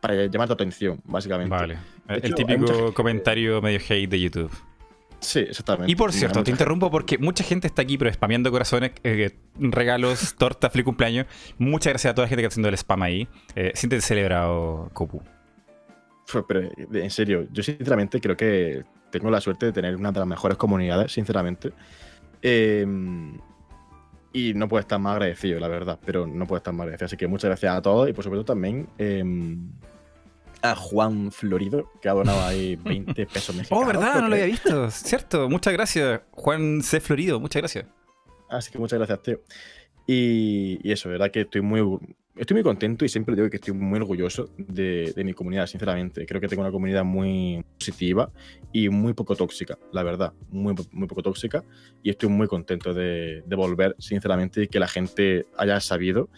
para 0.00 0.26
llamar 0.26 0.48
tu 0.48 0.54
atención, 0.54 1.00
básicamente. 1.04 1.50
Vale. 1.50 1.78
el 2.08 2.34
típico 2.34 2.92
comentario 2.94 3.60
medio 3.62 3.80
hate 3.88 4.08
de 4.08 4.20
YouTube. 4.20 4.50
Sí, 5.20 5.40
exactamente. 5.40 5.92
Y 5.92 5.96
por 5.96 6.12
cierto, 6.12 6.42
te 6.42 6.50
interrumpo 6.50 6.90
porque 6.90 7.18
mucha 7.18 7.44
gente 7.44 7.66
está 7.66 7.82
aquí, 7.82 7.98
pero 7.98 8.12
spameando 8.12 8.50
corazones, 8.50 8.92
eh, 9.04 9.36
regalos, 9.58 10.34
torta, 10.38 10.70
feliz 10.70 10.84
cumpleaños. 10.84 11.26
Muchas 11.58 11.92
gracias 11.92 12.12
a 12.12 12.14
toda 12.14 12.24
la 12.24 12.28
gente 12.28 12.42
que 12.42 12.46
está 12.46 12.54
haciendo 12.54 12.68
el 12.68 12.74
spam 12.74 13.02
ahí. 13.02 13.28
Eh, 13.54 13.72
siéntete 13.74 14.02
celebrado, 14.02 14.90
Copu. 14.92 15.22
Pero 16.46 16.70
en 16.92 17.10
serio, 17.10 17.48
yo 17.52 17.62
sinceramente 17.62 18.20
creo 18.20 18.36
que 18.36 18.84
tengo 19.10 19.30
la 19.30 19.40
suerte 19.40 19.66
de 19.66 19.72
tener 19.72 19.96
una 19.96 20.12
de 20.12 20.20
las 20.20 20.28
mejores 20.28 20.56
comunidades, 20.56 21.12
sinceramente. 21.12 21.72
Eh, 22.40 22.86
y 24.32 24.54
no 24.54 24.68
puede 24.68 24.82
estar 24.82 24.98
más 24.98 25.14
agradecido, 25.14 25.58
la 25.58 25.68
verdad, 25.68 25.98
pero 26.04 26.26
no 26.26 26.46
puede 26.46 26.58
estar 26.58 26.72
más 26.72 26.84
agradecido. 26.84 27.06
Así 27.06 27.16
que 27.16 27.26
muchas 27.26 27.48
gracias 27.48 27.74
a 27.74 27.82
todos 27.82 28.08
y 28.08 28.12
por 28.12 28.22
supuesto 28.24 28.44
también 28.44 28.88
em, 28.98 29.70
a 30.62 30.74
Juan 30.74 31.30
Florido, 31.32 31.90
que 32.00 32.08
ha 32.08 32.12
donado 32.12 32.42
ahí 32.42 32.76
20 32.84 33.26
pesos 33.26 33.54
mexicanos. 33.54 33.84
Oh, 33.84 33.86
¿verdad? 33.86 34.20
No 34.22 34.28
lo 34.28 34.34
había 34.34 34.46
visto. 34.46 34.90
Cierto. 34.90 35.48
Muchas 35.48 35.72
gracias, 35.72 36.20
Juan 36.32 36.82
C. 36.82 37.00
Florido. 37.00 37.40
Muchas 37.40 37.62
gracias. 37.62 37.86
Así 38.48 38.70
que 38.70 38.78
muchas 38.78 38.98
gracias, 38.98 39.22
tío. 39.22 39.40
Y, 40.06 40.80
y 40.82 40.92
eso, 40.92 41.08
verdad 41.08 41.30
que 41.30 41.42
estoy 41.42 41.60
muy, 41.60 41.80
estoy 42.40 42.54
muy 42.54 42.62
contento 42.62 43.04
y 43.04 43.08
siempre 43.08 43.34
digo 43.34 43.50
que 43.50 43.56
estoy 43.56 43.74
muy 43.74 43.98
orgulloso 43.98 44.50
de, 44.56 45.12
mi 45.24 45.34
comunidad, 45.34 45.66
sinceramente. 45.66 46.24
Creo 46.24 46.40
que 46.40 46.48
tengo 46.48 46.62
una 46.62 46.72
comunidad 46.72 47.04
muy 47.04 47.64
positiva 47.78 48.32
y 48.72 48.88
muy 48.88 49.12
poco 49.12 49.36
tóxica, 49.36 49.78
la 49.92 50.02
verdad, 50.02 50.32
muy, 50.48 50.74
muy 50.90 51.06
poco 51.06 51.22
tóxica. 51.22 51.62
Y 52.02 52.10
estoy 52.10 52.30
muy 52.30 52.46
contento 52.46 52.94
de, 52.94 53.42
volver, 53.46 53.94
sinceramente, 53.98 54.62
y 54.62 54.68
que 54.68 54.80
la 54.80 54.88
gente 54.88 55.46
haya 55.56 55.80
sabido 55.80 56.30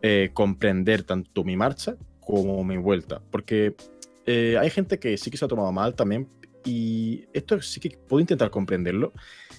eh, 0.00 0.30
comprender 0.32 1.02
tanto 1.02 1.42
mi 1.42 1.56
marcha 1.56 1.96
como 2.40 2.64
mi 2.64 2.78
vuelta. 2.78 3.20
Porque 3.30 3.74
eh, 4.24 4.56
hay 4.58 4.70
gente 4.70 4.98
que 4.98 5.16
sí 5.18 5.30
que 5.30 5.36
se 5.36 5.44
ha 5.44 5.48
tomado 5.48 5.70
mal 5.72 5.94
también. 5.94 6.28
Y 6.64 7.24
esto 7.32 7.60
sí 7.60 7.80
que 7.80 7.90
puedo 7.90 8.20
intentar 8.20 8.50
comprenderlo 8.50 9.12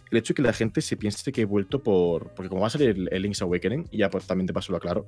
el 0.10 0.18
hecho 0.18 0.34
de 0.34 0.36
que 0.36 0.42
la 0.42 0.54
gente 0.54 0.80
se 0.82 0.96
piense 0.96 1.32
que 1.32 1.42
he 1.42 1.46
vuelto 1.46 1.84
por. 1.84 2.34
Porque 2.34 2.50
como 2.50 2.62
va 2.62 2.68
a 2.68 2.72
salir 2.72 3.08
el, 3.12 3.22
Link's 3.22 3.42
Awakening, 3.42 3.88
y 3.92 3.98
ya 4.00 4.10
pues 4.10 4.26
también 4.26 4.48
te 4.48 4.54
paso 4.54 4.72
lo 4.72 4.80
claro, 4.80 5.08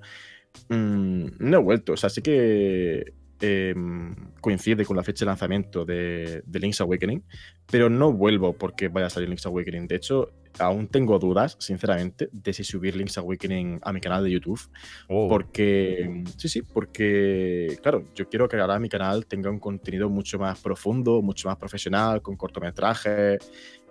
mmm, 0.69 1.25
no 1.39 1.57
he 1.57 1.61
vuelto. 1.61 1.93
O 1.93 1.97
sea, 1.97 2.09
sí 2.09 2.21
que 2.21 3.13
em, 3.41 4.15
coincide 4.41 4.85
con 4.85 4.95
la 4.95 5.03
fecha 5.03 5.25
de 5.25 5.29
lanzamiento 5.29 5.85
de, 5.85 6.43
de, 6.45 6.59
Link's 6.59 6.81
Awakening, 6.81 7.23
pero 7.69 7.89
no 7.89 8.11
vuelvo 8.11 8.53
porque 8.53 8.87
vaya 8.87 9.07
a 9.07 9.09
salir 9.09 9.29
Link's 9.29 9.45
Awakening. 9.45 9.87
De 9.87 9.95
hecho, 9.95 10.31
aún 10.59 10.87
tengo 10.87 11.19
dudas, 11.19 11.57
sinceramente, 11.59 12.29
de 12.31 12.53
si 12.53 12.63
subir 12.63 12.95
Link's 12.95 13.17
Awakening 13.17 13.79
a 13.81 13.91
mi 13.91 13.99
canal 13.99 14.23
de 14.23 14.31
YouTube. 14.31 14.61
Oh. 15.07 15.27
Porque, 15.27 16.23
sí, 16.37 16.49
sí, 16.49 16.61
porque, 16.61 17.77
claro, 17.81 18.07
yo 18.15 18.29
quiero 18.29 18.47
que 18.47 18.57
ahora 18.57 18.79
mi 18.79 18.89
canal 18.89 19.25
tenga 19.25 19.49
un 19.49 19.59
contenido 19.59 20.09
mucho 20.09 20.39
más 20.39 20.59
profundo, 20.61 21.21
mucho 21.21 21.47
más 21.47 21.57
profesional, 21.57 22.21
con 22.21 22.35
cortometrajes 22.35 23.39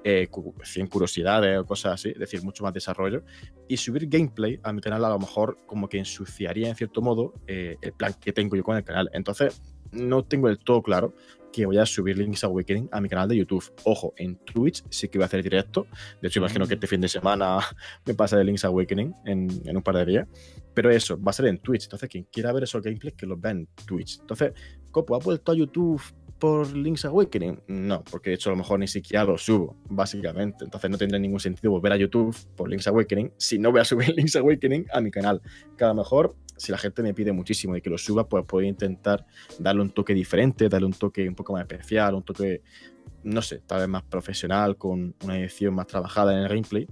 eh, 0.05 0.29
100 0.63 0.87
curiosidades 0.89 1.59
o 1.59 1.65
cosas 1.65 1.95
así, 1.95 2.11
es 2.11 2.19
decir, 2.19 2.43
mucho 2.43 2.63
más 2.63 2.75
desarrollo. 2.75 3.25
Y 3.69 3.79
subir 3.79 4.07
gameplay 4.07 4.61
a 4.63 4.73
mi 4.73 4.81
canal 4.81 5.05
a 5.05 5.09
lo 5.09 5.19
mejor 5.19 5.59
como 5.67 5.89
que 5.89 5.99
ensuciaría 5.99 6.69
en 6.69 6.77
cierto 6.77 7.01
modo 7.01 7.33
eh, 7.47 7.77
el 7.81 7.93
plan 7.95 8.15
que 8.21 8.33
tengo 8.33 8.55
yo 8.55 8.63
con 8.63 8.77
el 8.77 8.85
canal. 8.85 9.09
Entonces, 9.15 9.61
no 9.93 10.25
tengo 10.25 10.49
del 10.49 10.59
todo 10.59 10.83
claro, 10.83 11.15
que 11.53 11.67
voy 11.67 11.79
a 11.79 11.87
subir 11.87 12.19
Link's 12.19 12.43
Awakening 12.45 12.89
a 12.91 13.01
mi 13.01 13.09
canal 13.09 13.29
de 13.29 13.37
YouTube. 13.37 13.65
Ojo, 13.85 14.13
en 14.17 14.37
Twitch 14.37 14.83
sí 14.91 15.09
que 15.09 15.19
voy 15.19 15.23
a 15.23 15.27
hacer 15.27 15.43
directo. 15.43 15.87
De 16.21 16.29
hecho, 16.29 16.41
imagino 16.41 16.67
que 16.67 16.75
este 16.75 16.89
fin 16.89 17.01
de 17.01 17.09
semana 17.09 17.61
me 18.05 18.15
pasa 18.15 18.37
de 18.37 18.45
Link's 18.45 18.65
Awakening 18.65 19.15
en, 19.25 19.49
en 19.65 19.77
un 19.77 19.83
par 19.83 19.97
de 19.97 20.05
días. 20.05 20.29
Pero 20.75 20.91
eso, 20.91 21.17
va 21.19 21.31
a 21.31 21.33
ser 21.33 21.47
en 21.47 21.59
Twitch. 21.59 21.85
Entonces, 21.85 22.11
quien 22.11 22.25
quiera 22.25 22.53
ver 22.53 22.65
esos 22.65 22.83
gameplays, 22.83 23.15
que 23.15 23.25
los 23.25 23.41
vea 23.41 23.53
en 23.53 23.69
Twitch. 23.87 24.19
Entonces, 24.21 24.53
Copo, 24.91 25.15
¿ha 25.15 25.19
vuelto 25.19 25.53
a 25.53 25.55
YouTube 25.55 26.03
por 26.39 26.73
Link's 26.75 27.05
Awakening? 27.05 27.63
No, 27.69 28.03
porque 28.05 28.31
de 28.31 28.37
hecho 28.37 28.51
a 28.51 28.53
lo 28.53 28.57
mejor 28.57 28.79
ni 28.79 28.89
siquiera 28.89 29.25
lo 29.25 29.39
subo, 29.39 29.77
básicamente. 29.89 30.65
Entonces 30.65 30.91
no 30.91 30.99
tendría 30.99 31.19
ningún 31.19 31.41
sentido 31.41 31.71
volver 31.71 31.93
a 31.93 31.97
YouTube 31.97 32.37
por 32.57 32.69
Link's 32.69 32.87
Awakening 32.87 33.33
si 33.37 33.59
no 33.59 33.71
voy 33.71 33.81
a 33.81 33.85
subir 33.85 34.09
Link's 34.17 34.37
Awakening 34.37 34.87
a 34.93 35.01
mi 35.01 35.11
canal. 35.11 35.41
Que 35.77 35.85
a 35.85 35.89
lo 35.89 35.95
mejor, 35.95 36.35
si 36.57 36.73
la 36.73 36.79
gente 36.79 37.03
me 37.03 37.15
pide 37.15 37.33
muchísimo 37.33 37.75
de 37.75 37.83
que 37.83 37.91
lo 37.91 37.99
suba, 37.99 38.29
pues 38.29 38.45
puedo 38.47 38.67
intentar 38.67 39.27
darle 39.59 39.83
un 39.83 39.91
toque 39.91 40.15
diferente, 40.15 40.69
darle 40.69 40.87
un 40.87 40.93
toque 40.93 41.29
un 41.29 41.35
poco 41.35 41.53
más 41.53 41.63
especial, 41.63 42.15
un 42.15 42.23
toque, 42.23 42.63
no 43.23 43.43
sé, 43.43 43.61
tal 43.67 43.81
vez 43.81 43.89
más 43.89 44.03
profesional, 44.03 44.77
con 44.77 45.15
una 45.25 45.39
edición 45.39 45.75
más 45.75 45.87
trabajada 45.87 46.33
en 46.33 46.41
el 46.41 46.49
gameplay, 46.49 46.87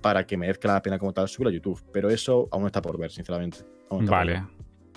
para 0.00 0.26
que 0.26 0.36
merezca 0.36 0.68
la 0.68 0.82
pena 0.82 0.98
como 0.98 1.12
tal 1.12 1.28
subir 1.28 1.48
a 1.48 1.50
YouTube. 1.50 1.82
Pero 1.92 2.10
eso 2.10 2.48
aún 2.50 2.66
está 2.66 2.80
por 2.80 2.98
ver, 2.98 3.10
sinceramente. 3.10 3.58
Vale. 3.90 4.44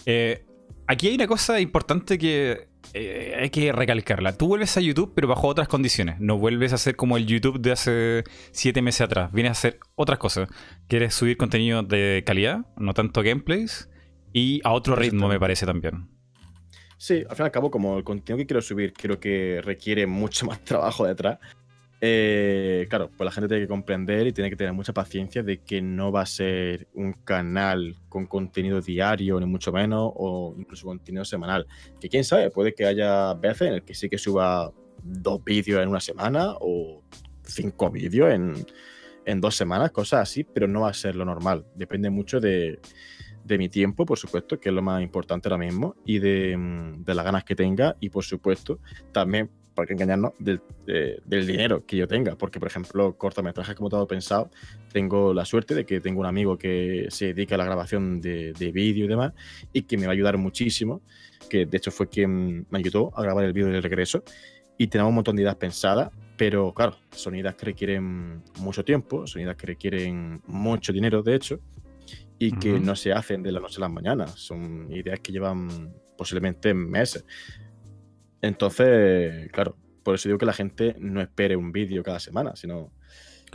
Eh, 0.05 0.45
aquí 0.87 1.07
hay 1.09 1.15
una 1.15 1.27
cosa 1.27 1.59
importante 1.59 2.17
que 2.17 2.67
eh, 2.93 3.35
hay 3.39 3.49
que 3.49 3.71
recalcarla. 3.71 4.37
Tú 4.37 4.47
vuelves 4.47 4.75
a 4.77 4.81
YouTube, 4.81 5.11
pero 5.13 5.27
bajo 5.27 5.47
otras 5.47 5.67
condiciones. 5.67 6.19
No 6.19 6.37
vuelves 6.37 6.71
a 6.71 6.75
hacer 6.75 6.95
como 6.95 7.17
el 7.17 7.27
YouTube 7.27 7.59
de 7.59 7.71
hace 7.71 8.23
siete 8.51 8.81
meses 8.81 9.01
atrás. 9.01 9.31
Vienes 9.31 9.49
a 9.51 9.53
hacer 9.53 9.79
otras 9.95 10.17
cosas. 10.17 10.49
Quieres 10.87 11.13
subir 11.13 11.37
contenido 11.37 11.83
de 11.83 12.23
calidad, 12.25 12.65
no 12.77 12.93
tanto 12.93 13.21
gameplays, 13.21 13.89
y 14.33 14.61
a 14.63 14.71
otro 14.71 14.95
ritmo, 14.95 15.27
me 15.27 15.39
parece 15.39 15.65
también. 15.65 16.09
Sí, 16.97 17.23
al 17.29 17.35
fin 17.35 17.43
y 17.43 17.47
al 17.47 17.51
cabo, 17.51 17.69
como 17.69 17.97
el 17.97 18.03
contenido 18.03 18.37
que 18.37 18.47
quiero 18.47 18.61
subir 18.61 18.93
creo 18.93 19.19
que 19.19 19.61
requiere 19.63 20.07
mucho 20.07 20.45
más 20.47 20.63
trabajo 20.63 21.05
detrás, 21.05 21.39
eh, 21.99 22.85
claro, 22.89 23.09
pues 23.15 23.25
la 23.25 23.31
gente 23.31 23.47
tiene 23.47 23.63
que 23.63 23.67
comprender 23.67 24.27
y 24.27 24.31
tiene 24.31 24.49
que 24.49 24.55
tener 24.55 24.73
mucha 24.73 24.93
paciencia 24.93 25.41
de 25.41 25.61
que 25.61 25.81
no 25.81 26.11
va 26.11 26.21
a 26.21 26.25
ser 26.27 26.87
un 26.93 27.13
canal 27.13 27.95
con 28.07 28.27
contenido 28.27 28.81
diario, 28.81 29.39
ni 29.39 29.47
mucho 29.47 29.71
menos, 29.71 30.11
o 30.15 30.53
incluso 30.57 30.85
contenido 30.85 31.25
semanal. 31.25 31.65
Que 31.99 32.07
quién 32.07 32.23
sabe, 32.23 32.51
puede 32.51 32.75
que 32.75 32.85
haya 32.85 33.33
veces 33.33 33.69
en 33.69 33.73
el 33.75 33.83
que 33.83 33.95
sí 33.95 34.09
que 34.09 34.19
suba 34.19 34.71
dos 35.03 35.43
vídeos 35.43 35.81
en 35.81 35.89
una 35.89 35.99
semana 35.99 36.53
o 36.59 37.01
cinco 37.43 37.89
vídeos 37.89 38.31
en, 38.31 39.41
dos 39.41 39.55
semanas, 39.55 39.91
cosas 39.91 40.21
así, 40.21 40.43
pero 40.43 40.67
no 40.67 40.81
va 40.81 40.89
a 40.89 40.93
ser 40.93 41.15
lo 41.15 41.25
normal. 41.25 41.65
Depende 41.75 42.09
mucho 42.09 42.39
de, 42.39 42.79
mi 43.45 43.69
tiempo, 43.69 44.05
por 44.05 44.17
supuesto, 44.17 44.59
que 44.59 44.69
es 44.69 44.75
lo 44.75 44.81
más 44.81 45.01
importante 45.01 45.49
ahora 45.49 45.57
mismo, 45.57 45.95
y 46.05 46.19
de, 46.19 46.55
de 46.99 47.15
las 47.15 47.25
ganas 47.25 47.43
que 47.43 47.55
tenga, 47.55 47.97
y 47.99 48.09
por 48.09 48.23
supuesto, 48.23 48.79
también 49.11 49.49
por 49.77 49.85
qué 49.85 49.93
engañarnos, 49.93 50.33
del, 50.39 50.59
del, 50.87 51.45
dinero 51.45 51.85
que 51.85 51.97
yo 51.97 52.07
tenga. 52.07 52.35
Porque, 52.35 52.59
por 52.59 52.67
ejemplo, 52.67 53.15
cortometrajes 53.15 53.75
como 53.75 53.89
todo 53.89 54.07
pensado, 54.07 54.49
tengo 54.91 55.35
la 55.35 55.45
suerte 55.45 55.75
de 55.75 55.85
que 55.85 56.01
tengo 56.01 56.19
un 56.19 56.25
amigo 56.25 56.57
que 56.57 57.05
se 57.09 57.35
dedica 57.35 57.53
a 57.53 57.59
la 57.59 57.65
grabación 57.65 58.19
de, 58.19 58.53
de 58.53 58.71
vídeo 58.71 59.05
y 59.05 59.07
demás, 59.07 59.33
y 59.71 59.83
que 59.83 59.95
me 59.95 60.07
va 60.07 60.13
a 60.13 60.13
ayudar 60.13 60.39
muchísimo, 60.39 61.03
que 61.47 61.67
de 61.67 61.77
hecho 61.77 61.91
fue 61.91 62.09
quien 62.09 62.65
me 62.71 62.79
ayudó 62.79 63.11
a 63.15 63.21
grabar 63.21 63.45
el 63.45 63.53
vídeo 63.53 63.67
del 63.67 63.83
regreso. 63.83 64.23
Y 64.79 64.87
tenemos 64.87 65.09
un 65.09 65.15
montón 65.15 65.35
de 65.35 65.43
ideas 65.43 65.57
pensadas, 65.57 66.09
pero 66.37 66.73
claro, 66.73 66.97
son 67.11 67.35
ideas 67.35 67.53
que 67.53 67.67
requieren 67.67 68.41
mucho 68.57 68.83
tiempo, 68.83 69.27
son 69.27 69.43
ideas 69.43 69.57
que 69.57 69.67
requieren 69.67 70.41
mucho 70.47 70.91
dinero, 70.91 71.21
de 71.21 71.35
hecho, 71.35 71.59
y 72.39 72.51
que 72.51 72.79
no 72.79 72.95
se 72.95 73.13
hacen 73.13 73.43
de 73.43 73.51
la 73.51 73.59
noche 73.59 73.75
a 73.77 73.81
la 73.81 73.89
mañana. 73.89 74.25
Son 74.25 74.91
ideas 74.91 75.19
que 75.19 75.31
llevan 75.31 75.93
posiblemente 76.17 76.73
meses. 76.73 77.23
Entonces, 78.41 79.51
claro, 79.51 79.77
por 80.03 80.15
eso 80.15 80.29
digo 80.29 80.37
que 80.37 80.45
la 80.45 80.53
gente 80.53 80.95
no 80.99 81.21
espere 81.21 81.55
un 81.55 81.71
vídeo 81.71 82.03
cada 82.03 82.19
semana, 82.19 82.55
sino 82.55 82.91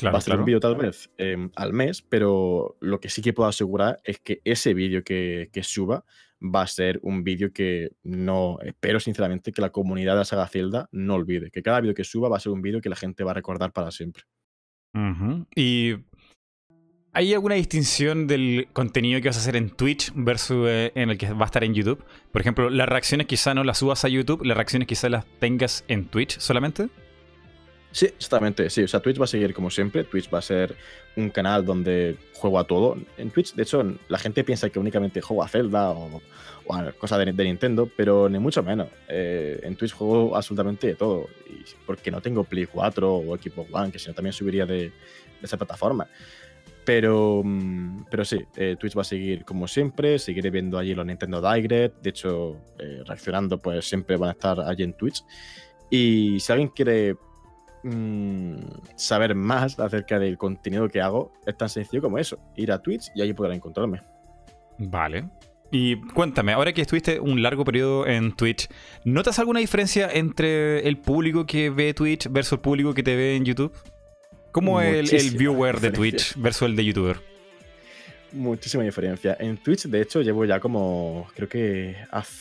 va 0.04 0.18
a 0.18 0.20
ser 0.20 0.38
un 0.38 0.44
vídeo 0.44 0.60
tal 0.60 0.76
vez 0.76 1.10
em, 1.18 1.50
al 1.56 1.72
mes, 1.72 2.02
pero 2.02 2.76
lo 2.80 3.00
que 3.00 3.08
sí 3.08 3.22
que 3.22 3.32
puedo 3.32 3.48
asegurar 3.48 4.00
es 4.04 4.18
que 4.18 4.40
ese 4.44 4.74
vídeo 4.74 5.04
que, 5.04 5.48
suba 5.62 6.04
va 6.42 6.62
a 6.62 6.66
ser 6.66 6.98
un 7.02 7.22
vídeo 7.22 7.52
que 7.52 7.92
no 8.02 8.58
espero 8.64 8.98
sinceramente 8.98 9.52
que 9.52 9.62
la 9.62 9.70
comunidad 9.70 10.12
de 10.12 10.18
la 10.18 10.24
saga 10.24 10.48
Zelda 10.48 10.88
no 10.90 11.14
olvide, 11.14 11.50
que 11.50 11.62
cada 11.62 11.80
vídeo 11.80 11.94
que 11.94 12.04
suba 12.04 12.28
va 12.28 12.36
a 12.36 12.40
ser 12.40 12.52
un 12.52 12.62
vídeo 12.62 12.80
que 12.80 12.88
la 12.88 12.96
gente 12.96 13.22
va 13.22 13.30
a 13.30 13.34
recordar 13.34 13.72
para 13.72 13.90
siempre. 13.90 14.24
Y 15.56 15.94
¿Hay 17.14 17.34
alguna 17.34 17.56
distinción 17.56 18.26
del 18.26 18.68
contenido 18.72 19.20
que 19.20 19.28
vas 19.28 19.36
a 19.36 19.40
hacer 19.40 19.54
en 19.54 19.68
Twitch 19.68 20.12
versus 20.14 20.66
eh, 20.66 20.92
en 20.94 21.10
el 21.10 21.18
que 21.18 21.30
va 21.30 21.42
a 21.42 21.44
estar 21.44 21.62
en 21.62 21.74
YouTube? 21.74 22.02
Por 22.30 22.40
ejemplo, 22.40 22.70
las 22.70 22.88
reacciones 22.88 23.26
quizá 23.26 23.52
no 23.52 23.64
las 23.64 23.78
subas 23.78 24.06
a 24.06 24.08
YouTube, 24.08 24.42
las 24.44 24.56
reacciones 24.56 24.88
quizá 24.88 25.10
las 25.10 25.26
tengas 25.38 25.84
en 25.88 26.06
Twitch 26.06 26.38
solamente. 26.38 26.88
Sí, 27.90 28.06
exactamente, 28.06 28.70
sí. 28.70 28.82
O 28.82 28.88
sea, 28.88 29.00
Twitch 29.00 29.20
va 29.20 29.24
a 29.24 29.26
seguir 29.26 29.52
como 29.52 29.70
siempre. 29.70 30.04
Twitch 30.04 30.32
va 30.32 30.38
a 30.38 30.42
ser 30.42 30.74
un 31.14 31.28
canal 31.28 31.66
donde 31.66 32.16
juego 32.32 32.58
a 32.58 32.64
todo. 32.64 32.96
En 33.18 33.30
Twitch, 33.30 33.52
de 33.52 33.62
hecho, 33.64 33.84
la 34.08 34.18
gente 34.18 34.42
piensa 34.42 34.70
que 34.70 34.78
únicamente 34.78 35.20
juego 35.20 35.44
a 35.44 35.48
Zelda 35.48 35.90
o, 35.90 36.22
a 36.70 36.92
cosas 36.92 37.18
de, 37.18 37.44
Nintendo, 37.44 37.90
pero 37.94 38.30
ni 38.30 38.38
mucho 38.38 38.62
menos. 38.62 38.88
Eh, 39.08 39.60
en 39.62 39.76
Twitch 39.76 39.92
juego 39.92 40.34
absolutamente 40.34 40.94
todo. 40.94 41.28
Y 41.46 41.62
porque 41.84 42.10
no 42.10 42.22
tengo 42.22 42.44
Play 42.44 42.64
4 42.64 43.14
o 43.14 43.36
Equipo 43.36 43.66
One, 43.70 43.92
que 43.92 43.98
si 43.98 44.08
no 44.08 44.14
también 44.14 44.32
subiría 44.32 44.64
de, 44.64 44.74
de 44.84 44.92
esa 45.42 45.58
plataforma. 45.58 46.08
Pero, 46.84 47.42
mm, 47.44 48.06
pero 48.10 48.24
sí, 48.24 48.44
eh, 48.56 48.76
Twitch 48.78 48.96
va 48.96 49.02
a 49.02 49.04
seguir 49.04 49.44
como 49.44 49.68
siempre, 49.68 50.18
seguiré 50.18 50.50
viendo 50.50 50.78
allí 50.78 50.94
los 50.94 51.06
Nintendo 51.06 51.40
Direct, 51.40 52.02
de 52.02 52.10
hecho, 52.10 52.56
eh, 52.78 53.02
reaccionando, 53.06 53.58
pues 53.58 53.88
siempre 53.88 54.16
van 54.16 54.30
a 54.30 54.32
estar 54.32 54.60
allí 54.60 54.82
en 54.82 54.94
Twitch. 54.94 55.24
Y 55.90 56.40
si 56.40 56.52
alguien 56.52 56.68
quiere 56.70 57.16
mm, 57.84 58.56
saber 58.96 59.34
más 59.34 59.78
acerca 59.78 60.18
del 60.18 60.38
contenido 60.38 60.88
que 60.88 61.00
hago, 61.00 61.32
es 61.46 61.56
tan 61.56 61.68
sencillo 61.68 62.02
como 62.02 62.18
eso, 62.18 62.38
ir 62.56 62.72
a 62.72 62.78
Twitch 62.80 63.10
y 63.14 63.22
allí 63.22 63.32
podrá 63.32 63.54
encontrarme. 63.54 64.00
Vale. 64.78 65.28
Y 65.74 65.96
cuéntame, 65.96 66.52
ahora 66.52 66.74
que 66.74 66.82
estuviste 66.82 67.18
un 67.18 67.42
largo 67.42 67.64
periodo 67.64 68.06
en 68.06 68.36
Twitch, 68.36 68.68
¿notas 69.04 69.38
alguna 69.38 69.60
diferencia 69.60 70.10
entre 70.12 70.86
el 70.86 70.98
público 70.98 71.46
que 71.46 71.70
ve 71.70 71.94
Twitch 71.94 72.28
versus 72.30 72.52
el 72.52 72.60
público 72.60 72.92
que 72.92 73.02
te 73.02 73.16
ve 73.16 73.36
en 73.36 73.46
YouTube? 73.46 73.72
¿Cómo 74.52 74.82
es 74.82 75.10
el, 75.14 75.30
viewer 75.30 75.80
de 75.80 75.90
Twitch 75.90 76.34
versus 76.36 76.68
el 76.68 76.76
de 76.76 76.84
YouTuber? 76.84 77.16
Muchísima 78.32 78.84
diferencia. 78.84 79.34
En 79.40 79.56
Twitch, 79.56 79.86
de 79.86 80.02
hecho, 80.02 80.20
llevo 80.20 80.44
ya 80.44 80.60
como, 80.60 81.26
creo 81.34 81.48
que, 81.48 81.96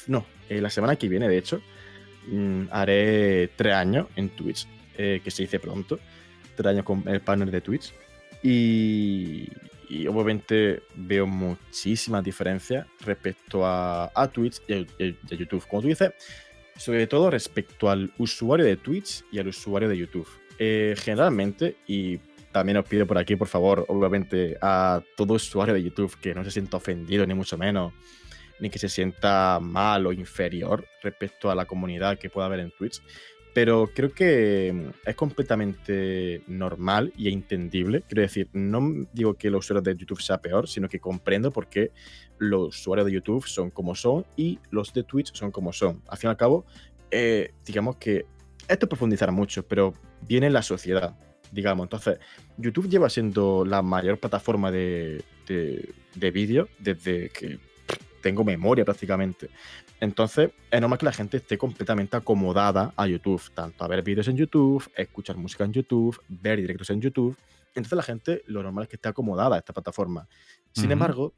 no, 0.08 0.26
eh, 0.50 0.60
la 0.60 0.70
semana 0.70 0.98
que 0.98 1.08
viene, 1.08 1.30
de 1.30 1.38
hecho, 1.38 1.62
mm, 2.28 2.64
haré 2.70 3.50
tres 3.56 3.74
años 3.74 4.08
en 4.18 4.30
Twitch, 4.30 4.68
eh, 4.98 5.22
que 5.24 5.32
se 5.32 5.44
dice 5.44 5.60
pronto, 5.60 6.00
tres 6.56 6.68
años 6.68 6.84
con 6.84 7.08
el 7.08 7.22
partner 7.22 7.50
de 7.50 7.62
Twitch. 7.62 7.94
Y, 8.44 9.50
obviamente 10.08 10.84
veo 10.96 11.28
muchísimas 11.28 12.24
diferencias 12.24 12.88
respecto 13.06 13.66
a, 13.66 14.30
Twitch 14.34 14.62
y 14.68 14.74
a, 14.74 15.36
YouTube. 15.36 15.66
Como 15.68 15.82
tú 15.82 15.88
dices, 15.88 16.12
sobre 16.78 17.08
todo 17.08 17.30
respecto 17.30 17.90
al 17.90 18.12
usuario 18.18 18.66
de 18.66 18.76
Twitch 18.76 19.24
y 19.32 19.40
al 19.40 19.48
usuario 19.48 19.88
de 19.88 19.98
YouTube. 19.98 20.28
Eh, 20.60 20.96
generalmente, 20.98 21.78
y 21.88 22.20
también 22.52 22.78
os 22.78 22.86
pido 22.86 23.08
por 23.08 23.18
aquí, 23.18 23.36
por 23.36 23.48
favor, 23.48 23.86
obviamente, 23.88 24.58
a 24.62 25.02
todo 25.16 25.36
usuario 25.36 25.74
de 25.74 25.84
YouTube 25.84 26.16
que 26.20 26.36
no 26.36 26.44
se 26.44 26.52
sienta 26.52 26.78
ofendido, 26.78 27.26
ni 27.26 27.34
mucho 27.34 27.58
menos, 27.58 27.94
ni 28.60 28.70
que 28.70 28.80
se 28.80 28.90
sienta 28.90 29.60
mal 29.62 30.06
o 30.06 30.14
inferior 30.14 30.86
respecto 31.02 31.50
a 31.50 31.56
la 31.56 31.66
comunidad 31.66 32.20
que 32.20 32.30
pueda 32.30 32.48
haber 32.48 32.60
en 32.60 32.72
Twitch. 32.72 33.02
Pero 33.54 33.90
creo 33.94 34.14
que 34.14 34.72
mm, 34.74 35.10
es 35.10 35.16
completamente 35.16 36.42
normal 36.48 37.12
y 37.18 37.32
entendible. 37.32 38.04
Quiero 38.08 38.22
decir, 38.22 38.50
no 38.54 39.08
digo 39.12 39.34
que 39.34 39.50
los 39.50 39.66
usuarios 39.66 39.84
de 39.84 39.98
YouTube 39.98 40.22
sea 40.22 40.40
peor, 40.40 40.70
sino 40.70 40.88
que 40.88 41.00
comprendo 41.00 41.52
por 41.52 41.68
qué 41.68 41.92
los 42.38 42.80
usuarios 42.80 43.08
de 43.08 43.14
YouTube 43.14 43.46
son 43.46 43.70
como 43.70 43.96
son 43.96 44.26
y 44.38 44.60
los 44.70 44.94
de 44.94 45.04
Twitch 45.04 45.34
son 45.34 45.52
como 45.52 45.74
son. 45.74 46.02
Al 46.08 46.18
fin 46.18 46.30
y 46.30 46.32
al 46.32 46.38
cabo, 46.38 46.66
eh, 47.10 47.54
digamos 47.66 47.98
que 47.98 48.26
esto 48.68 48.88
profundizará 48.88 49.32
mucho, 49.32 49.64
pero 49.64 49.94
viene 50.22 50.50
la 50.50 50.62
sociedad, 50.62 51.16
digamos. 51.52 51.86
Entonces, 51.86 52.20
YouTube 52.58 52.90
lleva 52.90 53.10
siendo 53.10 53.66
la 53.66 53.82
mayor 53.82 54.20
plataforma 54.20 54.72
de, 54.72 55.24
de, 55.48 56.32
vídeo 56.32 56.70
desde 56.80 57.30
que 57.30 57.60
tengo 58.22 58.44
memoria 58.44 58.86
prácticamente. 58.86 59.50
Entonces, 60.00 60.52
es 60.70 60.82
normal 60.82 61.00
que 61.00 61.06
la 61.06 61.12
gente 61.12 61.38
esté 61.38 61.58
completamente 61.58 62.18
acomodada 62.18 62.94
a 62.96 63.08
YouTube, 63.08 63.42
tanto 63.54 63.84
a 63.84 63.88
ver 63.88 64.02
vídeos 64.02 64.28
en 64.28 64.38
YouTube, 64.38 64.90
escuchar 64.96 65.38
música 65.38 65.64
en 65.64 65.74
YouTube, 65.74 66.20
ver 66.28 66.60
directos 66.60 66.90
en 66.90 67.02
YouTube. 67.02 67.38
Entonces, 67.76 67.96
la 67.98 68.04
gente 68.04 68.44
lo 68.48 68.64
normal 68.64 68.84
es 68.84 68.90
que 68.90 68.96
esté 68.96 69.10
acomodada 69.10 69.56
a 69.56 69.60
esta 69.60 69.74
plataforma. 69.74 70.28
Sin 70.74 70.92
embargo, 70.92 71.34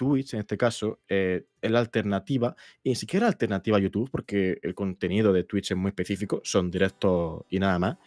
Twitch, 0.00 0.32
en 0.32 0.40
este 0.40 0.56
caso, 0.56 1.00
eh, 1.06 1.44
es 1.60 1.70
la 1.70 1.78
alternativa, 1.78 2.56
y 2.82 2.88
ni 2.88 2.94
siquiera 2.94 3.26
alternativa 3.26 3.76
a 3.76 3.80
YouTube, 3.80 4.08
porque 4.10 4.58
el 4.62 4.74
contenido 4.74 5.30
de 5.30 5.44
Twitch 5.44 5.72
es 5.72 5.76
muy 5.76 5.90
específico, 5.90 6.40
son 6.42 6.70
directos 6.70 7.42
y 7.50 7.58
nada 7.58 7.78
más. 7.78 7.98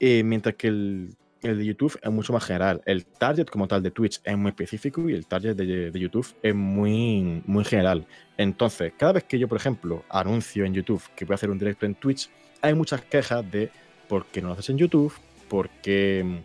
Eh, 0.00 0.22
mientras 0.22 0.54
que 0.54 0.68
el 0.68 1.14
de 1.42 1.62
YouTube 1.62 1.98
es 2.02 2.10
mucho 2.10 2.32
más 2.32 2.42
general. 2.42 2.80
El 2.86 3.04
target 3.04 3.48
como 3.48 3.68
tal 3.68 3.82
de 3.82 3.90
Twitch 3.90 4.20
es 4.24 4.38
muy 4.38 4.48
específico 4.48 5.10
y 5.10 5.12
el 5.12 5.26
target 5.26 5.54
de, 5.56 5.90
de, 5.90 6.00
YouTube 6.00 6.26
es 6.42 6.54
muy, 6.54 7.42
muy 7.44 7.64
general. 7.64 8.06
Entonces, 8.38 8.94
cada 8.96 9.12
vez 9.12 9.24
que 9.24 9.38
yo, 9.38 9.46
por 9.46 9.58
ejemplo, 9.58 10.04
anuncio 10.08 10.64
en 10.64 10.72
YouTube 10.72 11.02
que 11.14 11.26
voy 11.26 11.34
a 11.34 11.36
hacer 11.36 11.50
un 11.50 11.58
directo 11.58 11.84
en 11.84 11.96
Twitch, 11.96 12.30
hay 12.62 12.72
muchas 12.72 13.02
quejas 13.02 13.48
de 13.50 13.70
por 14.08 14.24
qué 14.24 14.40
no 14.40 14.48
lo 14.48 14.54
haces 14.54 14.70
en 14.70 14.78
YouTube, 14.78 15.12
por 15.50 15.68
qué 15.82 16.42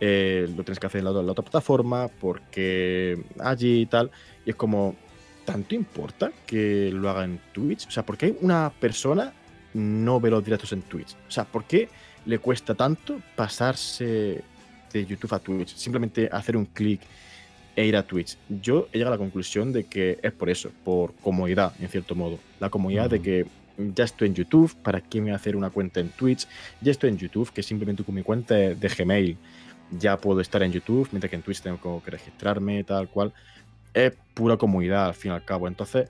eh, 0.00 0.46
lo 0.56 0.62
tienes 0.64 0.78
que 0.78 0.86
hacer 0.86 1.00
en 1.00 1.06
la, 1.06 1.12
la, 1.12 1.32
otra 1.32 1.42
plataforma, 1.44 2.08
porque 2.08 3.22
allí 3.38 3.82
y 3.82 3.86
tal. 3.86 4.10
Y 4.44 4.50
es 4.50 4.56
como, 4.56 4.94
¿tanto 5.44 5.74
importa 5.74 6.32
que 6.46 6.90
lo 6.92 7.10
haga 7.10 7.24
en 7.24 7.40
Twitch? 7.52 7.86
O 7.86 7.90
sea, 7.90 8.04
¿por 8.04 8.16
qué 8.16 8.36
una 8.40 8.72
persona 8.80 9.32
no 9.74 10.20
ve 10.20 10.30
los 10.30 10.44
directos 10.44 10.72
en 10.72 10.82
Twitch? 10.82 11.14
O 11.26 11.30
sea, 11.30 11.44
¿por 11.44 11.64
qué 11.64 11.88
le 12.26 12.38
cuesta 12.38 12.74
tanto 12.74 13.20
pasarse 13.34 14.42
de 14.92 15.06
YouTube 15.06 15.34
a 15.34 15.38
Twitch? 15.38 15.74
Simplemente 15.74 16.28
hacer 16.30 16.56
un 16.56 16.66
clic 16.66 17.00
e 17.74 17.86
ir 17.86 17.96
a 17.96 18.02
Twitch. 18.02 18.36
Yo 18.48 18.88
he 18.92 18.98
llegado 18.98 19.14
a 19.14 19.16
la 19.16 19.22
conclusión 19.22 19.72
de 19.72 19.84
que 19.84 20.18
es 20.22 20.32
por 20.32 20.50
eso, 20.50 20.70
por 20.84 21.14
comodidad, 21.14 21.72
en 21.80 21.88
cierto 21.88 22.14
modo. 22.14 22.38
La 22.60 22.70
comodidad 22.70 23.08
de 23.10 23.20
que 23.20 23.46
ya 23.78 24.04
estoy 24.04 24.28
en 24.28 24.34
YouTube, 24.34 24.74
¿para 24.82 25.00
qué 25.00 25.20
me 25.20 25.26
voy 25.26 25.32
a 25.32 25.36
hacer 25.36 25.54
una 25.54 25.70
cuenta 25.70 26.00
en 26.00 26.08
Twitch? 26.08 26.46
Ya 26.80 26.90
estoy 26.90 27.10
en 27.10 27.18
YouTube, 27.18 27.52
que 27.52 27.62
simplemente 27.62 28.02
con 28.02 28.14
mi 28.14 28.22
cuenta 28.22 28.54
de 28.54 28.88
Gmail 28.88 29.36
ya 29.90 30.16
puedo 30.18 30.40
estar 30.40 30.62
en 30.62 30.72
YouTube, 30.72 31.08
mientras 31.12 31.30
que 31.30 31.36
en 31.36 31.42
Twitch 31.42 31.60
tengo 31.60 32.02
que 32.02 32.10
registrarme, 32.10 32.84
tal 32.84 33.08
cual. 33.08 33.32
Es 33.94 34.12
pura 34.34 34.56
comodidad, 34.56 35.06
al 35.06 35.14
fin 35.14 35.32
y 35.32 35.34
al 35.34 35.44
cabo. 35.44 35.66
Entonces, 35.66 36.08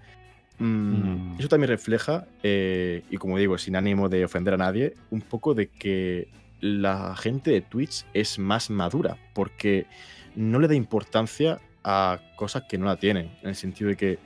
mmm, 0.58 0.66
mm. 0.66 1.36
eso 1.38 1.48
también 1.48 1.68
refleja, 1.68 2.26
eh, 2.42 3.02
y 3.10 3.16
como 3.16 3.38
digo, 3.38 3.56
sin 3.58 3.76
ánimo 3.76 4.08
de 4.08 4.24
ofender 4.24 4.54
a 4.54 4.58
nadie, 4.58 4.94
un 5.10 5.20
poco 5.20 5.54
de 5.54 5.68
que 5.68 6.28
la 6.60 7.14
gente 7.16 7.50
de 7.50 7.60
Twitch 7.60 8.04
es 8.14 8.38
más 8.38 8.70
madura, 8.70 9.16
porque 9.32 9.86
no 10.34 10.58
le 10.58 10.68
da 10.68 10.74
importancia 10.74 11.60
a 11.84 12.20
cosas 12.36 12.64
que 12.68 12.78
no 12.78 12.86
la 12.86 12.96
tienen, 12.96 13.30
en 13.42 13.48
el 13.48 13.56
sentido 13.56 13.90
de 13.90 13.96
que 13.96 14.18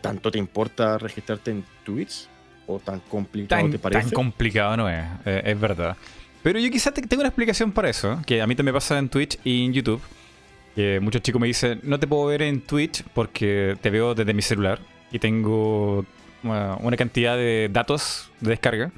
tanto 0.00 0.30
te 0.30 0.38
importa 0.38 0.96
registrarte 0.98 1.50
en 1.50 1.64
Twitch 1.84 2.28
o 2.66 2.78
tan 2.78 3.00
complicado 3.00 3.62
tan, 3.62 3.70
te 3.70 3.78
parece. 3.78 4.02
Tan 4.02 4.10
complicado 4.10 4.76
no 4.76 4.88
es, 4.88 5.04
eh, 5.24 5.42
es 5.44 5.60
verdad. 5.60 5.96
Pero 6.42 6.58
yo 6.58 6.70
quizás 6.70 6.94
tengo 6.94 7.20
una 7.20 7.28
explicación 7.28 7.72
para 7.72 7.90
eso, 7.90 8.20
que 8.26 8.40
a 8.40 8.46
mí 8.46 8.54
también 8.54 8.74
me 8.74 8.76
pasa 8.76 8.98
en 8.98 9.08
Twitch 9.08 9.38
y 9.44 9.64
en 9.64 9.72
YouTube. 9.72 10.00
Que 10.74 11.00
muchos 11.00 11.22
chicos 11.22 11.40
me 11.40 11.48
dicen, 11.48 11.80
no 11.82 11.98
te 11.98 12.06
puedo 12.06 12.26
ver 12.26 12.42
en 12.42 12.60
Twitch 12.60 13.02
porque 13.12 13.76
te 13.80 13.90
veo 13.90 14.14
desde 14.14 14.32
mi 14.32 14.42
celular 14.42 14.78
y 15.10 15.18
tengo 15.18 16.04
una 16.42 16.96
cantidad 16.96 17.36
de 17.36 17.68
datos 17.70 18.30
de 18.40 18.50
descarga. 18.50 18.92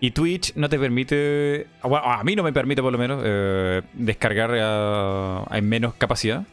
Y 0.00 0.10
Twitch 0.10 0.54
no 0.56 0.68
te 0.68 0.78
permite, 0.78 1.66
bueno, 1.82 2.04
a 2.04 2.22
mí 2.22 2.36
no 2.36 2.42
me 2.42 2.52
permite 2.52 2.82
por 2.82 2.92
lo 2.92 2.98
menos, 2.98 3.22
eh, 3.24 3.82
descargar 3.94 4.52
a, 4.54 5.44
a, 5.44 5.60
menos 5.62 5.94
capacidad, 5.94 6.44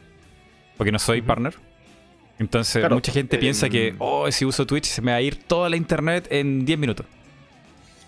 porque 0.78 0.90
no 0.90 0.98
soy 0.98 1.20
uh 1.20 1.22
-huh. 1.22 1.26
partner. 1.26 1.54
Entonces 2.38 2.80
claro, 2.80 2.96
mucha 2.96 3.12
gente 3.12 3.36
eh, 3.36 3.38
piensa 3.38 3.68
que, 3.68 3.94
oh, 3.98 4.30
si 4.30 4.44
uso 4.44 4.66
Twitch 4.66 4.86
se 4.86 5.02
me 5.02 5.12
va 5.12 5.18
a 5.18 5.20
ir 5.20 5.36
toda 5.36 5.68
la 5.68 5.76
internet 5.76 6.26
en 6.30 6.64
10 6.64 6.78
minutos. 6.78 7.06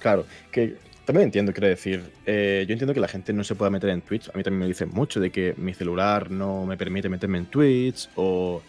Claro, 0.01 0.27
que 0.51 0.77
también 1.07 1.29
entiendo, 1.29 1.53
quiero 1.53 1.69
decir. 1.69 2.13
Eh, 2.27 2.65
yo 2.69 2.73
entiendo 2.73 2.93
que 2.93 3.01
la 3.01 3.09
gente 3.09 3.33
no 3.33 3.45
se 3.45 3.55
pueda 3.55 3.71
meter 3.71 3.91
en 3.91 4.03
Twitch. 4.03 4.29
A 4.29 4.37
mí 4.37 4.43
también 4.43 4.61
me 4.61 4.67
dicen 4.67 4.91
mucho 4.93 5.21
de 5.21 5.31
que 5.31 5.55
mi 5.57 5.73
celular 5.73 6.31
no 6.31 6.67
me 6.67 6.77
permite 6.77 7.09
meterme 7.09 7.39
en 7.39 7.47
Twitch 7.47 8.09
o 8.17 8.61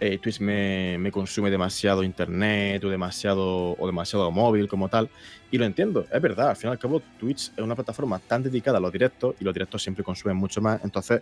eh, 0.00 0.18
Twitch 0.18 0.40
me, 0.40 0.96
me, 0.98 1.12
consume 1.12 1.50
demasiado 1.50 2.02
internet 2.02 2.82
o 2.82 2.88
demasiado, 2.88 3.76
o 3.78 3.86
demasiado 3.86 4.30
móvil 4.30 4.68
como 4.68 4.88
tal. 4.88 5.10
Y 5.50 5.58
lo 5.58 5.66
entiendo, 5.66 6.06
es 6.10 6.22
verdad. 6.22 6.48
Al 6.48 6.56
fin 6.56 6.70
y 6.70 6.72
al 6.72 6.78
cabo, 6.78 7.02
Twitch 7.20 7.52
es 7.54 7.62
una 7.62 7.74
plataforma 7.74 8.18
tan 8.20 8.42
dedicada 8.42 8.78
a 8.78 8.80
los 8.80 8.90
directos 8.90 9.34
y 9.38 9.44
los 9.44 9.52
directos 9.52 9.82
siempre 9.82 10.02
consumen 10.02 10.38
mucho 10.38 10.62
más. 10.62 10.82
Entonces, 10.82 11.20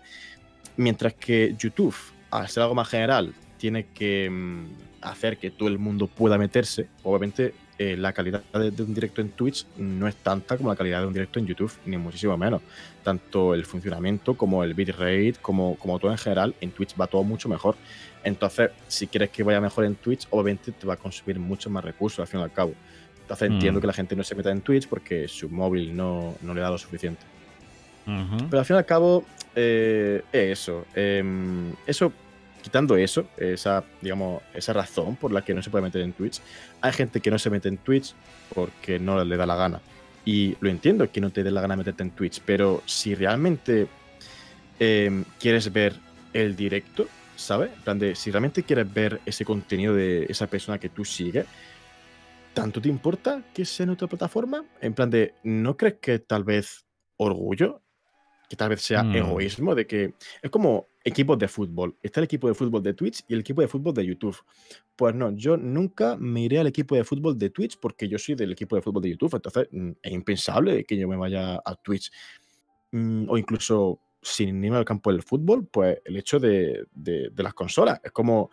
mientras 0.76 1.14
que 1.14 1.56
YouTube, 1.58 1.96
al 2.30 2.48
ser 2.48 2.62
algo 2.62 2.76
más 2.76 2.88
general, 2.88 3.34
tiene 3.58 3.86
que 3.92 4.30
mm, 4.30 4.66
hacer 5.00 5.36
que 5.36 5.50
todo 5.50 5.68
el 5.68 5.78
mundo 5.78 6.06
pueda 6.06 6.38
meterse, 6.38 6.86
obviamente 7.02 7.54
eh, 7.78 7.96
la 7.96 8.12
calidad 8.12 8.42
de, 8.52 8.70
de, 8.70 8.82
un 8.82 8.94
directo 8.94 9.20
en 9.20 9.30
Twitch 9.30 9.66
no 9.76 10.06
es 10.06 10.14
tanta 10.16 10.56
como 10.56 10.68
la 10.68 10.76
calidad 10.76 11.00
de 11.00 11.06
un 11.08 11.12
directo 11.12 11.38
en 11.38 11.46
YouTube, 11.46 11.72
ni 11.86 11.96
muchísimo 11.96 12.36
menos. 12.36 12.62
Tanto 13.02 13.52
el 13.54 13.64
funcionamiento 13.64 14.36
como 14.36 14.62
el 14.62 14.74
bitrate, 14.74 15.34
como, 15.42 15.76
como 15.76 15.98
todo 15.98 16.12
en 16.12 16.18
general, 16.18 16.54
en 16.60 16.70
Twitch 16.70 16.94
va 17.00 17.06
todo 17.06 17.24
mucho 17.24 17.48
mejor. 17.48 17.76
Entonces, 18.22 18.70
si 18.86 19.06
quieres 19.06 19.30
que 19.30 19.42
vaya 19.42 19.60
mejor 19.60 19.84
en 19.84 19.96
Twitch, 19.96 20.26
obviamente 20.30 20.72
te 20.72 20.86
va 20.86 20.94
a 20.94 20.96
consumir 20.96 21.38
muchos 21.38 21.70
más 21.72 21.84
recursos 21.84 22.20
al 22.20 22.26
fin 22.26 22.40
y 22.40 22.42
al 22.44 22.52
cabo. 22.52 22.74
Entonces, 23.22 23.50
mm. 23.50 23.52
entiendo 23.54 23.80
que 23.80 23.86
la 23.86 23.92
gente 23.92 24.14
no 24.14 24.22
se 24.22 24.34
meta 24.34 24.50
en 24.50 24.60
Twitch 24.60 24.86
porque 24.88 25.26
su 25.26 25.48
móvil 25.48 25.96
no, 25.96 26.36
no 26.42 26.54
le 26.54 26.60
da 26.60 26.70
lo 26.70 26.78
suficiente. 26.78 27.22
Uh 28.06 28.10
-huh. 28.10 28.46
Pero 28.50 28.60
al 28.60 28.66
fin 28.66 28.76
y 28.76 28.78
al 28.78 28.86
cabo, 28.86 29.24
eh, 29.56 30.22
es 30.32 30.60
eso. 30.60 30.86
Eh, 30.94 31.24
eso 31.86 32.12
quitando 32.64 32.96
eso, 32.96 33.26
esa, 33.36 33.84
digamos, 34.00 34.42
esa 34.54 34.72
razón 34.72 35.16
por 35.16 35.30
la 35.30 35.44
que 35.44 35.52
no 35.52 35.60
se 35.60 35.68
puede 35.68 35.84
meter 35.84 36.00
en 36.00 36.14
Twitch, 36.14 36.40
hay 36.80 36.92
gente 36.92 37.20
que 37.20 37.30
no 37.30 37.38
se 37.38 37.50
mete 37.50 37.68
en 37.68 37.76
Twitch 37.76 38.14
porque 38.54 38.98
no 38.98 39.22
le 39.22 39.36
da 39.36 39.44
la 39.44 39.54
gana. 39.54 39.82
Y 40.24 40.56
lo 40.60 40.70
entiendo 40.70 41.12
que 41.12 41.20
no 41.20 41.28
te 41.28 41.42
dé 41.42 41.50
la 41.50 41.60
gana 41.60 41.76
meterte 41.76 42.02
en 42.02 42.12
Twitch, 42.12 42.40
pero 42.46 42.82
si 42.86 43.14
realmente 43.14 43.86
eh, 44.80 45.24
quieres 45.38 45.70
ver 45.74 45.94
el 46.32 46.56
directo, 46.56 47.06
¿sabes? 47.36 47.70
En 47.70 47.82
plan 47.82 47.98
de, 47.98 48.14
si 48.14 48.30
realmente 48.30 48.62
quieres 48.62 48.90
ver 48.90 49.20
ese 49.26 49.44
contenido 49.44 49.94
de 49.94 50.24
esa 50.30 50.46
persona 50.46 50.78
que 50.78 50.88
tú 50.88 51.04
sigues, 51.04 51.44
¿tanto 52.54 52.80
te 52.80 52.88
importa 52.88 53.42
que 53.52 53.66
sea 53.66 53.84
en 53.84 53.90
otra 53.90 54.08
plataforma? 54.08 54.64
En 54.80 54.94
plan 54.94 55.10
de, 55.10 55.34
¿no 55.42 55.76
crees 55.76 55.96
que 56.00 56.18
tal 56.18 56.44
vez 56.44 56.86
orgullo 57.18 57.82
que 58.48 58.56
tal 58.56 58.70
vez 58.70 58.82
sea 58.82 59.02
mm. 59.02 59.16
egoísmo, 59.16 59.74
de 59.74 59.86
que 59.86 60.14
es 60.42 60.50
como 60.50 60.88
equipos 61.04 61.38
de 61.38 61.48
fútbol. 61.48 61.96
Está 62.02 62.20
el 62.20 62.24
equipo 62.24 62.48
de 62.48 62.54
fútbol 62.54 62.82
de 62.82 62.94
Twitch 62.94 63.24
y 63.28 63.34
el 63.34 63.40
equipo 63.40 63.60
de 63.60 63.68
fútbol 63.68 63.92
de 63.92 64.06
YouTube. 64.06 64.36
Pues 64.96 65.14
no, 65.14 65.30
yo 65.36 65.56
nunca 65.56 66.16
me 66.16 66.40
iré 66.40 66.58
al 66.58 66.66
equipo 66.66 66.94
de 66.94 67.04
fútbol 67.04 67.38
de 67.38 67.50
Twitch 67.50 67.78
porque 67.78 68.08
yo 68.08 68.18
soy 68.18 68.34
del 68.34 68.52
equipo 68.52 68.74
de 68.74 68.82
fútbol 68.82 69.02
de 69.02 69.10
YouTube. 69.10 69.34
Entonces 69.34 69.68
mm, 69.70 69.90
es 70.02 70.12
impensable 70.12 70.84
que 70.84 70.96
yo 70.96 71.06
me 71.06 71.16
vaya 71.16 71.60
a 71.64 71.74
Twitch. 71.76 72.10
Mm, 72.92 73.28
o 73.28 73.36
incluso 73.36 74.00
sin 74.22 74.64
irme 74.64 74.78
al 74.78 74.86
campo 74.86 75.12
del 75.12 75.22
fútbol, 75.22 75.66
pues 75.66 75.98
el 76.04 76.16
hecho 76.16 76.40
de, 76.40 76.86
de, 76.92 77.28
de 77.30 77.42
las 77.42 77.52
consolas. 77.52 78.00
Es 78.02 78.10
como 78.10 78.50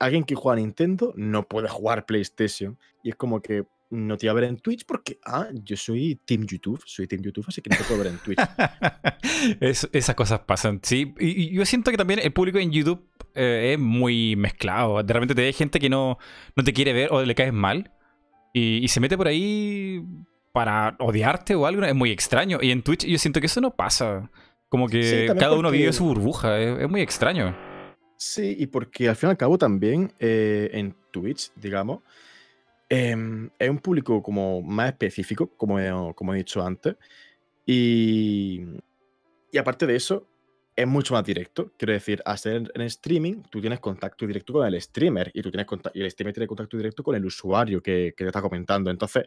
alguien 0.00 0.24
que 0.24 0.34
juega 0.34 0.54
a 0.54 0.60
Nintendo 0.60 1.12
no 1.16 1.46
puede 1.46 1.68
jugar 1.68 2.06
PlayStation. 2.06 2.76
Y 3.04 3.10
es 3.10 3.16
como 3.16 3.40
que 3.40 3.64
no 3.94 4.16
te 4.16 4.26
iba 4.26 4.32
a 4.32 4.34
ver 4.34 4.44
en 4.44 4.56
Twitch 4.58 4.84
porque, 4.86 5.18
ah, 5.24 5.48
yo 5.52 5.76
soy 5.76 6.20
Team 6.24 6.46
YouTube, 6.46 6.82
soy 6.84 7.06
Team 7.06 7.22
YouTube, 7.22 7.44
así 7.48 7.62
que 7.62 7.70
no 7.70 7.76
te 7.76 7.84
puedo 7.84 8.02
ver 8.02 8.12
en 8.12 8.18
Twitch. 8.18 8.38
es, 9.60 9.88
esas 9.92 10.14
cosas 10.14 10.40
pasan, 10.40 10.80
sí. 10.82 11.14
Y, 11.18 11.42
y, 11.42 11.50
yo 11.52 11.64
siento 11.64 11.90
que 11.90 11.96
también 11.96 12.20
el 12.20 12.32
público 12.32 12.58
en 12.58 12.70
YouTube 12.70 13.06
eh, 13.34 13.72
es 13.74 13.78
muy 13.78 14.36
mezclado. 14.36 15.02
De 15.02 15.12
repente 15.12 15.34
te 15.34 15.42
hay 15.42 15.52
gente 15.52 15.80
que 15.80 15.88
no, 15.88 16.18
no 16.56 16.64
te 16.64 16.72
quiere 16.72 16.92
ver 16.92 17.12
o 17.12 17.22
le 17.22 17.34
caes 17.34 17.52
mal 17.52 17.92
y, 18.52 18.78
y, 18.84 18.88
se 18.88 19.00
mete 19.00 19.16
por 19.16 19.28
ahí 19.28 20.02
para 20.52 20.96
odiarte 21.00 21.54
o 21.54 21.66
algo. 21.66 21.84
Es 21.84 21.94
muy 21.94 22.10
extraño. 22.10 22.58
Y 22.62 22.70
en 22.70 22.82
Twitch 22.82 23.04
yo 23.04 23.18
siento 23.18 23.40
que 23.40 23.46
eso 23.46 23.60
no 23.60 23.74
pasa. 23.74 24.30
Como 24.68 24.88
que 24.88 25.02
sí, 25.02 25.26
cada 25.26 25.50
porque... 25.50 25.58
uno 25.58 25.70
vive 25.70 25.92
su 25.92 26.04
burbuja. 26.04 26.58
Es, 26.60 26.80
es, 26.82 26.88
muy 26.88 27.00
extraño. 27.00 27.56
Sí, 28.16 28.56
y 28.58 28.66
porque 28.66 29.08
al 29.08 29.16
fin 29.16 29.28
y 29.28 29.32
al 29.32 29.36
cabo 29.36 29.58
también 29.58 30.12
eh, 30.18 30.70
en 30.72 30.94
Twitch, 31.10 31.50
digamos, 31.56 32.00
eh, 32.88 33.48
es 33.58 33.70
un 33.70 33.78
público 33.78 34.22
como 34.22 34.62
más 34.62 34.90
específico, 34.90 35.50
como 35.56 35.78
he, 35.78 35.90
como 36.14 36.34
he 36.34 36.38
dicho 36.38 36.64
antes. 36.64 36.96
Y, 37.66 38.62
y, 39.50 39.58
aparte 39.58 39.86
de 39.86 39.96
eso, 39.96 40.26
es 40.76 40.86
mucho 40.86 41.14
más 41.14 41.24
directo. 41.24 41.72
Quiero 41.78 41.92
decir, 41.92 42.22
hacer 42.26 42.70
en 42.74 42.82
streaming, 42.82 43.42
tú 43.50 43.60
tienes 43.60 43.80
contacto 43.80 44.26
directo 44.26 44.52
con 44.52 44.66
el 44.66 44.80
streamer 44.80 45.30
y, 45.34 45.42
tú 45.42 45.50
tienes 45.50 45.66
y 45.94 46.02
el 46.02 46.10
streamer 46.10 46.34
tiene 46.34 46.46
contacto 46.46 46.76
directo 46.76 47.02
con 47.02 47.14
el 47.14 47.24
usuario 47.24 47.82
que, 47.82 48.14
que 48.16 48.24
te 48.24 48.28
está 48.28 48.42
comentando. 48.42 48.90
Entonces, 48.90 49.24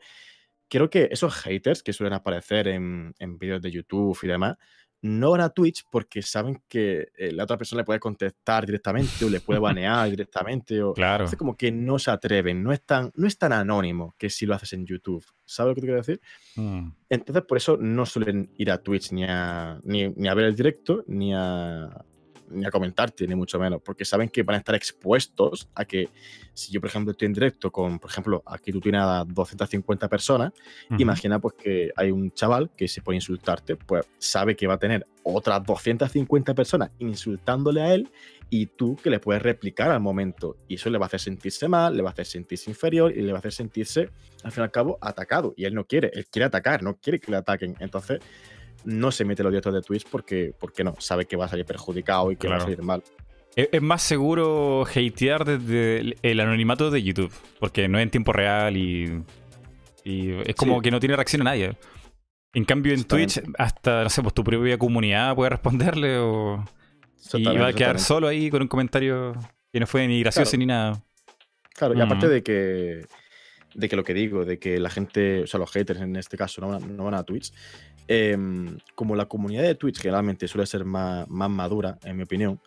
creo 0.70 0.90
que 0.90 1.10
esos 1.12 1.34
haters 1.36 1.84
que 1.84 1.94
suelen 1.94 2.14
aparecer 2.14 2.68
en, 2.68 3.14
en 3.20 3.38
vídeos 3.38 3.62
de 3.62 3.72
YouTube 3.72 4.18
y 4.22 4.28
demás, 4.28 4.58
no 5.02 5.32
van 5.32 5.42
a 5.42 5.50
Twitch 5.50 5.84
porque 5.92 6.22
saben 6.22 6.62
que 6.68 7.10
eh, 7.18 7.32
la 7.32 7.44
otra 7.44 7.58
persona 7.58 7.82
le 7.82 7.86
puede 7.86 8.00
contestar 8.00 8.66
directamente 8.66 9.26
o 9.26 9.30
le 9.30 9.40
puede 9.40 9.60
banear 9.60 10.10
directamente. 10.10 10.82
O, 10.82 10.94
claro. 10.94 11.24
Entonces, 11.24 11.38
como 11.38 11.56
que 11.56 11.72
no 11.72 12.00
se 12.00 12.12
atreven, 12.12 12.64
no 12.64 12.72
es, 12.72 12.82
tan, 12.82 13.12
no 13.16 13.28
es 13.28 13.38
tan 13.38 13.54
anónimo 13.54 14.16
que 14.18 14.30
si 14.30 14.46
lo 14.46 14.56
haces 14.56 14.74
en 14.74 14.86
YouTube. 14.86 15.26
¿Sabes 15.46 15.72
lo 15.72 15.76
que 15.76 15.82
te 15.82 15.88
quiero 15.88 16.02
decir? 16.02 16.22
Mm. 16.56 16.90
Entonces, 17.10 17.44
por 17.46 17.58
eso 17.58 17.78
no 17.78 18.06
suelen 18.06 18.52
ir 18.58 18.72
a 18.72 18.82
Twitch 18.82 19.12
ni 19.12 19.24
a, 19.24 19.80
ni, 19.84 20.10
ni 20.10 20.28
a 20.28 20.34
ver 20.34 20.46
el 20.46 20.56
directo, 20.56 21.04
ni 21.08 21.34
a, 21.34 22.06
ni 22.50 22.66
a 22.66 22.72
comentarte, 22.72 23.28
ni 23.28 23.36
mucho 23.36 23.60
menos, 23.60 23.82
porque 23.84 24.06
saben 24.06 24.30
que 24.30 24.44
van 24.44 24.56
a 24.56 24.60
estar 24.60 24.76
expuestos 24.76 25.70
a 25.76 25.86
que 25.86 26.10
si 26.54 26.72
yo, 26.72 26.82
por 26.82 26.90
ejemplo, 26.90 27.12
estoy 27.12 27.28
en 27.28 27.34
directo 27.34 27.72
con, 27.72 28.00
por 28.00 28.10
ejemplo, 28.10 28.44
aquí 28.46 28.72
tú 28.72 28.80
tienes 28.80 29.02
a 29.02 29.24
250 29.26 30.08
personas, 30.08 30.52
uh 30.90 30.94
-huh. 30.94 31.02
imagina 31.02 31.40
pues 31.40 31.56
que 31.56 31.92
hay 31.96 32.12
un 32.12 32.32
chaval 32.32 32.70
que 32.76 32.88
se 32.88 33.02
puede 33.02 33.18
insultarte, 33.18 33.76
pues 33.76 34.06
sabe 34.18 34.56
que 34.56 34.68
va 34.68 34.76
a 34.76 34.80
tener 34.80 35.06
otras 35.24 35.64
250 35.64 36.54
personas 36.54 36.92
insultándole 37.00 37.82
a 37.82 37.94
él 37.94 38.10
y 38.50 38.68
tú 38.68 38.96
que 38.96 39.10
le 39.10 39.20
puedes 39.20 39.42
replicar 39.42 39.92
al 39.92 40.00
momento. 40.00 40.56
Y 40.68 40.76
eso 40.76 40.90
le 40.90 40.98
va 40.98 41.06
a 41.06 41.08
hacer 41.08 41.20
sentirse 41.20 41.68
mal, 41.68 41.96
le 41.96 42.02
va 42.02 42.10
a 42.10 42.14
hacer 42.14 42.26
sentirse 42.26 42.70
inferior 42.70 43.12
y 43.12 43.22
le 43.22 43.32
va 43.32 43.38
a 43.38 43.40
hacer 43.40 43.52
sentirse, 43.52 44.10
al 44.44 44.52
fin 44.52 44.62
y 44.62 44.66
al 44.66 44.72
cabo, 44.72 44.98
atacado. 45.02 45.54
Y 45.58 45.66
él 45.66 45.74
no 45.74 45.86
quiere, 45.86 46.12
él 46.14 46.28
quiere 46.28 46.46
atacar, 46.46 46.82
no 46.82 46.96
quiere 46.98 47.20
que 47.20 47.32
le 47.32 47.38
ataquen. 47.38 47.76
Entonces, 47.80 48.20
no 48.86 49.12
se 49.12 49.26
mete 49.26 49.44
los 49.44 49.52
directos 49.52 49.74
de 49.74 49.82
Twitch 49.82 50.06
porque, 50.10 50.54
porque 50.60 50.84
no, 50.84 50.96
sabe 51.00 51.26
que 51.26 51.36
va 51.36 51.46
a 51.46 51.50
salir 51.50 51.66
perjudicado 51.66 52.32
y 52.32 52.38
que 52.38 52.48
va 52.48 52.58
a 52.58 52.60
salir 52.62 52.82
mal. 52.82 53.04
Es, 53.56 53.70
es 53.72 53.82
más 53.82 54.02
seguro 54.04 54.84
hatear 54.86 55.44
desde 55.46 56.16
el, 56.22 56.40
anonimato 56.40 56.92
de 56.92 57.02
YouTube, 57.04 57.32
porque 57.60 57.88
no 57.88 57.98
es 57.98 58.04
en 58.04 58.12
tiempo 58.12 58.32
real 58.34 58.78
y, 58.78 59.24
y 60.04 60.32
es 60.46 60.56
como 60.56 60.76
Sí. 60.78 60.82
que 60.84 60.92
no 60.92 61.00
tiene 61.00 61.16
reacción 61.16 61.42
a 61.42 61.46
nadie. 61.46 61.76
En 62.54 62.66
cambio, 62.66 62.94
en 62.94 63.04
Twitch, 63.04 63.42
hasta, 63.58 64.04
no 64.04 64.10
sé, 64.10 64.22
pues 64.22 64.34
tu 64.34 64.44
propia 64.44 64.78
comunidad 64.78 65.36
puede 65.36 65.50
responderle 65.52 66.18
o... 66.18 66.64
Y 67.34 67.44
va 67.44 67.68
a 67.68 67.74
quedar 67.74 68.00
solo 68.00 68.28
ahí 68.28 68.50
con 68.50 68.62
un 68.62 68.68
comentario 68.68 69.34
que 69.74 69.80
no 69.80 69.88
fue 69.88 70.08
ni 70.08 70.22
gracioso 70.22 70.52
Claro. 70.52 70.60
ni 70.60 70.66
nada. 70.66 71.04
Claro, 71.76 71.94
y 71.96 72.02
aparte 72.02 72.28
Mm. 72.28 72.30
de 72.30 72.44
que, 72.44 73.06
de 73.76 73.90
que 73.90 73.96
lo 73.96 74.04
que 74.04 74.14
digo, 74.14 74.46
de 74.46 74.60
que 74.60 74.80
la 74.80 74.90
gente, 74.90 75.44
o 75.44 75.48
sea, 75.48 75.60
los 75.60 75.70
haters 75.72 76.00
en 76.00 76.16
este 76.16 76.38
caso 76.38 76.62
no 76.62 76.70
van 76.70 76.84
a, 76.84 76.88
no 76.88 77.04
van 77.04 77.14
a 77.16 77.24
Twitch, 77.24 77.52
em, 78.08 78.78
como 78.96 79.16
la 79.16 79.26
comunidad 79.26 79.64
de 79.64 79.76
Twitch 79.76 80.00
generalmente 80.00 80.48
suele 80.48 80.66
ser 80.66 80.86
más, 80.86 81.28
más 81.30 81.50
madura, 81.50 81.98
en 82.04 82.18
mi 82.18 82.24
opinión, 82.24 82.60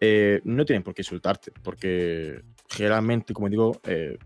eh, 0.00 0.40
no 0.44 0.64
tienen 0.64 0.82
por 0.82 0.94
qué 0.94 1.02
insultarte, 1.02 1.52
porque 1.62 2.42
generalmente, 2.68 3.32
como 3.32 3.48
digo, 3.48 3.80
eh, 3.84 4.18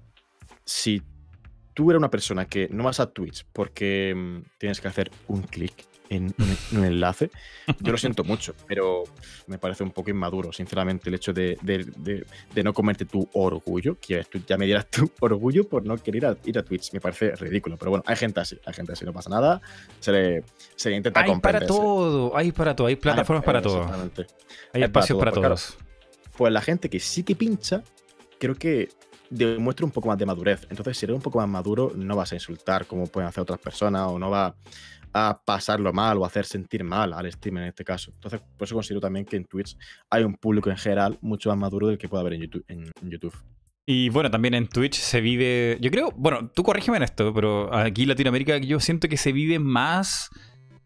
si 0.64 1.02
tú 1.74 1.90
eres 1.90 1.98
una 1.98 2.10
persona 2.10 2.46
que 2.46 2.68
no 2.70 2.84
vas 2.84 3.00
a 3.00 3.10
Twitch 3.10 3.46
porque 3.52 4.12
mm, 4.16 4.58
tienes 4.58 4.80
que 4.80 4.88
hacer 4.88 5.10
un 5.28 5.42
clic 5.42 5.72
en 6.10 6.24
un, 6.38 6.56
en 6.72 6.78
un 6.78 6.84
enlace, 6.84 7.30
yo 7.80 7.92
lo 7.92 7.98
siento 7.98 8.24
mucho, 8.24 8.54
pero 8.66 9.04
me 9.46 9.58
parece 9.58 9.82
un 9.84 9.90
poco 9.90 10.10
inmaduro, 10.10 10.52
sinceramente, 10.52 11.08
el 11.10 11.14
hecho 11.16 11.32
de, 11.32 11.58
de- 11.62 11.84
de- 11.96 12.26
de 12.54 12.62
no 12.62 12.72
comerte 12.72 13.04
tu 13.04 13.28
orgullo, 13.34 13.98
que 14.00 14.24
tú 14.24 14.40
ya 14.46 14.56
me 14.56 14.64
dieras 14.66 14.88
tu 14.90 15.10
orgullo 15.20 15.68
por 15.68 15.84
no 15.84 15.96
querer 15.96 16.16
ir 16.22 16.26
a, 16.26 16.36
ir 16.44 16.58
a 16.58 16.62
Twitch, 16.62 16.92
me 16.92 17.00
parece 17.00 17.34
ridículo, 17.36 17.76
pero 17.76 17.90
bueno, 17.90 18.04
hay 18.06 18.16
gente 18.16 18.40
así, 18.40 18.58
hay 18.64 18.74
gente 18.74 18.92
así, 18.92 19.04
no 19.04 19.12
pasa 19.12 19.30
nada, 19.30 19.60
se 20.00 20.12
le, 20.12 20.44
se 20.76 20.90
le 20.90 20.96
intenta 20.96 21.20
Hay 21.20 21.38
para 21.40 21.66
todo, 21.66 22.36
hay 22.36 22.52
para 22.52 22.74
todo, 22.74 22.86
hay 22.86 22.96
plataformas 22.96 23.42
Hay- 23.42 23.46
para 23.46 23.62
todo. 23.62 23.76
exactamente. 23.82 24.22
Hay 24.22 24.26
hay 24.26 24.70
para 24.72 24.84
espacios 24.86 25.08
todo, 25.08 25.18
para 25.20 25.30
pues, 25.32 25.40
claro. 25.40 25.54
todos. 25.56 25.78
Pues 26.36 26.52
la 26.52 26.60
gente 26.62 26.88
que 26.88 27.00
sí 27.00 27.22
que 27.24 27.34
pincha, 27.36 27.82
creo 28.38 28.54
que 28.54 28.88
demuestra 29.30 29.84
un 29.84 29.92
poco 29.92 30.08
más 30.08 30.16
de 30.16 30.24
madurez. 30.24 30.66
Entonces, 30.70 30.96
si 30.96 31.04
eres 31.04 31.16
un 31.16 31.20
poco 31.20 31.38
más 31.38 31.48
maduro, 31.48 31.92
no 31.94 32.16
vas 32.16 32.32
a 32.32 32.36
insultar 32.36 32.86
como 32.86 33.06
pueden 33.06 33.28
hacer 33.28 33.42
otras 33.42 33.58
personas 33.58 34.06
o 34.08 34.18
no 34.18 34.30
va 34.30 34.54
a 35.12 35.40
pasarlo 35.44 35.92
mal 35.92 36.18
o 36.18 36.24
hacer 36.24 36.44
sentir 36.44 36.84
mal 36.84 37.12
al 37.12 37.30
streamer 37.30 37.64
en 37.64 37.68
este 37.70 37.84
caso. 37.84 38.10
Entonces, 38.14 38.40
por 38.56 38.66
eso 38.66 38.74
considero 38.74 39.00
también 39.00 39.24
que 39.24 39.36
en 39.36 39.44
Twitch 39.44 39.76
hay 40.10 40.24
un 40.24 40.34
público 40.34 40.70
en 40.70 40.76
general 40.76 41.18
mucho 41.20 41.48
más 41.50 41.58
maduro 41.58 41.88
del 41.88 41.98
que 41.98 42.08
puede 42.08 42.20
haber 42.20 42.34
en 42.34 42.42
YouTube. 42.42 42.64
En, 42.68 42.92
YouTube. 43.02 43.34
Y 43.86 44.10
bueno, 44.10 44.30
también 44.30 44.54
en 44.54 44.68
Twitch 44.68 44.96
se 44.96 45.20
vive. 45.20 45.78
Yo 45.80 45.90
creo, 45.90 46.12
bueno, 46.16 46.50
tú 46.54 46.62
corrígeme 46.62 46.98
en 46.98 47.04
esto, 47.04 47.32
pero 47.32 47.74
aquí 47.74 48.02
en 48.02 48.08
Latinoamérica 48.08 48.58
yo 48.58 48.80
siento 48.80 49.08
que 49.08 49.16
se 49.16 49.32
vive 49.32 49.58
más 49.58 50.30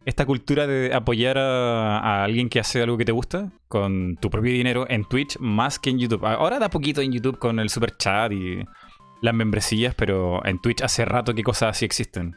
esta 0.04 0.26
cultura 0.26 0.66
de 0.66 0.94
apoyar 0.94 1.38
a, 1.38 1.98
a 1.98 2.24
alguien 2.24 2.48
que 2.48 2.60
hace 2.60 2.82
algo 2.82 2.96
que 2.96 3.04
te 3.04 3.12
gusta 3.12 3.52
con 3.68 4.16
tu 4.16 4.30
propio 4.30 4.52
dinero 4.52 4.86
en 4.88 5.04
Twitch 5.04 5.38
más 5.38 5.78
que 5.78 5.90
en 5.90 5.98
YouTube. 5.98 6.24
Ahora 6.24 6.58
da 6.58 6.70
poquito 6.70 7.00
en 7.00 7.12
YouTube 7.12 7.38
con 7.38 7.58
el 7.58 7.70
super 7.70 7.96
chat 7.96 8.32
y 8.32 8.64
las 9.22 9.34
membresías, 9.34 9.94
pero 9.94 10.44
en 10.44 10.60
Twitch 10.60 10.82
hace 10.82 11.04
rato 11.04 11.32
que 11.32 11.42
cosas 11.42 11.76
así 11.76 11.84
existen. 11.84 12.36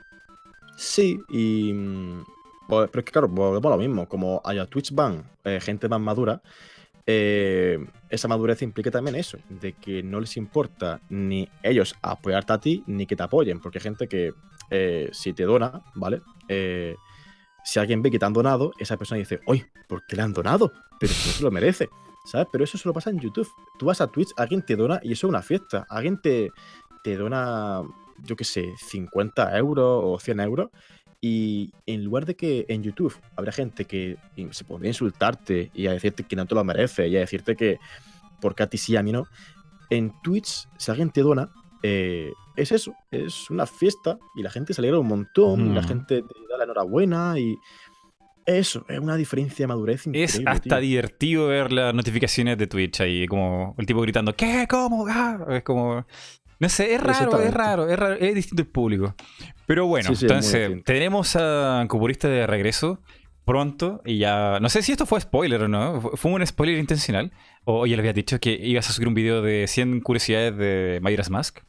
Sí, 0.75 1.19
y. 1.29 1.73
mm, 1.73 2.23
pues, 2.67 2.89
Pero 2.91 2.99
es 2.99 3.05
que, 3.05 3.11
claro, 3.11 3.27
volvemos 3.27 3.65
a 3.65 3.75
lo 3.75 3.81
mismo. 3.81 4.07
Como 4.07 4.41
haya 4.43 4.65
Twitch 4.65 4.93
van 4.93 5.23
eh, 5.43 5.59
gente 5.61 5.87
más 5.87 5.99
madura, 5.99 6.41
eh, 7.05 7.77
esa 8.09 8.27
madurez 8.27 8.61
implica 8.61 8.91
también 8.91 9.15
eso, 9.15 9.37
de 9.49 9.73
que 9.73 10.01
no 10.03 10.19
les 10.19 10.37
importa 10.37 10.99
ni 11.09 11.47
ellos 11.63 11.95
apoyarte 12.01 12.53
a 12.53 12.59
ti, 12.59 12.83
ni 12.87 13.05
que 13.05 13.15
te 13.15 13.23
apoyen, 13.23 13.59
porque 13.59 13.77
hay 13.77 13.83
gente 13.83 14.07
que 14.07 14.33
eh, 14.71 15.09
si 15.11 15.33
te 15.33 15.43
dona, 15.43 15.83
¿vale? 15.93 16.21
Si 17.63 17.79
alguien 17.79 18.03
ve 18.03 18.11
que 18.11 18.19
te 18.19 18.25
han 18.25 18.33
donado, 18.33 18.73
esa 18.77 18.95
persona 18.95 19.17
dice, 19.17 19.39
oye, 19.47 19.65
¿por 19.87 20.05
qué 20.05 20.15
le 20.15 20.21
han 20.21 20.33
donado? 20.33 20.71
Pero 20.99 21.11
no 21.13 21.31
se 21.31 21.43
lo 21.43 21.49
merece, 21.49 21.89
¿sabes? 22.25 22.47
Pero 22.51 22.63
eso 22.63 22.77
solo 22.77 22.93
pasa 22.93 23.09
en 23.09 23.19
YouTube. 23.19 23.49
Tú 23.79 23.87
vas 23.87 24.01
a 24.01 24.07
Twitch, 24.07 24.29
alguien 24.37 24.63
te 24.63 24.75
dona 24.75 24.99
y 25.01 25.13
eso 25.13 25.25
es 25.25 25.29
una 25.29 25.41
fiesta. 25.41 25.85
Alguien 25.89 26.21
te, 26.21 26.51
te 27.03 27.15
dona, 27.15 27.81
yo 28.23 28.35
qué 28.35 28.43
sé, 28.43 28.73
50 28.77 29.57
euros 29.57 30.01
o 30.03 30.19
100 30.19 30.39
euros. 30.39 30.69
Y 31.21 31.71
en 31.87 32.03
lugar 32.03 32.25
de 32.25 32.35
que 32.35 32.65
en 32.69 32.83
YouTube 32.83 33.15
habrá 33.35 33.51
gente 33.51 33.85
que 33.85 34.17
se 34.51 34.63
podría 34.63 34.89
insultarte 34.89 35.71
y 35.73 35.87
a 35.87 35.93
decirte 35.93 36.23
que 36.23 36.35
no 36.35 36.45
te 36.45 36.53
lo 36.55 36.63
merece 36.63 37.07
y 37.07 37.15
a 37.17 37.21
decirte 37.21 37.55
que 37.55 37.79
porque 38.41 38.63
a 38.63 38.67
ti 38.67 38.77
sí, 38.77 38.95
a 38.95 39.01
mí 39.01 39.11
no, 39.11 39.25
en 39.89 40.11
Twitch, 40.23 40.67
si 40.77 40.91
alguien 40.91 41.09
te 41.09 41.21
dona, 41.21 41.49
eh, 41.81 42.31
es 42.55 42.71
eso, 42.71 42.93
es 43.11 43.49
una 43.49 43.65
fiesta 43.65 44.17
y 44.35 44.43
la 44.43 44.51
gente 44.51 44.73
se 44.73 44.81
alegra 44.81 44.99
un 44.99 45.07
montón 45.07 45.71
y 45.71 45.73
la 45.73 45.81
Mm. 45.81 45.87
gente 45.87 46.21
te 46.21 46.33
da 46.49 46.57
la 46.57 46.63
enhorabuena 46.65 47.39
y 47.39 47.55
eso, 48.45 48.85
es 48.87 48.99
una 48.99 49.15
diferencia 49.15 49.63
de 49.63 49.67
madurez 49.67 50.05
increíble. 50.05 50.25
Es 50.25 50.41
hasta 50.45 50.61
tío. 50.61 50.77
divertido 50.79 51.47
ver 51.47 51.71
las 51.71 51.93
notificaciones 51.95 52.57
de 52.59 52.67
Twitch 52.67 53.01
ahí, 53.01 53.25
como 53.27 53.73
el 53.79 53.85
tipo 53.87 54.01
gritando, 54.01 54.35
¿qué? 54.35 54.67
¿Cómo? 54.69 55.07
Ah", 55.09 55.39
Es 55.49 55.63
como... 55.63 56.05
No 56.59 56.69
sé, 56.69 56.93
es 56.95 57.01
raro, 57.01 57.39
es 57.41 57.53
raro, 57.53 57.89
es 57.89 57.97
raro, 57.99 58.15
es 58.15 58.33
distinto 58.35 58.61
el 58.63 58.67
público. 58.69 59.15
Pero 59.67 59.87
bueno, 59.87 60.09
Sí, 60.09 60.15
sí, 60.15 60.25
entonces 60.25 60.83
tenemos 60.83 61.35
a 61.35 61.85
Cupurista 61.89 62.27
de 62.29 62.47
regreso 62.47 63.01
pronto 63.45 64.01
y 64.05 64.17
ya... 64.19 64.59
No 64.59 64.69
sé 64.69 64.81
si 64.81 64.91
esto 64.91 65.05
fue 65.05 65.19
spoiler 65.21 65.63
o 65.63 65.67
no, 65.67 66.01
¿Fu- 66.01 66.17
¿fue 66.17 66.31
un 66.31 66.45
spoiler 66.45 66.77
intencional? 66.77 67.31
O 67.63 67.85
ya 67.85 67.95
le 67.95 68.01
habías 68.01 68.15
dicho 68.15 68.39
que 68.39 68.51
ibas 68.53 68.89
a 68.89 68.93
subir 68.93 69.07
un 69.07 69.13
video 69.13 69.41
de 69.41 69.67
100 69.67 70.01
curiosidades 70.01 70.57
de 70.57 70.99
Majora's 71.01 71.29
Mask. 71.29 71.59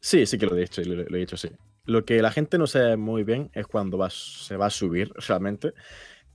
Sí, 0.00 0.26
sí 0.26 0.38
que 0.38 0.46
lo 0.46 0.56
he 0.56 0.60
dicho, 0.60 0.82
lo, 0.82 0.94
lo 1.04 1.16
he 1.16 1.20
dicho, 1.20 1.36
sí. 1.36 1.50
Lo 1.84 2.04
que 2.04 2.22
la 2.22 2.30
gente 2.30 2.58
no 2.58 2.66
sabe 2.66 2.96
muy 2.96 3.24
bien 3.24 3.50
es 3.54 3.66
cuándo 3.66 3.98
va, 3.98 4.08
se 4.10 4.56
va 4.56 4.66
a 4.66 4.70
subir 4.70 5.12
realmente. 5.28 5.74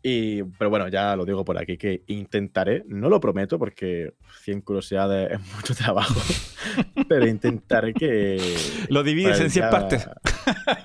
Y, 0.04 0.44
pero 0.44 0.70
bueno, 0.70 0.88
ya 0.88 1.16
lo 1.16 1.26
digo 1.26 1.44
por 1.44 1.58
aquí, 1.58 1.78
que 1.78 2.04
intentaré, 2.08 2.84
no 2.88 3.10
lo 3.10 3.20
prometo 3.20 3.58
porque 3.60 4.14
100 4.44 4.62
curiosidades 4.62 5.32
es 5.34 5.56
mucho 5.56 5.74
trabajo, 5.76 6.22
pero 7.10 7.28
intentaré 7.28 7.94
que... 7.94 8.56
Lo 8.90 9.04
divides 9.04 9.40
en 9.42 9.50
100 9.50 9.66
ya- 9.66 9.70
partes. 9.70 10.08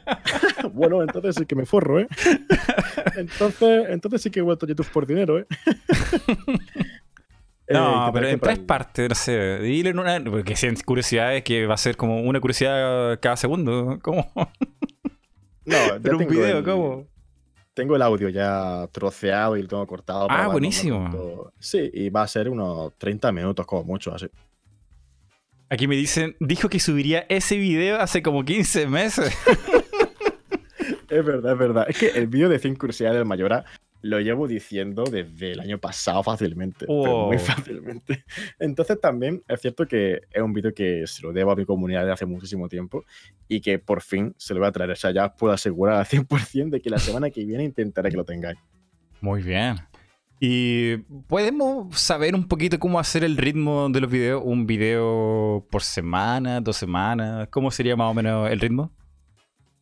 bueno, 0.73 1.03
entonces 1.03 1.37
sí 1.37 1.47
que 1.47 1.55
me 1.55 1.67
forro, 1.67 2.01
¿eh? 2.01 2.09
entonces, 3.17 3.87
entonces 3.91 4.23
sí 4.23 4.31
que 4.31 4.41
he 4.41 4.43
vuelto 4.43 4.67
a 4.67 4.69
YouTube 4.71 4.91
por 4.91 5.07
dinero, 5.07 5.39
¿eh? 5.39 5.47
Eh, 7.69 7.75
No, 7.75 7.91
intentaré 8.09 8.13
pero 8.13 8.29
en 8.29 8.41
tres 8.41 8.59
partes, 8.59 9.09
no 9.09 9.15
sé. 9.15 9.59
Dile 9.61 9.91
en 9.91 9.99
una. 10.01 10.23
Porque 10.25 10.57
100 10.57 10.77
curiosidades 10.85 11.45
que 11.45 11.65
va 11.65 11.75
a 11.75 11.79
ser 11.79 11.97
como 11.97 12.21
una 12.21 12.41
curiosidad 12.41 13.21
cada 13.21 13.37
segundo. 13.37 14.01
¿Cómo? 14.03 14.31
No, 15.65 15.77
Pero 16.03 16.19
un 16.19 16.27
video, 16.27 16.59
el- 16.59 16.65
¿cómo? 16.65 17.07
Tengo 17.75 17.97
el 17.97 18.03
audio 18.03 18.29
ya 18.29 18.87
troceado 18.93 19.57
y 19.57 19.63
lo 19.63 19.69
tengo 19.69 19.87
cortado. 19.87 20.29
para 20.29 20.45
Ah, 20.45 20.49
buenísimo. 20.49 21.51
Sí, 21.59 21.91
y 21.93 22.11
va 22.11 22.23
a 22.23 22.29
ser 22.29 22.49
unos 22.49 22.93
30 22.99 23.33
minutos 23.33 23.65
como 23.67 23.85
mucho, 23.85 24.15
así. 24.15 24.29
Aquí 25.71 25.89
me 25.89 25.97
dicen, 25.97 26.37
dijo 26.39 26.69
que 26.69 26.79
subiría 26.79 27.25
ese 27.31 27.57
video 27.57 27.99
hace 27.99 28.23
como 28.23 28.45
15 28.45 28.87
meses. 28.87 29.35
Es 31.09 31.23
verdad, 31.27 31.53
es 31.53 31.59
verdad. 31.59 31.85
Es 31.89 31.99
que 31.99 32.09
el 32.09 32.27
vídeo 32.27 32.49
de 32.49 32.59
100 32.59 32.77
curiosidades 32.77 33.19
del 33.19 33.27
Mayora 33.27 33.67
lo 34.03 34.21
llevo 34.21 34.49
diciendo 34.49 35.05
desde 35.05 35.53
el 35.53 35.61
año 35.61 35.79
pasado 35.79 36.23
fácilmente. 36.23 36.87
Pero 36.87 37.27
muy 37.27 37.39
fácilmente. 37.39 38.25
Entonces 38.59 39.01
también 39.01 39.43
es 39.49 39.61
cierto 39.61 39.87
que 39.87 40.21
es 40.31 40.43
un 40.43 40.53
vídeo 40.53 40.75
que 40.75 41.07
se 41.07 41.23
lo 41.23 41.33
debo 41.33 41.53
a 41.53 41.57
mi 41.57 41.65
comunidad 41.65 42.01
desde 42.01 42.13
hace 42.13 42.27
muchísimo 42.27 42.69
tiempo 42.69 43.05
y 43.49 43.61
que 43.61 43.79
por 43.79 44.03
fin 44.03 44.35
se 44.37 44.55
lo 44.55 44.61
voy 44.61 44.69
a 44.69 44.73
traer. 44.73 44.91
O 44.91 44.97
sea, 44.97 45.13
ya 45.13 45.27
os 45.27 45.33
puedo 45.39 45.55
asegurar 45.55 45.97
al 45.97 46.07
100% 46.07 46.71
de 46.71 46.81
que 46.81 46.91
la 46.91 46.99
semana 46.99 47.31
que 47.31 47.45
viene 47.45 47.65
intentaré 47.65 48.11
que 48.11 48.17
lo 48.17 48.25
tengáis. 48.25 48.59
Muy 49.21 49.43
bien. 49.43 49.77
Y 50.41 50.97
podemos 51.29 51.97
saber 51.97 52.35
un 52.35 52.49
poquito 52.49 52.81
cómo 52.81 52.99
hacer 52.99 53.23
el 53.23 53.37
ritmo 53.37 53.89
de 53.89 54.01
los 54.01 54.11
videos. 54.11 54.43
Un 54.45 54.67
video 54.67 55.65
por 55.71 55.83
semana, 55.83 56.61
dos 56.61 56.77
semanas. 56.77 57.47
¿Cómo 57.49 57.71
sería 57.71 57.95
más 57.95 58.11
o 58.11 58.15
menos 58.15 58.51
el 58.51 58.59
ritmo? 58.59 58.91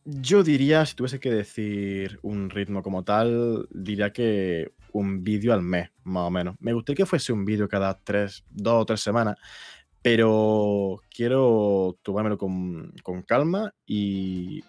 Yo 0.03 0.43
diría, 0.43 0.85
si 0.85 0.95
tuviese 0.95 1.19
que 1.19 1.31
decir 1.31 2.19
un 2.23 2.49
ritmo 2.49 2.81
como 2.81 3.03
tal, 3.03 3.67
diría 3.71 4.11
que 4.11 4.71
un 4.93 5.23
vídeo 5.23 5.53
al 5.53 5.61
mes, 5.61 5.89
más 6.03 6.23
o 6.27 6.31
menos. 6.31 6.55
Me 6.59 6.73
gustaría 6.73 6.97
que 6.97 7.05
fuese 7.05 7.31
un 7.31 7.45
vídeo 7.45 7.69
cada 7.69 7.97
tres, 7.99 8.43
dos 8.49 8.81
o 8.81 8.85
tres 8.85 9.01
semanas, 9.01 9.37
pero 10.01 10.99
quiero 11.15 11.97
tomármelo 12.01 12.37
con, 12.37 12.93
con 13.03 13.21
calma 13.21 13.73
y 13.85 14.63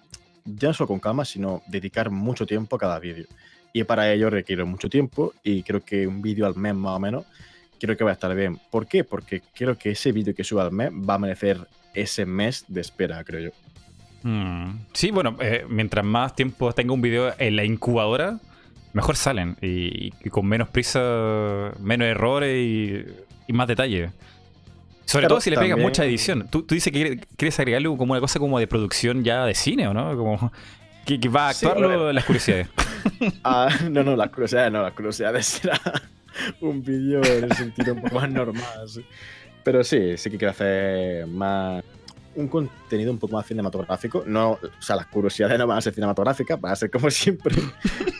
ya 0.44 0.68
no 0.68 0.74
solo 0.74 0.88
con 0.88 1.00
calma, 1.00 1.24
sino 1.24 1.62
dedicar 1.66 2.10
mucho 2.10 2.44
tiempo 2.44 2.76
a 2.76 2.78
cada 2.78 2.98
vídeo. 2.98 3.26
Y 3.72 3.84
para 3.84 4.12
ello 4.12 4.28
requiero 4.28 4.66
mucho 4.66 4.90
tiempo 4.90 5.32
y 5.42 5.62
creo 5.62 5.82
que 5.82 6.06
un 6.06 6.20
vídeo 6.20 6.46
al 6.46 6.56
mes 6.56 6.74
más 6.74 6.96
o 6.96 7.00
menos, 7.00 7.24
creo 7.80 7.96
que 7.96 8.04
va 8.04 8.10
a 8.10 8.14
estar 8.14 8.34
bien. 8.34 8.60
¿Por 8.70 8.86
qué? 8.86 9.02
Porque 9.02 9.40
creo 9.54 9.78
que 9.78 9.92
ese 9.92 10.12
vídeo 10.12 10.34
que 10.34 10.44
suba 10.44 10.64
al 10.64 10.72
mes 10.72 10.92
va 10.92 11.14
a 11.14 11.18
merecer 11.18 11.66
ese 11.94 12.26
mes 12.26 12.66
de 12.68 12.82
espera, 12.82 13.24
creo 13.24 13.50
yo. 13.50 13.71
Mm, 14.22 14.70
Sí, 14.92 15.10
bueno, 15.10 15.36
eh, 15.40 15.64
mientras 15.68 16.04
más 16.04 16.34
tiempo 16.36 16.72
tenga 16.72 16.92
un 16.92 17.02
video 17.02 17.32
en 17.38 17.56
la 17.56 17.64
incubadora, 17.64 18.38
mejor 18.92 19.16
salen. 19.16 19.56
Y, 19.60 20.12
y 20.24 20.30
con 20.30 20.46
menos 20.46 20.68
prisa, 20.68 21.72
menos 21.80 22.06
errores 22.06 22.56
y, 22.56 23.04
y 23.48 23.52
más 23.52 23.66
detalle. 23.68 24.10
Sobre 25.04 25.22
Claro, 25.22 25.28
todo 25.34 25.40
si 25.40 25.50
le 25.50 25.56
también- 25.56 25.80
mucha 25.80 26.04
edición. 26.04 26.46
Tú, 26.48 26.62
tú 26.62 26.74
dices 26.74 26.92
que 26.92 26.98
quiere- 27.02 27.20
quieres 27.36 27.58
agregarle 27.58 27.88
como 27.96 28.12
una 28.12 28.20
cosa 28.20 28.38
como 28.38 28.58
de 28.58 28.66
producción 28.66 29.24
ya 29.24 29.44
de 29.44 29.54
cine, 29.54 29.88
¿o 29.88 29.92
no? 29.94 30.16
Como 30.16 30.52
que, 31.04 31.18
que 31.18 31.28
va 31.28 31.48
a 31.48 31.52
Sí, 31.54 31.66
actuar 31.66 31.84
a 31.84 31.88
ver. 31.88 31.98
lo- 31.98 32.12
las 32.12 32.24
curiosidades. 32.24 32.68
Ah, 33.44 33.68
no, 33.90 34.04
no, 34.04 34.14
las 34.14 34.30
curiosidades 34.30 34.72
no, 34.72 34.80
las 34.82 34.92
curiosidades 34.92 35.44
será 35.46 35.78
un 36.60 36.82
vídeo 36.84 37.20
en 37.24 37.44
el 37.44 37.52
sentido 37.54 37.94
un 37.94 38.02
poco 38.02 38.14
más 38.16 38.30
normal. 38.30 38.64
sí. 38.88 39.04
Pero 39.64 39.82
sí, 39.84 40.16
sí 40.16 40.30
que 40.30 40.38
quiero 40.38 40.50
hacer 40.52 41.26
más 41.26 41.82
un 42.34 42.48
contenido 42.48 43.12
un 43.12 43.18
poco 43.18 43.36
más 43.36 43.46
cinematográfico. 43.46 44.24
No, 44.26 44.52
o 44.52 44.58
sea, 44.78 44.96
las 44.96 45.06
curiosidades 45.06 45.58
no 45.58 45.66
van 45.66 45.78
a 45.78 45.80
ser 45.80 45.94
cinematográficas, 45.94 46.60
van 46.60 46.72
a 46.72 46.76
ser 46.76 46.90
como 46.90 47.10
siempre. 47.10 47.54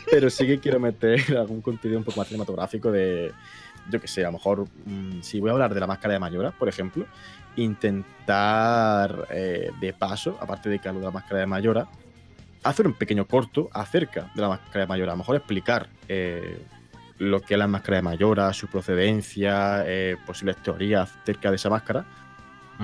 pero 0.09 0.29
sí 0.29 0.45
que 0.45 0.59
quiero 0.59 0.79
meter 0.79 1.37
algún 1.37 1.61
contenido 1.61 1.99
un 1.99 2.05
poco 2.05 2.19
más 2.19 2.27
cinematográfico 2.27 2.91
de, 2.91 3.31
yo 3.89 3.99
que 3.99 4.07
sé, 4.07 4.21
a 4.23 4.27
lo 4.27 4.33
mejor, 4.33 4.67
mm, 4.85 5.21
si 5.21 5.39
voy 5.39 5.49
a 5.49 5.53
hablar 5.53 5.73
de 5.73 5.79
la 5.79 5.87
máscara 5.87 6.13
de 6.13 6.19
Mayora, 6.19 6.51
por 6.51 6.69
ejemplo, 6.69 7.05
intentar 7.55 9.27
eh, 9.29 9.71
de 9.79 9.93
paso, 9.93 10.37
aparte 10.39 10.69
de 10.69 10.79
que 10.79 10.87
hablo 10.87 11.01
de 11.01 11.07
la 11.07 11.11
máscara 11.11 11.39
de 11.41 11.45
Mayora, 11.45 11.87
hacer 12.63 12.87
un 12.87 12.93
pequeño 12.93 13.27
corto 13.27 13.69
acerca 13.73 14.31
de 14.33 14.41
la 14.41 14.49
máscara 14.49 14.81
de 14.81 14.87
Mayora. 14.87 15.11
A 15.11 15.15
lo 15.15 15.19
mejor 15.19 15.35
explicar 15.35 15.89
eh, 16.07 16.65
lo 17.17 17.41
que 17.41 17.53
es 17.53 17.57
la 17.57 17.67
máscara 17.67 17.97
de 17.97 18.03
Mayora, 18.03 18.53
su 18.53 18.67
procedencia, 18.67 19.83
eh, 19.85 20.17
posibles 20.25 20.57
teorías 20.57 21.11
acerca 21.21 21.49
de 21.49 21.57
esa 21.57 21.69
máscara, 21.69 22.05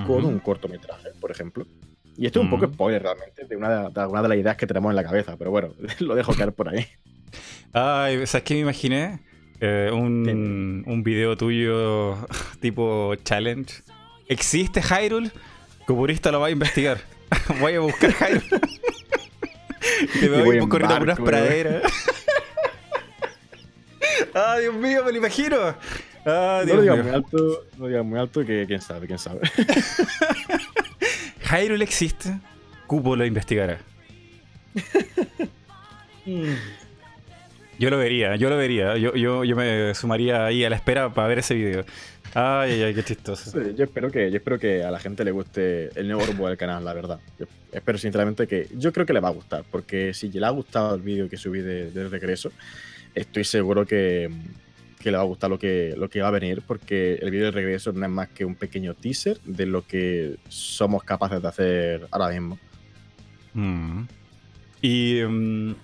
con 0.06 0.26
un 0.26 0.40
cortometraje, 0.40 1.10
por 1.20 1.32
ejemplo. 1.32 1.66
Y 2.18 2.26
esto 2.26 2.40
es 2.40 2.44
un 2.46 2.50
poco 2.50 2.66
Ujú. 2.66 2.74
spoiler 2.74 3.02
realmente 3.04 3.46
de 3.46 3.56
una 3.56 3.90
de, 3.90 4.02
alguna 4.02 4.22
de 4.22 4.28
las 4.30 4.38
ideas 4.38 4.58
que 4.58 4.68
tenemos 4.68 4.90
en 4.92 4.96
la 4.98 5.04
cabeza, 5.04 5.38
pero 5.38 5.52
bueno, 5.52 5.70
lo 6.00 6.16
dejo 6.16 6.34
caer 6.34 6.54
por 6.54 6.70
ahí. 6.70 6.86
Ay, 7.74 8.26
¿sabes 8.28 8.44
qué 8.44 8.56
me 8.56 8.60
imaginé? 8.62 9.20
Eh, 9.62 9.90
un, 9.94 10.84
un 10.86 11.04
video 11.04 11.36
tuyo 11.38 12.18
tipo 12.62 13.14
challenge. 13.24 13.84
¿Existe 14.28 14.82
Hyrule? 14.82 15.32
Comunista 15.86 16.32
lo 16.32 16.40
va 16.40 16.48
a 16.48 16.52
investigar. 16.52 17.00
Voy 17.60 17.74
a 17.76 17.80
buscar 17.80 18.12
Hyrule. 18.12 18.62
te 20.20 20.30
voy 20.30 20.44
voy 20.44 20.58
en 20.58 20.70
corriendo 20.70 20.96
por 20.98 21.04
unas 21.04 21.20
praderas. 21.20 21.84
¡Ah, 24.34 24.58
Dios 24.60 24.74
mío, 24.76 25.04
me 25.06 25.12
lo 25.12 25.18
imagino! 25.18 25.76
¡Ah, 26.26 26.64
No 26.68 26.76
lo 26.76 26.82
digas 26.82 27.04
muy 27.04 27.14
alto, 27.14 27.38
no 27.78 27.84
lo 27.84 27.88
digas 27.88 28.06
muy 28.06 28.20
alto, 28.20 28.46
que 28.46 28.66
quién 28.68 28.82
sabe, 28.82 29.08
quién 29.08 29.20
sabe. 29.20 29.42
Hyrule 31.52 31.84
existe. 31.84 32.40
Cupo 32.88 33.16
lo 33.16 33.26
investigará. 33.26 33.80
Yo 37.80 37.90
lo 37.90 37.98
vería, 37.98 38.36
yo 38.36 38.50
lo 38.50 38.58
vería. 38.58 38.98
Yo, 38.98 39.16
yo, 39.16 39.46
yo 39.46 39.56
me 39.56 39.96
sumaría 39.96 40.46
ahí 40.46 40.66
a 40.66 40.70
la 40.70 40.76
espera 40.76 41.14
para 41.14 41.30
ver 41.30 41.40
ese 41.40 41.56
video. 41.56 41.86
Ay, 42.34 42.74
ay, 42.74 42.84
ay, 42.84 42.94
qué 42.94 43.04
chistoso. 43.04 43.50
Sí, 43.52 43.74
yo 43.74 43.86
espero 43.86 44.12
que 44.12 44.30
yo 44.30 44.36
espero 44.38 44.60
que 44.60 44.84
a 44.84 44.92
la 44.92 45.00
gente 45.00 45.24
le 45.24 45.32
guste 45.32 45.90
el 45.98 46.08
nuevo 46.08 46.26
rumbo 46.26 46.50
del 46.50 46.58
canal, 46.58 46.84
la 46.84 46.94
verdad. 46.94 47.22
Yo 47.40 47.46
espero 47.72 47.98
sinceramente 47.98 48.48
que 48.48 48.68
yo 48.78 48.92
creo 48.92 49.06
que 49.06 49.14
le 49.14 49.22
va 49.22 49.30
a 49.30 49.32
gustar, 49.32 49.64
porque 49.72 50.14
si 50.14 50.30
le 50.30 50.46
ha 50.46 50.50
gustado 50.50 50.94
el 50.96 51.02
vídeo 51.02 51.30
que 51.30 51.38
subí 51.38 51.62
de, 51.62 51.90
de 51.90 52.10
regreso, 52.10 52.52
estoy 53.16 53.46
seguro 53.46 53.86
que, 53.86 54.30
que 55.00 55.12
le 55.12 55.18
va 55.18 55.24
a 55.24 55.26
gustar 55.26 55.50
lo 55.50 55.58
que, 55.58 55.96
lo 55.98 56.10
que 56.10 56.22
va 56.22 56.28
a 56.28 56.32
venir, 56.32 56.62
porque 56.68 57.16
el 57.22 57.32
vídeo 57.32 57.46
de 57.46 57.52
regreso 57.52 57.92
no 57.94 58.06
es 58.06 58.12
más 58.12 58.28
que 58.30 58.44
un 58.46 58.56
pequeño 58.56 58.94
teaser 58.94 59.40
de 59.46 59.66
lo 59.66 59.88
que 59.88 60.36
somos 60.50 61.04
capaces 61.04 61.42
de 61.42 61.48
hacer 61.48 62.08
ahora 62.12 62.30
mismo. 62.30 62.60
Mm. 63.54 64.02
Y 64.82 65.22
mm, 65.28 65.76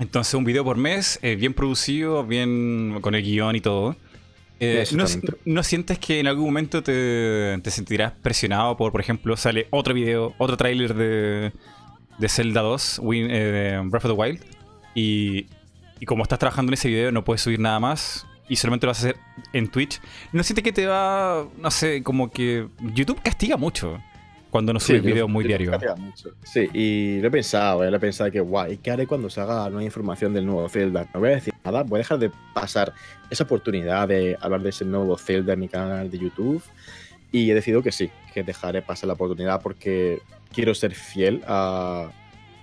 entonces 0.00 0.34
un 0.34 0.44
video 0.44 0.64
por 0.64 0.76
mes, 0.76 1.18
eh, 1.22 1.36
bien 1.36 1.54
producido, 1.54 2.24
bien 2.24 2.98
con 3.00 3.14
el 3.14 3.22
guion 3.22 3.56
y 3.56 3.60
todo. 3.60 3.96
Eh, 4.60 4.84
¿no, 5.44 5.62
sientes 5.62 5.98
que 5.98 6.18
en 6.18 6.26
algún 6.26 6.46
momento 6.46 6.82
te, 6.82 7.58
te 7.62 7.70
sentirás 7.70 8.12
presionado 8.12 8.76
por, 8.76 8.90
por 8.92 9.00
ejemplo, 9.00 9.36
sale 9.36 9.68
otro 9.70 9.94
video, 9.94 10.34
otro 10.36 10.56
tráiler 10.56 10.94
de, 10.94 11.52
de 12.18 12.28
Zelda 12.28 12.60
2, 12.62 12.98
Win- 13.02 13.28
eh, 13.30 13.80
Breath 13.84 14.04
of 14.06 14.12
the 14.12 14.20
Wild, 14.20 14.40
y, 14.96 15.46
y 16.00 16.06
como 16.06 16.24
estás 16.24 16.40
trabajando 16.40 16.70
en 16.70 16.74
ese 16.74 16.88
video 16.88 17.12
no 17.12 17.22
puedes 17.24 17.40
subir 17.40 17.60
nada 17.60 17.78
más 17.78 18.26
y 18.48 18.56
solamente 18.56 18.86
lo 18.86 18.90
vas 18.90 19.04
a 19.04 19.08
hacer 19.08 19.16
en 19.52 19.68
Twitch? 19.68 20.00
¿No 20.32 20.42
sientes 20.42 20.62
que 20.64 20.72
te 20.72 20.86
va, 20.86 21.46
no 21.58 21.70
sé, 21.70 22.02
como 22.02 22.30
que 22.30 22.68
YouTube 22.80 23.20
castiga 23.22 23.56
mucho 23.56 24.00
cuando 24.50 24.72
no 24.72 24.80
subes 24.80 25.02
yo- 25.02 25.08
videos 25.08 25.28
muy 25.28 25.44
diarios? 25.44 25.76
Sí, 26.44 26.68
y 26.72 27.20
lo 27.20 27.28
he 27.28 27.30
pensado, 27.30 27.84
eh, 27.84 27.90
lo 27.90 27.96
he 27.96 28.00
pensado 28.00 28.30
que 28.30 28.40
guay, 28.40 28.78
¿qué 28.78 28.90
haré 28.90 29.06
cuando 29.06 29.28
salga 29.28 29.68
nueva 29.68 29.84
información 29.84 30.32
del 30.32 30.46
nuevo 30.46 30.68
Zelda? 30.68 31.06
No 31.12 31.20
voy 31.20 31.30
a 31.30 31.34
decir 31.34 31.52
nada, 31.64 31.82
voy 31.82 31.98
a 31.98 32.00
dejar 32.00 32.18
de 32.18 32.30
pasar 32.54 32.92
esa 33.30 33.44
oportunidad 33.44 34.08
de 34.08 34.36
hablar 34.40 34.62
de 34.62 34.70
ese 34.70 34.84
nuevo 34.84 35.16
Zelda 35.18 35.52
en 35.52 35.60
mi 35.60 35.68
canal 35.68 36.10
de 36.10 36.18
YouTube. 36.18 36.62
Y 37.30 37.50
he 37.50 37.54
decidido 37.54 37.82
que 37.82 37.92
sí, 37.92 38.10
que 38.32 38.42
dejaré 38.42 38.80
pasar 38.80 39.08
la 39.08 39.12
oportunidad 39.12 39.60
porque 39.60 40.20
quiero 40.50 40.74
ser 40.74 40.94
fiel 40.94 41.42
a, 41.46 42.10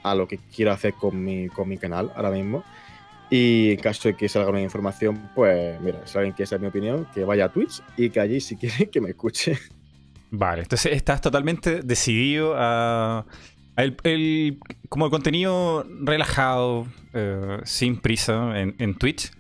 a 0.02 0.16
lo 0.16 0.28
que 0.28 0.40
quiero 0.56 0.72
hacer 0.72 0.94
con 0.96 1.24
mi, 1.24 1.50
con 1.50 1.70
mi 1.70 1.78
canal 1.78 2.12
ahora 2.16 2.32
mismo. 2.32 2.64
Y 3.30 3.72
en 3.72 3.80
caso 3.80 4.08
de 4.10 4.16
que 4.16 4.30
salga 4.30 4.50
una 4.52 4.62
información, 4.62 5.30
pues 5.34 5.80
mira, 5.82 6.06
si 6.06 6.18
alguien 6.18 6.34
quiere 6.36 6.48
saber 6.48 6.62
mi 6.62 6.68
opinión, 6.68 7.08
que 7.14 7.24
vaya 7.26 7.46
a 7.46 7.50
Twitch 7.50 7.82
y 7.98 8.10
que 8.10 8.20
allí 8.20 8.40
si 8.40 8.56
quiere 8.56 8.90
que 8.90 9.02
me 9.02 9.10
escuche. 9.10 9.58
Vale, 10.32 10.62
entonces 10.64 10.92
estás 10.94 11.22
totalmente 11.22 11.82
decidido 11.82 12.56
a, 12.56 13.26
a 13.76 13.84
el, 13.84 13.96
el- 14.04 14.60
como 14.90 15.06
el 15.06 15.12
contenido 15.12 15.86
relajado, 16.02 16.88
eh, 17.14 17.60
sin 17.64 18.00
prisa 18.00 18.60
en, 18.60 18.76
en 18.80 18.96
Twitch, 18.96 19.32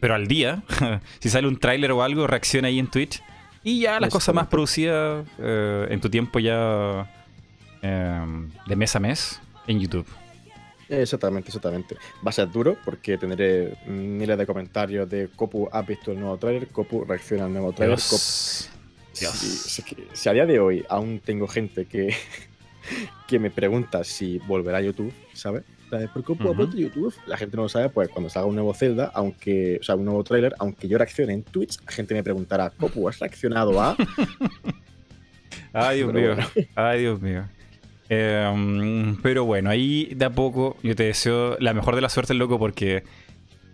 pero 0.00 0.14
al 0.14 0.26
día. 0.26 0.62
si 1.20 1.28
sale 1.28 1.46
un 1.46 1.58
tráiler 1.58 1.92
o 1.92 2.02
algo, 2.02 2.26
reacciona 2.26 2.68
ahí 2.68 2.78
en 2.78 2.86
Twitch. 2.86 3.22
Y 3.62 3.80
ya 3.80 4.00
las 4.00 4.10
cosas 4.10 4.34
más 4.34 4.46
producidas 4.46 5.26
eh, 5.38 5.86
en 5.90 6.00
tu 6.00 6.08
tiempo 6.08 6.38
ya 6.38 7.12
eh, 7.82 8.26
de 8.66 8.76
mes 8.76 8.96
a 8.96 9.00
mes 9.00 9.40
en 9.66 9.78
YouTube. 9.80 10.06
Exactamente, 10.90 11.48
exactamente. 11.50 11.94
Va 12.26 12.30
a 12.30 12.32
ser 12.32 12.50
duro 12.50 12.76
porque 12.84 13.16
tendré 13.16 13.76
miles 13.86 14.36
de 14.36 14.44
comentarios 14.44 15.08
de 15.08 15.28
Copu 15.36 15.68
ha 15.70 15.82
visto 15.82 16.10
el 16.12 16.18
nuevo 16.20 16.36
trailer, 16.36 16.66
Copu 16.68 17.04
reacciona 17.04 17.44
al 17.46 17.52
nuevo 17.52 17.72
trailer. 17.72 17.96
Copu- 17.96 18.08
Dios. 18.10 18.70
Dios. 19.18 19.32
Si, 19.34 19.48
si- 19.48 19.82
que- 19.82 20.06
si 20.12 20.28
a 20.28 20.32
día 20.32 20.46
de 20.46 20.58
hoy 20.58 20.84
aún 20.88 21.20
tengo 21.24 21.46
gente 21.46 21.84
que, 21.86 22.12
que 23.28 23.38
me 23.38 23.50
pregunta 23.50 24.02
si 24.02 24.38
volverá 24.38 24.78
a 24.78 24.80
YouTube, 24.82 25.12
¿sabes? 25.32 25.62
¿Por 25.90 25.98
qué 26.00 26.22
Copu 26.22 26.42
ha 26.44 26.46
Ujú. 26.46 26.54
vuelto 26.56 26.76
a 26.76 26.80
YouTube? 26.80 27.14
La 27.26 27.36
gente 27.36 27.56
no 27.56 27.64
lo 27.64 27.68
sabe, 27.68 27.88
pues 27.88 28.08
cuando 28.08 28.28
salga 28.30 28.46
un 28.48 28.54
nuevo 28.54 28.72
Zelda, 28.74 29.10
aunque, 29.14 29.78
o 29.80 29.82
sea, 29.84 29.94
un 29.96 30.04
nuevo 30.04 30.22
trailer, 30.24 30.54
aunque 30.58 30.86
yo 30.88 30.98
reaccione 30.98 31.32
en 31.34 31.42
Twitch, 31.42 31.78
la 31.84 31.92
gente 31.92 32.14
me 32.14 32.22
preguntará, 32.22 32.70
Copu, 32.70 33.08
¿has 33.08 33.18
reaccionado 33.18 33.80
a? 33.80 33.96
Ay, 35.72 35.98
Dios 35.98 36.10
Pero 36.12 36.34
mío. 36.36 36.46
bueno. 36.54 36.68
Ay, 36.74 37.00
Dios 37.00 37.20
mío. 37.20 37.48
Eh, 38.12 39.14
pero 39.22 39.44
bueno, 39.44 39.70
ahí 39.70 40.12
de 40.16 40.24
a 40.24 40.30
poco 40.30 40.76
yo 40.82 40.96
te 40.96 41.04
deseo 41.04 41.56
la 41.60 41.72
mejor 41.72 41.94
de 41.94 42.00
la 42.00 42.08
suerte, 42.08 42.34
loco, 42.34 42.58
porque 42.58 43.04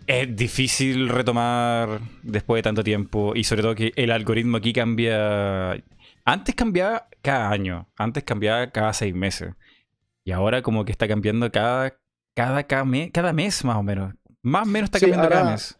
es 0.05 0.35
difícil 0.35 1.09
retomar 1.09 1.99
después 2.21 2.59
de 2.59 2.63
tanto 2.63 2.83
tiempo 2.83 3.33
y 3.35 3.43
sobre 3.43 3.63
todo 3.63 3.73
que 3.75 3.91
el 3.95 4.11
algoritmo 4.11 4.57
aquí 4.57 4.71
cambia. 4.73 5.71
Antes 6.23 6.55
cambiaba 6.55 7.07
cada 7.21 7.49
año, 7.49 7.89
antes 7.97 8.23
cambiaba 8.23 8.69
cada 8.71 8.93
seis 8.93 9.13
meses 9.15 9.53
y 10.23 10.31
ahora 10.31 10.61
como 10.61 10.85
que 10.85 10.91
está 10.91 11.07
cambiando 11.07 11.51
cada, 11.51 11.97
cada, 12.35 12.63
cada, 12.63 12.85
mes, 12.85 13.09
cada 13.11 13.33
mes 13.33 13.65
más 13.65 13.77
o 13.77 13.83
menos. 13.83 14.13
Más 14.43 14.67
o 14.67 14.69
menos 14.69 14.87
está 14.87 14.99
Sí, 14.99 15.05
cambiando 15.05 15.29
cada 15.29 15.41
ahora- 15.41 15.51
mes. 15.53 15.79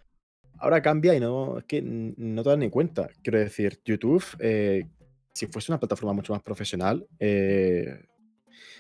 Ahora 0.60 0.82
cambia 0.82 1.14
y 1.14 1.20
no, 1.20 1.60
es 1.60 1.66
que 1.66 1.84
no 1.84 2.42
te 2.42 2.50
das 2.50 2.58
ni 2.58 2.72
cuenta. 2.72 3.10
Quiero 3.22 3.38
decir, 3.38 3.80
YouTube, 3.86 4.24
eh, 4.40 4.88
si 5.32 5.46
fuese 5.46 5.72
una 5.72 5.80
plataforma 5.80 6.14
mucho 6.14 6.34
más 6.34 6.42
profesional, 6.42 7.06
eh, 7.20 8.04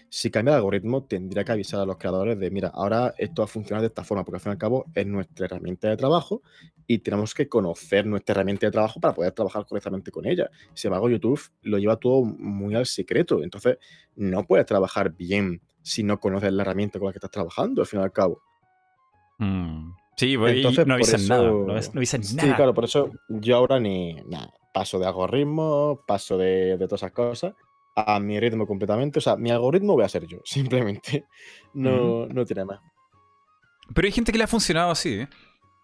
si 0.09 0.31
cambia 0.31 0.51
el 0.53 0.57
algoritmo, 0.57 1.03
tendría 1.03 1.43
que 1.43 1.51
avisar 1.51 1.81
a 1.81 1.85
los 1.85 1.97
creadores 1.97 2.39
de, 2.39 2.49
mira, 2.49 2.69
ahora 2.69 3.13
esto 3.17 3.41
va 3.41 3.45
a 3.45 3.47
funcionar 3.47 3.81
de 3.81 3.87
esta 3.87 4.03
forma, 4.03 4.23
porque 4.23 4.37
al 4.37 4.41
fin 4.41 4.51
y 4.51 4.53
al 4.53 4.57
cabo 4.57 4.85
es 4.95 5.05
nuestra 5.05 5.45
herramienta 5.45 5.89
de 5.89 5.97
trabajo 5.97 6.41
y 6.87 6.99
tenemos 6.99 7.33
que 7.33 7.49
conocer 7.49 8.05
nuestra 8.05 8.33
herramienta 8.33 8.65
de 8.67 8.71
trabajo 8.71 8.99
para 9.01 9.13
poder 9.13 9.33
trabajar 9.33 9.65
correctamente 9.65 10.09
con 10.11 10.25
ella. 10.25 10.49
Sin 10.73 10.87
embargo, 10.89 11.09
YouTube 11.09 11.41
lo 11.63 11.77
lleva 11.77 11.97
todo 11.97 12.23
muy 12.23 12.75
al 12.75 12.85
secreto, 12.85 13.43
entonces 13.43 13.77
no 14.15 14.45
puedes 14.45 14.65
trabajar 14.65 15.11
bien 15.13 15.61
si 15.81 16.03
no 16.03 16.19
conoces 16.19 16.51
la 16.53 16.61
herramienta 16.63 16.99
con 16.99 17.07
la 17.07 17.11
que 17.11 17.17
estás 17.17 17.31
trabajando, 17.31 17.81
al 17.81 17.87
fin 17.87 17.99
y 17.99 18.03
al 18.03 18.11
cabo. 18.13 18.41
Mm. 19.39 19.91
Sí, 20.15 20.35
pues, 20.37 20.55
y 20.55 20.57
Entonces, 20.57 20.87
no 20.87 20.97
eso- 20.97 21.17
nada. 21.29 21.43
No, 21.51 21.65
no 21.93 21.99
dicen 21.99 22.23
Sí, 22.23 22.35
nada. 22.37 22.55
claro, 22.55 22.73
por 22.73 22.85
eso 22.85 23.11
yo 23.29 23.55
ahora 23.55 23.79
ni 23.79 24.15
nada, 24.25 24.51
paso 24.73 24.97
de 24.99 25.05
algoritmo, 25.05 26.01
paso 26.07 26.37
de, 26.37 26.77
de 26.77 26.87
todas 26.87 27.01
esas 27.01 27.11
cosas 27.11 27.53
a 27.97 28.19
mi 28.19 28.39
ritmo 28.39 28.67
completamente. 28.67 29.19
O 29.19 29.21
sea, 29.21 29.35
mi 29.35 29.49
algoritmo 29.49 29.93
voy 29.93 30.03
a 30.03 30.09
ser 30.09 30.25
yo, 30.27 30.39
simplemente. 30.45 31.25
No, 31.73 32.27
no 32.27 32.45
tiene 32.45 32.65
más. 32.65 32.79
Pero 33.93 34.05
hay 34.05 34.11
gente 34.11 34.31
que 34.31 34.37
le 34.37 34.43
ha 34.43 34.47
funcionado 34.47 34.91
así. 34.91 35.21
¿eh? 35.21 35.27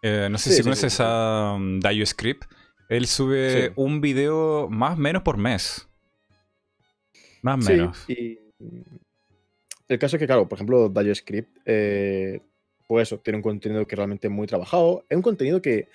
Eh, 0.01 0.27
no 0.29 0.37
sé 0.37 0.49
Sí, 0.49 0.49
si 0.51 0.57
sí, 0.57 0.63
conoces 0.63 0.93
sí, 0.93 1.03
a 1.05 1.53
um, 1.55 1.79
Script. 2.05 2.45
Él 2.89 3.07
sube 3.07 3.71
un 3.75 4.01
video 4.01 4.67
más 4.69 4.93
o 4.93 5.01
menos 5.01 5.23
por 5.23 5.37
mes. 5.37 5.87
Más 7.41 7.65
o 7.65 7.69
menos. 7.69 8.05
y 8.07 8.37
el 9.87 9.99
caso 9.99 10.15
es 10.15 10.19
que, 10.19 10.27
claro, 10.27 10.47
por 10.47 10.57
ejemplo, 10.57 10.89
DioScript, 10.89 11.57
eh, 11.65 12.41
pues 12.87 13.09
eso, 13.09 13.19
tiene 13.19 13.37
un 13.37 13.43
contenido 13.43 13.85
que 13.85 13.95
realmente 13.95 14.27
es 14.27 14.33
muy 14.33 14.47
trabajado. 14.47 15.05
Es 15.09 15.15
un 15.15 15.21
contenido 15.21 15.61
que 15.61 15.87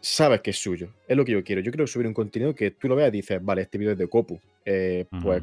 sabes 0.00 0.40
que 0.40 0.50
es 0.50 0.58
suyo. 0.58 0.94
Es 1.08 1.16
lo 1.16 1.24
que 1.24 1.32
yo 1.32 1.44
quiero. 1.44 1.60
Yo 1.60 1.70
quiero 1.70 1.86
subir 1.86 2.06
un 2.06 2.14
contenido 2.14 2.54
que 2.54 2.70
tú 2.70 2.88
lo 2.88 2.96
veas 2.96 3.08
y 3.08 3.18
dices, 3.18 3.44
vale, 3.44 3.62
este 3.62 3.78
vídeo 3.78 3.92
es 3.92 3.98
de 3.98 4.08
Copu. 4.08 4.40
Eh, 4.64 5.06
pues 5.22 5.42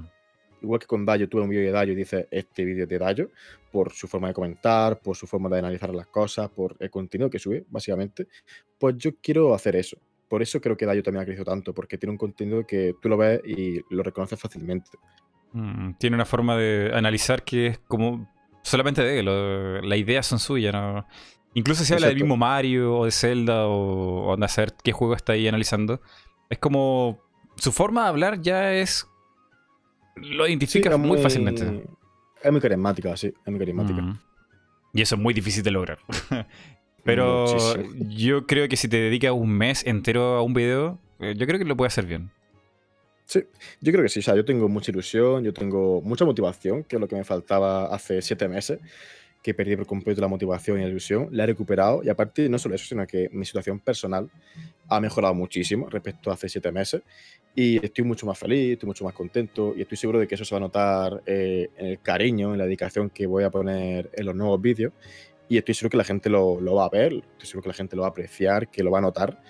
igual 0.64 0.80
que 0.80 0.88
con 0.88 1.06
Dayo, 1.06 1.30
tuve 1.30 1.42
un 1.42 1.50
vídeo 1.50 1.64
de 1.64 1.72
Dayo 1.72 1.94
y 1.94 1.96
dice 1.96 2.28
este 2.32 2.64
vídeo 2.64 2.88
de 2.88 2.98
Dayo, 2.98 3.30
por 3.72 3.92
su 3.92 4.08
forma 4.08 4.30
de 4.30 4.34
comentar, 4.34 5.00
por 5.00 5.16
su 5.16 5.28
forma 5.28 5.50
de 5.50 5.60
analizar 5.60 5.94
las 5.94 6.08
cosas, 6.08 6.50
por 6.50 6.76
el 6.80 6.90
contenido 6.90 7.30
que 7.30 7.38
sube, 7.38 7.66
básicamente, 7.70 8.28
pues 8.80 8.96
yo 8.98 9.12
quiero 9.22 9.54
hacer 9.54 9.76
eso. 9.76 9.98
Por 10.30 10.42
eso 10.42 10.60
creo 10.62 10.76
que 10.76 10.86
Dayo 10.86 11.04
también 11.04 11.24
ha 11.24 11.26
crecido 11.26 11.46
tanto, 11.46 11.74
porque 11.74 11.98
tiene 11.98 12.12
un 12.12 12.18
contenido 12.18 12.66
que 12.66 12.96
tú 13.02 13.10
lo 13.10 13.18
ves 13.18 13.42
y 13.46 13.82
lo 13.94 14.02
reconoces 14.02 14.40
fácilmente. 14.40 14.90
Mm, 15.52 15.94
tiene 16.00 16.16
una 16.16 16.26
forma 16.26 16.58
de 16.58 16.92
analizar 16.94 17.44
que 17.44 17.68
es 17.68 17.80
como 17.80 18.28
solamente 18.64 19.04
de 19.04 19.20
él. 19.20 19.88
Las 19.88 20.00
ideas 20.00 20.26
son 20.26 20.40
suyas, 20.40 20.74
¿no? 20.74 21.06
Incluso 21.56 21.84
si 21.84 21.94
habla 21.94 22.08
del 22.08 22.18
mismo 22.18 22.38
Mario 22.38 22.98
o 22.98 23.06
de 23.06 23.12
Zelda 23.12 23.68
o, 23.68 24.32
o 24.32 24.38
de 24.38 24.48
saber 24.48 24.74
qué 24.84 24.92
juego 24.92 25.16
está 25.16 25.34
ahí 25.34 25.48
analizando. 25.48 26.02
Es 26.50 26.60
como. 26.60 27.20
Su 27.56 27.72
forma 27.72 28.04
de 28.04 28.10
hablar 28.10 28.42
ya 28.42 28.74
es. 28.74 29.08
Lo 30.16 30.48
identifica 30.48 30.96
muy, 30.98 31.20
fácilmente. 31.20 31.86
Es 32.42 32.52
muy 32.52 32.62
carismática, 32.62 33.16
sí, 33.18 33.28
es 33.28 33.48
muy 33.48 33.60
carismática. 33.60 34.02
Mm. 34.02 34.20
Y 34.94 35.02
eso 35.02 35.16
es 35.16 35.22
muy 35.22 35.34
difícil 35.34 35.64
de 35.64 35.72
lograr. 35.72 36.00
Pero 37.04 37.76
yo 38.10 38.46
creo 38.46 38.68
que 38.70 38.78
si 38.78 38.88
te 38.88 38.98
dedicas 38.98 39.32
un 39.34 39.50
mes 39.50 39.86
entero 39.86 40.36
a 40.36 40.42
un 40.42 40.54
video, 40.54 41.00
eh, 41.20 41.34
yo 41.36 41.46
creo 41.46 41.60
que 41.60 41.66
lo 41.66 41.76
puedes 41.76 41.94
hacer 41.94 42.06
bien. 42.06 42.32
Sí, 43.26 43.44
yo 43.82 43.92
creo 43.92 44.04
que 44.04 44.10
sí. 44.10 44.20
O 44.20 44.24
sea, 44.24 44.36
yo 44.36 44.46
tengo 44.46 44.70
mucha 44.70 44.92
ilusión, 44.92 45.44
yo 45.44 45.54
tengo 45.54 46.02
mucha 46.02 46.26
motivación, 46.26 46.84
que 46.84 46.96
es 46.96 47.00
lo 47.02 47.08
que 47.08 47.16
me 47.16 47.24
faltaba 47.24 47.94
hace 47.94 48.22
siete 48.22 48.48
meses, 48.48 48.80
que 49.44 49.54
perdí 49.54 49.76
por 49.76 49.86
completo 49.86 50.22
la 50.22 50.30
motivación 50.30 50.80
y 50.80 50.84
la 50.84 50.88
ilusión. 50.88 51.28
La 51.32 51.44
he 51.44 51.48
recuperado. 51.48 52.02
Y 52.02 52.10
aparte, 52.10 52.48
no 52.48 52.58
solo 52.58 52.76
eso, 52.76 52.86
sino 52.86 53.06
que 53.06 53.30
mi 53.34 53.46
situación 53.46 53.80
personal 53.80 54.32
ha 54.88 55.00
mejorado 55.02 55.34
muchísimo 55.34 55.90
respecto 55.90 56.32
a 56.32 56.36
hace 56.36 56.48
siete 56.48 56.72
meses. 56.72 57.02
Y 57.54 57.84
estoy 57.84 58.06
mucho 58.06 58.26
más 58.26 58.40
feliz, 58.40 58.74
estoy 58.74 58.88
mucho 58.88 59.04
más 59.04 59.14
contento 59.14 59.74
y 59.76 59.82
estoy 59.82 59.98
seguro 59.98 60.20
de 60.20 60.28
que 60.28 60.36
eso 60.36 60.46
se 60.46 60.56
va 60.56 60.58
a 60.58 60.62
notar 60.62 61.22
eh, 61.26 61.70
en 61.78 61.88
el 61.88 62.02
cariño, 62.02 62.54
en 62.54 62.58
la 62.58 62.64
dedicación 62.64 63.10
que 63.10 63.28
voy 63.28 63.44
a 63.44 63.52
poner 63.52 64.10
en 64.14 64.26
los 64.26 64.34
nuevos 64.34 64.62
vídeos. 64.62 64.94
Y 65.50 65.58
estoy 65.58 65.76
seguro 65.76 65.92
que 65.92 65.98
la 65.98 66.06
gente 66.06 66.30
lo, 66.30 66.62
lo 66.62 66.76
va 66.76 66.86
a 66.86 66.90
ver, 66.90 67.14
estoy 67.14 67.48
seguro 67.48 67.64
que 67.64 67.70
la 67.70 67.76
gente 67.76 67.98
lo 67.98 68.04
va 68.04 68.08
a 68.08 68.12
apreciar, 68.12 68.72
que 68.72 68.82
lo 68.82 68.92
va 68.92 69.00
a 69.00 69.02
notar 69.02 69.42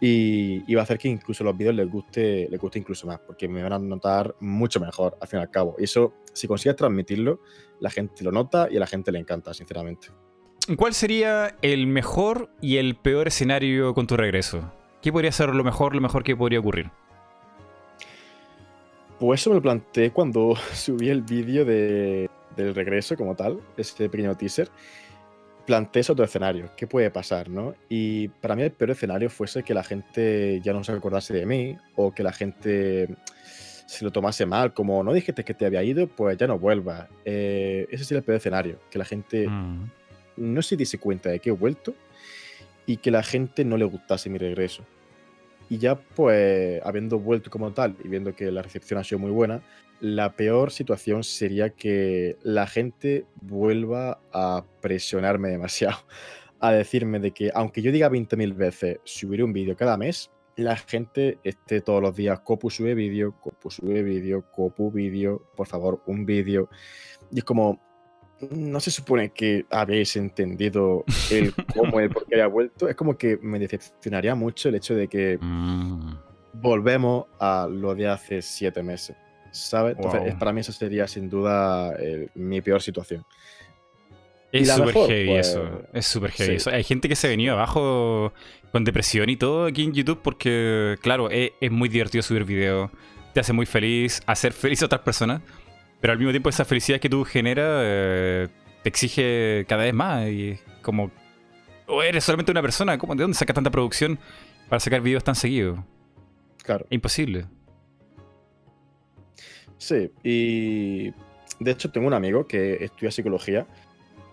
y, 0.00 0.74
va 0.74 0.82
a 0.82 0.84
hacer 0.84 0.98
que 0.98 1.08
incluso 1.08 1.42
los 1.44 1.56
vídeos 1.56 1.74
les 1.74 1.90
guste, 1.90 2.48
les 2.50 2.60
guste 2.60 2.78
incluso 2.78 3.06
más, 3.06 3.18
porque 3.20 3.48
me 3.48 3.62
van 3.62 3.72
a 3.72 3.78
notar 3.78 4.34
mucho 4.40 4.80
mejor 4.80 5.16
al 5.20 5.28
fin 5.28 5.38
y 5.38 5.42
al 5.42 5.50
cabo. 5.50 5.76
Y 5.78 5.84
eso, 5.84 6.14
si 6.32 6.46
consigues 6.46 6.76
transmitirlo, 6.76 7.40
la 7.80 7.90
gente 7.90 8.22
lo 8.24 8.32
nota 8.32 8.68
y 8.70 8.76
a 8.76 8.80
la 8.80 8.86
gente 8.86 9.10
le 9.12 9.18
encanta, 9.18 9.54
sinceramente. 9.54 10.08
¿Cuál 10.76 10.94
sería 10.94 11.56
el 11.62 11.86
mejor 11.86 12.50
y 12.60 12.76
el 12.76 12.96
peor 12.96 13.28
escenario 13.28 13.94
con 13.94 14.06
tu 14.06 14.16
regreso? 14.16 14.72
¿Qué 15.00 15.12
podría 15.12 15.32
ser 15.32 15.54
lo 15.54 15.62
mejor, 15.62 15.94
lo 15.94 16.00
mejor 16.00 16.24
que 16.24 16.36
podría 16.36 16.58
ocurrir? 16.58 16.90
Pues 19.18 19.40
eso 19.40 19.50
me 19.50 19.56
lo 19.56 19.62
planteé 19.62 20.10
cuando 20.10 20.54
subí 20.74 21.08
el 21.08 21.22
vídeo 21.22 21.64
de, 21.64 22.28
del 22.56 22.74
regreso 22.74 23.16
como 23.16 23.34
tal, 23.34 23.60
este 23.76 24.08
pequeño 24.08 24.34
teaser 24.36 24.68
plantees 25.66 26.08
otro 26.08 26.24
escenario. 26.24 26.70
¿Qué 26.76 26.86
puede 26.86 27.10
pasar, 27.10 27.48
no? 27.50 27.74
Y 27.88 28.28
para 28.28 28.54
mí 28.54 28.62
el 28.62 28.70
peor 28.70 28.92
escenario 28.92 29.28
fuese 29.28 29.62
que 29.62 29.74
la 29.74 29.82
gente 29.82 30.60
ya 30.62 30.72
no 30.72 30.84
se 30.84 30.92
acordase 30.92 31.34
de 31.34 31.44
mí 31.44 31.76
o 31.96 32.12
que 32.12 32.22
la 32.22 32.32
gente 32.32 33.08
se 33.86 34.04
lo 34.04 34.10
tomase 34.10 34.46
mal, 34.46 34.74
como 34.74 35.02
no 35.02 35.12
dijiste 35.12 35.44
que 35.44 35.54
te 35.54 35.66
había 35.66 35.82
ido, 35.82 36.06
pues 36.08 36.36
ya 36.36 36.46
no 36.46 36.58
vuelvas. 36.58 37.08
Eh, 37.24 37.86
ese 37.90 38.04
sería 38.04 38.18
el 38.18 38.24
peor 38.24 38.38
escenario, 38.38 38.80
que 38.90 38.98
la 38.98 39.04
gente 39.04 39.48
mm. 39.48 39.90
no 40.36 40.62
se 40.62 40.76
diese 40.76 40.98
cuenta 40.98 41.30
de 41.30 41.40
que 41.40 41.50
he 41.50 41.52
vuelto 41.52 41.94
y 42.84 42.96
que 42.98 43.10
la 43.10 43.22
gente 43.22 43.64
no 43.64 43.76
le 43.76 43.84
gustase 43.84 44.30
mi 44.30 44.38
regreso. 44.38 44.84
Y 45.68 45.78
ya 45.78 45.96
pues 45.96 46.80
habiendo 46.84 47.18
vuelto 47.18 47.50
como 47.50 47.72
tal 47.72 47.96
y 48.04 48.08
viendo 48.08 48.34
que 48.34 48.50
la 48.52 48.62
recepción 48.62 49.00
ha 49.00 49.04
sido 49.04 49.18
muy 49.18 49.30
buena, 49.30 49.62
la 50.00 50.36
peor 50.36 50.70
situación 50.70 51.24
sería 51.24 51.70
que 51.70 52.36
la 52.42 52.66
gente 52.66 53.26
vuelva 53.40 54.20
a 54.32 54.64
presionarme 54.80 55.48
demasiado, 55.48 55.98
a 56.60 56.72
decirme 56.72 57.18
de 57.18 57.32
que 57.32 57.50
aunque 57.54 57.82
yo 57.82 57.92
diga 57.92 58.10
20.000 58.10 58.54
veces 58.54 58.98
subiré 59.04 59.42
un 59.42 59.52
vídeo 59.52 59.76
cada 59.76 59.96
mes, 59.96 60.30
la 60.56 60.76
gente 60.76 61.38
esté 61.44 61.82
todos 61.82 62.02
los 62.02 62.16
días, 62.16 62.40
Copu 62.40 62.70
sube 62.70 62.94
vídeo, 62.94 63.34
Copu 63.40 63.70
sube 63.70 64.02
vídeo, 64.02 64.44
Copu 64.50 64.90
vídeo, 64.90 65.42
por 65.54 65.66
favor, 65.66 66.02
un 66.06 66.24
vídeo. 66.24 66.70
Y 67.30 67.38
es 67.38 67.44
como, 67.44 67.78
no 68.50 68.80
se 68.80 68.90
supone 68.90 69.30
que 69.30 69.66
habéis 69.70 70.16
entendido 70.16 71.04
el 71.30 71.52
cómo, 71.76 72.00
el 72.00 72.08
por 72.08 72.26
qué 72.26 72.36
haya 72.36 72.46
vuelto. 72.46 72.88
Es 72.88 72.96
como 72.96 73.18
que 73.18 73.38
me 73.42 73.58
decepcionaría 73.58 74.34
mucho 74.34 74.70
el 74.70 74.76
hecho 74.76 74.94
de 74.94 75.08
que 75.08 75.38
mm. 75.38 76.14
volvemos 76.54 77.26
a 77.38 77.68
lo 77.70 77.94
de 77.94 78.08
hace 78.08 78.40
siete 78.40 78.82
meses. 78.82 79.16
¿Sabes? 79.56 79.96
Entonces, 79.96 80.34
para 80.34 80.52
mí 80.52 80.60
eso 80.60 80.72
sería 80.72 81.06
sin 81.06 81.28
duda 81.28 81.94
eh, 81.98 82.28
mi 82.34 82.60
peor 82.60 82.82
situación. 82.82 83.24
Es 84.52 84.70
súper 84.70 84.94
heavy 84.94 85.26
pues, 85.26 85.48
eso. 85.48 85.82
Es 85.92 86.06
súper 86.06 86.30
heavy 86.30 86.58
Hay 86.72 86.84
gente 86.84 87.08
que 87.08 87.16
se 87.16 87.26
ha 87.26 87.30
venido 87.30 87.54
abajo 87.54 88.32
con 88.72 88.84
depresión 88.84 89.28
y 89.28 89.36
todo 89.36 89.66
aquí 89.66 89.84
en 89.84 89.92
YouTube 89.92 90.20
porque, 90.22 90.96
claro, 91.02 91.28
es, 91.30 91.52
muy 91.70 91.88
divertido 91.88 92.22
subir 92.22 92.44
videos. 92.44 92.90
Te 93.34 93.40
hace 93.40 93.52
muy 93.52 93.66
feliz, 93.66 94.22
hacer 94.26 94.52
feliz 94.52 94.82
a 94.82 94.86
otras 94.86 95.02
personas. 95.02 95.42
Pero 96.00 96.12
al 96.12 96.18
mismo 96.18 96.30
tiempo 96.30 96.48
esa 96.48 96.64
felicidad 96.64 97.00
que 97.00 97.08
tú 97.08 97.24
generas 97.24 97.80
eh, 97.82 98.48
te 98.82 98.88
exige 98.88 99.64
cada 99.68 99.84
vez 99.84 99.94
más. 99.94 100.28
Y 100.28 100.58
como, 100.82 101.10
o 101.86 102.02
eres 102.02 102.24
solamente 102.24 102.52
una 102.52 102.62
persona. 102.62 102.98
¿Cómo, 102.98 103.14
¿De 103.14 103.22
dónde 103.22 103.36
sacas 103.36 103.54
tanta 103.54 103.70
producción 103.70 104.18
para 104.68 104.80
sacar 104.80 105.00
videos 105.00 105.24
tan 105.24 105.34
seguidos? 105.34 105.78
Claro. 106.62 106.86
Imposible. 106.90 107.46
Sí, 109.78 110.10
y 110.22 111.10
de 111.60 111.70
hecho 111.70 111.90
tengo 111.90 112.06
un 112.06 112.14
amigo 112.14 112.46
que 112.46 112.84
estudia 112.84 113.10
psicología 113.10 113.66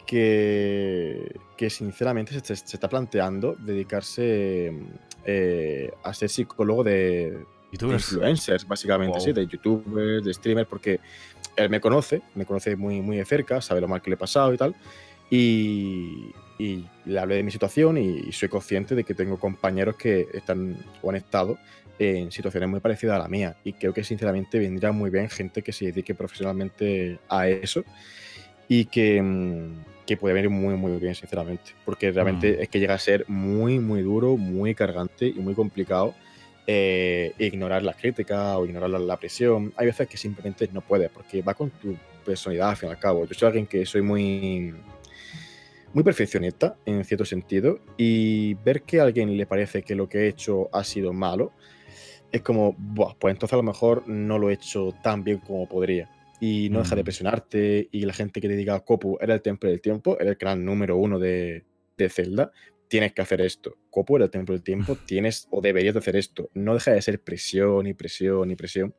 que, 0.06 1.40
que 1.58 1.70
sinceramente 1.70 2.40
se, 2.40 2.54
está 2.54 2.90
planteando 2.90 3.56
dedicarse 3.60 4.74
eh, 5.26 5.92
a 6.04 6.14
ser 6.14 6.30
psicólogo 6.30 6.84
de, 6.84 7.46
influencers, 7.72 8.68
básicamente, 8.68 9.20
sí, 9.20 9.34
de 9.34 9.48
youtubers, 9.48 10.24
de 10.24 10.34
streamers, 10.34 10.68
porque 10.68 11.00
él 11.56 11.70
me 11.70 11.82
conoce, 11.82 12.22
me 12.36 12.46
conoce 12.46 12.76
muy, 12.76 13.02
muy 13.02 13.18
de 13.18 13.26
cerca, 13.26 13.62
sabe 13.62 13.82
lo 13.82 13.88
mal 13.88 14.02
que 14.02 14.10
le 14.10 14.16
he 14.16 14.18
pasado 14.18 14.54
y 14.54 14.58
tal, 14.58 14.76
y, 15.30 16.34
y 16.60 16.86
le 17.06 17.20
hablé 17.20 17.36
de 17.36 17.44
mi 17.44 17.52
situación 17.52 17.98
y, 17.98 18.32
soy 18.32 18.50
consciente 18.50 18.96
de 18.96 19.04
que 19.04 19.14
tengo 19.14 19.40
compañeros 19.40 19.96
que 19.96 20.28
están 20.34 20.78
o 21.02 21.10
han 21.10 21.16
estado 21.16 21.58
en 22.00 22.32
situaciones 22.32 22.70
muy 22.70 22.80
parecidas 22.80 23.16
a 23.16 23.20
la 23.20 23.28
mía. 23.28 23.56
Y 23.64 23.74
creo 23.74 23.94
que 23.94 24.04
sinceramente 24.04 24.60
vendría 24.60 24.92
muy 24.92 25.10
bien 25.10 25.30
gente 25.30 25.62
que 25.62 25.72
se 25.72 25.86
dedique 25.86 26.16
profesionalmente 26.16 27.20
a 27.30 27.48
eso 27.48 27.84
y 28.68 28.86
que, 28.86 29.22
mm, 29.22 30.06
que 30.06 30.18
puede 30.18 30.34
venir 30.34 30.50
muy, 30.50 30.76
muy 30.76 30.98
bien, 31.00 31.16
sinceramente. 31.16 31.72
Porque 31.86 32.12
realmente 32.12 32.58
mm. 32.58 32.62
es 32.62 32.70
que 32.70 32.80
llega 32.80 32.94
a 32.96 33.00
ser 33.00 33.26
muy, 33.28 33.80
muy 33.80 34.02
duro, 34.02 34.38
muy 34.38 34.76
cargante 34.76 35.28
y 35.28 35.40
muy 35.40 35.54
complicado 35.54 36.14
eh, 36.66 37.34
ignorar 37.40 37.84
las 37.84 37.98
críticas 37.98 38.56
o 38.56 38.66
ignorar 38.66 38.90
la, 38.90 39.18
presión. 39.18 39.74
Hay 39.76 39.88
veces 39.88 40.08
que 40.08 40.16
simplemente 40.16 40.70
no 40.72 40.80
puedes, 40.80 41.10
porque 41.10 41.42
va 41.42 41.54
con 41.54 41.70
tu 41.72 41.98
personalidad 42.26 42.70
al 42.70 42.78
fin 42.78 42.90
y 42.90 42.92
al 42.94 43.00
cabo. 43.00 43.26
Yo 43.26 43.34
soy 43.34 43.48
alguien 43.48 43.68
que 43.68 43.86
soy 43.86 44.02
muy 44.02 44.74
muy 45.94 46.04
perfeccionista 46.04 46.76
en 46.86 47.04
cierto 47.06 47.24
sentido 47.24 47.80
y 47.98 48.56
ver 48.56 48.82
que 48.82 49.00
a 49.00 49.04
alguien 49.04 49.38
le 49.38 49.46
parece 49.46 49.84
que 49.84 49.94
lo 49.94 50.10
que 50.10 50.20
he 50.20 50.28
hecho 50.28 50.70
ha 50.74 50.84
sido 50.84 51.14
malo 51.14 51.52
es 52.34 52.42
como, 52.42 52.76
pues 53.20 53.32
entonces 53.32 53.54
a 53.54 53.58
lo 53.58 53.64
mejor 53.64 54.08
no 54.08 54.40
lo 54.40 54.50
he 54.50 54.54
hecho 54.54 54.94
tan 55.04 55.24
bien 55.24 55.38
como 55.38 55.70
podría. 55.70 56.10
Y 56.42 56.70
no 56.72 56.80
deja 56.80 56.96
de 56.96 57.04
mm. 57.04 57.06
presionarte 57.06 57.90
y 57.92 58.02
la 58.02 58.12
gente 58.12 58.42
que 58.42 58.50
te 58.50 58.56
diga, 58.56 58.80
Copu, 58.82 59.18
era 59.22 59.36
el 59.36 59.42
templo 59.42 59.70
del 59.70 59.80
tiempo, 59.80 60.18
era 60.20 60.32
el 60.32 60.38
canal 60.38 60.66
número 60.66 60.98
uno 60.98 61.20
de, 61.20 61.64
de 61.96 62.10
Zelda, 62.10 62.52
tienes 62.90 63.14
que 63.14 63.22
hacer 63.22 63.40
esto. 63.40 63.78
Copu 63.92 64.16
era 64.16 64.26
el 64.26 64.32
templo 64.32 64.54
del 64.54 64.64
tiempo, 64.64 64.96
tienes 65.06 65.48
o 65.52 65.62
deberías 65.62 65.94
de 65.94 66.00
hacer 66.00 66.16
esto. 66.16 66.50
No 66.56 66.74
deja 66.74 66.92
de 66.92 67.02
ser 67.04 67.22
presión 67.22 67.86
y 67.86 67.94
presión 67.94 68.50
y 68.50 68.56
presión 68.56 68.96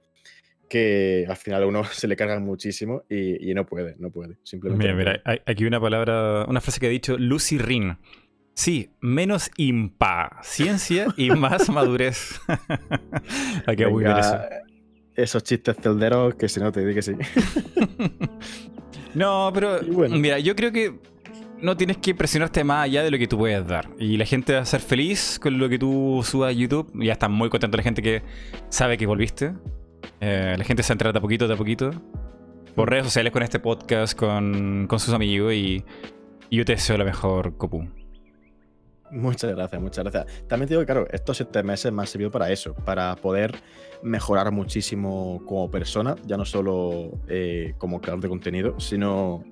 que 0.69 1.27
al 1.29 1.37
final 1.37 1.65
a 1.65 1.67
uno 1.67 1.85
se 1.93 2.07
le 2.07 2.15
cargan 2.15 2.45
muchísimo 2.45 3.05
y, 3.11 3.53
no 3.53 3.67
puede, 3.67 3.97
no 3.99 4.11
puede. 4.11 4.39
Simplemente 4.45 4.85
mira, 4.85 4.97
mira, 4.97 5.23
hay 5.25 5.41
aquí 5.45 5.65
una 5.65 5.81
palabra, 5.81 6.47
una 6.49 6.61
frase 6.61 6.79
que 6.79 6.87
ha 6.87 6.91
dicho 6.91 7.19
Lucy 7.19 7.59
Rin. 7.59 7.99
Sí, 8.55 8.91
menos 9.01 9.51
impaciencia 9.57 11.09
y 11.17 11.31
más 11.31 11.69
madurez. 11.69 12.41
Hay 13.67 13.77
que 13.77 13.85
eso. 13.85 14.39
Esos 15.17 15.43
chistes 15.45 15.77
celderos 15.81 16.35
que 16.35 16.49
se 16.49 16.61
no 16.61 16.73
te 16.73 16.95
que 16.95 17.03
sí. 17.03 17.13
no, 19.15 19.51
pero 19.55 19.81
mira, 20.09 20.39
yo 20.39 20.57
creo 20.57 20.73
que 20.73 20.99
no 21.61 21.77
tienes 21.77 21.99
que 21.99 22.15
presionarte 22.15 22.65
más 22.65 22.85
allá 22.85 23.03
de 23.03 23.11
lo 23.11 23.19
que 23.19 23.27
tú 23.27 23.39
puedes 23.39 23.67
dar. 23.67 23.89
Y 23.99 24.17
la 24.17 24.25
gente 24.25 24.55
va 24.55 24.61
a 24.61 24.65
ser 24.65 24.81
feliz 24.81 25.39
con 25.41 25.59
lo 25.59 25.69
que 25.69 25.79
tú 25.79 26.21
subas 26.25 26.51
a 26.51 26.53
YouTube. 26.53 26.91
Ya 26.95 27.13
está 27.13 27.29
muy 27.29 27.49
contento 27.49 27.77
la 27.77 27.83
gente 27.83 28.03
que 28.03 28.23
sabe 28.71 28.97
que 28.97 29.07
volviste. 29.07 29.53
Eh, 30.21 30.55
la 30.59 30.65
gente 30.65 30.83
se 30.83 30.93
entra 30.93 31.13
de 31.13 31.19
a 31.19 31.23
poquito, 31.23 31.47
de 31.47 31.55
a 31.55 31.57
poquito. 31.57 31.91
Por 32.75 32.91
redes 32.91 33.05
sociales, 33.05 33.33
con 33.33 33.45
este 33.45 33.61
podcast, 33.61 34.19
con, 34.19 34.89
sus 34.91 35.11
amigos. 35.11 35.55
Y, 35.55 35.85
y 36.51 36.57
yo 36.57 36.65
te 36.65 36.73
deseo 36.73 36.99
lo 36.99 37.05
mejor, 37.05 37.57
Copu. 37.57 37.89
Muchas 39.11 39.55
gracias, 39.55 39.81
muchas 39.81 40.05
gracias. 40.05 40.47
También 40.49 40.69
te 40.69 40.75
digo 40.75 40.81
que, 40.81 40.87
claro, 40.87 41.07
estos 41.11 41.37
siete 41.37 41.63
meses 41.63 41.93
me 41.93 42.03
han 42.03 42.07
servido 42.07 42.31
para 42.31 42.51
eso, 42.51 42.75
para 42.75 43.15
poder 43.17 43.55
mejorar 44.03 44.51
muchísimo 44.51 45.43
como 45.47 45.71
persona, 45.71 46.17
ya 46.27 46.37
no 46.37 46.45
solo 46.45 47.13
eh, 47.29 47.75
como 47.79 48.01
creador 48.01 48.23
de 48.23 48.29
contenido, 48.29 48.81
sino 48.81 49.45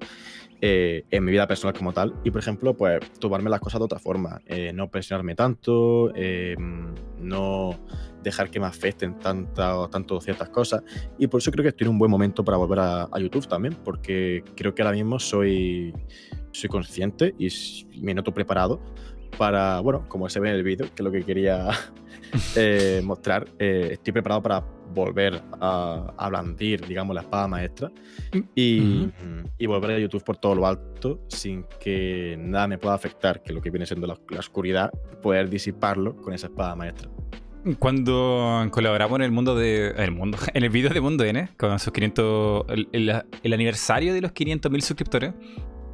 eh, 0.61 1.05
en 1.11 1.25
mi 1.25 1.33
vida 1.33 1.47
personal 1.47 1.77
como 1.77 1.93
tal. 1.93 2.15
Y, 2.25 2.31
por 2.31 2.41
ejemplo, 2.41 2.75
pues 2.75 3.01
tomarme 3.21 3.51
las 3.51 3.61
cosas 3.61 3.81
de 3.81 3.85
otra 3.85 3.99
forma, 3.99 4.41
eh, 4.47 4.73
no 4.73 4.91
presionarme 4.91 5.35
tanto, 5.35 6.13
no 7.19 7.79
dejar 8.23 8.51
que 8.51 8.59
me 8.59 8.67
afecten 8.67 9.19
tanto, 9.19 9.89
tanto 9.91 10.21
ciertas 10.21 10.49
cosas. 10.49 10.83
Y 11.19 11.27
por 11.27 11.41
eso 11.41 11.51
creo 11.51 11.63
que 11.63 11.69
estoy 11.69 11.87
en 11.87 11.93
un 11.93 11.99
buen 11.99 12.11
momento 12.11 12.43
para 12.43 12.57
volver 12.57 12.79
a, 12.79 13.03
a 13.13 13.19
YouTube 13.21 13.47
también, 13.47 13.77
porque 13.85 14.45
creo 14.57 14.75
que 14.75 14.83
ahora 14.83 14.95
mismo 14.95 15.19
soy, 15.19 15.95
soy 16.53 16.71
consciente 16.71 17.35
y 17.39 17.49
me 18.01 18.15
noto 18.15 18.33
preparado 18.33 18.81
para, 19.37 19.81
bueno, 19.81 20.05
como 20.09 20.29
se 20.29 20.41
ve 20.41 20.51
en 20.51 20.57
el 20.57 20.63
vídeo, 20.63 20.87
que 20.87 20.95
es 20.97 21.05
lo 21.05 21.11
que 21.11 21.23
quería 21.23 21.71
eh, 22.57 23.01
mostrar, 23.05 23.47
eh, 23.59 23.91
estoy 23.93 24.13
preparado 24.13 24.43
para 24.43 24.65
volver 24.95 25.41
a, 25.61 26.13
a, 26.17 26.29
blandir, 26.29 26.87
digamos, 26.87 27.15
la 27.15 27.23
espada 27.23 27.49
maestra 27.49 27.91
y, 28.55 29.09
y, 29.59 29.67
volver 29.67 29.93
a 29.93 29.99
YouTube 29.99 30.23
por 30.23 30.37
todo 30.37 30.55
lo 30.55 30.67
alto 30.67 31.21
sin 31.29 31.65
que 31.81 32.37
nada 32.39 32.67
me 32.67 32.79
pueda 32.79 32.95
afectar, 32.95 33.43
que 33.43 33.53
lo 33.55 33.63
que 33.63 33.71
viene 33.71 33.87
siendo 33.87 34.07
la, 34.07 34.19
la 34.29 34.41
oscuridad, 34.41 34.91
poder 35.23 35.49
disiparlo 35.49 36.17
con 36.17 36.35
esa 36.35 36.49
espada 36.49 36.77
maestra. 36.77 37.09
Cuando 37.79 38.67
colaboramos 38.71 39.17
en 39.21 39.23
el 39.23 39.31
mundo 39.31 39.55
de. 39.55 39.95
El 39.97 40.11
mundo. 40.11 40.37
En 40.55 40.65
el 40.65 40.71
vídeo 40.71 40.91
de 40.91 41.01
Mundo 41.01 41.25
N, 41.25 41.49
con 41.57 41.79
sus 41.79 41.93
500. 41.93 42.65
El, 42.69 42.89
el, 42.93 43.23
el 43.43 43.53
aniversario 43.53 44.13
de 44.13 44.21
los 44.21 44.33
500.000 44.33 44.81
suscriptores. 44.81 45.33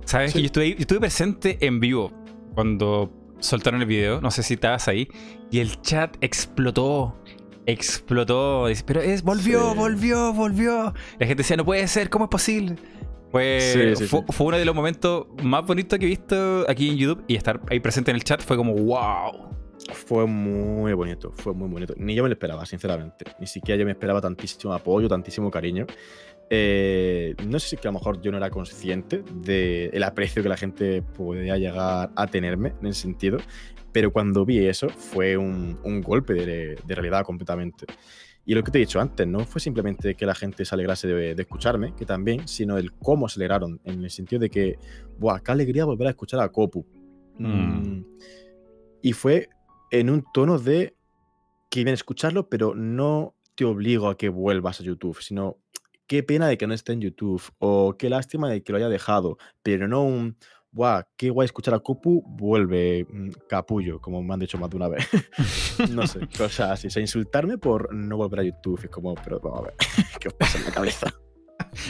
Sabes 0.05 0.33
sí. 0.33 0.39
que 0.39 0.43
yo 0.43 0.47
estuve, 0.47 0.71
yo 0.71 0.77
estuve 0.79 1.01
presente 1.01 1.59
en 1.61 1.81
vivo 1.81 2.11
cuando 2.55 3.13
soltaron 3.41 3.81
el 3.81 3.87
video, 3.87 4.21
no 4.21 4.31
sé 4.31 4.43
si 4.43 4.55
estabas 4.55 4.89
ahí, 4.89 5.09
y 5.51 5.61
el 5.61 5.81
chat 5.83 6.17
explotó. 6.21 7.17
Explotó. 7.67 8.67
Pero 8.87 9.01
es, 9.01 9.23
volvió, 9.23 9.73
sí. 9.73 9.77
volvió, 9.77 10.33
volvió. 10.33 10.95
La 11.19 11.27
gente 11.27 11.43
decía, 11.43 11.57
no 11.57 11.65
puede 11.65 11.87
ser, 11.87 12.09
¿cómo 12.09 12.25
es 12.25 12.31
posible? 12.31 12.77
Fue, 13.31 13.59
sí, 13.61 13.97
sí, 13.97 14.07
fue, 14.07 14.23
fue, 14.27 14.47
uno 14.47 14.57
de 14.57 14.65
los 14.65 14.75
momentos 14.75 15.27
más 15.43 15.67
bonitos 15.67 15.99
que 15.99 16.07
he 16.07 16.09
visto 16.09 16.65
aquí 16.67 16.89
en 16.89 16.97
YouTube 16.97 17.25
y 17.27 17.37
estar 17.37 17.61
ahí 17.69 17.79
presente 17.79 18.11
en 18.11 18.17
el 18.17 18.25
chat 18.25 18.43
fue 18.43 18.57
como, 18.57 18.73
wow. 18.75 19.49
Fue 19.93 20.27
muy 20.27 20.93
bonito, 20.93 21.33
fue 21.37 21.55
muy 21.55 21.69
bonito. 21.69 21.95
Ni 21.97 22.15
yo 22.15 22.23
me 22.23 22.29
lo 22.29 22.35
esperaba, 22.35 22.67
sinceramente. 22.67 23.25
Ni 23.39 23.47
siquiera 23.47 23.79
yo 23.79 23.87
me 23.87 23.93
esperaba 23.93 24.21
tantísimo 24.21 24.73
apoyo, 24.75 25.09
tantísimo 25.09 25.51
cariño. 25.51 25.87
Eh, 26.51 27.35
no 27.47 27.59
sé 27.59 27.69
si 27.69 27.77
que 27.77 27.89
a 27.89 27.91
lo 27.91 27.99
mejor 27.99 28.23
yo 28.23 28.31
no 28.31 28.39
era 28.39 28.51
consciente 28.51 29.23
del 29.35 30.03
aprecio 30.03 30.43
que 30.43 30.49
la 30.49 30.57
gente 30.57 31.03
podía 31.03 31.59
llegar 31.59 32.11
a 32.15 32.27
tenerme 32.27 32.73
en 32.81 32.87
ese 32.87 33.03
sentido, 33.03 33.39
pero 33.93 34.13
cuando 34.13 34.45
vi 34.45 34.67
eso 34.67 34.89
fue 34.89 35.37
un, 35.37 35.79
un 35.85 36.01
golpe 36.01 36.33
de, 36.35 36.77
de, 36.77 36.95
realidad 36.95 37.25
completamente. 37.25 37.87
Y 38.47 38.55
lo 38.55 38.63
que 38.63 38.71
te 38.71 38.79
he 38.79 38.81
dicho 38.81 38.99
antes, 38.99 39.27
no 39.27 39.41
fue 39.41 39.61
simplemente 39.61 40.15
que 40.15 40.25
la 40.25 40.35
gente 40.35 40.65
se 40.65 40.75
alegrase 40.75 41.07
de, 41.07 41.35
de, 41.35 41.43
escucharme, 41.43 41.95
que 41.95 42.07
también, 42.07 42.49
sino 42.49 42.79
el 42.79 42.93
cómo 42.93 43.29
se 43.29 43.39
alegraron, 43.39 43.79
en 43.85 44.03
el 44.03 44.11
sentido 44.11 44.41
de 44.41 44.49
que, 44.49 44.79
¡buah, 45.19 45.41
qué 45.41 45.53
alegría 45.53 45.85
volver 45.85 46.07
a 46.07 46.11
escuchar 46.11 46.41
a 46.41 46.49
Copu! 46.49 46.87
Mm. 47.39 48.05
Y 49.03 49.13
fue 49.13 49.51
en 49.91 50.09
un 50.09 50.25
tono 50.33 50.59
de 50.59 50.97
que 51.71 51.81
iban 51.81 51.93
a 51.93 51.95
escucharlo, 51.95 52.49
pero 52.49 52.75
no 52.75 53.35
te 53.55 53.65
obligo 53.65 54.09
a 54.09 54.17
que 54.17 54.29
vuelvas 54.29 54.81
a 54.81 54.85
YouTube, 54.85 55.21
sino 55.21 55.59
qué 56.09 56.25
pena 56.25 56.49
de 56.49 56.59
que 56.59 56.67
no 56.67 56.75
esté 56.75 56.93
en 56.95 57.03
YouTube 57.03 57.43
o 57.59 57.97
qué 57.97 58.11
lástima 58.11 58.49
de 58.51 58.63
que 58.63 58.73
lo 58.73 58.79
haya 58.79 58.89
dejado, 58.89 59.39
pero 59.63 59.87
no 59.87 60.03
un, 60.03 60.37
guau, 60.73 61.03
qué 61.17 61.31
guay 61.31 61.47
escuchar 61.47 61.75
a 61.75 61.81
Copu, 61.81 62.23
vuelve 62.27 63.07
mm, 63.09 63.31
capullo, 63.49 64.01
como 64.01 64.23
me 64.23 64.35
han 64.35 64.41
dicho 64.41 64.59
más 64.59 64.71
de 64.71 64.77
una 64.77 64.89
vez. 64.89 65.09
no 65.91 66.07
sé, 66.07 66.21
cosas 66.39 66.71
así. 66.71 66.87
O 66.89 66.91
sea, 66.91 67.01
insultarme 67.01 67.59
por 67.59 67.95
no 67.95 68.17
volver 68.17 68.41
a 68.41 68.43
YouTube. 68.43 68.81
Es 68.83 68.91
como, 68.91 69.15
pero 69.15 69.41
vamos 69.41 69.61
a 69.61 69.63
ver, 69.65 69.75
¿qué 70.21 70.29
os 70.29 70.35
pasa 70.35 70.59
en 70.59 70.65
la 70.65 70.71
cabeza? 70.71 71.13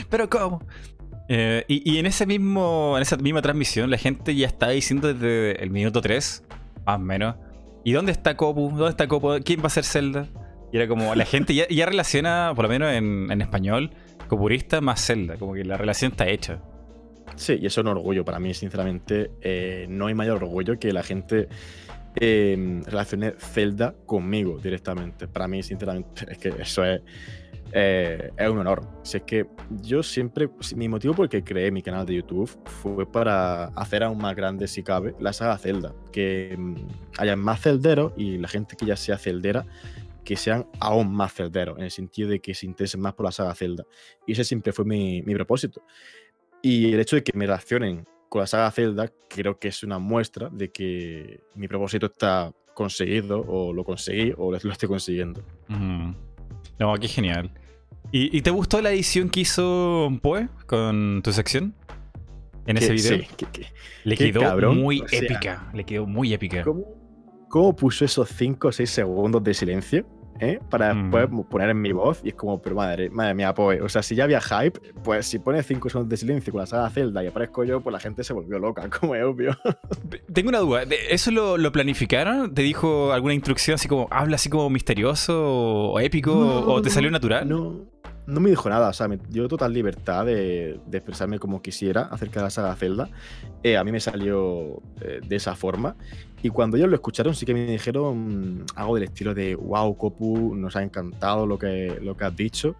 pero 0.09 0.29
¿cómo? 0.29 0.61
Eh, 1.27 1.63
y, 1.67 1.91
y, 1.93 1.99
en 1.99 2.07
ese 2.07 2.25
mismo, 2.25 2.93
en 2.95 3.03
esa 3.03 3.15
misma 3.17 3.41
transmisión, 3.41 3.89
la 3.91 3.97
gente 3.97 4.35
ya 4.35 4.47
está 4.47 4.69
diciendo 4.69 5.13
desde 5.13 5.61
el 5.63 5.69
minuto 5.69 6.01
3, 6.01 6.43
más 6.85 6.95
o 6.95 6.99
menos, 6.99 7.35
¿y 7.83 7.91
dónde 7.91 8.11
está 8.11 8.35
Copu? 8.35 8.69
¿Dónde 8.69 8.89
está 8.89 9.07
Copu? 9.07 9.39
¿Quién 9.45 9.61
va 9.61 9.67
a 9.67 9.69
ser 9.69 9.83
Zelda? 9.83 10.27
Y 10.71 10.77
era 10.77 10.87
como, 10.87 11.13
la 11.13 11.25
gente 11.25 11.53
ya, 11.53 11.67
ya 11.67 11.85
relaciona, 11.85 12.51
por 12.55 12.65
lo 12.65 12.69
menos 12.69 12.91
en, 12.93 13.31
en 13.31 13.41
español, 13.41 13.91
Copurista 14.29 14.79
más 14.79 15.03
Zelda, 15.03 15.37
como 15.37 15.55
que 15.55 15.65
la 15.65 15.75
relación 15.75 16.11
está 16.11 16.29
hecha. 16.29 16.61
Sí, 17.35 17.57
y 17.59 17.65
eso 17.65 17.81
es 17.81 17.85
un 17.85 17.87
orgullo 17.87 18.23
para 18.23 18.39
mí, 18.39 18.53
sinceramente. 18.53 19.31
Eh, 19.41 19.87
no 19.89 20.05
hay 20.05 20.13
mayor 20.13 20.43
orgullo 20.43 20.77
que 20.77 20.93
la 20.93 21.01
gente 21.01 21.49
eh, 22.15 22.81
relacione 22.85 23.33
Zelda 23.39 23.95
conmigo 24.05 24.59
directamente. 24.59 25.27
Para 25.27 25.47
mí, 25.47 25.63
sinceramente, 25.63 26.27
es 26.31 26.37
que 26.37 26.49
eso 26.59 26.85
es, 26.85 27.01
eh, 27.71 28.31
es 28.37 28.49
un 28.49 28.59
honor. 28.59 28.87
Si 29.01 29.17
es 29.17 29.23
que 29.23 29.47
yo 29.81 30.03
siempre, 30.03 30.47
mi 30.75 30.87
motivo 30.87 31.15
por 31.15 31.25
el 31.25 31.29
que 31.29 31.43
creé 31.43 31.71
mi 31.71 31.81
canal 31.81 32.05
de 32.05 32.15
YouTube 32.15 32.49
fue 32.65 33.11
para 33.11 33.65
hacer 33.69 34.03
aún 34.03 34.19
más 34.19 34.35
grande, 34.35 34.67
si 34.67 34.83
cabe, 34.83 35.15
la 35.19 35.33
saga 35.33 35.57
Zelda. 35.57 35.95
Que 36.11 36.55
mm, 36.55 36.75
haya 37.17 37.35
más 37.35 37.61
celderos 37.61 38.13
y 38.15 38.37
la 38.37 38.47
gente 38.47 38.75
que 38.75 38.85
ya 38.85 38.95
sea 38.95 39.17
celdera 39.17 39.65
que 40.29 40.35
sean 40.35 40.67
aún 40.79 41.11
más 41.11 41.33
celderos, 41.33 41.79
en 41.79 41.85
el 41.85 41.89
sentido 41.89 42.29
de 42.29 42.39
que 42.39 42.53
se 42.53 42.67
interesen 42.67 43.01
más 43.01 43.15
por 43.15 43.25
la 43.25 43.31
saga 43.31 43.55
Zelda. 43.55 43.83
Y 44.27 44.33
ese 44.33 44.43
siempre 44.43 44.71
fue 44.71 44.85
mi, 44.85 45.23
mi 45.23 45.33
propósito. 45.33 45.81
Y 46.61 46.93
el 46.93 46.99
hecho 46.99 47.15
de 47.15 47.23
que 47.23 47.35
me 47.35 47.47
relacionen 47.47 48.05
con 48.29 48.41
la 48.41 48.45
saga 48.45 48.69
Zelda 48.69 49.11
creo 49.27 49.57
que 49.57 49.69
es 49.69 49.81
una 49.81 49.97
muestra 49.97 50.49
de 50.51 50.71
que 50.71 51.39
mi 51.55 51.67
propósito 51.67 52.05
está 52.05 52.53
conseguido 52.75 53.41
o 53.41 53.73
lo 53.73 53.83
conseguí 53.83 54.31
o 54.37 54.51
lo 54.63 54.71
estoy 54.71 54.87
consiguiendo. 54.87 55.41
Mm. 55.67 56.11
No, 56.77 56.93
qué 57.01 57.07
genial. 57.07 57.49
¿Y, 58.11 58.37
¿Y, 58.37 58.43
te 58.43 58.51
gustó 58.51 58.83
la 58.83 58.91
edición 58.91 59.31
que 59.31 59.39
hizo 59.39 60.15
Poe 60.21 60.47
con 60.67 61.21
tu 61.23 61.33
sección? 61.33 61.73
En 62.67 62.77
ese 62.77 62.93
video. 62.93 63.17
Sí, 63.17 63.65
le 64.03 64.15
quedó 64.15 64.41
cabrón, 64.41 64.77
muy 64.77 65.03
épica. 65.11 65.41
Sea, 65.41 65.71
le 65.73 65.83
quedó 65.85 66.05
muy 66.05 66.33
épica. 66.33 66.61
¿Cómo, 66.61 66.85
cómo 67.49 67.75
puso 67.75 68.05
esos 68.05 68.29
5 68.29 68.67
o 68.67 68.71
6 68.71 68.87
segundos 68.87 69.43
de 69.43 69.55
silencio? 69.55 70.18
¿Eh? 70.39 70.59
para 70.69 70.93
mm. 70.93 71.11
después 71.11 71.45
poner 71.49 71.69
en 71.69 71.81
mi 71.81 71.91
voz. 71.91 72.21
Y 72.23 72.29
es 72.29 72.35
como, 72.35 72.61
pero 72.61 72.75
madre, 72.75 73.09
madre 73.09 73.33
mía, 73.33 73.53
pues, 73.53 73.81
o 73.81 73.89
sea, 73.89 74.03
si 74.03 74.15
ya 74.15 74.23
había 74.23 74.41
hype, 74.41 74.79
pues 75.03 75.27
si 75.27 75.39
pone 75.39 75.61
5 75.63 75.89
segundos 75.89 76.09
de 76.09 76.17
silencio 76.17 76.51
con 76.51 76.61
la 76.61 76.67
saga 76.67 76.89
Zelda 76.89 77.23
y 77.23 77.27
aparezco 77.27 77.63
yo, 77.63 77.81
pues 77.81 77.93
la 77.93 77.99
gente 77.99 78.23
se 78.23 78.33
volvió 78.33 78.59
loca, 78.59 78.89
como 78.99 79.15
es 79.15 79.23
obvio. 79.23 79.57
Tengo 80.33 80.49
una 80.49 80.59
duda, 80.59 80.83
¿eso 81.09 81.31
lo, 81.31 81.57
lo 81.57 81.71
planificaron? 81.71 82.53
¿Te 82.53 82.61
dijo 82.61 83.11
alguna 83.13 83.33
instrucción 83.33 83.75
así 83.75 83.87
como, 83.87 84.07
habla 84.11 84.35
así 84.35 84.49
como 84.49 84.69
misterioso 84.69 85.91
o 85.91 85.99
épico 85.99 86.33
no, 86.33 86.73
o 86.73 86.81
te 86.81 86.89
salió 86.89 87.11
natural? 87.11 87.47
No, 87.47 87.85
no 88.29 88.39
me 88.39 88.49
dijo 88.49 88.69
nada, 88.69 88.89
o 88.89 88.93
sea, 88.93 89.07
me 89.07 89.17
dio 89.29 89.47
total 89.47 89.73
libertad 89.73 90.25
de, 90.25 90.79
de 90.85 90.97
expresarme 90.97 91.39
como 91.39 91.61
quisiera 91.61 92.03
acerca 92.03 92.39
de 92.39 92.43
la 92.45 92.49
saga 92.49 92.75
Zelda. 92.75 93.09
Eh, 93.63 93.77
a 93.77 93.83
mí 93.83 93.91
me 93.91 93.99
salió 93.99 94.81
eh, 95.01 95.19
de 95.25 95.35
esa 95.35 95.55
forma. 95.55 95.95
Y 96.41 96.49
cuando 96.49 96.77
ellos 96.77 96.89
lo 96.89 96.95
escucharon, 96.95 97.35
sí 97.35 97.45
que 97.45 97.53
me 97.53 97.65
dijeron 97.65 98.65
algo 98.75 98.95
del 98.95 99.05
estilo 99.05 99.33
de, 99.33 99.55
wow, 99.55 99.97
Copu, 99.97 100.55
nos 100.55 100.75
ha 100.75 100.83
encantado 100.83 101.45
lo 101.45 101.57
que, 101.57 101.99
lo 102.01 102.15
que 102.15 102.25
has 102.25 102.35
dicho. 102.35 102.75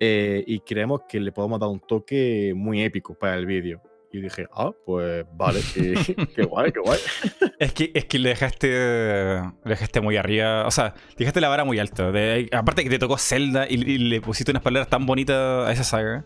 Eh, 0.00 0.42
y 0.46 0.60
creemos 0.60 1.02
que 1.08 1.20
le 1.20 1.32
podemos 1.32 1.60
dar 1.60 1.68
un 1.68 1.80
toque 1.80 2.52
muy 2.56 2.82
épico 2.82 3.14
para 3.14 3.36
el 3.36 3.46
vídeo. 3.46 3.80
Y 4.10 4.20
dije, 4.22 4.46
ah, 4.54 4.70
pues 4.86 5.26
vale, 5.34 5.60
qué, 5.74 5.94
qué 6.34 6.42
guay, 6.44 6.72
qué 6.72 6.80
guay. 6.80 6.98
Es 7.58 7.72
que, 7.72 7.90
es 7.92 8.04
que 8.04 8.18
le 8.20 8.28
dejaste, 8.30 8.68
le 8.68 9.50
dejaste 9.64 10.00
muy 10.00 10.16
arriba, 10.16 10.64
o 10.66 10.70
sea, 10.70 10.94
dejaste 11.16 11.40
la 11.40 11.48
vara 11.48 11.64
muy 11.64 11.78
alta. 11.80 12.12
De, 12.12 12.48
aparte 12.52 12.84
que 12.84 12.90
te 12.90 13.00
tocó 13.00 13.18
Zelda 13.18 13.66
y, 13.68 13.74
y, 13.74 13.98
le 13.98 14.20
pusiste 14.20 14.52
unas 14.52 14.62
palabras 14.62 14.88
tan 14.88 15.06
bonitas 15.06 15.68
a 15.68 15.72
esa 15.72 15.82
saga. 15.82 16.24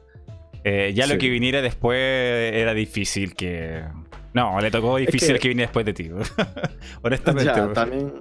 Eh, 0.64 0.92
ya 0.94 1.06
sí. 1.06 1.12
lo 1.12 1.18
que 1.18 1.28
viniera 1.28 1.62
después 1.62 1.98
era 1.98 2.74
difícil 2.74 3.34
que... 3.34 3.82
No, 4.34 4.58
le 4.60 4.70
tocó 4.70 4.96
difícil 4.96 5.30
es 5.30 5.34
que, 5.34 5.40
que 5.40 5.48
viniera 5.48 5.68
después 5.68 5.84
de 5.84 5.92
ti. 5.92 6.10
Honestamente. 7.02 7.44
Ya, 7.44 7.72
también, 7.72 8.12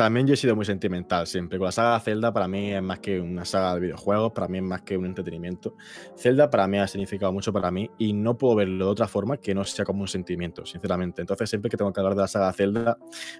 también 0.00 0.26
yo 0.26 0.32
he 0.32 0.36
sido 0.38 0.56
muy 0.56 0.64
sentimental 0.64 1.26
siempre. 1.26 1.58
Con 1.58 1.66
la 1.66 1.72
saga 1.72 2.00
Zelda 2.00 2.32
para 2.32 2.48
mí 2.48 2.72
es 2.72 2.82
más 2.82 3.00
que 3.00 3.20
una 3.20 3.44
saga 3.44 3.74
de 3.74 3.80
videojuegos, 3.80 4.32
para 4.32 4.48
mí 4.48 4.56
es 4.56 4.64
más 4.64 4.80
que 4.80 4.96
un 4.96 5.04
entretenimiento. 5.04 5.76
Zelda 6.16 6.48
para 6.48 6.66
mí 6.66 6.78
ha 6.78 6.86
significado 6.86 7.34
mucho 7.34 7.52
para 7.52 7.70
mí 7.70 7.90
y 7.98 8.14
no 8.14 8.38
puedo 8.38 8.54
verlo 8.54 8.86
de 8.86 8.90
otra 8.92 9.08
forma 9.08 9.36
que 9.36 9.54
no 9.54 9.62
sea 9.62 9.84
como 9.84 10.00
un 10.00 10.08
sentimiento, 10.08 10.64
sinceramente. 10.64 11.20
Entonces 11.20 11.50
siempre 11.50 11.70
que 11.70 11.76
tengo 11.76 11.92
que 11.92 12.00
hablar 12.00 12.14
de 12.14 12.22
la 12.22 12.28
saga 12.28 12.50
Zelda 12.54 12.96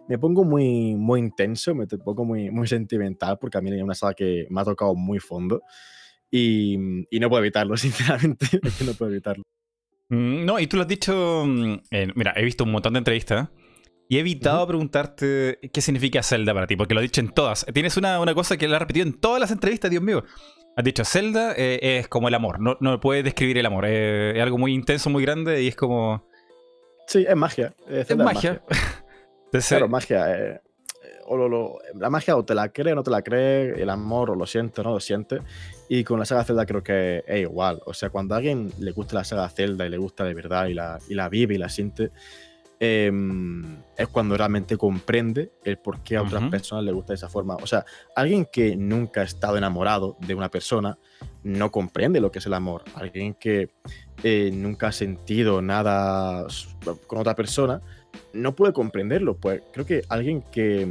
me 0.06 0.18
pongo 0.18 0.44
muy, 0.44 0.94
muy 0.96 1.20
intenso, 1.20 1.74
me 1.74 1.86
pongo 1.86 2.26
muy, 2.26 2.50
muy 2.50 2.68
sentimental 2.68 3.38
porque 3.40 3.56
a 3.56 3.62
mí 3.62 3.74
es 3.74 3.82
una 3.82 3.94
saga 3.94 4.12
que 4.12 4.46
me 4.50 4.60
ha 4.60 4.64
tocado 4.64 4.94
muy 4.94 5.18
fondo 5.18 5.62
y, 6.30 6.76
y 7.10 7.20
no 7.20 7.30
puedo 7.30 7.42
evitarlo, 7.42 7.74
sinceramente. 7.78 8.60
no 8.84 8.92
puedo 8.92 9.12
evitarlo. 9.12 9.44
Mm, 10.10 10.44
no, 10.44 10.60
y 10.60 10.66
tú 10.66 10.76
lo 10.76 10.82
has 10.82 10.88
dicho. 10.88 11.46
Eh, 11.90 12.08
mira, 12.14 12.34
he 12.36 12.44
visto 12.44 12.64
un 12.64 12.72
montón 12.72 12.92
de 12.92 12.98
entrevistas. 12.98 13.48
Y 14.10 14.16
he 14.16 14.20
evitado 14.20 14.58
uh 14.58 14.64
-huh. 14.64 14.66
preguntarte 14.66 15.58
qué 15.72 15.80
significa 15.80 16.20
Zelda 16.24 16.52
para 16.52 16.66
ti, 16.66 16.74
porque 16.76 16.94
lo 16.94 17.00
he 17.00 17.04
dicho 17.04 17.20
en 17.20 17.30
todas. 17.30 17.64
Tienes 17.72 17.96
una, 17.96 18.18
una 18.20 18.34
cosa 18.34 18.56
que 18.56 18.66
lo 18.66 18.74
has 18.74 18.80
repetido 18.80 19.06
en 19.06 19.14
todas 19.20 19.38
las 19.40 19.52
entrevistas, 19.52 19.88
Dios 19.88 20.02
mío. 20.02 20.24
Has 20.76 20.84
dicho, 20.84 21.04
Zelda 21.04 21.54
eh, 21.56 21.98
es 22.00 22.08
como 22.08 22.26
el 22.26 22.34
amor, 22.34 22.58
no, 22.60 22.76
no 22.80 22.98
puedes 22.98 23.22
describir 23.22 23.56
el 23.58 23.66
amor. 23.66 23.84
Eh, 23.86 24.32
es 24.36 24.42
algo 24.42 24.58
muy 24.58 24.74
intenso, 24.74 25.10
muy 25.10 25.22
grande 25.22 25.62
y 25.62 25.68
es 25.68 25.76
como... 25.76 26.26
Sí, 27.06 27.24
es 27.28 27.36
magia. 27.36 27.72
Es, 27.88 28.10
es 28.10 28.16
magia. 28.16 28.60
magia. 28.60 28.62
Entonces, 29.46 29.68
Claro, 29.68 29.88
magia. 29.88 30.36
eh, 30.54 30.60
o 31.26 31.36
lo- 31.36 31.48
lo- 31.48 31.78
la 31.94 32.10
magia 32.10 32.36
o 32.36 32.44
te 32.44 32.54
la 32.56 32.68
cree 32.70 32.92
o 32.92 32.96
no 32.96 33.04
te 33.04 33.10
la 33.12 33.22
cree, 33.22 33.80
el 33.80 33.90
amor 33.90 34.30
o 34.30 34.34
lo 34.34 34.44
siente 34.46 34.80
o 34.80 34.84
no 34.84 34.90
lo 34.94 35.00
siente. 35.00 35.38
Y 35.88 36.02
con 36.02 36.18
la 36.18 36.24
saga 36.24 36.42
Zelda 36.44 36.66
creo 36.66 36.82
que 36.82 37.22
es 37.28 37.40
igual. 37.42 37.80
O 37.86 37.94
sea, 37.94 38.10
cuando 38.10 38.34
a 38.34 38.38
alguien 38.38 38.72
le 38.80 38.90
gusta 38.90 39.14
la 39.14 39.22
saga 39.24 39.48
Zelda 39.50 39.86
y 39.86 39.90
le 39.90 39.98
gusta 39.98 40.24
de 40.24 40.34
verdad 40.34 40.66
y 40.66 40.74
la, 40.74 40.98
y 41.08 41.14
la 41.14 41.28
vive 41.28 41.54
y 41.54 41.58
la 41.58 41.68
siente, 41.68 42.10
em, 42.80 43.76
es 43.96 44.08
cuando 44.08 44.36
realmente 44.36 44.78
comprende 44.78 45.52
el 45.64 45.76
por 45.78 46.00
qué 46.00 46.16
a 46.16 46.22
otras 46.22 46.50
personas 46.50 46.84
le 46.84 46.92
gusta 46.92 47.12
de 47.12 47.16
esa 47.16 47.28
forma. 47.28 47.56
O 47.56 47.66
sea, 47.66 47.84
alguien 48.16 48.46
que 48.50 48.74
nunca 48.74 49.20
ha 49.20 49.24
estado 49.24 49.58
enamorado 49.58 50.16
de 50.26 50.34
una 50.34 50.50
persona 50.50 50.98
no 51.42 51.70
comprende 51.70 52.20
lo 52.20 52.32
que 52.32 52.38
es 52.38 52.46
el 52.46 52.54
amor. 52.54 52.82
Alguien 52.94 53.34
que 53.34 53.68
eh, 54.22 54.50
nunca 54.52 54.88
ha 54.88 54.92
sentido 54.92 55.60
nada 55.60 56.46
con 57.06 57.18
otra 57.18 57.34
persona 57.34 57.82
no 58.32 58.56
puede 58.56 58.72
comprenderlo. 58.72 59.36
Pues 59.36 59.62
creo 59.72 59.84
que 59.84 60.02
alguien 60.08 60.42
que 60.50 60.86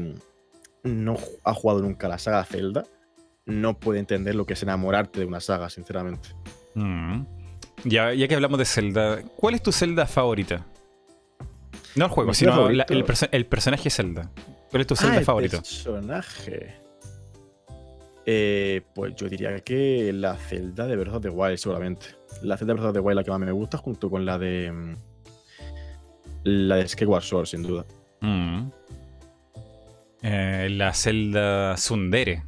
mm, 0.83 1.01
no 1.03 1.17
ha 1.43 1.53
jugado 1.55 1.81
nunca 1.81 2.07
la 2.07 2.19
saga 2.19 2.45
Zelda 2.45 2.83
no 3.45 3.79
puede 3.79 3.99
entender 3.99 4.35
lo 4.35 4.45
que 4.45 4.53
es 4.53 4.61
enamorarte 4.61 5.19
de 5.19 5.25
una 5.25 5.39
saga, 5.39 5.69
sinceramente. 5.71 6.29
mm, 6.75 7.25
ya, 7.85 8.13
ya 8.13 8.27
que 8.27 8.35
hablamos 8.35 8.59
de 8.59 8.65
Zelda, 8.65 9.23
¿cuál 9.35 9.55
es 9.55 9.63
tu 9.63 9.71
Zelda 9.71 10.05
favorita? 10.05 10.67
No 11.99 12.05
el 12.05 12.11
juego, 12.11 12.33
sino 12.33 12.69
la- 12.69 12.85
el, 12.89 13.03
perso- 13.05 13.29
el 13.31 13.45
personaje 13.45 13.89
Zelda. 13.89 14.31
¿Cuál 14.71 14.81
es 14.81 14.87
tu 14.87 14.93
Ah, 14.95 14.97
Zelda 14.97 15.17
el 15.19 15.25
favorito? 15.25 15.57
personaje. 15.57 16.75
Eh, 18.25 18.81
pues 18.93 19.15
yo 19.15 19.27
diría 19.27 19.59
que 19.61 20.11
la 20.13 20.35
Zelda 20.35 20.85
de 20.87 20.95
Breath 20.95 21.15
of 21.15 21.21
the 21.23 21.29
Wild, 21.29 21.57
seguramente. 21.57 22.07
La 22.43 22.57
Zelda 22.57 22.73
de 22.73 22.79
Breath 22.79 22.89
of 22.89 22.93
the 22.93 22.99
Wild 22.99 23.15
la 23.17 23.23
que 23.23 23.31
más 23.31 23.39
me 23.39 23.51
gusta, 23.51 23.77
junto 23.77 24.09
con 24.09 24.25
la 24.25 24.37
de. 24.37 24.71
mm, 24.71 24.95
La 26.43 26.75
de 26.77 26.87
Skyward 26.87 27.23
Sword, 27.23 27.47
sin 27.47 27.63
duda. 27.63 27.85
Mm. 28.21 28.69
Eh, 30.21 30.67
la 30.71 30.93
Zelda 30.93 31.75
Sundere. 31.77 32.43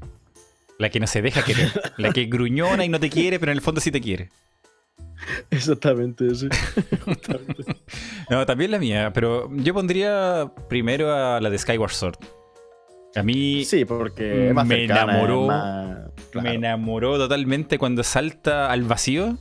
La 0.77 0.89
que 0.89 0.99
no 0.99 1.07
se 1.07 1.21
deja 1.21 1.43
querer. 1.43 1.69
la 1.97 2.11
que 2.11 2.25
gruñona 2.25 2.85
y 2.85 2.89
no 2.89 2.99
te 2.99 3.09
quiere, 3.09 3.39
pero 3.39 3.51
en 3.51 3.57
el 3.57 3.61
fondo 3.61 3.81
sí 3.81 3.91
te 3.91 4.01
quiere. 4.01 4.29
Exactamente, 5.51 6.33
sí. 6.35 6.47
No, 8.29 8.45
también 8.45 8.71
la 8.71 8.79
mía, 8.79 9.11
pero 9.13 9.49
yo 9.55 9.73
pondría 9.73 10.51
primero 10.69 11.13
a 11.13 11.39
la 11.41 11.49
de 11.49 11.57
Skyward 11.57 11.91
Sword. 11.91 12.15
A 13.15 13.23
mí 13.23 13.65
Sí, 13.65 13.83
porque 13.83 14.53
Me 14.55 14.65
cercana, 14.65 15.13
enamoró- 15.19 15.47
más- 15.47 16.11
claro. 16.31 16.47
me 16.49 16.55
enamoró 16.55 17.17
totalmente 17.17 17.77
cuando 17.77 18.03
salta 18.03 18.71
al 18.71 18.83
vacío, 18.83 19.37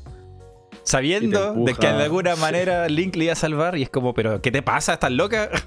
sabiendo 0.82 1.54
de 1.54 1.74
que 1.74 1.86
de 1.86 2.02
alguna 2.02 2.34
manera 2.36 2.88
Link 2.88 3.14
le 3.14 3.24
iba 3.24 3.32
a 3.34 3.36
salvar 3.36 3.76
y 3.78 3.82
es 3.82 3.90
como, 3.90 4.12
pero 4.12 4.42
¿qué 4.42 4.50
te 4.50 4.62
pasa? 4.62 4.94
¿Estás 4.94 5.12
loca? 5.12 5.50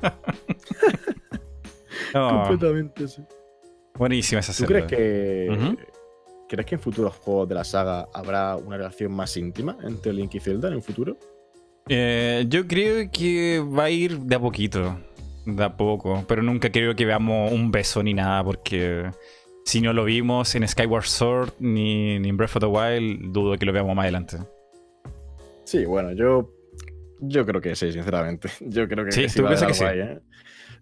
No, 2.13 2.29
Completamente, 2.43 3.07
sí. 3.07 3.23
buenísima 3.95 4.39
esa 4.41 4.53
¿Tú 4.53 4.65
crees 4.65 4.85
que. 4.85 5.47
¿Crees 6.53 6.67
que 6.67 6.75
en 6.75 6.81
futuros 6.81 7.15
juegos 7.15 7.49
de 7.49 7.55
la 7.55 7.63
saga 7.63 8.07
habrá 8.13 8.55
una 8.57 8.77
relación 8.77 9.11
más 9.11 9.35
íntima 9.37 9.75
entre 9.81 10.13
Link 10.13 10.35
y 10.35 10.39
Zelda 10.39 10.67
en 10.67 10.75
un 10.75 10.83
futuro? 10.83 11.17
Eh, 11.89 12.45
yo 12.47 12.67
creo 12.67 13.09
que 13.11 13.59
va 13.59 13.85
a 13.85 13.89
ir 13.89 14.19
de 14.19 14.35
a 14.35 14.39
poquito, 14.39 14.99
de 15.47 15.63
a 15.63 15.75
poco, 15.75 16.23
pero 16.27 16.43
nunca 16.43 16.71
creo 16.71 16.95
que 16.95 17.07
veamos 17.07 17.51
un 17.51 17.71
beso 17.71 18.03
ni 18.03 18.13
nada, 18.13 18.43
porque 18.43 19.09
si 19.65 19.81
no 19.81 19.93
lo 19.93 20.05
vimos 20.05 20.53
en 20.53 20.67
Skyward 20.67 21.05
Sword 21.05 21.53
ni, 21.57 22.19
ni 22.19 22.29
en 22.29 22.37
Breath 22.37 22.57
of 22.57 22.59
the 22.59 22.67
Wild, 22.67 23.33
dudo 23.33 23.57
que 23.57 23.65
lo 23.65 23.73
veamos 23.73 23.95
más 23.95 24.03
adelante. 24.03 24.37
Sí, 25.63 25.85
bueno, 25.85 26.11
yo. 26.11 26.53
Yo 27.19 27.47
creo 27.47 27.61
que 27.61 27.75
sí, 27.75 27.91
sinceramente. 27.91 28.49
Yo 28.61 28.87
creo 28.87 29.05
que 29.05 29.11
Sí, 29.11 29.27
sí 29.27 29.39
¿tú 29.39 29.45
va 29.45 29.53
a 29.53 29.55
que 29.55 29.85
ahí, 29.85 29.99
¿eh? 30.01 30.19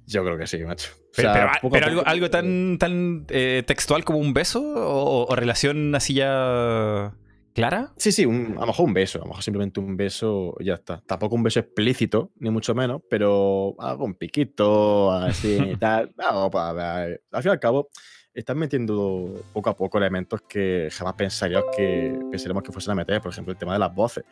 Yo 0.05 0.21
creo 0.25 0.37
que 0.37 0.47
sí, 0.47 0.57
macho. 0.65 0.91
O 1.11 1.13
Pero, 1.15 1.33
sea, 1.33 1.41
pero- 1.47 1.51
poco 1.61 1.73
pero 1.73 1.85
algo, 1.87 1.99
poco- 2.01 2.09
algo 2.09 2.29
tan, 2.29 2.77
tan 2.79 3.25
eh, 3.29 3.63
textual 3.67 4.03
como 4.05 4.19
un 4.19 4.33
beso 4.33 4.61
o, 4.61 5.27
o 5.29 5.35
relación 5.35 5.93
así 5.93 6.13
ya 6.13 7.13
clara. 7.53 7.91
Sí, 7.97 8.13
sí, 8.13 8.25
un- 8.25 8.55
a 8.57 8.61
lo 8.61 8.67
mejor 8.67 8.85
un 8.85 8.93
beso, 8.93 9.17
a 9.19 9.21
lo 9.23 9.27
mejor 9.27 9.43
simplemente 9.43 9.79
un 9.81 9.97
beso 9.97 10.55
y 10.59 10.65
ya 10.65 10.75
está. 10.75 11.01
Tampoco 11.05 11.35
un 11.35 11.43
beso 11.43 11.59
explícito, 11.59 12.31
ni 12.39 12.49
mucho 12.49 12.73
menos, 12.73 13.01
pero 13.09 13.75
algo 13.79 14.05
un 14.05 14.13
piquito, 14.15 15.11
así 15.11 15.57
y 15.73 15.75
tal. 15.77 16.11
Para 16.51 16.73
ver. 16.73 17.23
Al 17.31 17.43
fin 17.43 17.49
y 17.49 17.53
al 17.53 17.59
cabo, 17.59 17.89
están 18.33 18.57
metiendo 18.57 19.43
poco 19.51 19.69
a 19.69 19.75
poco 19.75 19.97
elementos 19.97 20.41
que 20.47 20.87
jamás 20.93 21.15
pensaríamos 21.15 21.65
que 21.75 22.17
pensaríamos 22.31 22.63
que 22.63 22.71
fuesen 22.71 22.93
a 22.93 22.95
meter. 22.95 23.19
Por 23.21 23.31
ejemplo, 23.33 23.51
el 23.51 23.57
tema 23.59 23.73
de 23.73 23.79
las 23.79 23.93
voces. 23.93 24.23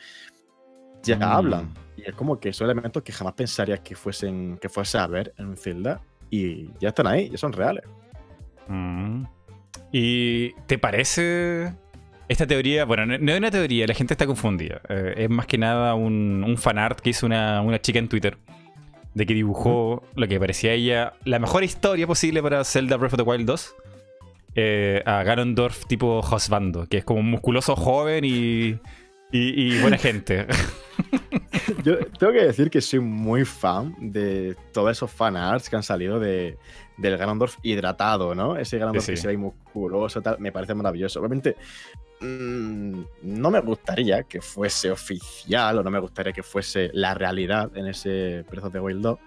Ya 1.04 1.18
Mm. 1.18 1.24
hablan. 1.24 1.74
Y 1.98 2.04
es 2.10 2.16
como 2.16 2.40
que 2.40 2.54
son 2.54 2.66
elementos 2.68 3.04
que 3.04 3.12
jamás 3.12 3.34
pensarías 3.34 3.82
que 3.82 3.96
fuesen 3.96 4.58
que 4.62 4.70
fuese 4.70 4.98
a 4.98 5.08
ver 5.08 5.34
en 5.38 5.48
un 5.48 5.58
Zelda. 5.58 6.02
Y 6.30 6.70
ya 6.80 6.90
están 6.90 7.08
ahí, 7.08 7.30
ya 7.30 7.38
son 7.38 7.54
reales. 7.54 7.84
Mm. 8.68 9.24
¿Y 9.92 10.54
te 10.68 10.78
parece 10.78 11.74
esta 12.28 12.46
teoría? 12.46 12.86
Bueno, 12.86 13.06
no, 13.06 13.18
no 13.18 13.32
es 13.32 13.38
una 13.40 13.52
teoría, 13.52 13.88
la 13.88 13.94
gente 13.96 14.14
está 14.14 14.26
confundida. 14.28 14.82
Eh, 14.90 15.14
es 15.18 15.30
más 15.30 15.48
que 15.48 15.58
nada 15.58 15.96
un, 15.96 16.44
un 16.46 16.58
fanart 16.58 17.00
que 17.00 17.10
hizo 17.12 17.26
una, 17.26 17.62
una 17.62 17.82
chica 17.82 18.00
en 18.00 18.08
Twitter. 18.10 18.38
De 19.16 19.26
que 19.26 19.34
dibujó 19.34 20.04
lo 20.16 20.28
que 20.28 20.40
parecía 20.40 20.70
a 20.72 20.74
ella 20.76 21.14
la 21.26 21.40
mejor 21.40 21.64
historia 21.64 22.06
posible 22.06 22.44
para 22.44 22.64
Zelda 22.64 22.96
Breath 22.96 23.14
of 23.14 23.18
the 23.18 23.24
Wild 23.24 23.46
2. 23.48 23.76
eh, 24.56 25.02
a 25.06 25.24
Ganondorf 25.24 25.86
tipo 25.88 26.20
Hosbando, 26.20 26.86
que 26.88 26.98
es 26.98 27.04
como 27.06 27.20
un 27.22 27.32
musculoso 27.32 27.76
joven 27.76 28.24
y, 28.24 28.78
y, 29.32 29.76
y 29.76 29.82
buena 29.82 29.98
gente. 29.98 30.46
Yo 31.84 31.98
tengo 32.20 32.34
que 32.34 32.46
decir 32.46 32.70
que 32.70 32.82
soy 32.82 33.00
muy 33.00 33.46
fan 33.46 33.96
de 34.00 34.56
todos 34.72 34.92
esos 34.92 35.12
fanarts 35.12 35.70
que 35.70 35.76
han 35.76 35.84
salido 35.84 36.20
de, 36.20 36.58
del 36.98 37.18
Ganondorf 37.18 37.58
hidratado, 37.64 38.36
¿no? 38.36 38.58
Ese 38.58 38.78
Ganondorf 38.78 39.06
Sí, 39.06 39.12
sí. 39.12 39.16
que 39.16 39.22
se 39.22 39.28
ve 39.28 39.38
musculoso, 39.38 40.22
tal, 40.22 40.40
me 40.40 40.52
parece 40.52 40.74
maravilloso. 40.74 41.20
Obviamente, 41.20 41.56
mm, 42.22 43.02
no 43.24 43.52
me 43.52 43.62
gustaría 43.62 44.24
que 44.24 44.42
fuese 44.42 44.92
oficial 44.92 45.80
o 45.80 45.84
no 45.84 45.92
me 45.92 46.00
gustaría 46.00 46.34
que 46.34 46.44
fuese 46.44 46.90
la 46.94 47.14
realidad 47.14 47.72
en 47.76 47.88
ese 47.88 48.46
Breath 48.50 48.66
of 48.66 48.74
the 48.74 48.80
Wild 48.80 49.02
2. 49.02 49.20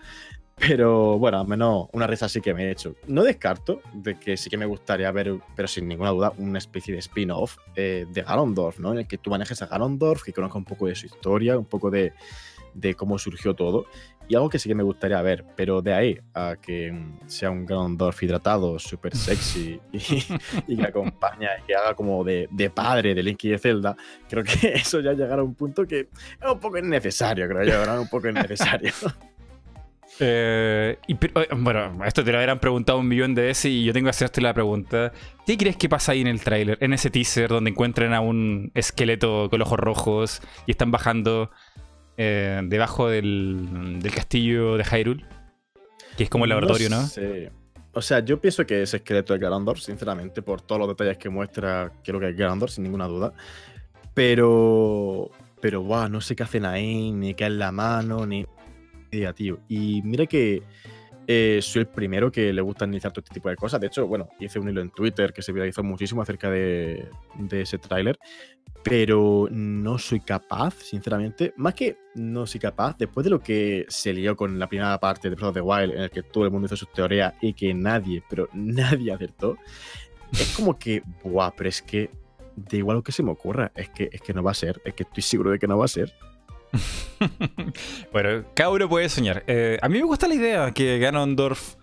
Pero 0.65 1.19
bueno, 1.19 1.41
al 1.41 1.49
menos 1.49 1.89
una 1.93 2.07
risa 2.07 2.29
sí 2.29 2.41
que 2.41 2.55
me 2.55 2.65
he 2.65 2.71
hecho. 2.71 2.95
No 3.09 3.25
descarto 3.25 3.83
de 3.93 4.17
que 4.17 4.37
sí 4.37 4.49
que 4.49 4.57
me 4.57 4.65
gustaría 4.67 5.11
ver, 5.11 5.35
pero 5.57 5.67
sin 5.67 5.89
ninguna 5.89 6.11
duda, 6.11 6.33
una 6.39 6.59
especie 6.59 6.95
de 6.95 7.01
spin-off 7.01 7.57
eh, 7.75 8.07
de 8.09 8.23
Ganondorf, 8.23 8.79
¿no? 8.79 8.93
En 8.93 9.01
el 9.01 9.09
que 9.09 9.19
tú 9.19 9.31
manejes 9.31 9.61
a 9.63 9.67
Ganondorf, 9.67 10.23
que 10.23 10.33
conozca 10.33 10.59
un 10.59 10.65
poco 10.65 10.87
de 10.87 10.95
su 10.95 11.07
historia, 11.07 11.59
un 11.59 11.65
poco 11.65 11.91
de, 11.91 12.13
de 12.75 12.95
cómo 12.95 13.19
surgió 13.19 13.55
todo. 13.55 13.87
Y 14.29 14.37
algo 14.37 14.49
que 14.49 14.61
sí 14.61 14.69
que 14.69 14.77
me 14.77 14.85
gustaría 14.85 15.21
ver, 15.21 15.45
pero 15.57 15.83
de 15.83 15.95
ahí 15.95 16.21
a 16.33 16.55
que 16.63 16.93
mm, 16.93 17.27
sea 17.27 17.51
un 17.51 17.67
Ganondorf 17.67 18.23
hidratado, 18.23 18.79
súper 18.79 19.17
sexy 19.17 19.81
y, 19.93 19.99
y 20.69 20.77
que 20.77 20.87
acompaña 20.87 21.51
y 21.61 21.67
que 21.67 21.75
haga 21.75 21.95
como 21.95 22.23
de, 22.23 22.49
de 22.53 22.71
padre 22.71 23.17
de 23.17 23.23
Link 23.25 23.43
y 23.43 23.49
de 23.49 23.59
Zelda, 23.59 23.97
creo 24.29 24.45
que 24.45 24.69
eso 24.75 25.01
ya 25.01 25.13
llegará 25.13 25.43
a 25.43 25.45
un 25.45 25.57
punto 25.57 25.85
que 25.89 26.01
es 26.01 26.51
un 26.51 26.61
poco 26.61 26.79
innecesario, 26.79 27.49
creo 27.49 27.65
yo, 27.65 27.85
¿no? 27.85 28.03
Un 28.03 28.09
poco 28.09 28.29
innecesario. 28.29 28.93
Eh, 30.21 30.99
y, 31.07 31.15
eh, 31.15 31.49
bueno, 31.57 32.05
esto 32.05 32.23
te 32.23 32.33
lo 32.33 32.39
habrán 32.39 32.59
preguntado 32.59 32.99
un 32.99 33.09
millón 33.09 33.35
de 33.35 33.43
veces 33.43 33.67
y 33.67 33.85
yo 33.85 33.93
tengo 33.93 34.07
que 34.07 34.11
hacerte 34.11 34.41
la 34.41 34.55
pregunta. 34.55 35.13
¿Qué 35.47 35.57
crees 35.57 35.77
que 35.77 35.89
pasa 35.89 36.13
ahí 36.13 36.21
en 36.21 36.27
el 36.27 36.41
tráiler? 36.41 36.79
En 36.81 36.93
ese 36.93 37.11
teaser 37.11 37.49
donde 37.49 37.71
encuentran 37.71 38.13
a 38.13 38.21
un 38.21 38.71
esqueleto 38.75 39.49
con 39.51 39.63
ojos 39.63 39.79
rojos 39.79 40.43
y 40.67 40.73
están 40.73 40.91
bajando 40.91 41.51
eh, 42.17 42.61
debajo 42.65 43.09
del, 43.09 43.99
del 44.01 44.15
castillo 44.15 44.77
de 44.77 44.85
Hyrule. 44.85 45.25
Que 46.17 46.25
es 46.25 46.31
como 46.31 46.45
el 46.45 46.51
laboratorio, 46.51 46.91
¿no? 46.91 47.07
sé. 47.07 47.51
O 47.95 48.01
sea, 48.01 48.21
yo 48.21 48.41
pienso 48.41 48.65
que 48.65 48.83
ese 48.83 48.99
esqueleto 48.99 49.35
de 49.35 49.39
Ganondorf, 49.39 49.81
sinceramente, 49.81 50.41
por 50.41 50.63
todos 50.63 50.79
los 50.79 50.89
detalles 50.89 51.19
que 51.19 51.29
muestra, 51.29 51.93
creo 52.03 52.19
que 52.21 52.31
es 52.31 52.37
Ganondorf, 52.37 52.73
sin 52.73 52.85
ninguna 52.85 53.07
duda. 53.07 53.33
Pero. 54.15 55.31
Pero, 55.61 55.81
guau, 55.83 56.09
no 56.09 56.21
sé 56.21 56.35
qué 56.35 56.43
hacen 56.43 56.65
ahí, 56.65 57.13
ni 57.13 57.35
qué 57.35 57.47
es 57.47 57.53
la 57.53 57.71
mano, 57.71 58.27
ni. 58.27 58.47
Idea, 59.13 59.33
tío. 59.33 59.61
Y 59.69 60.03
mira 60.03 60.27
que. 60.27 60.63
eh, 61.27 61.61
soy 61.63 61.81
el 61.83 61.89
primero 61.89 62.33
que 62.33 62.53
le 62.53 62.61
gusta 62.61 62.85
analizar 62.85 63.13
todo 63.13 63.23
este 63.23 63.35
tipo 63.35 63.49
de 63.49 63.57
cosas. 63.57 63.81
De 63.81 63.87
hecho, 63.87 64.07
bueno, 64.07 64.29
hice 64.41 64.59
un 64.59 64.69
hilo 64.69 64.81
en 64.81 64.91
Twitter 64.91 65.33
que 65.33 65.43
se 65.43 65.53
viralizó 65.53 65.83
muchísimo 65.83 66.23
acerca 66.23 66.51
de, 66.51 67.09
de 67.39 67.61
ese 67.63 67.79
tráiler. 67.79 68.19
Pero 68.83 69.47
no 69.51 69.99
soy 69.99 70.19
capaz, 70.19 70.75
sinceramente. 70.75 71.55
Más 71.57 71.75
que 71.75 71.97
no 72.17 72.47
soy 72.47 72.59
capaz, 72.59 72.97
después 72.99 73.23
de 73.23 73.31
lo 73.31 73.39
que 73.41 73.87
se 73.89 74.13
lió 74.13 74.35
con 74.35 74.59
la 74.59 74.67
primera 74.67 74.99
parte 74.99 75.31
de 75.31 75.37
Breath 75.37 75.51
of 75.51 75.55
the 75.55 75.61
Wild, 75.61 75.93
en 75.95 76.03
el 76.03 76.11
que 76.11 76.25
todo 76.25 76.45
el 76.45 76.51
mundo 76.51 76.67
hizo 76.67 76.77
sus 76.77 76.93
teorías 76.93 77.35
y 77.41 77.53
que 77.55 77.73
nadie, 77.73 78.25
pero 78.29 78.49
nadie 78.53 79.13
acertó, 79.13 79.57
es 80.33 80.53
como 80.57 80.77
que, 80.77 81.05
buah, 81.23 81.53
pero 81.57 81.69
es 81.69 81.81
que 81.81 82.11
da 82.57 82.77
igual 82.77 82.97
lo 82.97 83.03
que 83.05 83.13
se 83.13 83.23
me 83.23 83.31
ocurra, 83.31 83.71
es 83.77 83.89
que, 83.91 84.11
es 84.13 84.21
que 84.21 84.35
no 84.35 84.43
va 84.43 84.51
a 84.51 84.55
ser, 84.55 84.83
es 84.85 84.95
que 84.95 85.05
estoy 85.05 85.23
seguro 85.23 85.53
de 85.53 85.61
que 85.61 85.69
no 85.69 85.79
va 85.79 85.85
a 85.85 85.89
ser. 85.89 86.13
bueno, 88.13 88.45
cada 88.55 88.71
uno 88.71 88.89
puede 88.89 89.09
soñar. 89.09 89.45
Eh, 89.47 89.79
a 89.81 89.89
mí 89.89 89.99
me 89.99 90.05
gusta 90.05 90.29
la 90.29 90.35
idea 90.35 90.71
que 90.73 90.99
Ganondorf 90.99 91.75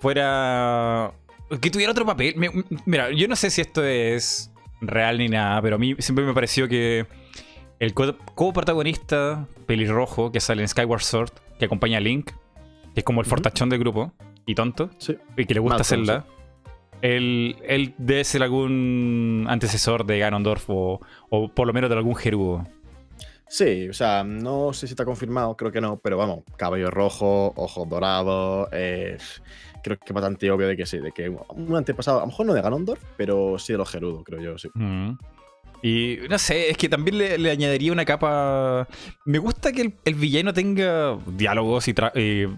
fuera. 0.00 1.12
que 1.60 1.70
tuviera 1.70 1.92
otro 1.92 2.06
papel. 2.06 2.34
Me- 2.36 2.50
mira, 2.86 3.10
yo 3.10 3.28
no 3.28 3.36
sé 3.36 3.50
si 3.50 3.60
esto 3.60 3.84
es 3.84 4.50
real 4.80 5.18
ni 5.18 5.28
nada, 5.28 5.60
pero 5.62 5.76
a 5.76 5.78
mí 5.78 5.94
siempre 5.98 6.24
me 6.24 6.32
pareció 6.34 6.68
que 6.68 7.06
el 7.80 7.94
co- 7.94 8.16
co-protagonista 8.34 9.46
pelirrojo 9.66 10.30
que 10.32 10.40
sale 10.40 10.62
en 10.62 10.68
Skyward 10.68 11.02
Sword, 11.02 11.30
que 11.58 11.64
acompaña 11.66 11.98
a 11.98 12.00
Link, 12.00 12.30
que 12.94 13.00
es 13.00 13.04
como 13.04 13.20
el 13.20 13.26
fortachón 13.26 13.68
del 13.68 13.80
grupo, 13.80 14.12
y 14.46 14.54
tonto, 14.54 14.90
Sí. 14.98 15.16
y 15.36 15.44
que 15.44 15.54
le 15.54 15.60
gusta 15.60 15.78
Malcolm, 15.78 16.06
Zelda. 16.06 16.26
Él, 17.00 17.56
él 17.64 17.94
debe 17.98 18.24
ser 18.24 18.42
algún 18.42 19.46
antecesor 19.48 20.04
de 20.04 20.18
Ganondorf 20.18 20.64
o, 20.68 21.00
o 21.30 21.48
por 21.48 21.66
lo 21.68 21.72
menos 21.72 21.90
de 21.90 21.96
algún 21.96 22.16
Gerudo. 22.16 22.66
Sí, 23.48 23.88
o 23.88 23.92
sea, 23.94 24.24
no 24.24 24.72
sé 24.72 24.86
si 24.86 24.92
está 24.92 25.04
confirmado, 25.04 25.56
creo 25.56 25.72
que 25.72 25.80
no, 25.80 25.98
pero 25.98 26.16
vamos, 26.18 26.44
cabello 26.56 26.90
rojo, 26.90 27.52
ojos 27.56 27.88
dorados, 27.88 28.68
eh, 28.72 29.16
creo 29.82 29.96
que 29.98 30.04
es 30.06 30.12
bastante 30.12 30.50
obvio 30.50 30.68
de 30.68 30.76
que 30.76 30.84
sí, 30.84 30.98
de 30.98 31.12
que 31.12 31.28
un 31.30 31.74
antepasado, 31.76 32.18
a 32.18 32.20
lo 32.22 32.26
mejor 32.26 32.46
no 32.46 32.52
de 32.54 32.60
Ganondorf, 32.62 33.02
pero 33.16 33.58
sí 33.58 33.72
de 33.72 33.78
los 33.78 33.90
Gerudo, 33.90 34.22
creo 34.22 34.40
yo, 34.40 34.58
sí. 34.58 34.68
Mm. 34.74 35.12
Y 35.80 36.18
no 36.28 36.38
sé, 36.38 36.70
es 36.70 36.76
que 36.76 36.88
también 36.88 37.18
le, 37.18 37.38
le 37.38 37.50
añadiría 37.52 37.92
una 37.92 38.04
capa. 38.04 38.88
Me 39.24 39.38
gusta 39.38 39.70
que 39.70 39.82
el, 39.82 39.94
el 40.04 40.14
villano 40.16 40.52
tenga 40.52 41.16
diálogos 41.26 41.86
y, 41.86 41.94
tra- 41.94 42.10
y 42.16 42.48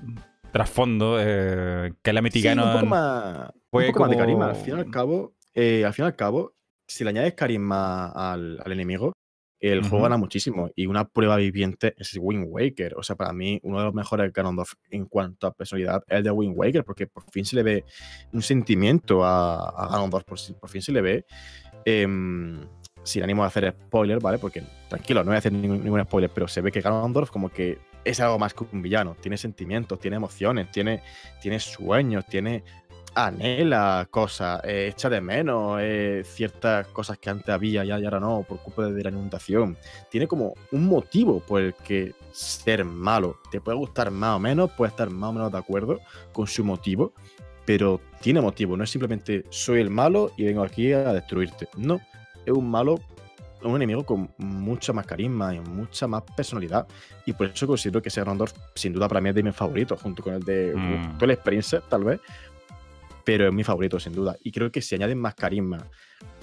trasfondo. 0.50 1.18
Eh, 1.20 1.92
Calamity 2.00 2.40
Sí, 2.40 2.48
un 2.48 2.72
poco 2.72 2.86
más, 2.86 3.50
fue 3.70 3.86
un 3.88 3.92
poco 3.92 4.00
más 4.04 4.10
de 4.10 4.16
carisma. 4.16 4.46
Al 4.48 4.56
fin 4.56 4.74
y 4.74 4.80
al 4.80 4.90
cabo, 4.90 5.34
eh, 5.54 5.84
al 5.84 5.92
fin 5.92 6.06
y 6.06 6.08
al 6.08 6.16
cabo, 6.16 6.54
si 6.86 7.04
le 7.04 7.10
añades 7.10 7.34
carisma 7.34 8.06
al, 8.08 8.58
al 8.64 8.72
enemigo, 8.72 9.12
el 9.60 9.82
juego 9.82 10.04
gana 10.04 10.16
muchísimo. 10.16 10.70
Y 10.74 10.86
una 10.86 11.06
prueba 11.06 11.36
viviente 11.36 11.94
es 11.98 12.16
Wind 12.18 12.46
Waker. 12.48 12.94
O 12.96 13.02
sea, 13.02 13.16
para 13.16 13.32
mí, 13.32 13.60
uno 13.62 13.78
de 13.78 13.84
los 13.84 13.94
mejores 13.94 14.32
Ganondorf 14.32 14.72
en 14.90 15.06
cuanto 15.06 15.46
a 15.46 15.52
personalidad 15.52 16.02
es 16.06 16.18
el 16.18 16.24
de 16.24 16.30
Wind 16.30 16.54
Waker, 16.56 16.84
porque 16.84 17.06
por 17.06 17.24
fin 17.30 17.44
se 17.44 17.56
le 17.56 17.62
ve 17.62 17.84
un 18.32 18.42
sentimiento 18.42 19.24
a, 19.24 19.68
a 19.68 19.88
Ganondorf, 19.88 20.24
por, 20.24 20.38
fin 20.68 20.82
se 20.82 20.92
le 20.92 21.02
ve. 21.02 21.26
em, 21.84 22.60
sin 23.02 23.22
ánimo 23.22 23.42
de 23.42 23.48
hacer 23.48 23.74
spoiler, 23.86 24.20
¿vale? 24.20 24.38
Porque 24.38 24.62
tranquilo, 24.88 25.20
no 25.20 25.28
voy 25.28 25.36
a 25.36 25.38
hacer 25.38 25.52
ningún, 25.52 25.82
ningún 25.82 26.02
spoiler, 26.02 26.30
pero 26.30 26.46
se 26.48 26.60
ve 26.60 26.70
que 26.70 26.82
Ganondorf 26.82 27.30
como 27.30 27.48
que 27.48 27.78
es 28.04 28.20
algo 28.20 28.38
más 28.38 28.54
que 28.54 28.64
un 28.72 28.82
villano. 28.82 29.16
Tiene 29.20 29.36
sentimientos, 29.36 29.98
tiene 29.98 30.16
emociones, 30.16 30.70
tiene, 30.70 31.02
tiene 31.40 31.60
sueños, 31.60 32.24
tiene 32.26 32.62
anhela 33.14 34.06
cosas, 34.10 34.60
eh, 34.64 34.88
echa 34.92 35.08
de 35.08 35.20
menos 35.20 35.78
eh, 35.80 36.22
ciertas 36.24 36.86
cosas 36.88 37.18
que 37.18 37.30
antes 37.30 37.48
había 37.48 37.84
y 37.84 37.90
ahora 37.90 38.20
no, 38.20 38.44
por 38.48 38.60
culpa 38.60 38.86
de 38.86 39.02
la 39.02 39.10
inundación. 39.10 39.76
Tiene 40.10 40.26
como 40.26 40.54
un 40.72 40.86
motivo 40.86 41.40
por 41.40 41.60
el 41.60 41.74
que 41.74 42.14
ser 42.32 42.84
malo. 42.84 43.38
Te 43.50 43.60
puede 43.60 43.76
gustar 43.78 44.10
más 44.10 44.36
o 44.36 44.38
menos, 44.38 44.70
puede 44.72 44.90
estar 44.90 45.10
más 45.10 45.30
o 45.30 45.32
menos 45.32 45.52
de 45.52 45.58
acuerdo 45.58 46.00
con 46.32 46.46
su 46.46 46.64
motivo, 46.64 47.12
pero 47.64 48.00
tiene 48.20 48.40
motivo. 48.40 48.76
No 48.76 48.84
es 48.84 48.90
simplemente 48.90 49.44
soy 49.50 49.80
el 49.80 49.90
malo 49.90 50.32
y 50.36 50.44
vengo 50.44 50.62
aquí 50.62 50.92
a 50.92 51.12
destruirte. 51.12 51.68
No, 51.76 52.00
es 52.46 52.52
un 52.52 52.70
malo, 52.70 53.00
un 53.62 53.76
enemigo 53.76 54.04
con 54.04 54.30
mucha 54.38 54.92
más 54.92 55.06
carisma 55.06 55.54
y 55.54 55.60
mucha 55.60 56.06
más 56.06 56.22
personalidad. 56.36 56.86
Y 57.26 57.32
por 57.32 57.48
eso 57.48 57.66
considero 57.66 58.00
que 58.00 58.08
ese 58.08 58.20
Ganondorf, 58.20 58.52
sin 58.74 58.92
duda, 58.92 59.08
para 59.08 59.20
mí 59.20 59.28
es 59.28 59.34
de 59.34 59.42
mis 59.42 59.54
favoritos, 59.54 60.00
junto 60.00 60.22
con 60.22 60.34
el 60.34 60.42
de 60.42 60.72
Mm. 60.74 61.18
Twilight 61.18 61.40
Princess, 61.40 61.82
tal 61.88 62.04
vez 62.04 62.20
pero 63.24 63.48
es 63.48 63.52
mi 63.54 63.64
favorito 63.64 63.98
sin 64.00 64.12
duda. 64.12 64.36
Y 64.42 64.52
creo 64.52 64.70
que 64.70 64.82
si 64.82 64.94
añaden 64.94 65.18
más 65.18 65.34
carisma 65.34 65.86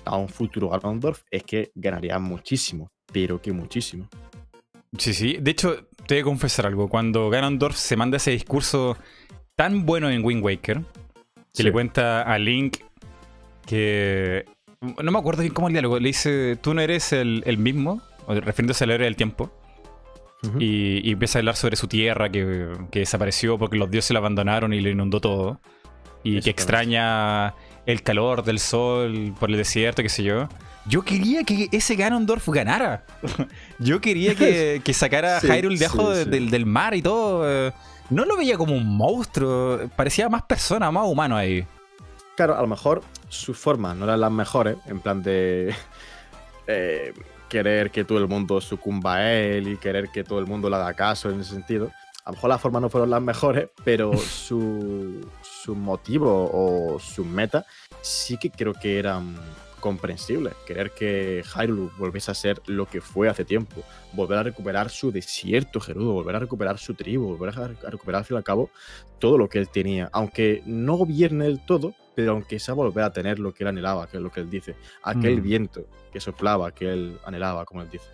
a 0.06 0.16
un 0.18 0.30
futuro 0.30 0.70
Ganondorf, 0.70 1.24
es 1.32 1.44
que 1.44 1.72
ganaría 1.76 2.18
muchísimo, 2.20 2.92
pero 3.12 3.42
que 3.42 3.52
muchísimo. 3.52 4.08
Sí, 4.98 5.14
sí. 5.14 5.38
De 5.42 5.52
hecho, 5.52 5.88
te 6.08 6.16
voy 6.16 6.22
a 6.22 6.24
confesar 6.24 6.66
algo. 6.66 6.88
Cuando 6.88 7.30
Ganondorf 7.30 7.76
se 7.76 7.96
manda 7.98 8.18
ese 8.18 8.32
discurso 8.32 8.98
tan 9.56 9.86
bueno 9.86 10.10
en 10.10 10.24
Wind 10.24 10.44
Waker, 10.44 10.80
que 10.80 10.84
Sí. 11.54 11.64
le 11.64 11.72
cuenta 11.72 12.22
a 12.22 12.38
Link 12.40 12.78
que. 13.66 14.46
No 15.04 15.12
me 15.12 15.18
acuerdo 15.20 15.42
bien 15.42 15.54
cómo 15.54 15.68
el 15.68 15.74
diálogo. 15.74 16.00
Le 16.00 16.08
dice: 16.08 16.56
Tú 16.62 16.74
no 16.74 16.82
eres 16.82 17.12
el, 17.14 17.44
el 17.46 17.58
mismo, 17.58 18.02
refiriéndose 18.28 18.84
al 18.84 18.92
héroe 18.92 19.06
del 19.06 19.16
tiempo. 19.16 19.52
Y, 20.60 21.02
y 21.08 21.14
empieza 21.14 21.38
a 21.38 21.42
hablar 21.42 21.56
sobre 21.56 21.76
su 21.76 21.88
tierra 21.88 22.30
que, 22.32 22.72
que 22.92 23.00
desapareció 23.00 23.58
porque 23.58 23.76
los 23.76 23.90
dioses 23.90 24.12
la 24.12 24.20
abandonaron 24.20 24.72
y 24.72 24.80
le 24.80 24.92
inundó 24.92 25.20
todo. 25.20 25.60
Y 26.24 26.42
que 26.42 26.50
extraña 26.50 27.54
el 27.86 28.04
calor 28.04 28.44
del 28.44 28.60
sol 28.60 29.34
por 29.40 29.50
el 29.50 29.58
desierto, 29.58 30.02
qué 30.04 30.10
sé 30.10 30.24
yo. 30.24 30.50
Yo 30.86 31.04
quería 31.04 31.44
que 31.44 31.68
ese 31.72 31.96
Ganondorf 31.96 32.48
ganara. 32.50 33.06
Yo 33.80 34.00
quería 34.00 34.36
que, 34.36 34.82
que 34.86 34.94
sacara 34.94 35.38
a 35.38 35.40
Sí, 35.42 35.48
Hyrule 35.48 35.78
sí, 35.78 35.84
de- 35.84 36.24
sí. 36.24 36.30
Del, 36.30 36.50
del 36.50 36.66
mar 36.66 36.94
y 36.96 37.02
todo. 37.02 37.44
eh. 37.50 37.74
No 38.10 38.24
lo 38.24 38.38
veía 38.38 38.58
como 38.58 38.74
un 38.74 38.86
monstruo. 38.98 39.80
Parecía 39.98 40.30
más 40.30 40.44
persona, 40.44 40.90
más 40.92 41.06
humano 41.06 41.36
ahí. 41.36 41.66
Claro, 42.38 42.58
a 42.58 42.62
lo 42.62 42.68
mejor 42.68 43.02
sus 43.28 43.58
formas 43.58 43.98
no 43.98 44.06
eran 44.06 44.22
las 44.22 44.32
mejores, 44.32 44.78
en 44.86 45.00
plan 45.02 45.22
de 45.24 45.74
eh, 46.68 47.14
querer 47.50 47.92
que 47.92 48.04
todo 48.06 48.18
el 48.20 48.28
mundo 48.28 48.62
sucumba 48.62 49.16
a 49.16 49.34
él 49.34 49.68
y 49.70 49.78
querer 49.78 50.10
que 50.10 50.24
todo 50.24 50.40
el 50.40 50.46
mundo 50.46 50.70
le 50.70 50.76
haga 50.78 50.94
caso 50.94 51.30
en 51.30 51.42
ese 51.42 51.52
sentido. 51.54 51.92
A 52.24 52.30
lo 52.32 52.36
mejor 52.36 52.50
las 52.50 52.62
formas 52.62 52.82
no 52.82 52.90
fueron 52.90 53.10
las 53.10 53.22
mejores, 53.22 53.68
pero 53.84 54.14
su, 54.18 55.22
su 55.68 55.76
motivo 55.76 56.50
o 56.54 56.98
su 56.98 57.26
meta 57.26 57.66
sí 58.02 58.38
que 58.38 58.50
creo 58.50 58.74
que 58.74 59.00
eran 59.00 59.36
comprensibles. 59.82 60.54
Querer 60.66 60.92
que 60.92 61.44
Hyrule 61.44 61.92
volviese 61.98 62.32
a 62.32 62.34
ser 62.34 62.62
lo 62.68 62.86
que 62.86 63.02
fue 63.02 63.28
hace 63.28 63.44
tiempo. 63.44 63.84
Volver 64.14 64.38
a 64.38 64.44
recuperar 64.44 64.90
su 64.90 65.12
desierto 65.12 65.82
Gerudo, 65.82 66.14
volver 66.14 66.38
a 66.38 66.40
recuperar 66.40 66.78
su 66.78 66.94
tribu, 66.94 67.36
volver 67.36 67.60
a, 67.60 67.66
a 67.88 67.90
recuperar 67.92 68.20
al 68.20 68.26
fin 68.26 68.36
y 68.36 68.38
al 68.38 68.44
cabo 68.46 68.70
todo 69.20 69.38
lo 69.38 69.50
que 69.50 69.60
él 69.60 69.68
tenía. 69.68 70.10
Aunque 70.14 70.64
no 70.66 70.96
gobierne 70.96 71.44
del 71.46 71.66
todo, 71.66 71.94
pero 72.16 72.32
aunque 72.32 72.60
sea 72.60 72.74
volver 72.74 73.04
a 73.04 73.12
tener 73.12 73.38
lo 73.40 73.54
que 73.54 73.66
él 73.66 73.68
anhelaba, 73.68 74.08
que 74.08 74.18
es 74.18 74.24
lo 74.24 74.32
que 74.32 74.40
él 74.40 74.50
dice. 74.50 74.76
Aquel 75.04 75.42
Mm. 75.42 75.44
viento 75.44 75.86
que 76.14 76.22
soplaba, 76.22 76.72
que 76.72 76.92
él 76.94 77.20
anhelaba, 77.26 77.66
como 77.66 77.82
él 77.82 77.90
dice. 77.90 78.08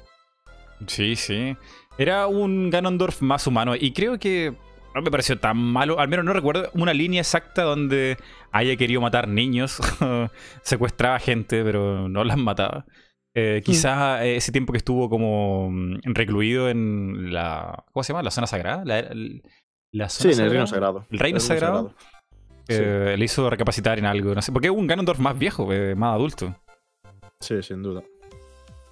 Sí, 0.87 1.15
sí. 1.15 1.55
Era 1.99 2.25
un 2.25 2.71
Ganondorf 2.71 3.21
más 3.21 3.45
humano 3.45 3.75
y 3.75 3.93
creo 3.93 4.17
que 4.17 4.53
no 4.93 5.01
me 5.01 5.11
pareció 5.11 5.39
tan 5.39 5.57
malo. 5.57 5.99
Al 5.99 6.07
menos 6.07 6.25
no 6.25 6.33
recuerdo 6.33 6.69
una 6.73 6.93
línea 6.93 7.21
exacta 7.21 7.63
donde 7.63 8.17
haya 8.51 8.75
querido 8.75 9.01
matar 9.01 9.27
niños. 9.27 9.79
Secuestraba 10.61 11.19
gente, 11.19 11.63
pero 11.63 12.09
no 12.09 12.23
las 12.23 12.37
mataba. 12.37 12.85
Eh, 13.35 13.61
quizás 13.65 14.21
eh, 14.21 14.35
ese 14.35 14.51
tiempo 14.51 14.73
que 14.73 14.77
estuvo 14.77 15.09
como 15.09 15.69
mm, 15.71 16.01
recluido 16.03 16.69
en 16.69 17.33
la... 17.33 17.83
¿Cómo 17.91 18.03
se 18.03 18.13
llama? 18.13 18.23
La 18.23 18.31
zona 18.31 18.47
sagrada. 18.47 18.83
La, 18.85 19.09
la 19.91 20.09
Sí, 20.09 20.31
en 20.31 20.39
el 20.39 20.49
reino 20.51 20.67
sagrado. 20.67 21.07
¿El 21.09 21.19
reino 21.19 21.39
sagrado? 21.39 21.95
Eh, 22.67 23.15
Le 23.17 23.25
hizo 23.25 23.49
recapacitar 23.49 23.97
en 23.97 24.05
algo. 24.05 24.35
No 24.35 24.41
sé. 24.41 24.51
Porque 24.51 24.67
es 24.67 24.73
un 24.73 24.85
Ganondorf 24.85 25.19
más 25.19 25.37
viejo, 25.37 25.73
eh, 25.73 25.95
más 25.95 26.13
adulto. 26.13 26.55
Sí. 27.39 27.61
sin 27.63 27.81
duda. 27.81 28.03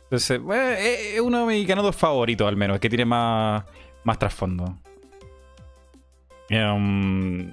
Entonces, 0.03 0.41
es 0.79 1.21
uno 1.21 1.47
de 1.47 1.53
mis 1.53 1.67
Ganondorf 1.67 1.95
favoritos, 1.95 2.47
al 2.47 2.57
menos, 2.57 2.79
que 2.79 2.89
tiene 2.89 3.05
más, 3.05 3.63
más 4.03 4.19
trasfondo. 4.19 4.77
Em, 6.51 7.49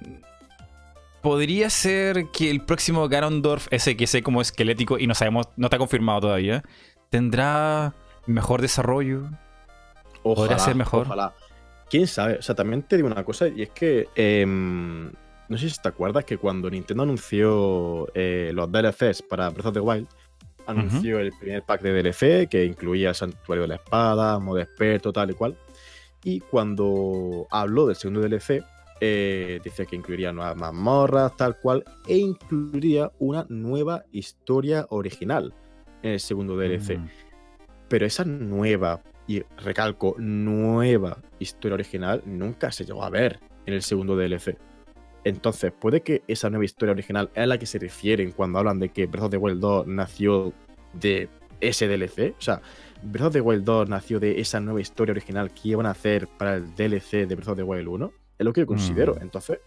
Podría 1.22 1.68
ser 1.68 2.30
que 2.32 2.50
el 2.50 2.60
próximo 2.60 3.08
Ganondorf, 3.08 3.66
ese 3.70 3.96
que 3.96 4.06
sé 4.06 4.22
como 4.22 4.40
esquelético 4.40 4.98
y 4.98 5.06
no 5.06 5.14
sabemos, 5.14 5.48
no 5.56 5.66
está 5.66 5.76
confirmado 5.78 6.20
todavía, 6.22 6.62
tendrá 7.10 7.94
mejor 8.26 8.62
desarrollo. 8.62 9.28
Ojalá, 10.22 10.58
ser 10.58 10.76
mejor. 10.76 11.06
Ojalá. 11.06 11.34
¿Quién 11.90 12.06
sabe? 12.06 12.34
O 12.38 12.42
sea, 12.42 12.54
también 12.54 12.82
te 12.82 12.96
digo 12.96 13.08
una 13.08 13.24
cosa, 13.24 13.48
y 13.48 13.62
es 13.62 13.70
que 13.70 14.08
em, 14.14 15.10
no 15.48 15.58
sé 15.58 15.70
si 15.70 15.80
te 15.80 15.88
acuerdas 15.88 16.24
que 16.24 16.38
cuando 16.38 16.70
Nintendo 16.70 17.02
anunció 17.02 18.08
eh, 18.14 18.52
los 18.54 18.70
DLCs 18.70 19.22
para 19.22 19.50
Breath 19.50 19.66
of 19.66 19.74
the 19.74 19.80
Wild, 19.80 20.06
anunció 20.66 21.18
el 21.18 21.32
primer 21.32 21.62
pack 21.62 21.80
de 21.82 22.02
DLC 22.02 22.48
que 22.48 22.64
incluía 22.64 23.08
el 23.08 23.14
Santuario 23.14 23.62
de 23.62 23.68
la 23.68 23.74
Espada, 23.76 24.38
modo 24.38 24.60
experto, 24.60 25.12
tal 25.12 25.30
y 25.30 25.34
cual. 25.34 25.56
Y 26.22 26.40
cuando 26.40 27.46
habló 27.50 27.86
del 27.86 27.96
segundo 27.96 28.20
DLC, 28.20 28.62
eh, 29.00 29.60
decía 29.62 29.84
que 29.86 29.96
incluiría 29.96 30.32
nuevas 30.32 30.56
mazmorras, 30.56 31.36
tal 31.36 31.58
cual, 31.58 31.84
e 32.06 32.16
incluiría 32.16 33.10
una 33.18 33.46
nueva 33.48 34.04
historia 34.12 34.86
original 34.90 35.54
en 36.02 36.12
el 36.12 36.20
segundo 36.20 36.56
DLC. 36.56 36.98
Mm. 36.98 37.08
Pero 37.88 38.06
esa 38.06 38.24
nueva, 38.24 39.02
y 39.26 39.42
recalco, 39.56 40.14
nueva 40.18 41.18
historia 41.38 41.74
original 41.74 42.22
nunca 42.26 42.72
se 42.72 42.84
llegó 42.84 43.04
a 43.04 43.10
ver 43.10 43.40
en 43.66 43.74
el 43.74 43.82
segundo 43.82 44.16
DLC. 44.16 44.58
Entonces, 45.24 45.72
puede 45.72 46.00
que 46.00 46.22
esa 46.26 46.48
nueva 46.50 46.64
historia 46.64 46.92
original 46.92 47.30
es 47.34 47.42
a 47.42 47.46
la 47.46 47.58
que 47.58 47.66
se 47.66 47.78
refieren 47.78 48.32
cuando 48.32 48.58
hablan 48.58 48.78
de 48.78 48.88
que 48.90 49.06
Breath 49.06 49.24
of 49.24 49.30
the 49.30 49.36
Wild 49.36 49.60
2 49.60 49.86
nació 49.86 50.52
de 50.94 51.28
ese 51.60 51.88
DLC. 51.88 52.34
O 52.38 52.40
sea, 52.40 52.62
Breath 53.02 53.26
of 53.26 53.32
the 53.32 53.40
Wild 53.40 53.64
2 53.64 53.88
nació 53.88 54.20
de 54.20 54.40
esa 54.40 54.60
nueva 54.60 54.80
historia 54.80 55.12
original 55.12 55.52
que 55.52 55.68
iban 55.70 55.86
a 55.86 55.90
hacer 55.90 56.28
para 56.28 56.56
el 56.56 56.74
DLC 56.74 57.26
de 57.26 57.34
Breath 57.34 57.48
of 57.48 57.56
the 57.56 57.62
Wild 57.62 57.88
1. 57.88 58.12
Es 58.38 58.44
lo 58.44 58.52
que 58.52 58.60
yo 58.60 58.66
considero. 58.66 59.14
Mm. 59.14 59.22
Entonces, 59.22 59.58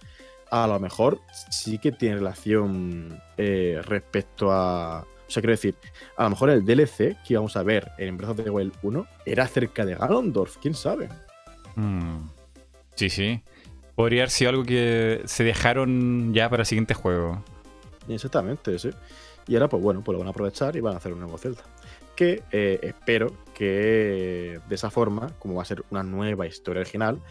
a 0.49 0.67
lo 0.67 0.79
mejor 0.79 1.21
sí 1.49 1.77
que 1.77 1.91
tiene 1.91 2.15
relación 2.15 3.21
eh, 3.37 3.81
respecto 3.83 4.51
a. 4.51 5.01
O 5.01 5.33
sea, 5.33 5.41
quiero 5.41 5.51
decir, 5.51 5.75
a 6.17 6.23
lo 6.23 6.31
mejor 6.31 6.49
el 6.49 6.65
DLC 6.65 7.17
que 7.23 7.33
íbamos 7.33 7.55
a 7.55 7.63
ver 7.63 7.91
en 7.97 8.17
Breath 8.17 8.31
of 8.31 8.43
the 8.43 8.49
Wild 8.49 8.73
1 8.83 9.07
era 9.25 9.45
acerca 9.45 9.85
de 9.85 9.95
Ganondorf, 9.95 10.57
quién 10.57 10.73
sabe. 10.73 11.07
Mm. 11.75 12.27
Sí, 12.95 13.09
sí. 13.09 13.41
Podría 13.95 14.23
haber 14.23 14.29
sido 14.29 14.49
algo 14.49 14.63
que 14.63 15.21
se 15.25 15.43
dejaron 15.43 16.33
ya 16.33 16.49
para 16.49 16.63
el 16.63 16.67
siguiente 16.67 16.93
juego. 16.93 17.43
Exactamente, 18.09 18.77
sí. 18.77 18.89
Y 19.47 19.55
ahora, 19.55 19.69
pues 19.69 19.81
bueno, 19.81 20.03
pues 20.03 20.13
lo 20.13 20.19
van 20.19 20.27
a 20.27 20.31
aprovechar 20.31 20.75
y 20.75 20.81
van 20.81 20.95
a 20.95 20.97
hacer 20.97 21.13
un 21.13 21.19
nuevo 21.19 21.37
Zelda. 21.37 21.63
Que 22.15 22.43
eh, 22.51 22.79
espero 22.83 23.33
que 23.53 24.59
de 24.67 24.75
esa 24.75 24.89
forma, 24.89 25.29
como 25.39 25.55
va 25.55 25.61
a 25.61 25.65
ser 25.65 25.83
una 25.91 26.03
nueva 26.03 26.45
historia 26.45 26.81
original, 26.81 27.21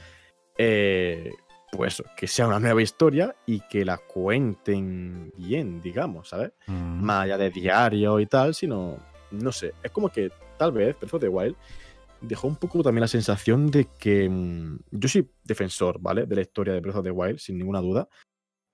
eh, 0.58 1.32
pues 1.72 2.02
que 2.16 2.26
sea 2.26 2.46
una 2.46 2.58
nueva 2.58 2.82
historia 2.82 3.34
y 3.46 3.60
que 3.60 3.84
la 3.84 3.98
cuenten 3.98 5.32
bien, 5.36 5.80
digamos, 5.80 6.28
¿sabes? 6.28 6.52
Mm. 6.66 7.02
Más 7.02 7.24
allá 7.24 7.38
de 7.38 7.50
diario 7.50 8.20
y 8.20 8.26
tal, 8.26 8.54
sino, 8.54 8.98
no 9.30 9.52
sé, 9.52 9.74
es 9.82 9.90
como 9.90 10.08
que 10.08 10.30
tal 10.58 10.72
vez 10.72 10.96
Breath 10.98 11.14
of 11.14 11.20
the 11.20 11.28
Wild 11.28 11.56
dejó 12.20 12.48
un 12.48 12.56
poco 12.56 12.82
también 12.82 13.02
la 13.02 13.08
sensación 13.08 13.70
de 13.70 13.86
que 13.98 14.28
mm, 14.28 14.78
yo 14.90 15.08
soy 15.08 15.30
defensor, 15.44 15.98
¿vale? 16.00 16.26
De 16.26 16.34
la 16.34 16.42
historia 16.42 16.74
de 16.74 16.80
Breath 16.80 16.96
of 16.96 17.04
the 17.04 17.10
Wild, 17.10 17.38
sin 17.38 17.56
ninguna 17.56 17.80
duda, 17.80 18.08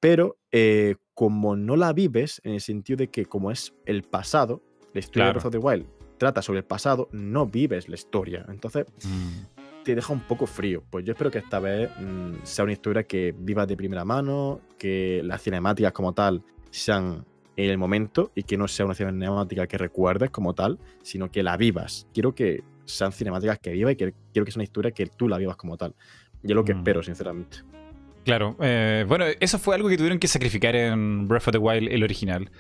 pero 0.01 0.39
eh, 0.51 0.97
como 1.15 1.57
no 1.57 1.77
la 1.77 1.93
vives, 1.93 2.40
en 2.44 2.55
el 2.55 2.61
sentido 2.61 2.97
de 2.97 3.09
que 3.09 3.27
como 3.27 3.51
es 3.51 3.74
el 3.85 4.03
pasado, 4.03 4.62
la 4.93 5.01
historia 5.01 5.27
de. 5.27 5.32
Breath 5.32 5.47
of 5.47 5.53
the 5.53 5.59
Wild 5.59 5.86
trata 6.19 6.43
sobre 6.43 6.61
el 6.61 6.65
pasado, 6.65 7.09
no 7.12 7.47
vives 7.47 7.89
la 7.89 7.94
historia. 7.94 8.47
Entonces 8.48 8.86
Mm. 9.05 9.56
Te 9.86 9.94
deja 9.94 10.12
un 10.12 10.18
poco 10.20 10.46
frío. 10.48 10.82
Pues 10.90 11.04
yo 11.04 11.12
espero 11.12 11.30
que 11.30 11.38
esta 11.38 11.60
vez 11.60 11.88
mm, 12.00 12.42
sea 12.42 12.64
una 12.64 12.72
historia 12.72 13.04
que 13.04 13.32
vivas 13.38 13.68
de 13.68 13.76
primera 13.76 14.04
mano, 14.04 14.60
que 14.76 15.20
las 15.24 15.40
cinemáticas 15.42 15.92
como 15.92 16.12
tal 16.12 16.42
sean 16.70 17.24
en 17.56 17.70
el 17.70 17.78
momento 17.78 18.32
y 18.34 18.42
que 18.42 18.56
no 18.58 18.66
sea 18.66 18.84
una 18.84 18.96
cinemática 18.96 19.68
que 19.68 19.78
recuerdes 19.78 20.30
como 20.30 20.54
tal, 20.54 20.80
sino 21.02 21.30
que 21.30 21.44
la 21.44 21.56
vivas. 21.56 22.08
Quiero 22.12 22.34
que 22.34 22.64
sean 22.84 23.12
cinemáticas 23.12 23.60
que 23.60 23.70
vivas 23.70 23.92
y 23.92 23.96
que 23.96 24.12
quiero 24.32 24.44
que 24.44 24.50
sea 24.50 24.58
una 24.58 24.64
historia 24.64 24.90
que 24.90 25.06
tú 25.06 25.28
la 25.28 25.38
vivas 25.38 25.56
como 25.56 25.76
tal. 25.76 25.94
Y 26.42 26.48
es 26.50 26.54
lo 26.56 26.64
que 26.64 26.74
Mm. 26.74 26.78
espero, 26.78 27.02
sinceramente. 27.04 27.58
Claro, 28.24 28.56
eh, 28.60 29.04
bueno, 29.06 29.24
eso 29.38 29.56
fue 29.60 29.76
algo 29.76 29.88
que 29.88 29.96
tuvieron 29.96 30.18
que 30.18 30.26
sacrificar 30.26 30.74
en 30.74 31.28
Breath 31.28 31.46
of 31.46 31.52
the 31.52 31.58
Wild, 31.58 31.92
el 31.92 32.02
original. 32.02 32.50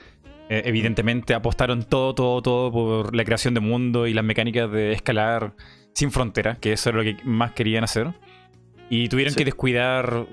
Eh, 0.48 0.62
evidentemente 0.64 1.34
apostaron 1.34 1.82
todo, 1.82 2.14
todo, 2.14 2.40
todo 2.40 2.70
por 2.70 3.16
la 3.16 3.24
creación 3.24 3.52
de 3.54 3.58
mundo 3.58 4.06
y 4.06 4.14
las 4.14 4.24
mecánicas 4.24 4.70
de 4.70 4.92
escalar 4.92 5.54
sin 5.96 6.10
frontera, 6.10 6.56
que 6.56 6.74
eso 6.74 6.90
era 6.90 6.98
lo 6.98 7.04
que 7.04 7.16
más 7.24 7.52
querían 7.52 7.82
hacer. 7.82 8.12
Y 8.90 9.08
tuvieron 9.08 9.32
Sí. 9.32 9.38
que 9.38 9.44
descuidar 9.46 10.26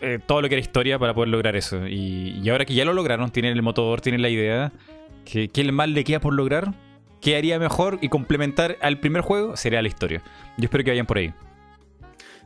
eh, 0.00 0.20
todo 0.24 0.40
lo 0.42 0.48
que 0.48 0.54
era 0.54 0.60
historia 0.60 0.96
para 0.98 1.12
poder 1.12 1.28
lograr 1.28 1.56
eso. 1.56 1.86
Y, 1.88 2.38
y 2.40 2.48
ahora 2.50 2.64
que 2.64 2.72
ya 2.74 2.84
lo 2.84 2.92
lograron, 2.92 3.30
tienen 3.30 3.52
el 3.52 3.62
motor, 3.62 4.00
tienen 4.00 4.22
la 4.22 4.28
idea, 4.28 4.70
que, 5.24 5.48
¿qué 5.48 5.70
más 5.72 5.88
le 5.88 6.04
queda 6.04 6.20
por 6.20 6.34
lograr? 6.34 6.72
¿Qué 7.20 7.36
haría 7.36 7.58
mejor 7.58 7.98
y 8.00 8.08
complementar 8.08 8.78
al 8.80 8.98
primer 9.00 9.22
juego? 9.22 9.56
Sería 9.56 9.82
la 9.82 9.88
historia. 9.88 10.22
Yo 10.56 10.64
espero 10.64 10.84
que 10.84 10.90
vayan 10.90 11.06
por 11.06 11.18
ahí. 11.18 11.32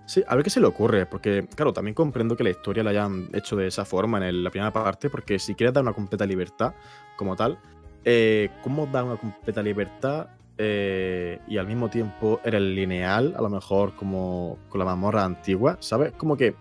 Sí, 0.06 0.22
a 0.26 0.34
ver 0.34 0.44
qué 0.44 0.50
se 0.50 0.60
le 0.60 0.66
ocurre, 0.66 1.04
porque, 1.06 1.46
claro, 1.54 1.72
también 1.72 1.94
comprendo 1.94 2.36
que 2.36 2.44
la 2.44 2.50
historia 2.50 2.82
la 2.82 2.90
hayan 2.90 3.28
hecho 3.34 3.56
de 3.56 3.66
esa 3.66 3.84
forma 3.84 4.18
en 4.18 4.24
el- 4.24 4.44
la 4.44 4.50
primera 4.50 4.72
parte, 4.72 5.10
porque 5.10 5.38
si 5.38 5.54
quieres 5.54 5.74
dar 5.74 5.82
una 5.82 5.92
completa 5.92 6.24
libertad 6.24 6.74
como 7.16 7.36
tal, 7.36 7.58
eh, 8.04 8.50
¿cómo 8.62 8.86
dar 8.86 9.04
una 9.04 9.16
completa 9.16 9.62
libertad 9.62 10.28
eh, 10.58 11.38
y 11.46 11.58
al 11.58 11.66
mismo 11.66 11.90
tiempo 11.90 12.40
era 12.44 12.58
el 12.58 12.74
lineal, 12.74 13.34
a 13.36 13.42
lo 13.42 13.50
mejor 13.50 13.94
como 13.94 14.58
con 14.68 14.78
la 14.78 14.84
mazmorra 14.84 15.24
antigua, 15.24 15.76
¿sabes? 15.80 16.12
Como 16.12 16.36
que 16.36 16.54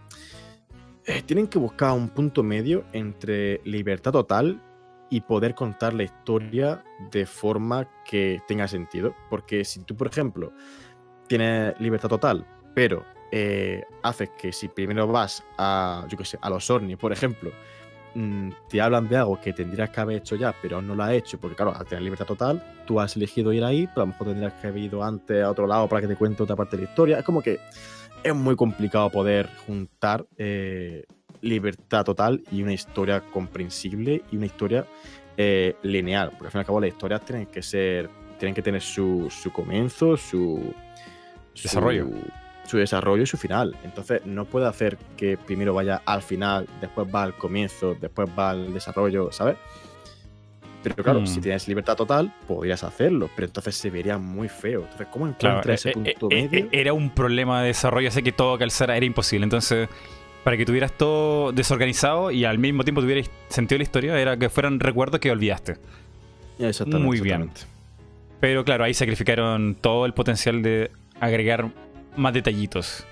eh, 1.05 1.21
tienen 1.25 1.47
que 1.47 1.59
buscar 1.59 1.93
un 1.93 2.09
punto 2.09 2.43
medio 2.43 2.83
entre 2.91 3.61
libertad 3.63 4.11
total 4.11 4.61
y 5.09 5.21
poder 5.21 5.55
contar 5.55 5.93
la 5.93 6.03
historia 6.03 6.83
de 7.11 7.25
forma 7.25 7.87
que 8.03 8.41
tenga 8.47 8.67
sentido, 8.67 9.15
porque 9.29 9.63
si 9.63 9.83
tú, 9.83 9.95
por 9.95 10.07
ejemplo, 10.07 10.51
tienes 11.27 11.79
libertad 11.79 12.09
total, 12.09 12.45
pero 12.73 13.05
eh, 13.31 13.83
haces 14.03 14.29
que 14.37 14.51
si 14.51 14.67
primero 14.67 15.07
vas 15.07 15.43
a, 15.57 16.05
yo 16.09 16.17
qué 16.17 16.25
sé, 16.25 16.37
a 16.41 16.49
los 16.49 16.69
Orni, 16.69 16.95
por 16.95 17.11
ejemplo, 17.11 17.51
mm, 18.15 18.49
te 18.69 18.81
hablan 18.81 19.07
de 19.07 19.17
algo 19.17 19.39
que 19.39 19.53
tendrías 19.53 19.89
que 19.91 20.01
haber 20.01 20.17
hecho 20.17 20.35
ya, 20.35 20.55
pero 20.61 20.81
no 20.81 20.95
lo 20.95 21.03
has 21.03 21.11
hecho, 21.13 21.37
porque 21.39 21.55
claro, 21.55 21.75
al 21.75 21.85
tener 21.85 22.01
libertad 22.03 22.25
total, 22.25 22.63
tú 22.87 22.99
has 22.99 23.15
elegido 23.15 23.53
ir 23.53 23.63
ahí, 23.63 23.85
pero 23.87 24.01
a 24.01 24.05
lo 24.05 24.07
mejor 24.07 24.27
tendrías 24.27 24.53
que 24.53 24.67
haber 24.67 24.81
ido 24.83 25.03
antes 25.03 25.43
a 25.43 25.51
otro 25.51 25.67
lado 25.67 25.87
para 25.87 26.01
que 26.01 26.07
te 26.07 26.15
cuente 26.15 26.41
otra 26.41 26.55
parte 26.55 26.75
de 26.77 26.83
la 26.83 26.89
historia. 26.89 27.19
Es 27.19 27.23
como 27.25 27.41
que 27.41 27.59
es 28.23 28.33
muy 28.33 28.55
complicado 28.55 29.09
poder 29.11 29.47
juntar 29.67 30.25
eh, 30.37 31.03
libertad 31.41 32.03
total 32.03 32.41
y 32.51 32.63
una 32.63 32.73
historia 32.73 33.21
comprensible 33.21 34.23
y 34.31 34.37
una 34.37 34.47
historia 34.47 34.85
eh, 35.37 35.75
lineal, 35.83 36.29
porque 36.31 36.45
al 36.45 36.51
fin 36.51 36.59
y 36.59 36.61
al 36.61 36.65
cabo 36.65 36.79
las 36.79 36.89
historias 36.89 37.21
tienen 37.25 37.45
que 37.47 37.61
ser, 37.61 38.09
tienen 38.39 38.55
que 38.55 38.61
tener 38.63 38.81
su, 38.81 39.27
su 39.29 39.51
comienzo, 39.51 40.17
su 40.17 40.73
su- 41.53 41.63
Desarrollo. 41.63 42.09
Su 42.65 42.77
desarrollo 42.77 43.23
y 43.23 43.27
su 43.27 43.37
final. 43.37 43.75
Entonces, 43.83 44.25
no 44.25 44.45
puede 44.45 44.67
hacer 44.67 44.97
que 45.17 45.37
primero 45.37 45.73
vaya 45.73 46.01
al 46.05 46.21
final, 46.21 46.67
después 46.81 47.07
va 47.13 47.23
al 47.23 47.35
comienzo, 47.35 47.95
después 47.99 48.27
va 48.37 48.51
al 48.51 48.73
desarrollo, 48.73 49.31
¿sabes? 49.31 49.55
Pero 50.83 51.03
claro, 51.03 51.21
Mm. 51.21 51.27
si 51.27 51.41
tienes 51.41 51.67
libertad 51.67 51.95
total, 51.95 52.31
podrías 52.47 52.83
hacerlo, 52.83 53.29
pero 53.35 53.47
entonces 53.47 53.75
se 53.75 53.89
vería 53.89 54.17
muy 54.19 54.47
feo. 54.49 54.81
Entonces, 54.81 55.07
¿cómo 55.11 55.27
encuentras 55.27 55.85
eh, 55.85 55.89
ese 55.89 55.99
eh, 56.09 56.15
punto 56.19 56.35
eh, 56.35 56.47
medio? 56.51 56.69
era 56.71 56.93
un 56.93 57.09
problema 57.09 57.61
de 57.61 57.67
desarrollo, 57.67 58.09
así 58.09 58.21
que 58.21 58.31
todo 58.31 58.57
calzara 58.59 58.95
era 58.95 59.05
imposible. 59.05 59.45
Entonces, 59.45 59.89
para 60.43 60.57
que 60.57 60.65
tuvieras 60.65 60.91
todo 60.91 61.51
desorganizado 61.51 62.29
y 62.29 62.45
al 62.45 62.59
mismo 62.59 62.83
tiempo 62.83 63.01
tuvieras 63.01 63.31
sentido 63.49 63.79
la 63.79 63.83
historia, 63.83 64.19
era 64.19 64.37
que 64.37 64.47
fueran 64.49 64.79
recuerdos 64.79 65.19
que 65.19 65.31
olvidaste. 65.31 65.77
Exactamente, 66.59 67.03
muy 67.03 67.19
bien. 67.19 67.41
exactamente. 67.41 67.61
Pero 68.39 68.63
claro, 68.63 68.83
ahí 68.83 68.93
sacrificaron 68.93 69.75
todo 69.81 70.05
el 70.05 70.13
potencial 70.13 70.61
de 70.61 70.91
agregar 71.19 71.71
más 72.15 72.33
detallitos. 72.33 73.05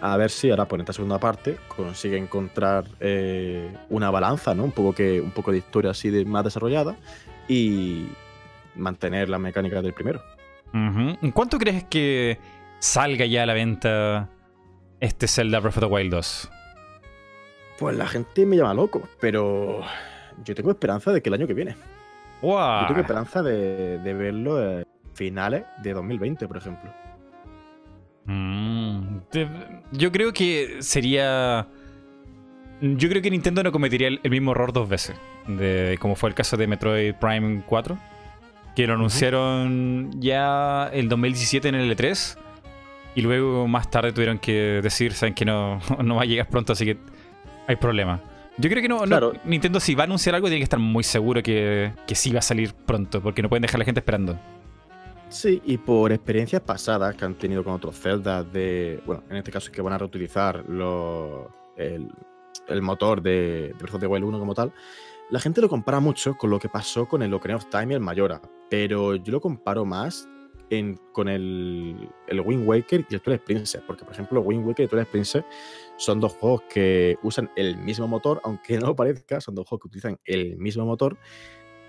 A 0.00 0.16
ver 0.16 0.30
si 0.30 0.50
ahora, 0.50 0.66
por 0.66 0.80
esta 0.80 0.92
segunda 0.92 1.18
parte, 1.18 1.58
consigue 1.68 2.16
encontrar 2.16 2.84
eh, 3.00 3.70
una 3.88 4.10
balanza, 4.10 4.54
¿no? 4.54 4.64
Un 4.64 4.72
poco, 4.72 4.94
que, 4.94 5.20
un 5.20 5.32
poco 5.32 5.52
de 5.52 5.58
historia 5.58 5.90
así 5.90 6.10
de 6.10 6.24
más 6.24 6.44
desarrollada 6.44 6.96
y 7.48 8.08
mantener 8.76 9.28
la 9.28 9.38
mecánica 9.38 9.82
del 9.82 9.92
primero. 9.92 10.22
Ujú. 10.68 11.18
¿En 11.20 11.32
¿Cuánto 11.32 11.58
crees 11.58 11.84
que 11.84 12.38
salga 12.78 13.26
ya 13.26 13.42
a 13.42 13.46
la 13.46 13.54
venta 13.54 14.28
este 15.00 15.26
Zelda 15.26 15.60
Breath 15.60 15.78
of 15.78 15.84
the 15.84 15.86
Wild 15.86 16.12
2? 16.12 16.50
Pues 17.78 17.96
la 17.96 18.06
gente 18.06 18.46
me 18.46 18.56
llama 18.56 18.74
loco, 18.74 19.08
pero 19.20 19.82
yo 20.44 20.54
tengo 20.54 20.70
esperanza 20.70 21.12
de 21.12 21.22
que 21.22 21.28
el 21.28 21.34
año 21.34 21.46
que 21.46 21.54
viene. 21.54 21.76
Yo 22.42 22.86
tengo 22.86 23.00
esperanza 23.00 23.42
de, 23.42 23.98
de 23.98 24.14
verlo 24.14 24.78
en 24.78 24.86
finales 25.14 25.64
de 25.82 25.92
2020, 25.92 26.46
por 26.48 26.56
ejemplo. 26.56 26.90
Mm, 28.30 29.18
te- 29.30 29.48
Yo 29.92 30.12
creo 30.12 30.32
que 30.32 30.76
sería. 30.80 31.66
Yo 32.80 33.08
creo 33.08 33.20
que 33.20 33.30
Nintendo 33.30 33.62
no 33.62 33.72
cometería 33.72 34.08
el, 34.08 34.20
el 34.22 34.30
mismo 34.30 34.52
error 34.52 34.72
dos 34.72 34.88
veces. 34.88 35.16
De, 35.46 35.96
como 36.00 36.14
fue 36.16 36.28
el 36.30 36.34
caso 36.34 36.56
de 36.56 36.66
Metroid 36.66 37.14
Prime 37.14 37.62
4. 37.66 37.98
Que 38.76 38.86
lo 38.86 38.94
anunciaron 38.94 40.10
ya 40.20 40.88
el 40.92 41.08
2017 41.08 41.68
en 41.68 41.74
el 41.74 41.94
E3. 41.96 42.38
Y 43.16 43.22
luego 43.22 43.66
más 43.66 43.90
tarde 43.90 44.12
tuvieron 44.12 44.38
que 44.38 44.80
decir, 44.82 45.12
saben 45.12 45.34
que 45.34 45.44
no, 45.44 45.80
no 46.04 46.14
va 46.16 46.22
a 46.22 46.26
llegar 46.26 46.46
pronto, 46.48 46.72
así 46.72 46.84
que 46.84 46.96
hay 47.66 47.74
problema. 47.76 48.20
Yo 48.56 48.70
creo 48.70 48.80
que 48.80 48.88
no, 48.88 49.00
no- 49.00 49.06
Claro. 49.06 49.32
Nintendo 49.44 49.80
si 49.80 49.94
va 49.96 50.04
a 50.04 50.06
anunciar 50.06 50.36
algo 50.36 50.46
tiene 50.46 50.60
que 50.60 50.64
estar 50.64 50.78
muy 50.78 51.02
seguro 51.02 51.42
que, 51.42 51.92
que 52.06 52.14
sí 52.14 52.30
va 52.32 52.38
a 52.38 52.42
salir 52.42 52.72
pronto, 52.72 53.20
porque 53.20 53.42
no 53.42 53.48
pueden 53.48 53.62
dejar 53.62 53.76
a 53.76 53.80
la 53.80 53.84
gente 53.84 53.98
esperando. 54.00 54.38
Sí, 55.30 55.62
y 55.64 55.78
por 55.78 56.10
experiencias 56.10 56.60
pasadas 56.62 57.14
que 57.14 57.24
han 57.24 57.36
tenido 57.36 57.62
con 57.62 57.74
otros 57.74 57.96
Zelda 57.98 58.42
de. 58.42 59.00
Bueno, 59.06 59.22
en 59.30 59.36
este 59.36 59.52
caso 59.52 59.70
que 59.70 59.80
van 59.80 59.92
a 59.92 59.98
reutilizar 59.98 60.64
los- 60.68 61.46
el, 61.76 62.08
el 62.66 62.82
motor 62.82 63.22
de, 63.22 63.74
de 63.78 63.84
of 63.84 64.00
the 64.00 64.06
Wild 64.08 64.24
1 64.24 64.38
como 64.40 64.54
tal. 64.54 64.72
La 65.30 65.38
gente 65.38 65.60
lo 65.60 65.68
compara 65.68 66.00
mucho 66.00 66.34
con 66.36 66.50
lo 66.50 66.58
que 66.58 66.68
pasó 66.68 67.06
con 67.06 67.22
el 67.22 67.32
Ocarina 67.32 67.56
of 67.58 67.66
Time 67.70 67.92
y 67.92 67.94
el 67.94 68.00
Mayora. 68.00 68.42
Pero 68.68 69.14
yo 69.14 69.32
lo 69.32 69.40
comparo 69.40 69.84
más 69.84 70.28
en- 70.68 70.96
con 71.12 71.28
el, 71.28 72.08
el 72.26 72.40
Wind 72.40 72.66
Waker 72.68 73.06
y 73.08 73.14
el 73.14 73.20
Twilight 73.20 73.44
Princess. 73.44 73.82
Porque, 73.86 74.04
por 74.04 74.12
ejemplo, 74.12 74.40
Wind 74.40 74.66
Waker 74.66 74.86
y 74.86 74.88
Twilight 74.88 75.08
Princess 75.10 75.44
son 75.96 76.18
dos 76.18 76.32
juegos 76.32 76.62
que 76.68 77.16
usan 77.22 77.48
el 77.54 77.76
mismo 77.76 78.08
motor, 78.08 78.40
aunque 78.42 78.78
no 78.80 78.88
lo 78.88 78.96
parezca, 78.96 79.40
son 79.40 79.54
dos 79.54 79.68
juegos 79.68 79.82
que 79.82 79.88
utilizan 79.88 80.18
el 80.24 80.56
mismo 80.58 80.84
motor. 80.84 81.16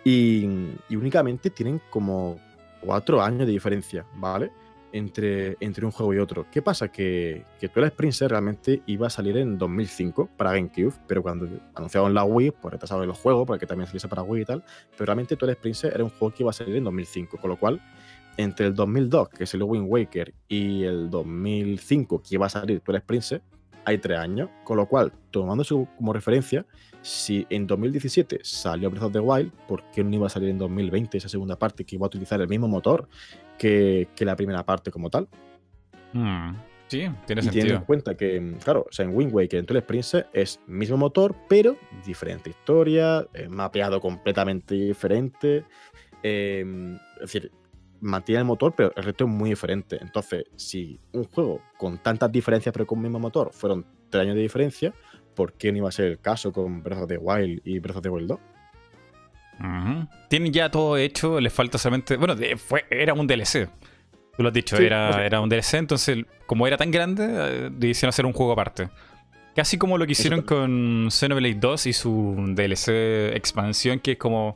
Y 0.03 0.45
únicamente 0.91 1.49
tienen 1.49 1.81
como 1.89 2.39
cuatro 2.81 3.21
años 3.21 3.45
de 3.45 3.53
diferencia, 3.53 4.05
¿vale? 4.15 4.51
Entre, 4.93 5.55
entre 5.61 5.85
un 5.85 5.91
juego 5.91 6.13
y 6.13 6.17
otro. 6.17 6.45
¿Qué 6.51 6.61
pasa? 6.61 6.89
Que, 6.89 7.45
que 7.59 7.69
Twilight 7.69 7.93
Princess 7.93 8.29
realmente 8.29 8.81
iba 8.87 9.07
a 9.07 9.09
salir 9.09 9.37
en 9.37 9.57
2005 9.57 10.31
para 10.35 10.51
GameCube, 10.51 10.93
pero 11.07 11.23
cuando 11.23 11.47
anunciaron 11.75 12.13
la 12.13 12.25
Wii, 12.25 12.51
pues 12.51 12.73
retrasaron 12.73 13.05
el 13.05 13.13
juego 13.13 13.45
para 13.45 13.57
que 13.57 13.65
también 13.65 13.87
saliese 13.87 14.09
para 14.09 14.23
Wii 14.23 14.41
y 14.41 14.45
tal. 14.45 14.63
Pero 14.91 15.05
realmente 15.05 15.37
Twilight 15.37 15.59
Princess 15.59 15.93
era 15.93 16.03
un 16.03 16.09
juego 16.09 16.33
que 16.33 16.43
iba 16.43 16.49
a 16.49 16.53
salir 16.53 16.75
en 16.75 16.83
2005, 16.83 17.37
con 17.37 17.49
lo 17.49 17.57
cual, 17.57 17.81
entre 18.35 18.67
el 18.67 18.75
2002, 18.75 19.29
que 19.29 19.45
salió 19.45 19.65
Wind 19.67 19.85
Waker, 19.87 20.33
y 20.49 20.83
el 20.83 21.09
2005, 21.09 22.21
que 22.21 22.35
iba 22.35 22.47
a 22.47 22.49
salir 22.49 22.81
Twilight 22.81 23.05
Princess, 23.05 23.41
hay 23.85 23.97
tres 23.97 24.19
años, 24.19 24.49
con 24.63 24.77
lo 24.77 24.87
cual, 24.87 25.11
tomando 25.31 25.63
eso 25.63 25.87
como 25.97 26.13
referencia, 26.13 26.65
si 27.01 27.45
en 27.49 27.67
2017 27.67 28.39
salió 28.43 28.89
Breath 28.89 29.03
of 29.05 29.11
the 29.13 29.19
Wild, 29.19 29.51
¿por 29.67 29.83
qué 29.91 30.03
no 30.03 30.15
iba 30.15 30.27
a 30.27 30.29
salir 30.29 30.49
en 30.49 30.57
2020 30.57 31.17
esa 31.17 31.29
segunda 31.29 31.57
parte 31.57 31.83
que 31.83 31.95
iba 31.95 32.05
a 32.05 32.07
utilizar 32.07 32.39
el 32.41 32.47
mismo 32.47 32.67
motor 32.67 33.07
que, 33.57 34.09
que 34.15 34.25
la 34.25 34.35
primera 34.35 34.65
parte 34.65 34.91
como 34.91 35.09
tal? 35.09 35.27
Mm, 36.13 36.55
Sí, 36.91 37.07
tiene 37.25 37.41
y 37.41 37.45
teniendo 37.45 37.45
en 37.47 37.53
sentido. 37.53 37.85
cuenta 37.85 38.17
que, 38.17 38.57
claro, 38.61 38.85
o 38.89 38.91
sea, 38.91 39.05
en 39.05 39.15
Wind 39.15 39.33
Waker, 39.33 39.59
en 39.59 39.65
Twilight 39.65 39.85
Princess 39.85 40.25
es 40.33 40.59
mismo 40.67 40.97
motor, 40.97 41.33
pero 41.47 41.77
diferente 42.05 42.49
historia, 42.49 43.25
eh, 43.33 43.47
mapeado 43.47 44.01
completamente 44.01 44.75
diferente. 44.75 45.63
eh, 46.21 46.65
es 47.15 47.21
decir, 47.21 47.49
mantiene 48.01 48.39
el 48.39 48.45
motor, 48.45 48.73
pero 48.75 48.91
el 48.93 49.03
resto 49.03 49.23
es 49.23 49.29
muy 49.29 49.51
diferente. 49.51 49.99
Entonces, 50.01 50.43
si 50.57 50.99
un 51.13 51.23
juego 51.23 51.61
con 51.77 51.97
tantas 51.99 52.29
diferencias 52.29 52.73
pero 52.73 52.85
con 52.85 52.97
el 52.99 53.03
mismo 53.03 53.19
motor 53.19 53.51
fueron 53.53 53.85
tres 54.09 54.23
años 54.23 54.35
de 54.35 54.41
diferencia, 54.41 54.93
¿por 55.35 55.53
qué 55.53 55.71
no 55.71 55.79
iba 55.79 55.89
a 55.89 55.91
ser 55.91 56.05
el 56.05 56.19
caso 56.19 56.51
con 56.53 56.81
Breath 56.83 57.01
of 57.03 57.07
the 57.07 57.17
Wild 57.17 57.61
y 57.65 57.79
Breath 57.79 57.97
of 57.97 58.03
the 58.03 58.09
Wild 58.09 58.27
2? 58.29 58.39
Ujú. 59.59 60.07
Tienen 60.29 60.51
ya 60.53 60.69
todo 60.71 60.97
hecho, 60.97 61.39
les 61.39 61.53
falta 61.53 61.77
solamente. 61.77 62.17
Bueno, 62.17 62.35
fue, 62.57 62.85
era 62.89 63.13
un 63.13 63.27
DLC. 63.27 63.69
Tú 64.37 64.43
lo 64.43 64.47
has 64.49 64.53
dicho, 64.53 64.77
Sí, 64.77 64.85
era, 64.85 65.09
o 65.09 65.13
sea- 65.13 65.25
era 65.25 65.41
un 65.41 65.49
DLC, 65.49 65.77
entonces, 65.77 66.25
como 66.47 66.65
era 66.67 66.77
tan 66.77 66.89
grande, 66.89 67.25
eh, 67.29 67.69
decidieron 67.71 68.09
hacer 68.09 68.25
un 68.25 68.33
juego 68.33 68.53
aparte. 68.53 68.89
Casi 69.55 69.77
como 69.77 69.97
lo 69.97 70.05
que 70.05 70.13
hicieron 70.13 70.41
con 70.43 71.09
Xenoblade 71.11 71.55
2 71.55 71.85
y 71.87 71.93
su 71.93 72.35
DLC 72.55 73.35
expansión, 73.35 73.99
que 73.99 74.13
es 74.13 74.17
como. 74.17 74.55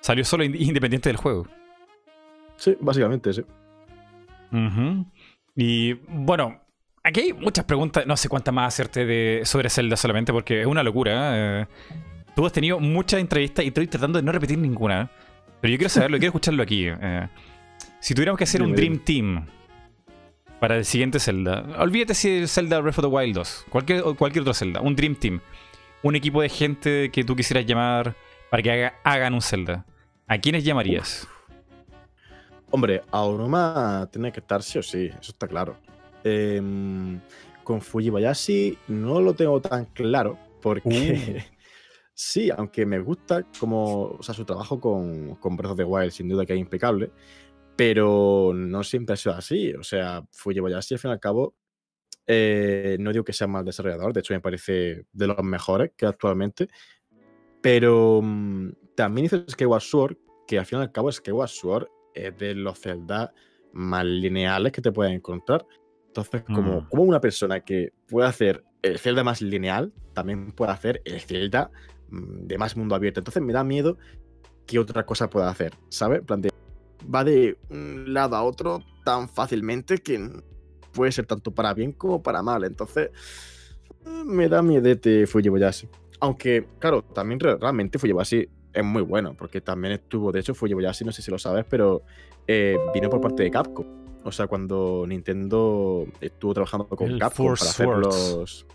salió 0.00 0.24
solo 0.24 0.44
in- 0.44 0.54
independiente 0.54 1.08
del 1.08 1.16
juego. 1.16 1.48
Sí, 2.56 2.76
básicamente, 2.80 3.32
sí. 3.32 3.42
Y 5.56 5.94
bueno, 6.08 6.60
aquí 7.06 7.20
hay 7.20 7.32
muchas 7.32 7.64
preguntas, 7.64 8.06
no 8.06 8.16
sé 8.16 8.28
cuántas 8.28 8.52
más 8.52 8.68
hacerte 8.74 9.04
de, 9.06 9.42
sobre 9.44 9.70
Zelda 9.70 9.96
solamente, 9.96 10.32
porque 10.32 10.60
es 10.60 10.66
una 10.66 10.82
locura. 10.82 11.60
eh. 11.62 11.66
Tú 12.34 12.44
has 12.44 12.52
tenido 12.52 12.78
muchas 12.80 13.20
entrevistas 13.20 13.64
y 13.64 13.68
estoy 13.68 13.86
tratando 13.86 14.18
de 14.18 14.22
no 14.24 14.32
repetir 14.32 14.58
ninguna. 14.58 15.10
Pero 15.60 15.72
yo 15.72 15.78
quiero 15.78 15.88
saberlo, 15.88 16.18
quiero 16.18 16.30
escucharlo 16.30 16.62
aquí. 16.62 16.86
eh. 16.88 17.28
si 18.00 18.14
tuviéramos 18.14 18.36
que 18.38 18.44
hacer 18.44 18.62
un 18.62 18.74
Dream. 18.74 18.98
Team 18.98 19.46
para 20.60 20.76
el 20.76 20.84
siguiente 20.84 21.18
Zelda, 21.20 21.64
olvídate 21.78 22.14
si 22.14 22.30
es 22.30 22.52
Zelda 22.54 22.80
Breath 22.80 22.98
of 22.98 23.04
the 23.04 23.10
Wild 23.10 23.34
2, 23.34 23.66
cualquier, 23.68 24.02
cualquier 24.16 24.40
otro 24.42 24.54
Zelda, 24.54 24.80
un 24.80 24.96
Dream 24.96 25.14
Team, 25.14 25.40
un 26.02 26.16
equipo 26.16 26.40
de 26.40 26.48
gente 26.48 27.10
que 27.10 27.24
tú 27.24 27.36
quisieras 27.36 27.66
llamar 27.66 28.14
para 28.50 28.62
que 28.62 28.70
haga- 28.70 28.94
hagan 29.04 29.34
un 29.34 29.42
Zelda. 29.42 29.84
¿A 30.26 30.38
quiénes 30.38 30.64
llamarías? 30.64 31.28
Hombre, 32.70 33.02
Aonuma 33.12 34.08
tiene 34.10 34.32
que 34.32 34.40
estar 34.40 34.62
sí 34.62 34.78
o 34.78 34.82
sí, 34.82 35.06
eso 35.06 35.32
está 35.32 35.46
claro. 35.46 35.76
Em, 36.28 37.20
con 37.62 37.80
Fujibayashi 37.80 38.76
no 38.88 39.20
lo 39.20 39.34
tengo 39.34 39.60
tan 39.60 39.84
claro, 39.84 40.36
porque 40.60 41.44
sí, 42.14 42.50
aunque 42.50 42.84
me 42.84 42.98
gusta 42.98 43.44
como, 43.60 44.06
o 44.06 44.22
sea, 44.24 44.34
su 44.34 44.44
trabajo 44.44 44.80
con, 44.80 45.36
con 45.36 45.56
Breath 45.56 45.70
of 45.70 45.76
the 45.76 45.84
Wild, 45.84 46.10
sin 46.10 46.28
duda 46.28 46.44
que 46.44 46.54
es 46.54 46.58
impecable, 46.58 47.12
pero 47.76 48.50
no 48.52 48.82
siempre 48.82 49.14
ha 49.14 49.16
sido 49.16 49.36
así. 49.36 49.72
O 49.74 49.84
sea, 49.84 50.26
Fujibayashi, 50.32 50.94
al 50.94 50.98
fin 50.98 51.10
y 51.10 51.12
al 51.12 51.20
cabo, 51.20 51.54
eh, 52.26 52.96
no 52.98 53.12
digo 53.12 53.24
que 53.24 53.32
sea 53.32 53.46
mal 53.46 53.64
desarrollador, 53.64 54.12
de 54.12 54.18
hecho 54.18 54.34
me 54.34 54.40
parece 54.40 55.04
de 55.12 55.26
los 55.28 55.44
mejores 55.44 55.92
que 55.96 56.06
actualmente, 56.06 56.68
pero 57.60 58.20
mm, 58.20 58.70
también 58.96 59.26
hizo 59.26 59.44
Skyward 59.48 59.82
Sword, 59.82 60.16
que 60.44 60.58
al 60.58 60.66
fin 60.66 60.80
y 60.80 60.82
al 60.82 60.90
cabo 60.90 61.12
Skyward 61.12 61.50
Sword 61.50 61.86
es 62.14 62.36
de 62.36 62.56
los 62.56 62.80
Zelda 62.80 63.32
más 63.74 64.04
lineales 64.04 64.72
que 64.72 64.82
te 64.82 64.90
puedes 64.90 65.14
encontrar. 65.14 65.64
Entonces, 66.20 66.42
como, 66.44 66.80
Mm. 66.80 66.88
como 66.88 67.02
una 67.02 67.20
persona 67.20 67.60
que 67.60 67.92
puede 68.08 68.26
hacer 68.28 68.64
el 68.82 68.98
Zelda 68.98 69.22
más 69.22 69.42
lineal, 69.42 69.92
también 70.14 70.52
puede 70.52 70.72
hacer 70.72 71.02
el 71.04 71.20
Zelda 71.20 71.70
mm, 72.08 72.46
de 72.46 72.56
más 72.58 72.76
mundo 72.76 72.94
abierto. 72.94 73.20
Entonces 73.20 73.42
me 73.42 73.52
da 73.52 73.64
miedo 73.64 73.98
que 74.64 74.78
otra 74.78 75.04
cosa 75.04 75.28
pueda 75.28 75.48
hacer, 75.50 75.74
¿sabes? 75.88 76.20
En 76.20 76.24
plan 76.26 76.40
de- 76.40 76.50
va 77.12 77.24
de 77.24 77.58
un 77.68 78.14
lado 78.14 78.36
a 78.36 78.42
otro 78.44 78.82
tan 79.04 79.28
fácilmente 79.28 79.98
que 79.98 80.30
puede 80.92 81.12
ser 81.12 81.26
tanto 81.26 81.50
para 81.52 81.74
bien 81.74 81.92
como 81.92 82.22
para 82.22 82.42
mal. 82.42 82.64
Entonces, 82.64 83.10
me 84.24 84.48
da 84.48 84.62
miedete 84.62 85.26
Fujibayashi. 85.26 85.88
Aunque, 86.20 86.66
claro, 86.78 87.02
también 87.02 87.40
re- 87.40 87.56
realmente 87.58 87.98
Fujibayashi 87.98 88.48
es 88.72 88.84
muy 88.84 89.02
bueno, 89.02 89.34
porque 89.36 89.60
también 89.60 89.94
estuvo, 89.94 90.30
de 90.32 90.40
hecho, 90.40 90.54
Fujibayashi, 90.54 91.04
no 91.04 91.12
sé 91.12 91.22
si 91.22 91.30
lo 91.30 91.38
sabes, 91.38 91.64
pero 91.68 92.02
eh, 92.46 92.78
vino 92.94 93.10
por 93.10 93.20
parte 93.20 93.42
de 93.42 93.50
Capcom. 93.50 94.05
O 94.26 94.32
sea, 94.32 94.48
cuando 94.48 95.04
Nintendo 95.06 96.04
estuvo 96.20 96.52
trabajando 96.52 96.86
con 96.88 97.08
El 97.08 97.20
Capcom 97.20 97.46
Force 97.46 97.64
para 97.64 97.70
hacer 97.70 97.86
Swords. 97.86 98.36
los, 98.36 98.66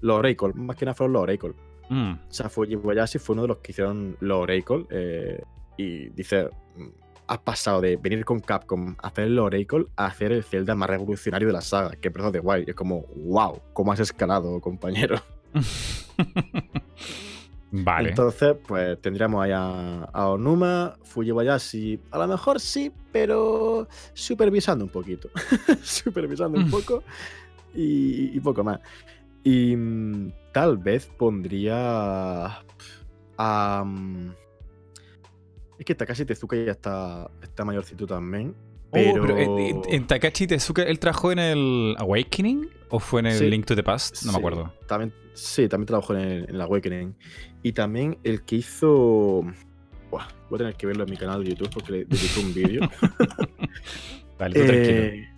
los 0.00 0.16
Oracle, 0.18 0.52
más 0.54 0.76
que 0.76 0.84
nada 0.84 0.94
fueron 0.94 1.12
los 1.12 1.22
Oracle. 1.22 1.52
Mm. 1.88 2.12
O 2.12 2.32
sea, 2.32 2.48
Fujibayashi 2.48 3.18
fue 3.20 3.34
uno 3.34 3.42
de 3.42 3.48
los 3.48 3.58
que 3.58 3.70
hicieron 3.70 4.16
los 4.18 4.42
Oracle. 4.42 4.84
eh, 4.90 5.40
y 5.76 6.08
dice: 6.08 6.48
mm, 6.76 6.88
Has 7.28 7.38
pasado 7.38 7.80
de 7.80 7.96
venir 7.96 8.24
con 8.24 8.40
Capcom 8.40 8.96
a 9.00 9.06
hacer 9.06 9.24
el 9.26 9.38
Oracle 9.38 9.86
a 9.96 10.06
hacer 10.06 10.32
el 10.32 10.42
Zelda 10.42 10.74
más 10.74 10.90
revolucionario 10.90 11.46
de 11.48 11.52
la 11.54 11.60
saga, 11.60 11.90
que 11.96 12.08
es 12.08 12.14
Breath 12.14 12.26
of 12.26 12.32
the 12.32 12.40
Wild. 12.40 12.66
Y 12.66 12.70
es 12.70 12.76
como, 12.76 13.02
wow, 13.16 13.60
¿cómo 13.72 13.92
has 13.92 14.00
escalado, 14.00 14.60
compañero? 14.60 15.20
vale. 17.84 18.10
Entonces, 18.10 18.56
pues 18.66 19.00
tendríamos 19.00 19.42
ahí 19.44 19.52
a, 19.52 20.04
a 20.04 20.28
Onuma, 20.28 20.96
Fujibayashi. 21.02 22.00
A 22.10 22.18
lo 22.18 22.28
mejor 22.28 22.60
sí, 22.60 22.92
pero 23.12 23.88
supervisando 24.14 24.84
un 24.84 24.90
poquito. 24.90 25.28
supervisando 25.82 26.58
un 26.58 26.66
Mm. 26.66 26.70
poco 26.70 27.02
y, 27.74 28.36
y 28.36 28.40
poco 28.40 28.62
más. 28.64 28.80
Y 29.44 29.76
mm, 29.76 30.32
tal 30.52 30.76
vez 30.78 31.06
pondría 31.18 32.60
a. 33.38 33.84
mm, 33.84 34.30
es 35.78 35.84
que 35.84 35.94
Takashi 35.94 36.24
Tezuka 36.24 36.56
ya 36.56 36.72
está, 36.72 37.30
está 37.42 37.64
mayorcito 37.64 38.06
también. 38.06 38.54
Oh, 38.88 38.92
Pero, 38.92 39.22
pero 39.26 39.36
en, 39.38 39.58
en- 39.58 39.82
en 39.88 40.06
Takashi 40.06 40.46
Tezuka, 40.46 40.82
¿él 40.82 40.98
trabajó 40.98 41.32
en 41.32 41.38
el 41.40 41.96
Awakening 41.98 42.68
o 42.88 42.98
fue 43.00 43.20
en 43.20 43.26
el 43.26 43.38
Sí. 43.38 43.50
Link 43.50 43.66
to 43.66 43.74
the 43.74 43.82
Past? 43.82 44.22
No 44.24 44.32
me 44.32 44.38
acuerdo. 44.38 44.72
También, 44.86 45.12
sí, 45.34 45.68
también 45.68 45.86
trabajó 45.86 46.14
en 46.14 46.20
el, 46.20 46.44
en 46.48 46.54
el 46.54 46.60
Awakening. 46.60 47.14
Y 47.62 47.72
también 47.72 48.18
el 48.22 48.42
que 48.44 48.56
hizo. 48.56 49.42
Buah, 50.10 50.28
voy 50.48 50.56
a 50.56 50.58
tener 50.58 50.74
que 50.76 50.86
verlo 50.86 51.02
en 51.04 51.10
mi 51.10 51.16
canal 51.16 51.42
de 51.42 51.50
YouTube 51.50 51.70
porque 51.74 51.92
le 51.92 52.04
dediqué 52.04 52.40
un 52.40 52.54
vídeo. 52.54 52.80
Vale, 54.38 54.54
tranquilo. 54.54 54.98
Eh, 55.02 55.28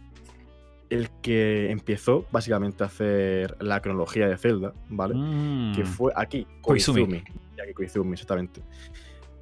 el 0.91 1.11
que 1.23 1.71
empezó 1.71 2.27
básicamente 2.31 2.83
a 2.83 2.87
hacer 2.87 3.57
la 3.61 3.81
cronología 3.81 4.27
de 4.29 4.37
Zelda, 4.39 4.73
¿vale? 4.89 5.15
Que 5.75 5.83
Mm. 5.85 5.87
fue 5.87 6.13
aquí, 6.17 6.47
Koizumi. 6.63 7.01
Koizumi. 7.07 7.23
Aquí 7.63 7.73
Koizumi, 7.75 8.13
exactamente. 8.13 8.61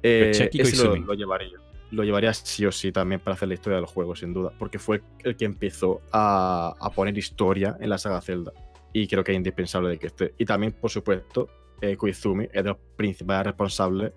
Eh, 0.03 0.29
ese 0.31 0.45
lo, 0.53 0.63
Koizumi. 0.63 1.05
lo 1.05 1.13
llevaría. 1.13 1.57
Lo 1.91 2.03
llevaría 2.03 2.33
sí 2.33 2.65
o 2.65 2.71
sí 2.71 2.91
también 2.91 3.21
para 3.21 3.35
hacer 3.35 3.47
la 3.47 3.53
historia 3.53 3.77
del 3.77 3.85
juego, 3.85 4.15
sin 4.15 4.33
duda. 4.33 4.51
Porque 4.59 4.77
fue 4.79 5.01
el 5.23 5.35
que 5.37 5.45
empezó 5.45 6.01
a, 6.11 6.73
a 6.79 6.89
poner 6.89 7.17
historia 7.17 7.77
en 7.79 7.89
la 7.89 7.97
saga 7.97 8.21
Zelda. 8.21 8.51
Y 8.93 9.07
creo 9.07 9.23
que 9.23 9.31
es 9.31 9.37
indispensable 9.37 9.89
de 9.89 9.97
que 9.99 10.07
esté. 10.07 10.33
Y 10.37 10.45
también, 10.45 10.73
por 10.73 10.89
supuesto, 10.89 11.47
eh, 11.81 11.95
Koizumi 11.95 12.45
es 12.45 12.63
de 12.63 12.69
los 12.69 12.77
principales 12.95 13.45
responsables 13.47 14.11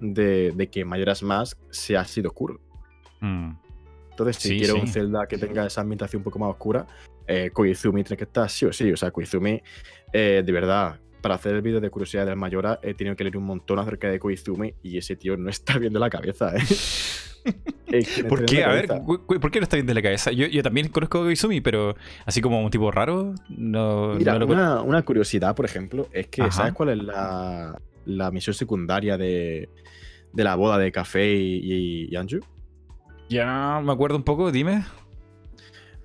de, 0.00 0.52
de 0.54 0.66
que 0.68 0.84
Majora's 0.84 1.22
Mask 1.22 1.58
sea 1.70 2.00
así 2.00 2.20
de 2.20 2.28
oscuro. 2.28 2.60
Mm. 3.20 3.52
Entonces, 4.10 4.36
si 4.36 4.48
Sí, 4.50 4.58
quiero 4.58 4.74
sí. 4.74 4.80
un 4.80 4.88
Zelda 4.88 5.26
que 5.26 5.38
tenga 5.38 5.66
esa 5.66 5.80
ambientación 5.80 6.20
un 6.20 6.24
poco 6.24 6.38
más 6.38 6.50
oscura, 6.50 6.86
eh, 7.26 7.50
Koizumi 7.52 8.04
tiene 8.04 8.16
que 8.18 8.24
estar 8.24 8.48
sí 8.50 8.66
o 8.66 8.72
sí. 8.72 8.92
O 8.92 8.96
sea, 8.96 9.10
Koizumi, 9.10 9.62
eh, 10.12 10.42
de 10.44 10.52
verdad, 10.52 11.00
para 11.24 11.36
hacer 11.36 11.54
el 11.54 11.62
vídeo 11.62 11.80
de 11.80 11.88
curiosidad 11.88 12.26
del 12.26 12.36
Mayora, 12.36 12.78
he 12.82 12.92
tenido 12.92 13.16
que 13.16 13.24
leer 13.24 13.38
un 13.38 13.44
montón 13.44 13.78
acerca 13.78 14.10
de 14.10 14.18
Koizumi 14.18 14.74
y 14.82 14.98
ese 14.98 15.16
tío 15.16 15.38
no 15.38 15.48
está 15.48 15.78
bien 15.78 15.94
de 15.94 15.98
la 15.98 16.10
cabeza, 16.10 16.52
¿eh? 16.54 16.60
¿Por 18.28 18.44
qué? 18.44 18.62
A 18.62 18.68
ver, 18.68 18.88
¿por 19.06 19.50
qué 19.50 19.60
no 19.60 19.64
está 19.64 19.76
bien 19.76 19.86
de 19.86 19.94
la 19.94 20.02
cabeza? 20.02 20.32
Yo, 20.32 20.46
yo 20.46 20.62
también 20.62 20.88
conozco 20.88 21.18
a 21.20 21.22
Koizumi, 21.22 21.62
pero 21.62 21.94
así 22.26 22.42
como 22.42 22.62
un 22.62 22.70
tipo 22.70 22.90
raro, 22.90 23.34
no, 23.48 24.14
Mira, 24.16 24.34
no 24.34 24.40
lo 24.40 24.46
una, 24.52 24.82
una 24.82 25.02
curiosidad, 25.02 25.54
por 25.56 25.64
ejemplo, 25.64 26.08
es 26.12 26.26
que 26.28 26.42
Ajá. 26.42 26.50
¿sabes 26.52 26.72
cuál 26.74 26.90
es 26.90 26.98
la, 26.98 27.80
la 28.04 28.30
misión 28.30 28.52
secundaria 28.52 29.16
de, 29.16 29.70
de 30.32 30.44
la 30.44 30.56
boda 30.56 30.76
de 30.76 30.92
Café 30.92 31.34
y, 31.34 31.60
y- 31.62 32.08
y 32.10 32.16
Anju? 32.16 32.40
Ya 33.30 33.80
me 33.82 33.92
acuerdo 33.92 34.16
un 34.18 34.24
poco, 34.24 34.52
dime. 34.52 34.84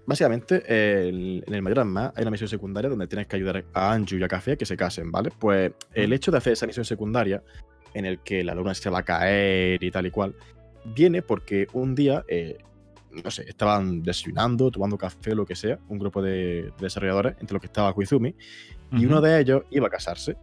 Básicamente, 0.09 0.63
el- 1.07 1.43
en 1.45 1.53
el 1.53 1.61
Majora's 1.61 1.85
Mask 1.85 2.17
hay 2.17 2.23
una 2.23 2.31
misión 2.31 2.49
secundaria 2.49 2.89
donde 2.89 3.05
tienes 3.05 3.27
que 3.27 3.35
ayudar 3.35 3.63
a 3.75 3.93
Anju 3.93 4.15
y 4.17 4.23
a 4.23 4.27
Café 4.27 4.53
a 4.53 4.55
que 4.55 4.65
se 4.65 4.75
casen, 4.75 5.11
¿vale? 5.11 5.29
Pues 5.37 5.71
el 5.93 6.11
hecho 6.13 6.31
de 6.31 6.39
hacer 6.39 6.53
esa 6.53 6.65
misión 6.65 6.83
secundaria, 6.83 7.43
en 7.93 8.05
el 8.05 8.17
que 8.19 8.43
la 8.43 8.55
luna 8.55 8.73
se 8.73 8.89
va 8.89 8.99
a 8.99 9.03
caer 9.03 9.83
y 9.83 9.91
tal 9.91 10.07
y 10.07 10.09
cual, 10.11 10.33
viene 10.95 11.21
porque 11.21 11.67
un 11.73 11.93
día, 11.93 12.23
eh, 12.27 12.57
no 13.23 13.29
sé, 13.29 13.43
estaban 13.47 14.01
desayunando, 14.01 14.71
tomando 14.71 14.97
café 14.97 15.33
o 15.33 15.35
lo 15.35 15.45
que 15.45 15.55
sea, 15.55 15.77
un 15.89 15.99
grupo 15.99 16.23
de, 16.23 16.31
de 16.63 16.73
desarrolladores, 16.79 17.35
entre 17.39 17.53
los 17.53 17.61
que 17.61 17.67
estaba 17.67 17.93
Koizumi, 17.93 18.33
y 18.91 19.05
uno 19.05 19.21
de 19.21 19.39
ellos 19.39 19.61
iba 19.69 19.85
a 19.85 19.91
casarse. 19.91 20.35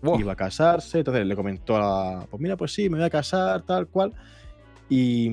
Wow. 0.00 0.18
Iba 0.20 0.32
a 0.32 0.36
casarse, 0.36 1.00
entonces 1.00 1.26
le 1.26 1.36
comentó 1.36 1.76
a. 1.76 2.26
Pues 2.30 2.40
mira, 2.40 2.56
pues 2.56 2.72
sí, 2.72 2.88
me 2.88 2.96
voy 2.96 3.04
a 3.06 3.10
casar, 3.10 3.60
tal 3.62 3.88
cual. 3.88 4.12
Y, 4.94 5.30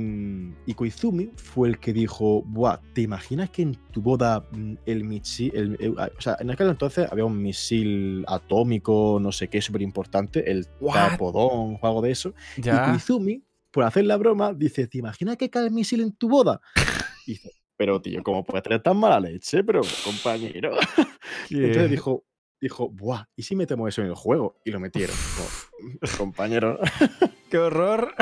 y 0.66 0.74
Koizumi 0.74 1.32
fue 1.36 1.68
el 1.68 1.80
que 1.80 1.92
dijo: 1.92 2.44
Buah, 2.44 2.78
¿te 2.94 3.02
imaginas 3.02 3.50
que 3.50 3.64
en 3.64 3.76
tu 3.92 4.02
boda 4.02 4.48
mm, 4.52 4.76
el 4.86 5.04
misil. 5.04 5.52
el- 5.54 5.76
el- 5.82 6.00
o 6.00 6.22
sea, 6.22 6.38
en 6.40 6.50
aquel 6.50 6.70
entonces 6.70 7.12
había 7.12 7.26
un 7.26 7.42
misil 7.42 8.24
atómico, 8.30 9.20
no 9.22 9.34
sé 9.34 9.50
qué, 9.50 9.62
súper 9.62 9.82
importante, 9.82 10.50
el 10.50 10.66
What? 10.80 10.94
Tapodón 11.10 11.78
o 11.82 11.86
algo 11.86 12.02
de 12.02 12.12
eso. 12.12 12.34
Y. 12.56 12.62
Koizumi, 12.62 13.44
por 13.70 13.84
hacer 13.84 14.06
la 14.06 14.16
broma, 14.16 14.54
dice: 14.54 14.88
¿Te 14.88 15.00
imaginas 15.00 15.36
que 15.36 15.50
cae 15.50 15.66
el 15.66 15.72
misil 15.72 16.00
en 16.02 16.14
tu 16.14 16.30
boda? 16.30 16.62
Y 17.28 17.32
dice: 17.34 17.52
Pero 17.76 18.02
tío, 18.02 18.24
¿cómo 18.24 18.46
puedes 18.46 18.64
tener 18.64 18.82
tan 18.82 18.96
mala 18.96 19.20
leche? 19.20 19.62
Pero, 19.66 19.82
compañero. 20.06 20.72
Entonces 21.50 21.84
¿Qué? 21.84 21.88
dijo, 21.90 22.24
dijo, 22.62 22.90
buah, 22.90 23.26
¿y 23.36 23.44
si 23.44 23.58
metemos 23.58 23.90
eso 23.90 24.02
en 24.02 24.08
el 24.08 24.16
juego? 24.16 24.56
Y 24.64 24.72
lo 24.72 24.80
metieron. 24.80 25.16
Como, 25.36 26.18
compañero. 26.18 26.80
¡Qué 27.52 27.58
horror! 27.58 28.16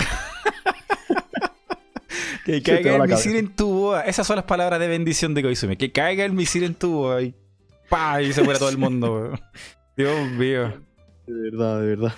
Que 2.48 2.62
caiga 2.62 2.96
el 2.96 3.10
misil 3.10 3.36
en 3.36 3.56
tu 3.56 3.68
boda. 3.68 4.02
Esas 4.06 4.26
son 4.26 4.38
las 4.38 4.46
palabras 4.46 4.80
de 4.80 4.88
bendición 4.88 5.34
de 5.34 5.44
Koizumi. 5.44 5.76
Que 5.76 5.92
caiga 5.92 6.24
el 6.24 6.34
misil 6.34 6.64
en 6.64 6.76
tu 6.76 6.94
boda. 6.94 7.18
ahí. 7.18 7.36
¡pa! 7.90 8.22
y 8.22 8.34
se 8.34 8.42
muere 8.42 8.58
todo 8.58 8.70
el 8.70 8.78
mundo. 8.78 9.38
Dios 9.98 10.30
mío. 10.32 10.74
De 11.26 11.52
verdad, 11.52 11.82
de 11.82 11.88
verdad. 11.88 12.14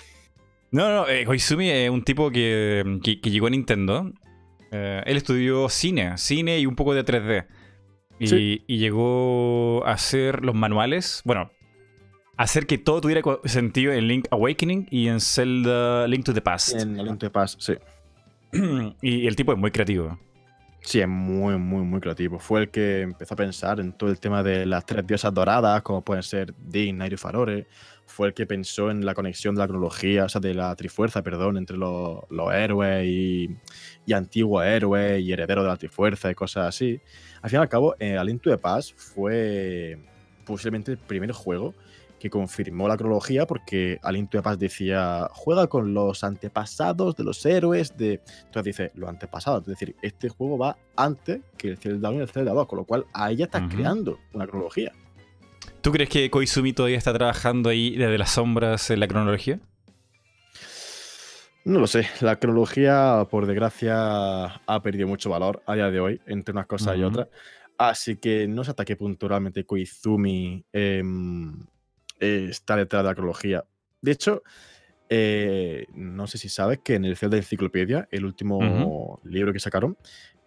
No, 0.70 0.94
no, 0.94 1.08
eh, 1.08 1.24
Koizumi 1.24 1.68
es 1.68 1.90
un 1.90 2.02
tipo 2.02 2.30
que, 2.30 3.00
que, 3.02 3.30
llegó 3.30 3.48
a 3.48 3.50
Nintendo. 3.50 4.12
Eh, 4.70 5.02
él 5.04 5.16
estudió 5.16 5.68
cine, 5.68 6.16
cine 6.16 6.60
y 6.60 6.66
un 6.66 6.76
poco 6.76 6.94
de 6.94 7.04
3D. 7.04 7.46
Y, 8.20 8.62
y, 8.66 8.78
llegó 8.78 9.84
a 9.84 9.92
hacer 9.92 10.44
los 10.44 10.54
manuales. 10.54 11.22
Bueno, 11.24 11.50
hacer 12.36 12.66
que 12.66 12.78
todo 12.78 13.00
tuviera 13.00 13.22
sentido 13.46 13.92
en 13.92 14.06
Link 14.06 14.28
Awakening 14.30 14.86
y 14.90 15.08
en 15.08 15.20
Zelda 15.20 16.06
Link 16.06 16.24
to 16.24 16.34
the 16.34 16.42
Past. 16.42 16.74
En 16.76 16.96
Link 16.96 17.18
to 17.18 17.26
the 17.26 17.30
Past, 17.30 17.60
sí. 17.60 17.74
y 19.02 19.26
el 19.26 19.36
tipo 19.36 19.52
es 19.52 19.58
muy 19.58 19.70
creativo. 19.70 20.18
Sí, 20.82 21.00
es 21.00 21.08
muy, 21.08 21.58
muy, 21.58 21.82
muy 21.82 22.00
creativo. 22.00 22.38
Fue 22.38 22.62
el 22.62 22.70
que 22.70 23.02
empezó 23.02 23.34
a 23.34 23.36
pensar 23.36 23.80
en 23.80 23.92
todo 23.92 24.10
el 24.10 24.18
tema 24.18 24.42
de 24.42 24.64
las 24.64 24.86
tres 24.86 25.06
diosas 25.06 25.32
doradas, 25.32 25.82
como 25.82 26.02
pueden 26.02 26.22
ser 26.22 26.54
Din, 26.58 26.98
Nairo 26.98 27.14
y 27.14 27.18
Farore. 27.18 27.66
Fue 28.06 28.28
el 28.28 28.34
que 28.34 28.46
pensó 28.46 28.90
en 28.90 29.04
la 29.04 29.14
conexión 29.14 29.54
de 29.54 29.60
la 29.60 29.68
cronología, 29.68 30.24
o 30.24 30.28
sea, 30.28 30.40
de 30.40 30.54
la 30.54 30.74
trifuerza, 30.74 31.22
perdón, 31.22 31.58
entre 31.58 31.76
los, 31.76 32.24
héroes 32.52 33.06
y, 33.06 33.56
antiguos 34.12 34.64
héroes 34.64 35.22
y 35.22 35.32
herederos 35.32 35.64
de 35.64 35.68
la 35.68 35.76
trifuerza 35.76 36.30
y 36.30 36.34
cosas 36.34 36.68
así. 36.68 37.00
Al 37.42 37.50
fin 37.50 37.58
y 37.58 37.62
al 37.62 37.68
cabo, 37.68 37.94
eh, 38.00 38.16
A 38.16 38.24
Link 38.24 38.42
to 38.42 38.50
the 38.50 38.58
Past 38.58 38.96
fue 38.96 39.98
posiblemente 40.44 40.92
el 40.92 40.98
primer 40.98 41.32
juego 41.32 41.74
que 42.20 42.30
confirmó 42.30 42.86
la 42.86 42.96
cronología 42.96 43.46
porque 43.46 43.98
Alinto 44.02 44.38
de 44.38 44.42
Paz 44.42 44.58
decía, 44.58 45.28
juega 45.32 45.66
con 45.66 45.94
los 45.94 46.22
antepasados 46.22 47.16
de 47.16 47.24
los 47.24 47.44
héroes 47.44 47.96
de... 47.96 48.20
Entonces 48.44 48.64
dice, 48.64 48.92
los 48.94 49.08
antepasados, 49.08 49.62
es 49.62 49.66
decir, 49.66 49.96
este 50.02 50.28
juego 50.28 50.58
va 50.58 50.76
antes 50.94 51.40
que 51.56 51.68
el 51.70 51.78
Zelda 51.78 52.10
1 52.10 52.18
y 52.18 52.22
el 52.22 52.28
Zelda 52.28 52.52
2, 52.52 52.66
con 52.68 52.76
lo 52.76 52.84
cual 52.84 53.06
ahí 53.14 53.36
ya 53.36 53.46
estás 53.46 53.62
creando 53.74 54.18
una 54.34 54.46
cronología. 54.46 54.92
¿Tú 55.80 55.90
crees 55.92 56.10
que 56.10 56.30
Koizumi 56.30 56.74
todavía 56.74 56.98
está 56.98 57.14
trabajando 57.14 57.70
ahí 57.70 57.96
desde 57.96 58.18
las 58.18 58.30
sombras 58.30 58.90
en 58.90 59.00
la 59.00 59.08
cronología? 59.08 59.58
No 61.64 61.80
lo 61.80 61.86
sé, 61.86 62.06
la 62.20 62.36
cronología, 62.36 63.26
por 63.30 63.46
desgracia, 63.46 64.44
ha 64.66 64.82
perdido 64.82 65.08
mucho 65.08 65.30
valor 65.30 65.62
a 65.66 65.74
día 65.74 65.90
de 65.90 66.00
hoy, 66.00 66.20
entre 66.26 66.52
unas 66.52 66.66
cosas 66.66 66.98
y 66.98 67.02
otras. 67.02 67.28
Así 67.78 68.16
que 68.16 68.46
no 68.46 68.62
sé 68.62 68.72
hasta 68.72 68.84
qué 68.84 68.94
punto 68.94 69.26
realmente 69.26 69.64
Koizumi 69.64 70.66
em, 72.20 72.50
está 72.50 72.76
detrás 72.76 73.02
de 73.02 73.08
la 73.08 73.14
cronología. 73.14 73.64
De 74.00 74.12
hecho, 74.12 74.42
eh, 75.08 75.86
no 75.94 76.26
sé 76.26 76.38
si 76.38 76.48
sabes 76.48 76.78
que 76.84 76.94
en 76.94 77.04
el 77.04 77.16
Zelda 77.16 77.36
Enciclopedia, 77.36 78.08
el 78.10 78.24
último 78.24 79.20
libro 79.24 79.52
que 79.52 79.58
sacaron, 79.58 79.96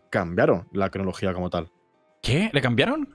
cambiaron 0.09 0.67
la 0.71 0.89
cronología 0.89 1.33
como 1.33 1.49
tal. 1.49 1.69
¿Qué? 2.21 2.49
¿Le 2.53 2.61
cambiaron? 2.61 3.09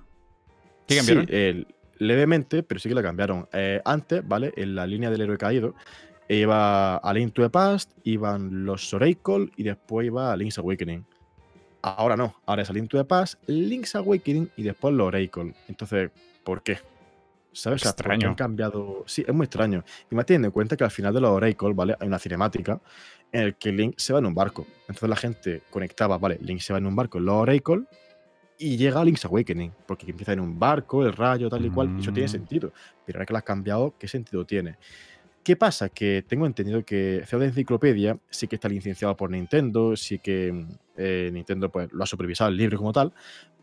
¿Qué 0.86 0.96
cambiaron? 0.96 1.26
Sí, 1.26 1.66
levemente, 1.98 2.62
pero 2.62 2.80
sí 2.80 2.88
que 2.88 2.94
la 2.94 3.02
cambiaron. 3.02 3.48
Eh, 3.52 3.80
antes, 3.84 4.26
¿vale? 4.26 4.52
En 4.56 4.74
la 4.74 4.86
línea 4.86 5.10
del 5.10 5.20
héroe 5.20 5.38
caído, 5.38 5.74
iba 6.28 6.96
a 6.96 7.14
Link 7.14 7.32
to 7.32 7.42
the 7.42 7.50
Past, 7.50 7.92
iban 8.04 8.64
los 8.64 8.92
Oracle 8.92 9.50
y 9.56 9.62
después 9.62 10.06
iba 10.06 10.32
a 10.32 10.36
Link's 10.36 10.58
Awakening. 10.58 11.04
Ahora 11.82 12.16
no, 12.16 12.34
ahora 12.46 12.62
es 12.62 12.70
a 12.70 12.72
Link 12.72 12.90
to 12.90 12.98
the 12.98 13.04
Past, 13.04 13.40
Link's 13.46 13.94
Awakening 13.94 14.50
y 14.56 14.62
después 14.62 14.94
los 14.94 15.08
Oracle. 15.08 15.54
Entonces, 15.68 16.10
¿por 16.44 16.62
qué? 16.62 16.78
¿Sabes? 17.58 17.84
Extraño. 17.84 18.28
han 18.28 18.34
cambiado. 18.34 19.02
Sí, 19.06 19.24
es 19.26 19.34
muy 19.34 19.44
extraño. 19.44 19.82
Y 20.10 20.14
más 20.14 20.26
teniendo 20.26 20.46
en 20.46 20.52
cuenta 20.52 20.76
que 20.76 20.84
al 20.84 20.92
final 20.92 21.12
de 21.12 21.20
los 21.20 21.30
Oracle, 21.30 21.72
¿vale? 21.74 21.96
Hay 21.98 22.06
una 22.06 22.18
cinemática 22.18 22.80
en 23.32 23.42
el 23.42 23.56
que 23.56 23.72
Link 23.72 23.94
se 23.96 24.12
va 24.12 24.20
en 24.20 24.26
un 24.26 24.34
barco. 24.34 24.64
Entonces 24.82 25.08
la 25.08 25.16
gente 25.16 25.62
conectaba, 25.70 26.18
¿vale? 26.18 26.38
Link 26.40 26.60
se 26.60 26.72
va 26.72 26.78
en 26.78 26.86
un 26.86 26.94
barco 26.94 27.18
en 27.18 27.24
los 27.24 27.34
Oracle 27.34 27.82
y 28.58 28.76
llega 28.76 29.00
a 29.00 29.04
Link's 29.04 29.24
Awakening, 29.24 29.72
porque 29.86 30.08
empieza 30.08 30.32
en 30.32 30.40
un 30.40 30.58
barco, 30.58 31.04
el 31.04 31.12
rayo, 31.12 31.48
tal 31.48 31.64
y 31.64 31.70
cual, 31.70 31.94
y 31.96 32.00
eso 32.00 32.12
tiene 32.12 32.26
mm. 32.26 32.30
sentido. 32.30 32.72
Pero 33.04 33.18
ahora 33.18 33.26
que 33.26 33.32
lo 33.32 33.38
has 33.38 33.44
cambiado, 33.44 33.94
¿qué 33.98 34.06
sentido 34.06 34.44
tiene? 34.44 34.76
¿Qué 35.42 35.56
pasa? 35.56 35.88
Que 35.88 36.24
tengo 36.26 36.46
entendido 36.46 36.84
que 36.84 37.22
Zelda 37.26 37.46
Enciclopedia 37.46 38.18
sí 38.28 38.46
que 38.46 38.56
está 38.56 38.68
licenciado 38.68 39.16
por 39.16 39.30
Nintendo, 39.30 39.96
sí 39.96 40.18
que 40.18 40.66
eh, 40.96 41.30
Nintendo 41.32 41.70
pues, 41.70 41.92
lo 41.92 42.04
ha 42.04 42.06
supervisado 42.06 42.50
el 42.50 42.56
libro 42.56 42.78
como 42.78 42.92
tal, 42.92 43.12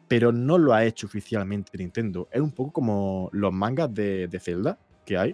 pero 0.07 0.31
no 0.31 0.57
lo 0.57 0.73
ha 0.73 0.85
hecho 0.85 1.07
oficialmente 1.07 1.77
Nintendo. 1.77 2.27
Es 2.31 2.41
un 2.41 2.51
poco 2.51 2.71
como 2.71 3.29
los 3.33 3.53
mangas 3.53 3.93
de, 3.93 4.29
Zelda 4.41 4.77
que 5.05 5.17
hay, 5.17 5.33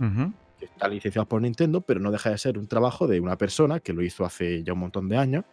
que 0.60 0.65
están 0.65 0.91
licenciados 0.91 1.27
por 1.27 1.41
Nintendo, 1.41 1.81
pero 1.81 1.99
no 1.99 2.11
deja 2.11 2.30
de 2.30 2.38
ser 2.38 2.57
un 2.57 2.68
trabajo 2.68 3.07
de 3.07 3.19
una 3.19 3.38
persona 3.38 3.80
que 3.80 3.93
lo 3.93 4.02
hizo 4.03 4.26
hace 4.26 4.64
ya 4.64 4.73
un 4.73 4.80
montón 4.80 5.10
de 5.10 5.18
años 5.18 5.45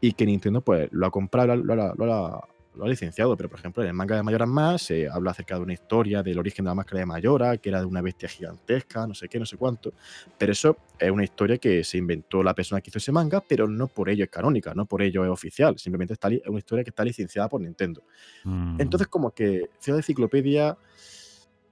y 0.00 0.12
que 0.12 0.26
Nintendo 0.26 0.60
pues 0.60 0.88
lo 0.92 1.06
ha 1.06 1.10
comprado, 1.10 1.56
lo, 1.56 1.74
lo, 1.74 1.94
lo 1.94 2.48
ha 2.80 2.88
licenciado, 2.88 3.36
pero 3.36 3.48
por 3.48 3.58
ejemplo 3.58 3.82
en 3.82 3.88
el 3.88 3.94
manga 3.94 4.16
de 4.16 4.22
Mayoras 4.22 4.48
Más 4.48 4.82
se 4.82 5.08
habla 5.08 5.32
acerca 5.32 5.56
de 5.56 5.62
una 5.62 5.72
historia 5.72 6.22
del 6.22 6.38
origen 6.38 6.64
de 6.64 6.70
la 6.70 6.74
máscara 6.74 7.00
de 7.00 7.06
Mayora, 7.06 7.56
que 7.56 7.68
era 7.68 7.80
de 7.80 7.86
una 7.86 8.00
bestia 8.00 8.28
gigantesca, 8.28 9.06
no 9.06 9.14
sé 9.14 9.28
qué, 9.28 9.38
no 9.38 9.46
sé 9.46 9.56
cuánto. 9.56 9.92
Pero 10.38 10.52
eso 10.52 10.76
es 10.98 11.10
una 11.10 11.24
historia 11.24 11.58
que 11.58 11.84
se 11.84 11.98
inventó 11.98 12.42
la 12.42 12.54
persona 12.54 12.80
que 12.80 12.90
hizo 12.90 12.98
ese 12.98 13.12
manga, 13.12 13.40
pero 13.40 13.68
no 13.68 13.86
por 13.88 14.08
ello 14.08 14.24
es 14.24 14.30
canónica, 14.30 14.74
no 14.74 14.86
por 14.86 15.02
ello 15.02 15.24
es 15.24 15.30
oficial, 15.30 15.78
simplemente 15.78 16.14
está 16.14 16.28
es 16.28 16.46
una 16.46 16.58
historia 16.58 16.84
que 16.84 16.90
está 16.90 17.04
licenciada 17.04 17.48
por 17.48 17.60
Nintendo. 17.60 18.02
Mm. 18.44 18.80
Entonces 18.80 19.08
como 19.08 19.32
que 19.32 19.70
Ciudad 19.78 19.96
de 19.96 20.00
Enciclopedia 20.00 20.76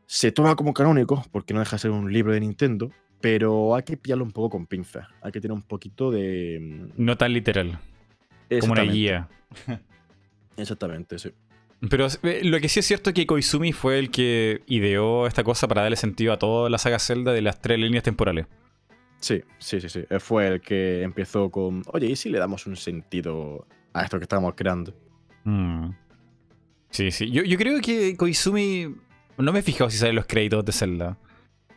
se 0.07 0.33
toma 0.33 0.57
como 0.57 0.73
canónico, 0.73 1.25
porque 1.31 1.55
no 1.55 1.61
deja 1.61 1.77
de 1.77 1.81
ser 1.81 1.91
un 1.91 2.12
libro 2.12 2.33
de 2.33 2.41
Nintendo, 2.41 2.91
pero 3.20 3.75
hay 3.75 3.83
que 3.83 3.97
pillarlo 3.97 4.25
un 4.25 4.33
poco 4.33 4.51
con 4.51 4.66
pinzas, 4.66 5.07
hay 5.20 5.33
que 5.33 5.41
tener 5.41 5.53
un 5.53 5.62
poquito 5.62 6.11
de... 6.11 6.59
Mm, 6.61 7.05
no 7.05 7.16
tan 7.16 7.33
literal. 7.33 7.79
Como 8.61 8.73
una 8.73 8.83
guía. 8.83 9.29
Exactamente, 10.59 11.18
sí. 11.18 11.32
Pero 11.89 12.09
eh, 12.24 12.40
lo 12.43 12.60
que 12.60 12.68
sí 12.68 12.80
es 12.80 12.86
cierto 12.86 13.10
es 13.10 13.14
que 13.14 13.26
Koizumi 13.26 13.72
fue 13.72 13.98
el 13.98 14.10
que 14.10 14.62
ideó 14.66 15.26
esta 15.26 15.44
cosa 15.44 15.68
para 15.68 15.82
darle 15.82 15.97
sentido 15.97 16.32
a 16.32 16.39
toda 16.39 16.68
la 16.68 16.78
saga 16.78 16.98
Zelda 16.98 17.32
de 17.32 17.40
las 17.40 17.60
tres 17.60 17.78
líneas 17.78 18.02
temporales. 18.02 18.47
Sí, 19.20 19.43
sí, 19.59 19.80
sí, 19.80 19.89
sí. 19.89 20.05
Fue 20.18 20.48
el 20.48 20.60
que 20.60 21.02
empezó 21.02 21.51
con, 21.51 21.82
oye, 21.93 22.06
¿y 22.06 22.16
si 22.16 22.28
le 22.30 22.39
damos 22.39 22.66
un 22.66 22.76
sentido 22.76 23.66
a 23.93 24.02
esto 24.02 24.18
que 24.18 24.24
estamos 24.24 24.55
creando? 24.56 24.94
Mm. 25.44 25.90
Sí, 26.90 27.10
sí. 27.10 27.30
Yo, 27.30 27.43
creo 27.56 27.80
que 27.80 28.16
Koizumi... 28.16 28.94
No 29.36 29.52
me 29.52 29.60
he 29.60 29.62
fijado 29.62 29.89
si 29.89 29.98
salen 29.98 30.16
los 30.16 30.26
créditos 30.26 30.64
de 30.64 30.72
Zelda. 30.72 31.16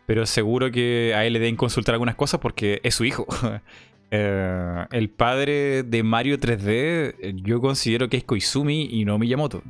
Pero 0.07 0.25
seguro 0.25 0.71
que 0.71 1.13
a 1.15 1.25
él 1.25 1.33
le 1.33 1.39
deben 1.39 1.55
consultar 1.55 1.93
algunas 1.93 2.15
cosas 2.15 2.39
porque 2.39 2.79
es 2.83 2.95
su 2.95 3.05
hijo. 3.05 3.27
Eh, 4.13 4.85
el 4.91 5.09
padre 5.09 5.83
de 5.83 6.03
Mario 6.03 6.37
3D, 6.37 7.15
eh, 7.17 7.33
yo 7.35 7.61
considero 7.61 8.09
que 8.09 8.17
es 8.17 8.25
Koizumi 8.25 8.89
y 8.91 9.05
no 9.05 9.17
Miyamoto. 9.17 9.63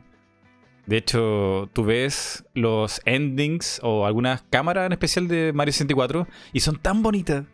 De 0.87 0.97
hecho, 0.97 1.69
tú 1.73 1.85
ves 1.85 2.43
los 2.55 3.01
endings 3.05 3.79
o 3.83 4.07
algunas 4.07 4.41
cámaras 4.49 4.87
en 4.87 4.93
especial 4.93 5.27
de 5.27 5.53
Mario 5.53 5.73
64 5.73 6.27
y 6.53 6.59
son 6.59 6.77
tan 6.77 7.03
bonitas. 7.03 7.45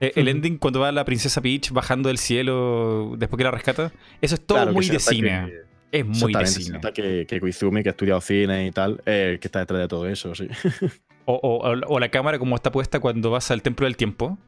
Eh, 0.00 0.12
el 0.16 0.28
ending 0.28 0.58
cuando 0.58 0.80
va 0.80 0.92
la 0.92 1.06
princesa 1.06 1.40
Peach 1.40 1.70
bajando 1.72 2.08
del 2.08 2.18
cielo 2.18 3.14
después 3.16 3.38
que 3.38 3.44
la 3.44 3.50
rescata, 3.50 3.90
eso 4.20 4.34
es 4.34 4.42
todo 4.42 4.70
muy 4.70 4.86
de 4.86 5.00
cine. 5.00 5.52
es 5.90 6.04
muy 6.04 6.34
de 6.34 6.46
cine. 6.46 6.78
Que, 6.94 7.24
que 7.26 7.40
Koizumi, 7.40 7.82
que 7.82 7.88
ha 7.88 7.92
estudiado 7.92 8.20
cine 8.20 8.66
y 8.66 8.70
tal, 8.70 9.00
que 9.04 9.40
está 9.40 9.60
detrás 9.60 9.80
de 9.80 9.88
todo 9.88 10.06
eso, 10.06 10.34
sí. 10.34 10.46
o, 11.24 11.98
la 11.98 12.10
cámara 12.10 12.38
como 12.38 12.54
está 12.54 12.70
puesta 12.70 13.00
cuando 13.00 13.30
vas 13.30 13.50
al 13.50 13.62
Templo 13.62 13.86
del 13.86 13.96
Tiempo 13.96 14.38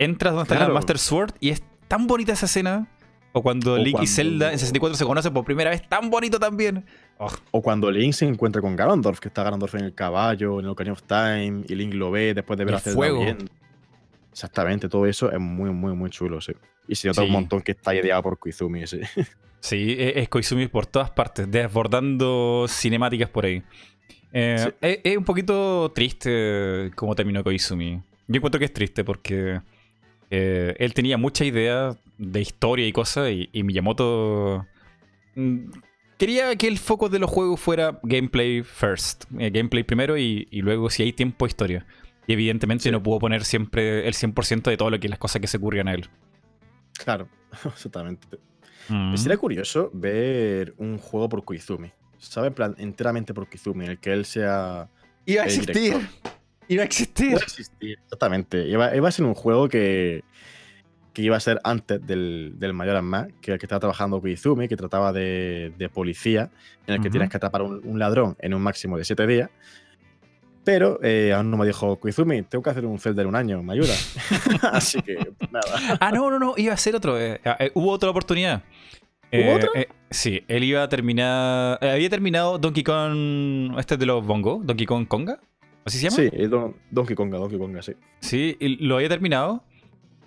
entras 0.00 0.34
donde 0.34 0.52
está 0.52 0.66
el 0.66 0.72
Master 0.72 0.98
Sword 0.98 1.34
y 1.38 1.50
es 1.50 1.62
tan 1.86 2.08
bonita 2.08 2.32
esa 2.32 2.46
escena. 2.46 2.88
O 3.32 3.42
cuando 3.42 3.76
Link 3.76 4.02
y 4.02 4.08
Zelda 4.08 4.50
en 4.50 4.58
64 4.58 4.96
se 4.96 5.04
conocen 5.04 5.32
por 5.32 5.44
primera 5.44 5.70
vez, 5.70 5.88
tan 5.88 6.10
bonito 6.10 6.40
también. 6.40 6.84
O 7.52 7.62
cuando 7.62 7.88
Link 7.88 8.12
se 8.12 8.26
encuentra 8.26 8.60
con 8.60 8.74
Ganondorf, 8.74 9.20
que 9.20 9.28
está 9.28 9.44
Ganondorf 9.44 9.76
en 9.76 9.84
el 9.84 9.94
caballo, 9.94 10.58
en 10.58 10.64
el 10.64 10.70
Ocarina 10.72 10.94
of 10.94 11.02
Time, 11.04 11.62
y 11.68 11.76
Link 11.76 11.94
lo 11.94 12.10
ve 12.10 12.34
después 12.34 12.58
de 12.58 12.64
ver 12.64 12.74
a 12.74 12.80
Zelda 12.80 12.96
fuego. 12.96 13.24
Exactamente, 14.32 14.88
todo 14.88 15.06
eso 15.06 15.30
es 15.30 15.38
muy, 15.38 15.70
muy, 15.70 15.94
muy 15.94 16.10
chulo, 16.10 16.40
sí. 16.40 16.52
Y 16.88 16.96
se 16.96 17.08
nota 17.08 17.22
un 17.22 17.30
montón 17.30 17.60
que 17.60 17.72
está 17.72 17.94
ideado 17.94 18.22
por 18.22 18.38
Koizumi, 18.38 18.86
sí. 18.86 19.00
Sí, 19.60 19.94
e-, 19.98 20.18
es 20.20 20.28
Koizumi 20.28 20.68
por 20.68 20.86
todas 20.86 21.10
partes, 21.10 21.50
desbordando 21.50 22.64
cinemáticas 22.66 23.28
por 23.28 23.44
ahí. 23.44 23.62
Eh, 24.32 24.72
es, 25.04 25.16
un 25.16 25.24
poquito 25.24 25.92
triste 25.94 26.90
cómo 26.94 27.14
terminó 27.14 27.44
Koizumi. 27.44 28.00
Yo 28.26 28.36
encuentro 28.36 28.58
que 28.58 28.64
es 28.64 28.72
triste 28.72 29.04
porque 29.04 29.60
eh, 30.30 30.76
él 30.78 30.94
tenía 30.94 31.18
mucha 31.18 31.44
idea 31.44 31.96
de 32.18 32.40
historia 32.40 32.86
y 32.86 32.92
cosas, 32.92 33.30
y, 33.30 33.62
Miyamoto 33.62 34.66
mm, 35.34 35.70
quería 36.18 36.54
que 36.56 36.68
el 36.68 36.78
foco 36.78 37.08
de 37.08 37.18
los 37.18 37.28
juegos 37.28 37.58
fuera 37.58 37.98
gameplay 38.02 38.62
first, 38.62 39.24
eh, 39.38 39.50
gameplay 39.50 39.82
primero 39.82 40.16
y, 40.16 40.46
luego 40.52 40.88
si 40.90 41.02
hay 41.02 41.12
tiempo 41.12 41.46
historia. 41.46 41.86
Y 42.26 42.34
evidentemente 42.34 42.92
no 42.92 43.02
pudo 43.02 43.18
poner 43.18 43.44
siempre 43.44 44.06
el 44.06 44.14
100% 44.14 44.70
de 44.70 44.76
todo 44.76 44.90
lo 44.90 45.00
que 45.00 45.08
las 45.08 45.18
cosas 45.18 45.40
que 45.40 45.48
se 45.48 45.56
ocurrían 45.56 45.88
a 45.88 45.94
él. 45.94 46.08
Claro, 47.02 47.28
exactamente. 47.64 48.38
Mm. 48.88 49.16
Sería 49.16 49.36
curioso 49.36 49.90
ver 49.92 50.74
un 50.76 50.98
juego 50.98 51.28
por 51.28 51.44
Koizumi. 51.44 51.90
¿Sabe? 52.18 52.48
En 52.48 52.54
plan, 52.54 52.74
enteramente 52.78 53.32
por 53.34 53.48
Koizumi, 53.48 53.86
en 53.86 53.90
el 53.92 53.98
que 53.98 54.12
él 54.12 54.26
sea. 54.26 54.88
Iba 55.24 55.42
a 55.42 55.46
existir. 55.46 55.96
Iba 56.70 56.82
a 56.82 56.86
existir. 56.86 57.30
Iba 57.32 57.40
a 57.40 57.42
existir, 57.42 57.98
exactamente. 58.04 58.68
Iba, 58.68 58.86
a 58.86 59.10
ser 59.10 59.24
un 59.24 59.34
juego 59.34 59.68
que, 59.68 60.22
que 61.12 61.22
iba 61.22 61.36
a 61.36 61.40
ser 61.40 61.58
antes 61.64 62.06
del, 62.06 62.52
del 62.60 62.74
Mayor 62.74 63.02
más, 63.02 63.26
que 63.40 63.50
el 63.50 63.58
que 63.58 63.66
estaba 63.66 63.80
trabajando 63.80 64.20
Koizumi, 64.20 64.68
que 64.68 64.76
trataba 64.76 65.12
de, 65.12 65.72
de 65.76 65.88
policía, 65.88 66.48
en 66.86 66.94
el 66.94 67.00
que 67.00 67.10
tienes 67.10 67.28
que 67.28 67.38
atrapar 67.38 67.62
un, 67.62 67.80
un, 67.84 67.98
ladrón 67.98 68.36
en 68.38 68.54
un 68.54 68.62
máximo 68.62 68.96
de 68.96 69.04
7 69.04 69.26
días. 69.26 69.50
Pero 70.62 71.00
eh, 71.02 71.32
aún 71.34 71.50
no 71.50 71.56
me 71.56 71.66
dijo, 71.66 71.98
Koizumi, 71.98 72.42
tengo 72.42 72.62
que 72.62 72.70
hacer 72.70 72.86
un 72.86 73.00
Zelda 73.00 73.22
en 73.22 73.28
un 73.28 73.34
año, 73.34 73.64
¿me 73.64 73.72
ayuda? 73.72 73.94
Así 74.70 75.02
que, 75.02 75.16
nada. 75.50 75.98
Ah, 75.98 76.12
no, 76.12 76.30
no, 76.30 76.38
no, 76.38 76.54
iba 76.56 76.72
a 76.72 76.76
ser 76.76 76.94
otro. 76.94 77.18
eh, 77.18 77.40
eh, 77.58 77.72
hubo 77.74 77.90
otra 77.90 78.10
oportunidad. 78.10 78.62
¿Hubo 79.32 79.54
otra? 79.56 79.70
sí, 80.08 80.44
él 80.46 80.62
iba 80.62 80.84
a 80.84 80.88
terminar. 80.88 81.82
había 81.82 82.10
terminado 82.10 82.58
Donkey 82.58 82.84
Kong. 82.84 83.76
Este 83.76 83.94
es 83.94 84.00
de 84.00 84.06
los 84.06 84.24
Bongo, 84.24 84.60
Donkey 84.62 84.86
Kong 84.86 85.08
Konga. 85.08 85.40
¿Así 85.84 85.98
se 85.98 86.08
llama? 86.10 86.30
Sí, 86.30 86.46
Don- 86.46 86.76
Donkey 86.90 87.16
Konga, 87.16 87.38
Donkey 87.38 87.58
Konga, 87.58 87.82
sí. 87.82 87.92
Sí, 88.20 88.56
y 88.60 88.84
lo 88.86 88.96
había 88.96 89.08
terminado. 89.08 89.64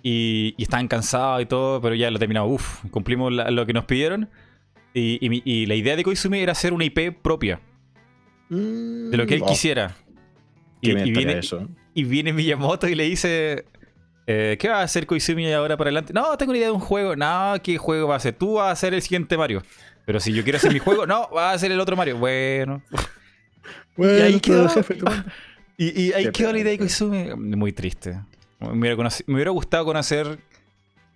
Y, 0.02 0.54
y 0.58 0.62
estaban 0.64 0.86
cansados 0.88 1.40
y 1.42 1.46
todo, 1.46 1.80
pero 1.80 1.94
ya 1.94 2.10
lo 2.10 2.18
terminado. 2.18 2.46
Uf, 2.46 2.84
cumplimos 2.90 3.32
la- 3.32 3.50
lo 3.50 3.64
que 3.64 3.72
nos 3.72 3.84
pidieron. 3.86 4.28
Y, 4.92 5.18
y 5.44 5.66
la 5.66 5.74
idea 5.74 5.96
de 5.96 6.04
Koizumi 6.04 6.38
era 6.40 6.52
hacer 6.52 6.72
una 6.72 6.84
IP 6.84 7.10
propia, 7.20 7.60
de 8.48 9.16
lo 9.16 9.26
que 9.26 9.34
él 9.36 9.42
Oh, 9.42 9.46
quisiera. 9.46 9.96
Y, 10.80 10.94
viene, 11.10 11.38
eso. 11.38 11.66
y 11.94 12.04
viene 12.04 12.32
Miyamoto 12.32 12.86
y 12.86 12.94
le 12.94 13.04
dice: 13.04 13.64
eh, 14.26 14.56
¿Qué 14.60 14.68
va 14.68 14.80
a 14.80 14.82
hacer 14.82 15.06
Koizumi 15.06 15.50
ahora 15.52 15.76
para 15.76 15.88
adelante? 15.88 16.12
No, 16.12 16.36
tengo 16.36 16.50
una 16.50 16.58
idea 16.58 16.68
de 16.68 16.74
un 16.74 16.80
juego. 16.80 17.16
No, 17.16 17.54
¿qué 17.62 17.76
juego 17.78 18.06
va 18.08 18.14
a 18.14 18.16
hacer? 18.18 18.34
Tú 18.34 18.54
vas 18.54 18.68
a 18.68 18.70
hacer 18.72 18.94
el 18.94 19.02
siguiente 19.02 19.36
Mario. 19.36 19.62
Pero 20.04 20.20
si 20.20 20.32
yo 20.32 20.42
quiero 20.44 20.58
hacer 20.58 20.72
mi 20.72 20.78
juego, 20.78 21.06
no, 21.08 21.28
va 21.34 21.50
a 21.50 21.54
hacer 21.54 21.72
el 21.72 21.80
otro 21.80 21.96
Mario. 21.96 22.18
Bueno. 22.18 22.82
Bueno, 23.96 24.24
ahí 24.24 24.40
quedó. 24.40 24.68
Y, 25.76 26.02
y 26.02 26.12
ahí 26.12 26.30
quedó 26.30 26.52
la 26.52 26.58
idea 26.60 26.70
de. 26.70 26.78
Koizumi. 26.78 27.34
Muy 27.34 27.72
triste. 27.72 28.20
Me 28.60 28.68
hubiera, 28.78 28.96
conoci- 28.96 29.24
me 29.26 29.34
hubiera 29.34 29.50
gustado 29.50 29.84
conocer 29.84 30.38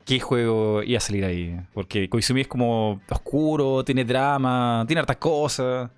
qué 0.05 0.18
juego 0.18 0.82
iba 0.82 0.98
a 0.98 1.00
salir 1.00 1.24
ahí. 1.24 1.60
Porque 1.72 2.09
Koizumi 2.09 2.40
es 2.40 2.48
como 2.48 3.00
oscuro, 3.09 3.84
tiene 3.84 4.05
drama, 4.05 4.82
tiene 4.88 4.98
hartas 4.98 5.18
cosas. 5.18 5.90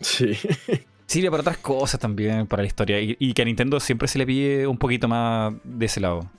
Sí. 0.00 0.38
Sirve 1.06 1.30
para 1.30 1.40
otras 1.40 1.58
cosas 1.58 1.98
también, 1.98 2.46
para 2.46 2.62
la 2.62 2.68
historia. 2.68 3.00
Y, 3.00 3.16
y 3.18 3.32
que 3.34 3.42
a 3.42 3.44
Nintendo 3.44 3.80
siempre 3.80 4.06
se 4.06 4.18
le 4.18 4.26
pide 4.26 4.68
un 4.68 4.78
poquito 4.78 5.08
más 5.08 5.52
de 5.64 5.86
ese 5.86 5.98
lado. 6.00 6.30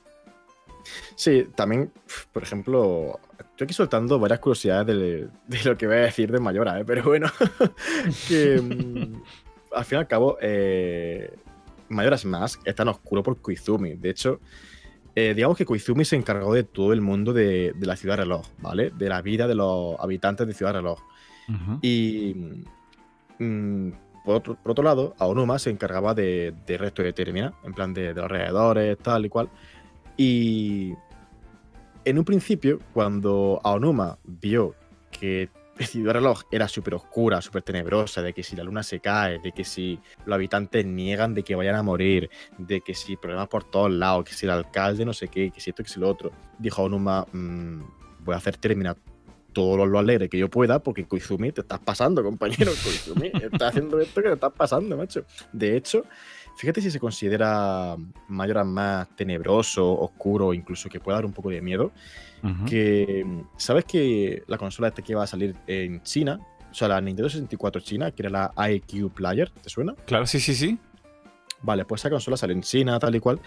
Sí, 1.15 1.47
también, 1.53 1.91
por 2.31 2.43
ejemplo, 2.43 3.19
estoy 3.39 3.65
aquí 3.65 3.73
soltando 3.73 4.19
varias 4.19 4.39
curiosidades 4.39 4.87
de, 4.87 5.27
de 5.47 5.63
lo 5.65 5.77
que 5.77 5.85
voy 5.85 5.97
a 5.97 5.99
decir 5.99 6.31
de 6.31 6.39
Mayora, 6.39 6.79
¿eh? 6.79 6.85
pero 6.85 7.03
bueno, 7.03 7.27
que 8.29 8.61
mm, 8.61 9.21
al 9.77 9.85
fin 9.85 9.97
y 9.97 9.99
al 9.99 10.07
cabo, 10.07 10.37
eh, 10.41 11.31
Majora's 11.89 12.25
Mask 12.25 12.61
es 12.65 12.75
tan 12.75 12.87
oscuro 12.87 13.23
por 13.23 13.39
Koizumi. 13.41 13.95
De 13.95 14.09
hecho, 14.09 14.39
eh, 15.15 15.33
digamos 15.35 15.57
que 15.57 15.65
Koizumi 15.65 16.05
se 16.05 16.15
encargó 16.15 16.53
de 16.53 16.63
todo 16.63 16.93
el 16.93 17.01
mundo 17.01 17.33
de, 17.33 17.73
de 17.75 17.85
la 17.87 17.95
ciudad 17.95 18.17
reloj, 18.17 18.45
¿vale? 18.59 18.91
De 18.91 19.09
la 19.09 19.21
vida 19.21 19.47
de 19.47 19.55
los 19.55 19.99
habitantes 19.99 20.47
de 20.47 20.53
ciudad 20.53 20.73
reloj. 20.73 20.99
Y 21.81 22.35
mm, 23.39 23.91
por, 24.25 24.35
otro, 24.35 24.55
por 24.55 24.71
otro 24.71 24.83
lado, 24.83 25.15
Aonuma 25.17 25.59
se 25.59 25.69
encargaba 25.69 26.13
de, 26.13 26.53
de 26.65 26.77
resto 26.77 27.03
de 27.03 27.13
Termina, 27.13 27.53
en 27.63 27.73
plan 27.73 27.93
de, 27.93 28.13
de 28.13 28.15
los 28.15 28.23
alrededores, 28.23 28.97
tal 28.97 29.25
y 29.25 29.29
cual. 29.29 29.49
Y 30.17 30.93
en 32.03 32.17
un 32.17 32.25
principio, 32.25 32.79
cuando 32.93 33.61
Aonuma 33.63 34.17
vio 34.25 34.75
que 35.09 35.49
Ciudad 35.85 36.13
Reloj 36.13 36.43
era 36.51 36.67
súper 36.67 36.95
oscura, 36.95 37.41
súper 37.41 37.61
tenebrosa, 37.61 38.21
de 38.21 38.33
que 38.33 38.43
si 38.43 38.55
la 38.55 38.63
luna 38.63 38.83
se 38.83 38.99
cae, 38.99 39.39
de 39.39 39.51
que 39.51 39.63
si 39.63 39.99
los 40.25 40.33
habitantes 40.35 40.85
niegan 40.85 41.33
de 41.33 41.43
que 41.43 41.55
vayan 41.55 41.75
a 41.75 41.83
morir, 41.83 42.29
de 42.57 42.81
que 42.81 42.93
si 42.93 43.15
problemas 43.15 43.47
por 43.47 43.63
todos 43.63 43.91
lados, 43.91 44.25
que 44.25 44.33
si 44.33 44.45
el 44.45 44.51
alcalde 44.51 45.05
no 45.05 45.13
sé 45.13 45.27
qué, 45.27 45.51
que 45.51 45.59
si 45.59 45.69
esto, 45.69 45.83
que 45.83 45.89
si 45.89 45.99
lo 45.99 46.09
otro, 46.09 46.31
dijo 46.57 46.81
Aonuma, 46.81 47.25
"Mm, 47.31 47.81
voy 48.23 48.33
a 48.33 48.37
hacer 48.37 48.57
terminar 48.57 48.97
todo 49.53 49.87
lo 49.87 49.97
alegre 49.97 50.29
que 50.29 50.37
yo 50.37 50.49
pueda, 50.49 50.77
porque 50.83 51.05
Koizumi 51.05 51.51
te 51.51 51.61
estás 51.61 51.79
pasando, 51.79 52.21
compañero. 52.23 52.71
Koizumi, 52.83 53.31
estás 53.41 53.69
haciendo 53.69 53.99
esto 53.99 54.21
que 54.21 54.27
te 54.27 54.33
estás 54.35 54.53
pasando, 54.53 54.95
macho. 54.95 55.23
De 55.51 55.75
hecho, 55.75 56.05
fíjate 56.57 56.81
si 56.81 56.91
se 56.91 56.99
considera 56.99 57.95
Majora's 58.27 58.65
más 58.65 59.15
tenebroso, 59.15 59.99
oscuro, 59.99 60.53
incluso 60.53 60.89
que 60.89 60.99
pueda 60.99 61.17
dar 61.17 61.25
un 61.25 61.33
poco 61.33 61.49
de 61.49 61.61
miedo. 61.61 61.91
Que, 62.65 63.25
¿sabes 63.57 63.85
que 63.85 64.43
la 64.47 64.57
consola 64.57 64.87
esta 64.89 65.01
que 65.01 65.15
va 65.15 65.23
a 65.23 65.27
salir 65.27 65.55
en 65.67 66.01
China? 66.03 66.39
O 66.69 66.73
sea, 66.73 66.87
la 66.87 67.01
Nintendo 67.01 67.29
64 67.29 67.81
China, 67.81 68.11
que 68.11 68.23
era 68.23 68.29
la 68.29 68.69
IQ 68.69 69.11
Player, 69.13 69.49
¿te 69.49 69.69
suena? 69.69 69.95
Claro, 70.05 70.25
sí, 70.25 70.39
sí, 70.39 70.53
sí. 70.53 70.77
Vale, 71.61 71.85
pues 71.85 72.01
esa 72.01 72.09
consola 72.09 72.37
sale 72.37 72.53
en 72.53 72.61
China, 72.61 72.99
tal 72.99 73.15
y 73.15 73.19
cual. 73.19 73.39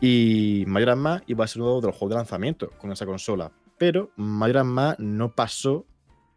Y 0.00 0.64
Majora's 0.66 0.96
Mask 0.96 1.24
iba 1.28 1.44
a 1.44 1.48
ser 1.48 1.62
uno 1.62 1.80
de 1.80 1.86
los 1.86 1.96
juegos 1.96 2.10
de 2.10 2.16
lanzamiento 2.16 2.70
con 2.78 2.92
esa 2.92 3.06
consola. 3.06 3.50
Pero 3.78 4.10
Majora's 4.16 4.66
Mask 4.66 4.98
no 4.98 5.32
pasó 5.34 5.86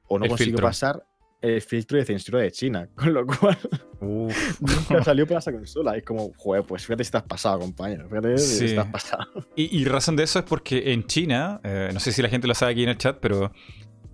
o 0.07 0.18
no 0.19 0.26
El 0.26 0.30
consiguió 0.30 0.53
filtro. 0.53 0.68
pasar 0.68 1.06
el 1.41 1.61
filtro 1.61 1.97
de 1.97 2.05
censura 2.05 2.39
de 2.39 2.51
China. 2.51 2.89
Con 2.95 3.14
lo 3.14 3.26
cual 3.26 3.57
Uf. 4.01 4.59
nunca 4.61 5.03
salió 5.05 5.27
para 5.27 5.39
esa 5.39 5.51
consola. 5.51 5.95
Es 5.97 6.03
como, 6.03 6.31
joder, 6.38 6.64
pues 6.64 6.84
fíjate 6.84 7.03
si 7.03 7.07
estás 7.09 7.23
pasado, 7.23 7.59
compañero. 7.59 8.07
Fíjate 8.09 8.38
si 8.38 8.57
Sí. 8.59 8.65
estás 8.65 8.88
pasado. 8.88 9.26
Y, 9.55 9.77
y 9.77 9.85
razón 9.85 10.15
de 10.15 10.23
eso 10.23 10.39
es 10.39 10.45
porque 10.45 10.93
en 10.93 11.05
China, 11.05 11.59
eh, 11.64 11.89
no 11.93 11.99
sé 11.99 12.11
si 12.11 12.22
la 12.22 12.30
gente 12.30 12.47
lo 12.47 12.53
sabe 12.53 12.72
aquí 12.73 12.84
en 12.84 12.89
el 12.89 12.97
chat, 12.97 13.18
pero 13.19 13.51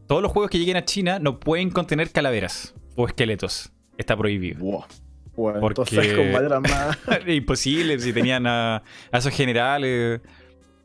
todos 0.08 0.22
los 0.22 0.32
juegos 0.32 0.50
que 0.52 0.60
lleguen 0.60 0.78
a 0.78 0.86
China 0.86 1.20
no 1.20 1.40
pueden 1.40 1.70
contener 1.70 2.12
calaveras 2.12 2.76
o 2.96 3.08
esqueletos. 3.08 3.72
Está 3.98 4.16
prohibido. 4.18 4.60
Buah. 4.60 4.86
Pues 5.36 5.58
Porque- 5.60 5.82
entonces 5.92 6.62
Mask. 6.62 7.28
Imposible 7.28 7.98
si 8.00 8.14
tenían 8.14 8.46
a, 8.46 8.78
a 9.12 9.18
esos 9.18 9.34
generales 9.34 10.22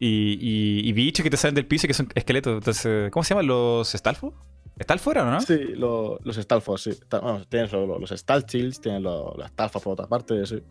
y, 0.01 0.39
y- 0.41 0.89
y 0.89 0.93
bichos 0.93 1.23
que 1.23 1.29
te 1.31 1.37
salen 1.37 1.55
del 1.55 1.67
piso 1.67 1.87
que 1.87 1.93
son 1.95 2.09
esqueletos. 2.15 2.55
Entonces, 2.55 3.11
¿cómo 3.11 3.25
se 3.25 3.31
llaman 3.35 3.47
los 3.47 3.95
Stalfo? 4.83 5.11
¿Stalfo 5.11 5.11
era, 5.13 5.25
no? 5.31 5.41
Sí, 5.41 5.59
lo- 5.75 6.19
los 6.23 6.37
Stalfos, 6.37 6.83
sí. 6.83 6.91
Bueno, 7.11 7.45
tienes 7.49 7.73
los, 7.73 8.01
los 8.01 8.13
tienes 8.81 9.03
los, 9.03 9.37
los 9.37 9.47
Stalfos 9.49 9.83
por 9.83 9.93
otra 9.95 10.07
parte, 10.07 10.45
sí. 10.47 10.63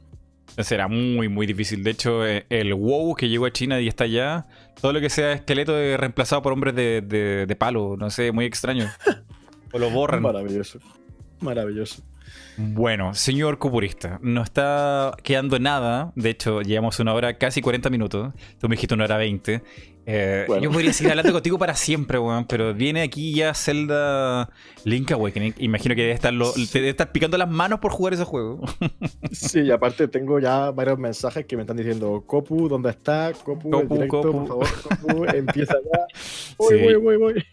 Era 0.72 0.88
muy, 0.88 1.28
muy 1.28 1.46
difícil. 1.46 1.84
De 1.84 1.92
hecho, 1.92 2.26
eh, 2.26 2.46
el 2.50 2.74
WoW 2.74 3.16
que 3.16 3.28
llegó 3.28 3.46
a 3.46 3.52
China 3.52 3.82
y 3.82 3.88
está 3.90 4.06
allá, 4.06 4.48
todo 4.82 4.94
lo 4.94 5.02
que 5.02 5.10
sea 5.10 5.34
esqueleto 5.34 5.78
es 5.78 6.00
reemplazado 6.00 6.42
por 6.42 6.54
hombres 6.54 6.74
de, 6.74 7.02
de- 7.02 7.46
de 7.46 7.56
palo. 7.58 7.96
No 7.98 8.10
sé, 8.10 8.32
muy 8.32 8.46
extraño. 8.46 8.86
O 9.74 9.80
lo 9.80 9.90
borran. 9.90 10.22
Maravilloso. 10.22 10.80
Maravilloso. 11.42 12.02
Bueno, 12.56 13.14
señor 13.14 13.58
cupurista, 13.60 14.18
no 14.24 14.42
está 14.42 15.12
quedando 15.24 15.60
nada. 15.60 16.14
De 16.16 16.30
hecho, 16.30 16.62
llevamos 16.62 17.00
una 17.02 17.14
hora, 17.14 17.38
casi 17.38 17.62
40 17.62 17.90
minutos. 17.90 18.34
Tú 18.60 18.70
me 18.70 18.76
dijiste 18.76 18.96
una 18.96 19.04
hora 19.04 19.18
20. 19.18 19.62
Eh, 20.10 20.46
Bueno. 20.48 20.64
Yo 20.64 20.72
podría 20.72 20.94
seguir 20.94 21.12
hablando 21.12 21.34
contigo 21.34 21.58
para 21.60 21.76
siempre, 21.76 22.18
weón. 22.18 22.46
Pero 22.46 22.74
viene 22.74 23.02
aquí 23.02 23.34
ya 23.36 23.54
Zelda 23.54 24.50
Link 24.86 25.12
Awakening. 25.12 25.54
Imagino 25.58 25.96
que 25.96 26.02
debe 26.02 26.14
estar, 26.14 26.34
lo- 26.34 26.54
te 26.54 26.80
debe 26.80 26.90
estar 26.90 27.12
picando 27.12 27.38
las 27.38 27.50
manos 27.50 27.80
por 27.80 27.92
jugar 27.92 28.14
ese 28.14 28.24
juego. 28.24 28.62
Sí, 29.32 29.60
y 29.60 29.72
aparte 29.72 30.08
tengo 30.08 30.40
ya 30.40 30.72
varios 30.72 30.98
mensajes 30.98 31.46
que 31.46 31.56
me 31.58 31.64
están 31.64 31.76
diciendo, 31.78 32.24
Copu, 32.26 32.70
¿dónde 32.70 32.90
está? 32.92 33.34
Copu, 33.44 33.70
Copu, 33.70 33.94
directo, 33.96 34.22
Copu". 34.22 34.48
por 34.48 34.66
favor, 34.66 34.98
Copu, 35.02 35.26
empieza 35.36 35.74
ya. 35.74 36.06
Voy, 36.58 36.78
Sí. 36.80 36.84
voy, 36.86 36.96
voy, 36.96 37.18
voy. 37.18 37.44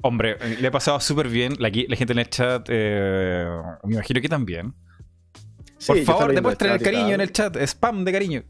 Hombre, 0.00 0.36
le 0.60 0.66
he 0.66 0.70
pasado 0.70 0.98
súper 1.00 1.28
bien. 1.28 1.52
La, 1.58 1.68
la 1.70 1.96
gente 1.96 2.12
en 2.14 2.18
el 2.18 2.28
chat, 2.30 2.66
eh, 2.70 3.46
me 3.84 3.94
imagino 3.94 4.20
que 4.22 4.28
también. 4.28 4.72
Sí, 5.76 5.92
Por 5.92 5.98
favor, 6.02 6.34
demuestren 6.34 6.72
el 6.72 6.80
cariño 6.82 7.14
en 7.14 7.20
el 7.20 7.30
chat. 7.32 7.56
Spam 7.58 8.04
de 8.04 8.12
cariño. 8.12 8.42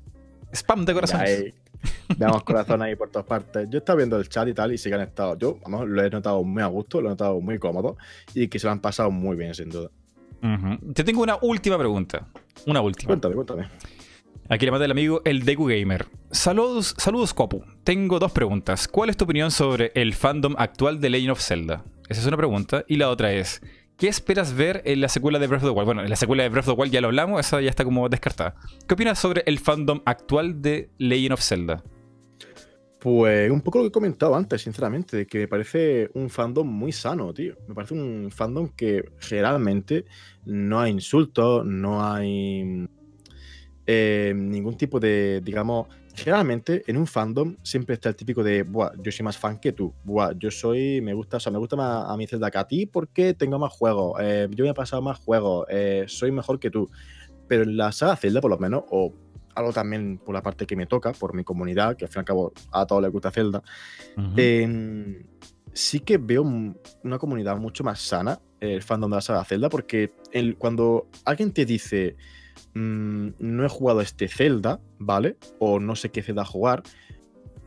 Spam 0.55 0.85
de 0.87 0.95
corazones. 0.95 1.31
eh, 1.31 1.55
Veamos 2.17 2.43
corazón 2.43 2.83
ahí 2.83 2.97
por 2.97 3.11
todas 3.11 3.27
partes. 3.27 3.69
Yo 3.71 3.79
estaba 3.79 3.99
viendo 3.99 4.17
el 4.17 4.29
chat 4.29 4.49
y 4.49 4.55
tal, 4.55 4.73
y 4.73 4.79
sí 4.79 4.89
que 4.89 4.95
han 4.95 5.03
estado. 5.03 5.37
Yo, 5.39 5.59
vamos, 5.63 5.89
lo 5.89 6.03
he 6.03 6.11
notado 6.11 6.43
muy 6.43 6.63
a 6.63 6.67
gusto, 6.67 7.01
lo 7.01 7.09
he 7.09 7.11
notado 7.11 7.41
muy 7.41 7.59
cómodo, 7.59 7.97
y 8.35 8.49
que 8.49 8.59
se 8.59 8.67
lo 8.67 8.73
han 8.73 8.81
pasado 8.81 9.11
muy 9.11 9.37
bien, 9.37 9.55
sin 9.55 9.71
duda. 9.71 9.91
Te 10.95 11.05
tengo 11.05 11.23
una 11.23 11.39
última 11.43 11.77
pregunta. 11.79 12.29
Una 12.67 12.81
última. 12.81 13.09
Cuéntame, 13.09 13.35
cuéntame. 13.35 13.69
Aquí 14.49 14.65
le 14.65 14.71
manda 14.71 14.87
el 14.87 14.93
amigo 14.93 15.21
el 15.25 15.45
Deku 15.45 15.67
Gamer. 15.67 16.07
Saludos, 16.31 16.95
saludos 16.97 17.35
Copu. 17.35 17.65
Tengo 17.85 18.19
dos 18.19 18.33
preguntas. 18.33 18.89
¿Cuál 18.89 19.11
es 19.11 19.17
tu 19.17 19.25
opinión 19.25 19.51
sobre 19.51 19.93
el 19.95 20.15
fandom 20.15 20.55
actual 20.57 21.01
de 21.01 21.11
Legend 21.11 21.33
of 21.33 21.41
Zelda? 21.41 21.85
Esa 22.09 22.23
es 22.23 22.27
una 22.27 22.39
pregunta. 22.39 22.85
Y 22.89 22.97
la 22.97 23.11
otra 23.11 23.33
es, 23.33 23.61
¿qué 23.99 24.09
esperas 24.09 24.55
ver 24.55 24.81
en 24.87 25.01
la 25.01 25.09
secuela 25.09 25.39
de 25.39 25.49
Breath 25.49 25.65
of 25.65 25.71
the 25.71 25.75
Wild? 25.75 25.87
Bueno, 25.87 26.03
en 26.03 26.09
la 26.09 26.17
secuela 26.17 26.45
de 26.45 26.49
Breath 26.49 26.69
of 26.69 26.77
the 26.77 26.81
Wild 26.81 26.93
ya 26.93 27.01
lo 27.01 27.09
hablamos, 27.09 27.41
esa 27.41 27.61
ya 27.61 27.69
está 27.69 27.85
como 27.85 28.09
descartada. 28.09 28.55
¿Qué 28.87 28.95
opinas 28.95 29.19
sobre 29.19 29.43
el 29.45 29.59
fandom 29.59 30.01
actual 30.07 30.63
de 30.63 30.91
Legend 30.99 31.33
of 31.33 31.43
Zelda? 31.43 31.83
Pues 33.01 33.51
un 33.51 33.61
poco 33.61 33.79
lo 33.79 33.85
que 33.85 33.89
he 33.89 33.93
comentado 33.93 34.35
antes, 34.35 34.63
sinceramente, 34.63 35.27
que 35.27 35.41
me 35.41 35.49
parece 35.49 36.11
un 36.15 36.31
fandom 36.31 36.67
muy 36.67 36.93
sano, 36.93 37.33
tío. 37.35 37.55
Me 37.69 37.75
parece 37.75 37.95
un 37.95 38.31
fandom 38.31 38.69
que 38.69 39.05
generalmente 39.19 40.05
no 40.45 40.81
hay 40.81 40.93
insultos, 40.93 41.65
no 41.65 42.05
hay 42.05 42.89
eh, 43.87 44.33
ningún 44.35 44.77
tipo 44.77 44.99
de, 44.99 45.41
digamos, 45.45 45.89
generalmente 46.19 46.83
en 46.87 46.97
un 46.97 47.07
fandom 47.07 47.57
siempre 47.63 47.95
está 47.95 48.09
el 48.11 48.17
típico 48.17 48.43
de, 48.43 48.63
Buah, 48.63 48.93
yo 49.03 49.11
soy 49.13 49.25
más 49.25 49.39
fan 49.39 49.59
que 49.59 49.73
tú, 49.73 49.95
Buah, 50.05 50.33
yo 50.39 50.51
soy, 50.51 51.01
me 51.01 51.15
gusta, 51.15 51.39
o 51.39 51.41
sea, 51.41 51.51
me 51.53 51.59
gusta 51.59 51.77
más 51.77 52.05
a 52.11 52.17
mi 52.17 52.27
Zelda 52.27 52.51
que 52.51 52.59
a 52.59 52.67
ti 52.67 52.87
porque 52.87 53.35
tengo 53.35 53.59
más 53.59 53.73
juegos, 53.73 54.19
eh, 54.21 54.49
yo 54.51 54.65
me 54.65 54.71
he 54.71 54.75
pasado 54.75 55.01
más 55.03 55.19
juegos, 55.19 55.67
eh, 55.71 56.05
soy 56.09 56.31
mejor 56.33 56.59
que 56.59 56.71
tú. 56.71 56.91
Pero 57.47 57.63
en 57.63 57.77
la 57.77 57.93
saga 57.93 58.17
Zelda, 58.17 58.41
por 58.41 58.51
lo 58.51 58.59
menos, 58.59 58.85
o 58.91 59.15
algo 59.55 59.73
también 59.73 60.19
por 60.19 60.35
la 60.35 60.43
parte 60.43 60.67
que 60.67 60.77
me 60.77 60.87
toca, 60.87 61.13
por 61.13 61.35
mi 61.35 61.45
comunidad, 61.45 61.97
que 61.97 62.05
al 62.05 62.11
fin 62.11 62.19
y 62.19 62.21
al 62.21 62.25
cabo 62.27 62.53
a 62.73 62.87
todos 62.87 63.03
les 63.03 63.11
gusta 63.11 63.31
Zelda, 63.31 63.63
eh, 64.37 65.25
sí 65.73 66.01
que 66.01 66.19
veo 66.19 66.43
una 66.43 67.19
comunidad 67.19 67.57
mucho 67.57 67.85
más 67.85 68.01
sana, 68.01 68.39
el 68.61 68.83
fandom 68.83 69.11
de 69.11 69.17
la 69.17 69.21
saga 69.21 69.45
Zelda, 69.45 69.69
porque 69.69 70.13
el- 70.33 70.57
cuando 70.57 71.09
alguien 71.25 71.53
te 71.53 71.65
dice, 71.65 72.17
mm, 72.75 73.29
no 73.39 73.65
he 73.65 73.69
jugado 73.69 74.01
este 74.01 74.29
Zelda, 74.29 74.81
¿vale? 74.99 75.37
O 75.59 75.81
no 75.81 75.97
sé 75.97 76.11
qué 76.11 76.23
Zelda 76.23 76.45
jugar. 76.45 76.83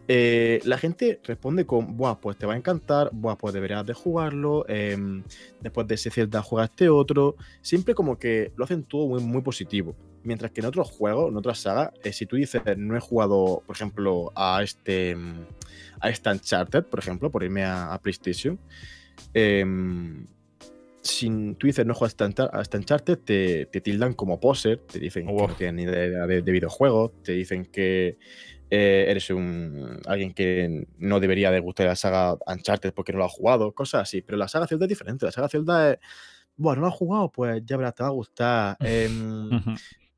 Eh, 0.07 0.59
la 0.65 0.77
gente 0.77 1.22
responde 1.23 1.65
con, 1.65 1.95
Buah, 1.95 2.19
pues 2.19 2.38
te 2.38 2.45
va 2.45 2.53
a 2.53 2.57
encantar, 2.57 3.11
Buah, 3.13 3.38
pues 3.38 3.53
deberías 3.53 3.85
de 3.85 3.93
jugarlo, 3.93 4.65
em, 4.68 5.23
después 5.61 5.88
de 5.88 5.95
ese 5.95 6.09
Zelda 6.09 6.41
juega 6.41 6.65
este 6.65 6.89
otro. 6.89 7.35
Siempre 7.61 7.95
como 7.95 8.18
que 8.19 8.51
lo 8.57 8.65
hacen 8.65 8.84
todo 8.84 9.07
muy, 9.07 9.23
muy 9.23 9.41
positivo. 9.41 9.95
Mientras 10.23 10.51
que 10.51 10.59
en 10.59 10.68
otros 10.68 10.91
juegos, 10.91 11.31
en 11.31 11.38
otras 11.38 11.59
sagas, 11.59 11.91
eh, 12.03 12.11
si 12.13 12.26
tú 12.26 12.35
dices, 12.35 12.61
no 12.77 12.97
he 12.97 12.99
jugado, 12.99 13.63
por 13.65 13.76
ejemplo, 13.76 14.31
a 14.35 14.61
este, 14.61 15.15
a 15.99 16.09
este 16.09 16.30
Uncharted, 16.30 16.84
por 16.84 16.99
ejemplo, 16.99 17.31
por 17.31 17.43
irme 17.43 17.63
a, 17.63 17.97
PlayStation, 18.03 18.59
em, 21.03 21.51
si 21.51 21.55
tú 21.55 21.67
dices 21.67 21.85
no 21.85 21.93
juegas 21.93 22.15
a 22.53 22.61
este 22.61 22.77
Uncharted, 22.77 23.17
te, 23.19 23.65
te, 23.65 23.81
tildan 23.81 24.13
como 24.13 24.39
poser, 24.39 24.79
te 24.79 24.99
dicen 24.99 25.25
que 25.25 25.33
no 25.33 25.47
tienen 25.55 25.75
ni 25.75 25.83
idea 25.83 26.27
de, 26.27 26.41
de 26.41 26.51
videojuegos, 26.51 27.11
te 27.23 27.33
dicen 27.33 27.65
que 27.65 28.17
eh, 28.73 29.07
eres 29.09 29.29
un 29.29 29.99
alguien 30.05 30.33
que 30.33 30.87
no 30.97 31.19
debería 31.19 31.51
de 31.51 31.59
gustar 31.59 31.87
la 31.87 31.95
saga 31.97 32.37
Uncharted 32.47 32.93
porque 32.93 33.11
no 33.11 33.19
lo 33.19 33.25
ha 33.25 33.29
jugado, 33.29 33.73
cosas 33.73 34.03
así. 34.03 34.21
Pero 34.21 34.37
la 34.37 34.47
saga 34.47 34.65
Zelda 34.65 34.85
es 34.85 34.89
diferente. 34.89 35.25
La 35.25 35.33
saga 35.33 35.49
Zelda 35.49 35.91
es, 35.91 35.99
bueno, 36.55 36.77
no 36.77 36.87
lo 36.87 36.93
has 36.93 36.97
jugado, 36.97 37.29
pues 37.29 37.61
ya 37.65 37.75
verás, 37.75 37.95
te 37.95 38.03
va 38.03 38.09
a 38.09 38.13
gustar. 38.13 38.77
Em, 38.79 39.49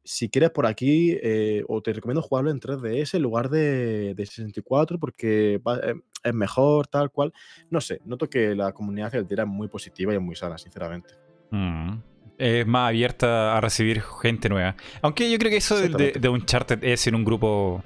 si 0.03 0.29
quieres 0.29 0.51
por 0.51 0.65
aquí, 0.65 1.17
eh, 1.21 1.63
o 1.67 1.81
te 1.81 1.93
recomiendo 1.93 2.21
jugarlo 2.21 2.51
en 2.51 2.59
3DS 2.59 3.15
en 3.15 3.21
lugar 3.21 3.49
de, 3.49 4.13
de 4.15 4.25
64 4.25 4.99
porque 4.99 5.61
em, 5.83 6.01
es 6.23 6.33
mejor, 6.33 6.87
tal 6.87 7.09
cual. 7.11 7.33
No 7.69 7.79
sé, 7.79 8.01
noto 8.05 8.29
que 8.29 8.55
la 8.55 8.73
comunidad 8.73 9.11
celtera 9.11 9.43
es 9.43 9.49
muy 9.49 9.67
positiva 9.67 10.13
y 10.13 10.17
es 10.17 10.21
muy 10.21 10.35
sana, 10.35 10.57
sinceramente. 10.57 11.13
Mm. 11.51 11.97
Es 12.37 12.65
más 12.65 12.89
abierta 12.89 13.55
a 13.55 13.61
recibir 13.61 14.01
gente 14.01 14.49
nueva. 14.49 14.75
Aunque 15.01 15.31
yo 15.31 15.37
creo 15.37 15.51
que 15.51 15.57
eso 15.57 15.77
de, 15.79 16.29
Uncharted 16.29 16.83
es 16.83 17.07
en 17.07 17.15
un 17.15 17.23
grupo 17.23 17.83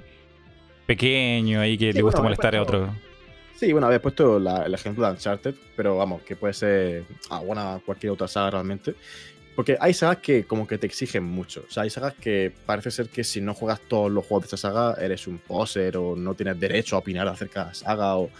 pequeño 0.86 1.60
ahí 1.60 1.76
que 1.76 1.92
le 1.92 2.02
gusta 2.02 2.22
molestar 2.22 2.56
a 2.56 2.62
otro. 2.62 2.94
Sí, 3.54 3.72
bueno, 3.72 3.88
había 3.88 4.00
puesto 4.00 4.38
el 4.38 4.72
ejemplo 4.72 5.04
de 5.04 5.12
Uncharted, 5.12 5.54
pero 5.76 5.96
vamos, 5.96 6.22
que 6.22 6.34
puede 6.34 6.54
ser 6.54 7.04
ah, 7.28 7.40
buena 7.40 7.80
cualquier 7.84 8.12
otra 8.12 8.26
saga 8.26 8.52
realmente. 8.52 8.94
Porque 9.58 9.76
hay 9.80 9.92
sagas 9.92 10.18
que 10.18 10.44
como 10.44 10.68
que 10.68 10.78
te 10.78 10.86
exigen 10.86 11.24
mucho. 11.24 11.64
O 11.66 11.72
sea, 11.72 11.82
hay 11.82 11.90
sagas 11.90 12.14
que 12.14 12.54
parece 12.64 12.92
ser 12.92 13.08
que 13.08 13.24
si 13.24 13.40
no 13.40 13.54
juegas 13.54 13.80
todos 13.88 14.08
los 14.08 14.24
juegos 14.24 14.44
de 14.44 14.46
esta 14.54 14.56
saga 14.56 14.94
eres 15.04 15.26
un 15.26 15.38
poser 15.38 15.96
o 15.96 16.14
no 16.14 16.34
tienes 16.34 16.60
derecho 16.60 16.94
a 16.94 17.00
opinar 17.00 17.26
acerca 17.26 17.62
de 17.62 17.66
la 17.66 17.74
saga 17.74 18.16
o 18.18 18.30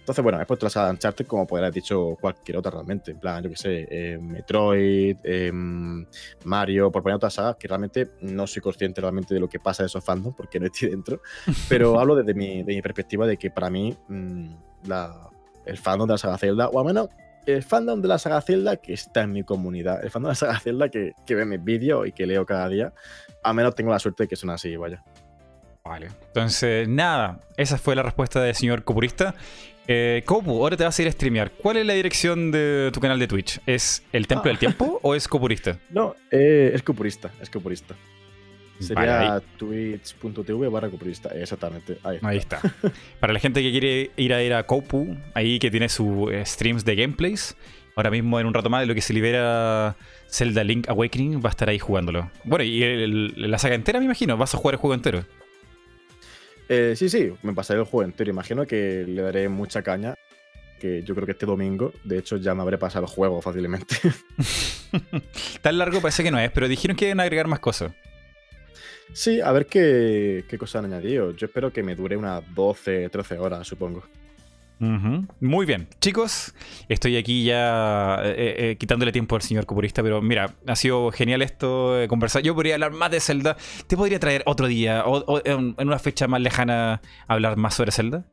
entonces, 0.00 0.22
bueno, 0.22 0.38
he 0.38 0.44
puesto 0.44 0.66
la 0.66 0.70
saga 0.70 0.88
de 0.88 0.92
Uncharted 0.92 1.26
como 1.26 1.46
podría 1.46 1.68
haber 1.68 1.74
dicho 1.76 2.18
cualquier 2.20 2.58
otra 2.58 2.70
realmente. 2.70 3.12
En 3.12 3.18
plan, 3.18 3.42
yo 3.42 3.48
que 3.48 3.56
sé, 3.56 3.88
eh, 3.90 4.18
Metroid, 4.18 5.16
em, 5.24 6.04
Mario, 6.44 6.92
por 6.92 7.02
poner 7.02 7.16
otras 7.16 7.32
sagas 7.32 7.56
que 7.56 7.66
realmente 7.66 8.10
no 8.20 8.46
soy 8.46 8.60
consciente 8.60 9.00
realmente 9.00 9.32
de 9.32 9.40
lo 9.40 9.48
que 9.48 9.60
pasa 9.60 9.84
de 9.84 9.86
esos 9.86 10.04
fandoms 10.04 10.36
porque 10.36 10.60
no 10.60 10.66
estoy 10.66 10.90
dentro. 10.90 11.22
Pero 11.70 11.98
hablo 11.98 12.14
desde 12.14 12.34
mi, 12.34 12.62
de 12.62 12.74
mi 12.74 12.82
perspectiva 12.82 13.26
de 13.26 13.38
que 13.38 13.50
para 13.50 13.70
mí 13.70 13.96
mm, 14.08 14.50
el 15.64 15.78
fandom 15.78 16.06
de 16.06 16.12
la 16.12 16.18
saga 16.18 16.36
Zelda, 16.36 16.68
o 16.68 16.78
al 16.78 16.84
menos 16.84 17.08
el 17.54 17.62
fandom 17.62 18.00
de 18.02 18.08
la 18.08 18.18
saga 18.18 18.40
Zelda 18.40 18.76
que 18.76 18.92
está 18.92 19.22
en 19.22 19.32
mi 19.32 19.42
comunidad, 19.42 20.04
el 20.04 20.10
fandom 20.10 20.28
de 20.28 20.32
la 20.32 20.36
saga 20.36 20.60
Zelda 20.60 20.88
que, 20.88 21.12
que 21.26 21.34
ve 21.34 21.44
mis 21.44 21.62
vídeos 21.62 22.06
y 22.06 22.12
que 22.12 22.26
leo 22.26 22.44
cada 22.44 22.68
día, 22.68 22.92
al 23.42 23.54
menos 23.54 23.74
tengo 23.74 23.90
la 23.90 23.98
suerte 23.98 24.24
de 24.24 24.28
que 24.28 24.36
son 24.36 24.50
así, 24.50 24.76
vaya. 24.76 25.02
Vale. 25.84 26.08
Entonces, 26.26 26.86
nada, 26.86 27.40
esa 27.56 27.78
fue 27.78 27.96
la 27.96 28.02
respuesta 28.02 28.42
del 28.42 28.54
señor 28.54 28.84
Copurista. 28.84 29.34
Eh, 29.86 30.22
Copu, 30.26 30.50
ahora 30.50 30.76
te 30.76 30.84
vas 30.84 30.98
a 30.98 31.02
ir 31.02 31.08
a 31.08 31.12
streamear. 31.12 31.50
¿Cuál 31.50 31.78
es 31.78 31.86
la 31.86 31.94
dirección 31.94 32.50
de 32.50 32.90
tu 32.92 33.00
canal 33.00 33.18
de 33.18 33.26
Twitch? 33.26 33.58
¿Es 33.64 34.02
el 34.12 34.26
Templo 34.26 34.48
del 34.48 34.56
ah. 34.56 34.60
Tiempo 34.60 35.00
o 35.02 35.14
es 35.14 35.26
Copurista? 35.26 35.78
No, 35.90 36.14
eh, 36.30 36.72
es 36.74 36.82
Copurista, 36.82 37.30
es 37.40 37.48
Copurista. 37.48 37.94
Sería 38.80 39.42
twitch.tv 39.56 40.68
barra 40.68 40.88
copurista, 40.88 41.30
exactamente. 41.30 41.98
Ahí 42.02 42.38
está. 42.38 42.60
Para 43.20 43.32
la 43.32 43.40
gente 43.40 43.62
que 43.62 43.70
quiere 43.70 44.10
ir 44.16 44.32
a 44.32 44.42
ir 44.42 44.54
a 44.54 44.64
Copu, 44.64 45.16
ahí 45.34 45.58
que 45.58 45.70
tiene 45.70 45.88
sus 45.88 46.32
eh, 46.32 46.44
streams 46.44 46.84
de 46.84 46.94
gameplays, 46.94 47.56
ahora 47.96 48.10
mismo 48.10 48.38
en 48.38 48.46
un 48.46 48.54
rato 48.54 48.70
más 48.70 48.80
de 48.80 48.86
lo 48.86 48.94
que 48.94 49.00
se 49.00 49.12
libera 49.12 49.96
Zelda 50.28 50.62
Link 50.62 50.88
Awakening 50.88 51.40
va 51.40 51.48
a 51.48 51.50
estar 51.50 51.68
ahí 51.68 51.78
jugándolo. 51.78 52.30
Bueno, 52.44 52.64
y 52.64 53.32
la 53.36 53.58
saga 53.58 53.74
entera 53.74 53.98
me 53.98 54.04
imagino, 54.04 54.36
vas 54.36 54.54
a 54.54 54.58
jugar 54.58 54.74
el 54.74 54.80
juego 54.80 54.94
entero. 54.94 55.24
Eh, 56.68 56.94
sí, 56.96 57.08
sí, 57.08 57.32
me 57.42 57.54
pasaré 57.54 57.80
el 57.80 57.86
juego 57.86 58.04
entero. 58.04 58.30
Imagino 58.30 58.66
que 58.66 59.04
le 59.06 59.22
daré 59.22 59.48
mucha 59.48 59.82
caña. 59.82 60.14
Que 60.78 61.02
yo 61.02 61.12
creo 61.14 61.26
que 61.26 61.32
este 61.32 61.44
domingo, 61.44 61.92
de 62.04 62.18
hecho, 62.18 62.36
ya 62.36 62.54
me 62.54 62.62
habré 62.62 62.78
pasado 62.78 63.04
el 63.04 63.10
juego 63.10 63.42
fácilmente. 63.42 63.96
Tan 65.60 65.76
largo 65.76 66.00
parece 66.00 66.22
que 66.22 66.30
no 66.30 66.38
es, 66.38 66.52
pero 66.52 66.68
dijeron 66.68 66.96
que 66.96 67.06
iban 67.06 67.18
a 67.18 67.24
agregar 67.24 67.48
más 67.48 67.58
cosas. 67.58 67.90
Sí, 69.12 69.40
a 69.40 69.52
ver 69.52 69.66
qué, 69.66 70.44
qué 70.48 70.58
cosas 70.58 70.84
han 70.84 70.92
añadido. 70.92 71.32
Yo 71.32 71.46
espero 71.46 71.72
que 71.72 71.82
me 71.82 71.94
dure 71.94 72.16
unas 72.16 72.42
12, 72.54 73.08
13 73.08 73.38
horas, 73.38 73.66
supongo. 73.66 74.02
Muy 74.80 75.66
bien, 75.66 75.88
chicos, 76.00 76.54
estoy 76.88 77.16
aquí 77.16 77.44
ya 77.44 78.20
eh, 78.22 78.30
eh, 78.30 78.54
eh, 78.58 78.76
quitándole 78.76 79.10
tiempo 79.10 79.34
al 79.34 79.42
señor 79.42 79.66
copurista, 79.66 80.04
pero 80.04 80.22
mira, 80.22 80.54
ha 80.66 80.76
sido 80.76 81.10
genial 81.10 81.42
esto 81.42 81.96
conversar. 82.08 82.42
Yo 82.42 82.54
podría 82.54 82.74
hablar 82.74 82.92
más 82.92 83.10
de 83.10 83.18
Zelda. 83.18 83.56
¿Te 83.88 83.96
podría 83.96 84.20
traer 84.20 84.42
otro 84.46 84.68
día 84.68 85.04
o, 85.04 85.40
en 85.44 85.74
una 85.78 85.98
fecha 85.98 86.28
más 86.28 86.40
lejana 86.40 87.00
hablar 87.26 87.56
más 87.56 87.74
sobre 87.74 87.90
Zelda? 87.90 88.24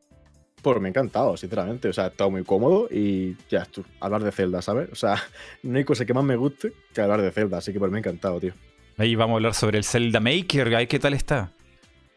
Pues 0.62 0.80
me 0.80 0.88
ha 0.88 0.90
encantado, 0.90 1.36
sinceramente. 1.36 1.90
O 1.90 1.94
sea, 1.94 2.06
he 2.06 2.10
estado 2.10 2.30
muy 2.30 2.44
cómodo 2.44 2.88
y 2.92 3.36
ya, 3.50 3.66
tú, 3.66 3.84
hablar 4.00 4.24
de 4.24 4.32
Zelda, 4.32 4.62
¿sabes? 4.62 4.90
O 4.92 4.96
sea, 4.96 5.16
no 5.64 5.78
hay 5.78 5.84
cosa 5.84 6.06
que 6.06 6.14
más 6.14 6.24
me 6.24 6.36
guste 6.36 6.74
que 6.94 7.02
hablar 7.02 7.24
de 7.24 7.32
Zelda, 7.32 7.58
así 7.58 7.74
que 7.74 7.80
pues 7.80 7.92
me 7.92 7.98
ha 7.98 8.00
encantado, 8.00 8.40
tío. 8.40 8.54
Ahí 8.98 9.16
vamos 9.16 9.34
a 9.34 9.36
hablar 9.36 9.54
sobre 9.54 9.78
el 9.78 9.84
Zelda 9.84 10.20
Maker, 10.20 10.88
¿qué 10.88 11.00
tal 11.00 11.14
está? 11.14 11.52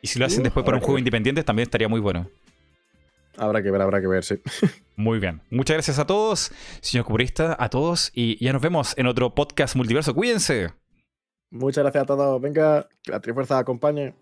Y 0.00 0.06
si 0.06 0.18
lo 0.18 0.26
hacen 0.26 0.40
uh, 0.40 0.44
después 0.44 0.64
para 0.64 0.76
un 0.76 0.82
juego 0.82 0.98
independiente, 0.98 1.42
también 1.42 1.66
estaría 1.66 1.88
muy 1.88 2.00
bueno. 2.00 2.30
Habrá 3.36 3.62
que 3.62 3.70
ver, 3.70 3.80
habrá 3.82 4.00
que 4.00 4.06
ver, 4.06 4.24
sí. 4.24 4.40
Muy 4.96 5.20
bien. 5.20 5.40
Muchas 5.50 5.74
gracias 5.74 5.98
a 6.00 6.06
todos, 6.06 6.50
señor 6.80 7.06
Cubrista, 7.06 7.56
a 7.58 7.68
todos. 7.68 8.10
Y 8.12 8.42
ya 8.44 8.52
nos 8.52 8.60
vemos 8.60 8.94
en 8.98 9.06
otro 9.06 9.32
podcast 9.34 9.76
multiverso. 9.76 10.12
Cuídense. 10.12 10.72
Muchas 11.50 11.84
gracias 11.84 12.02
a 12.02 12.06
todos. 12.06 12.40
Venga, 12.40 12.88
que 13.02 13.12
la 13.12 13.20
Trifuerza 13.20 13.58
acompañe. 13.58 14.14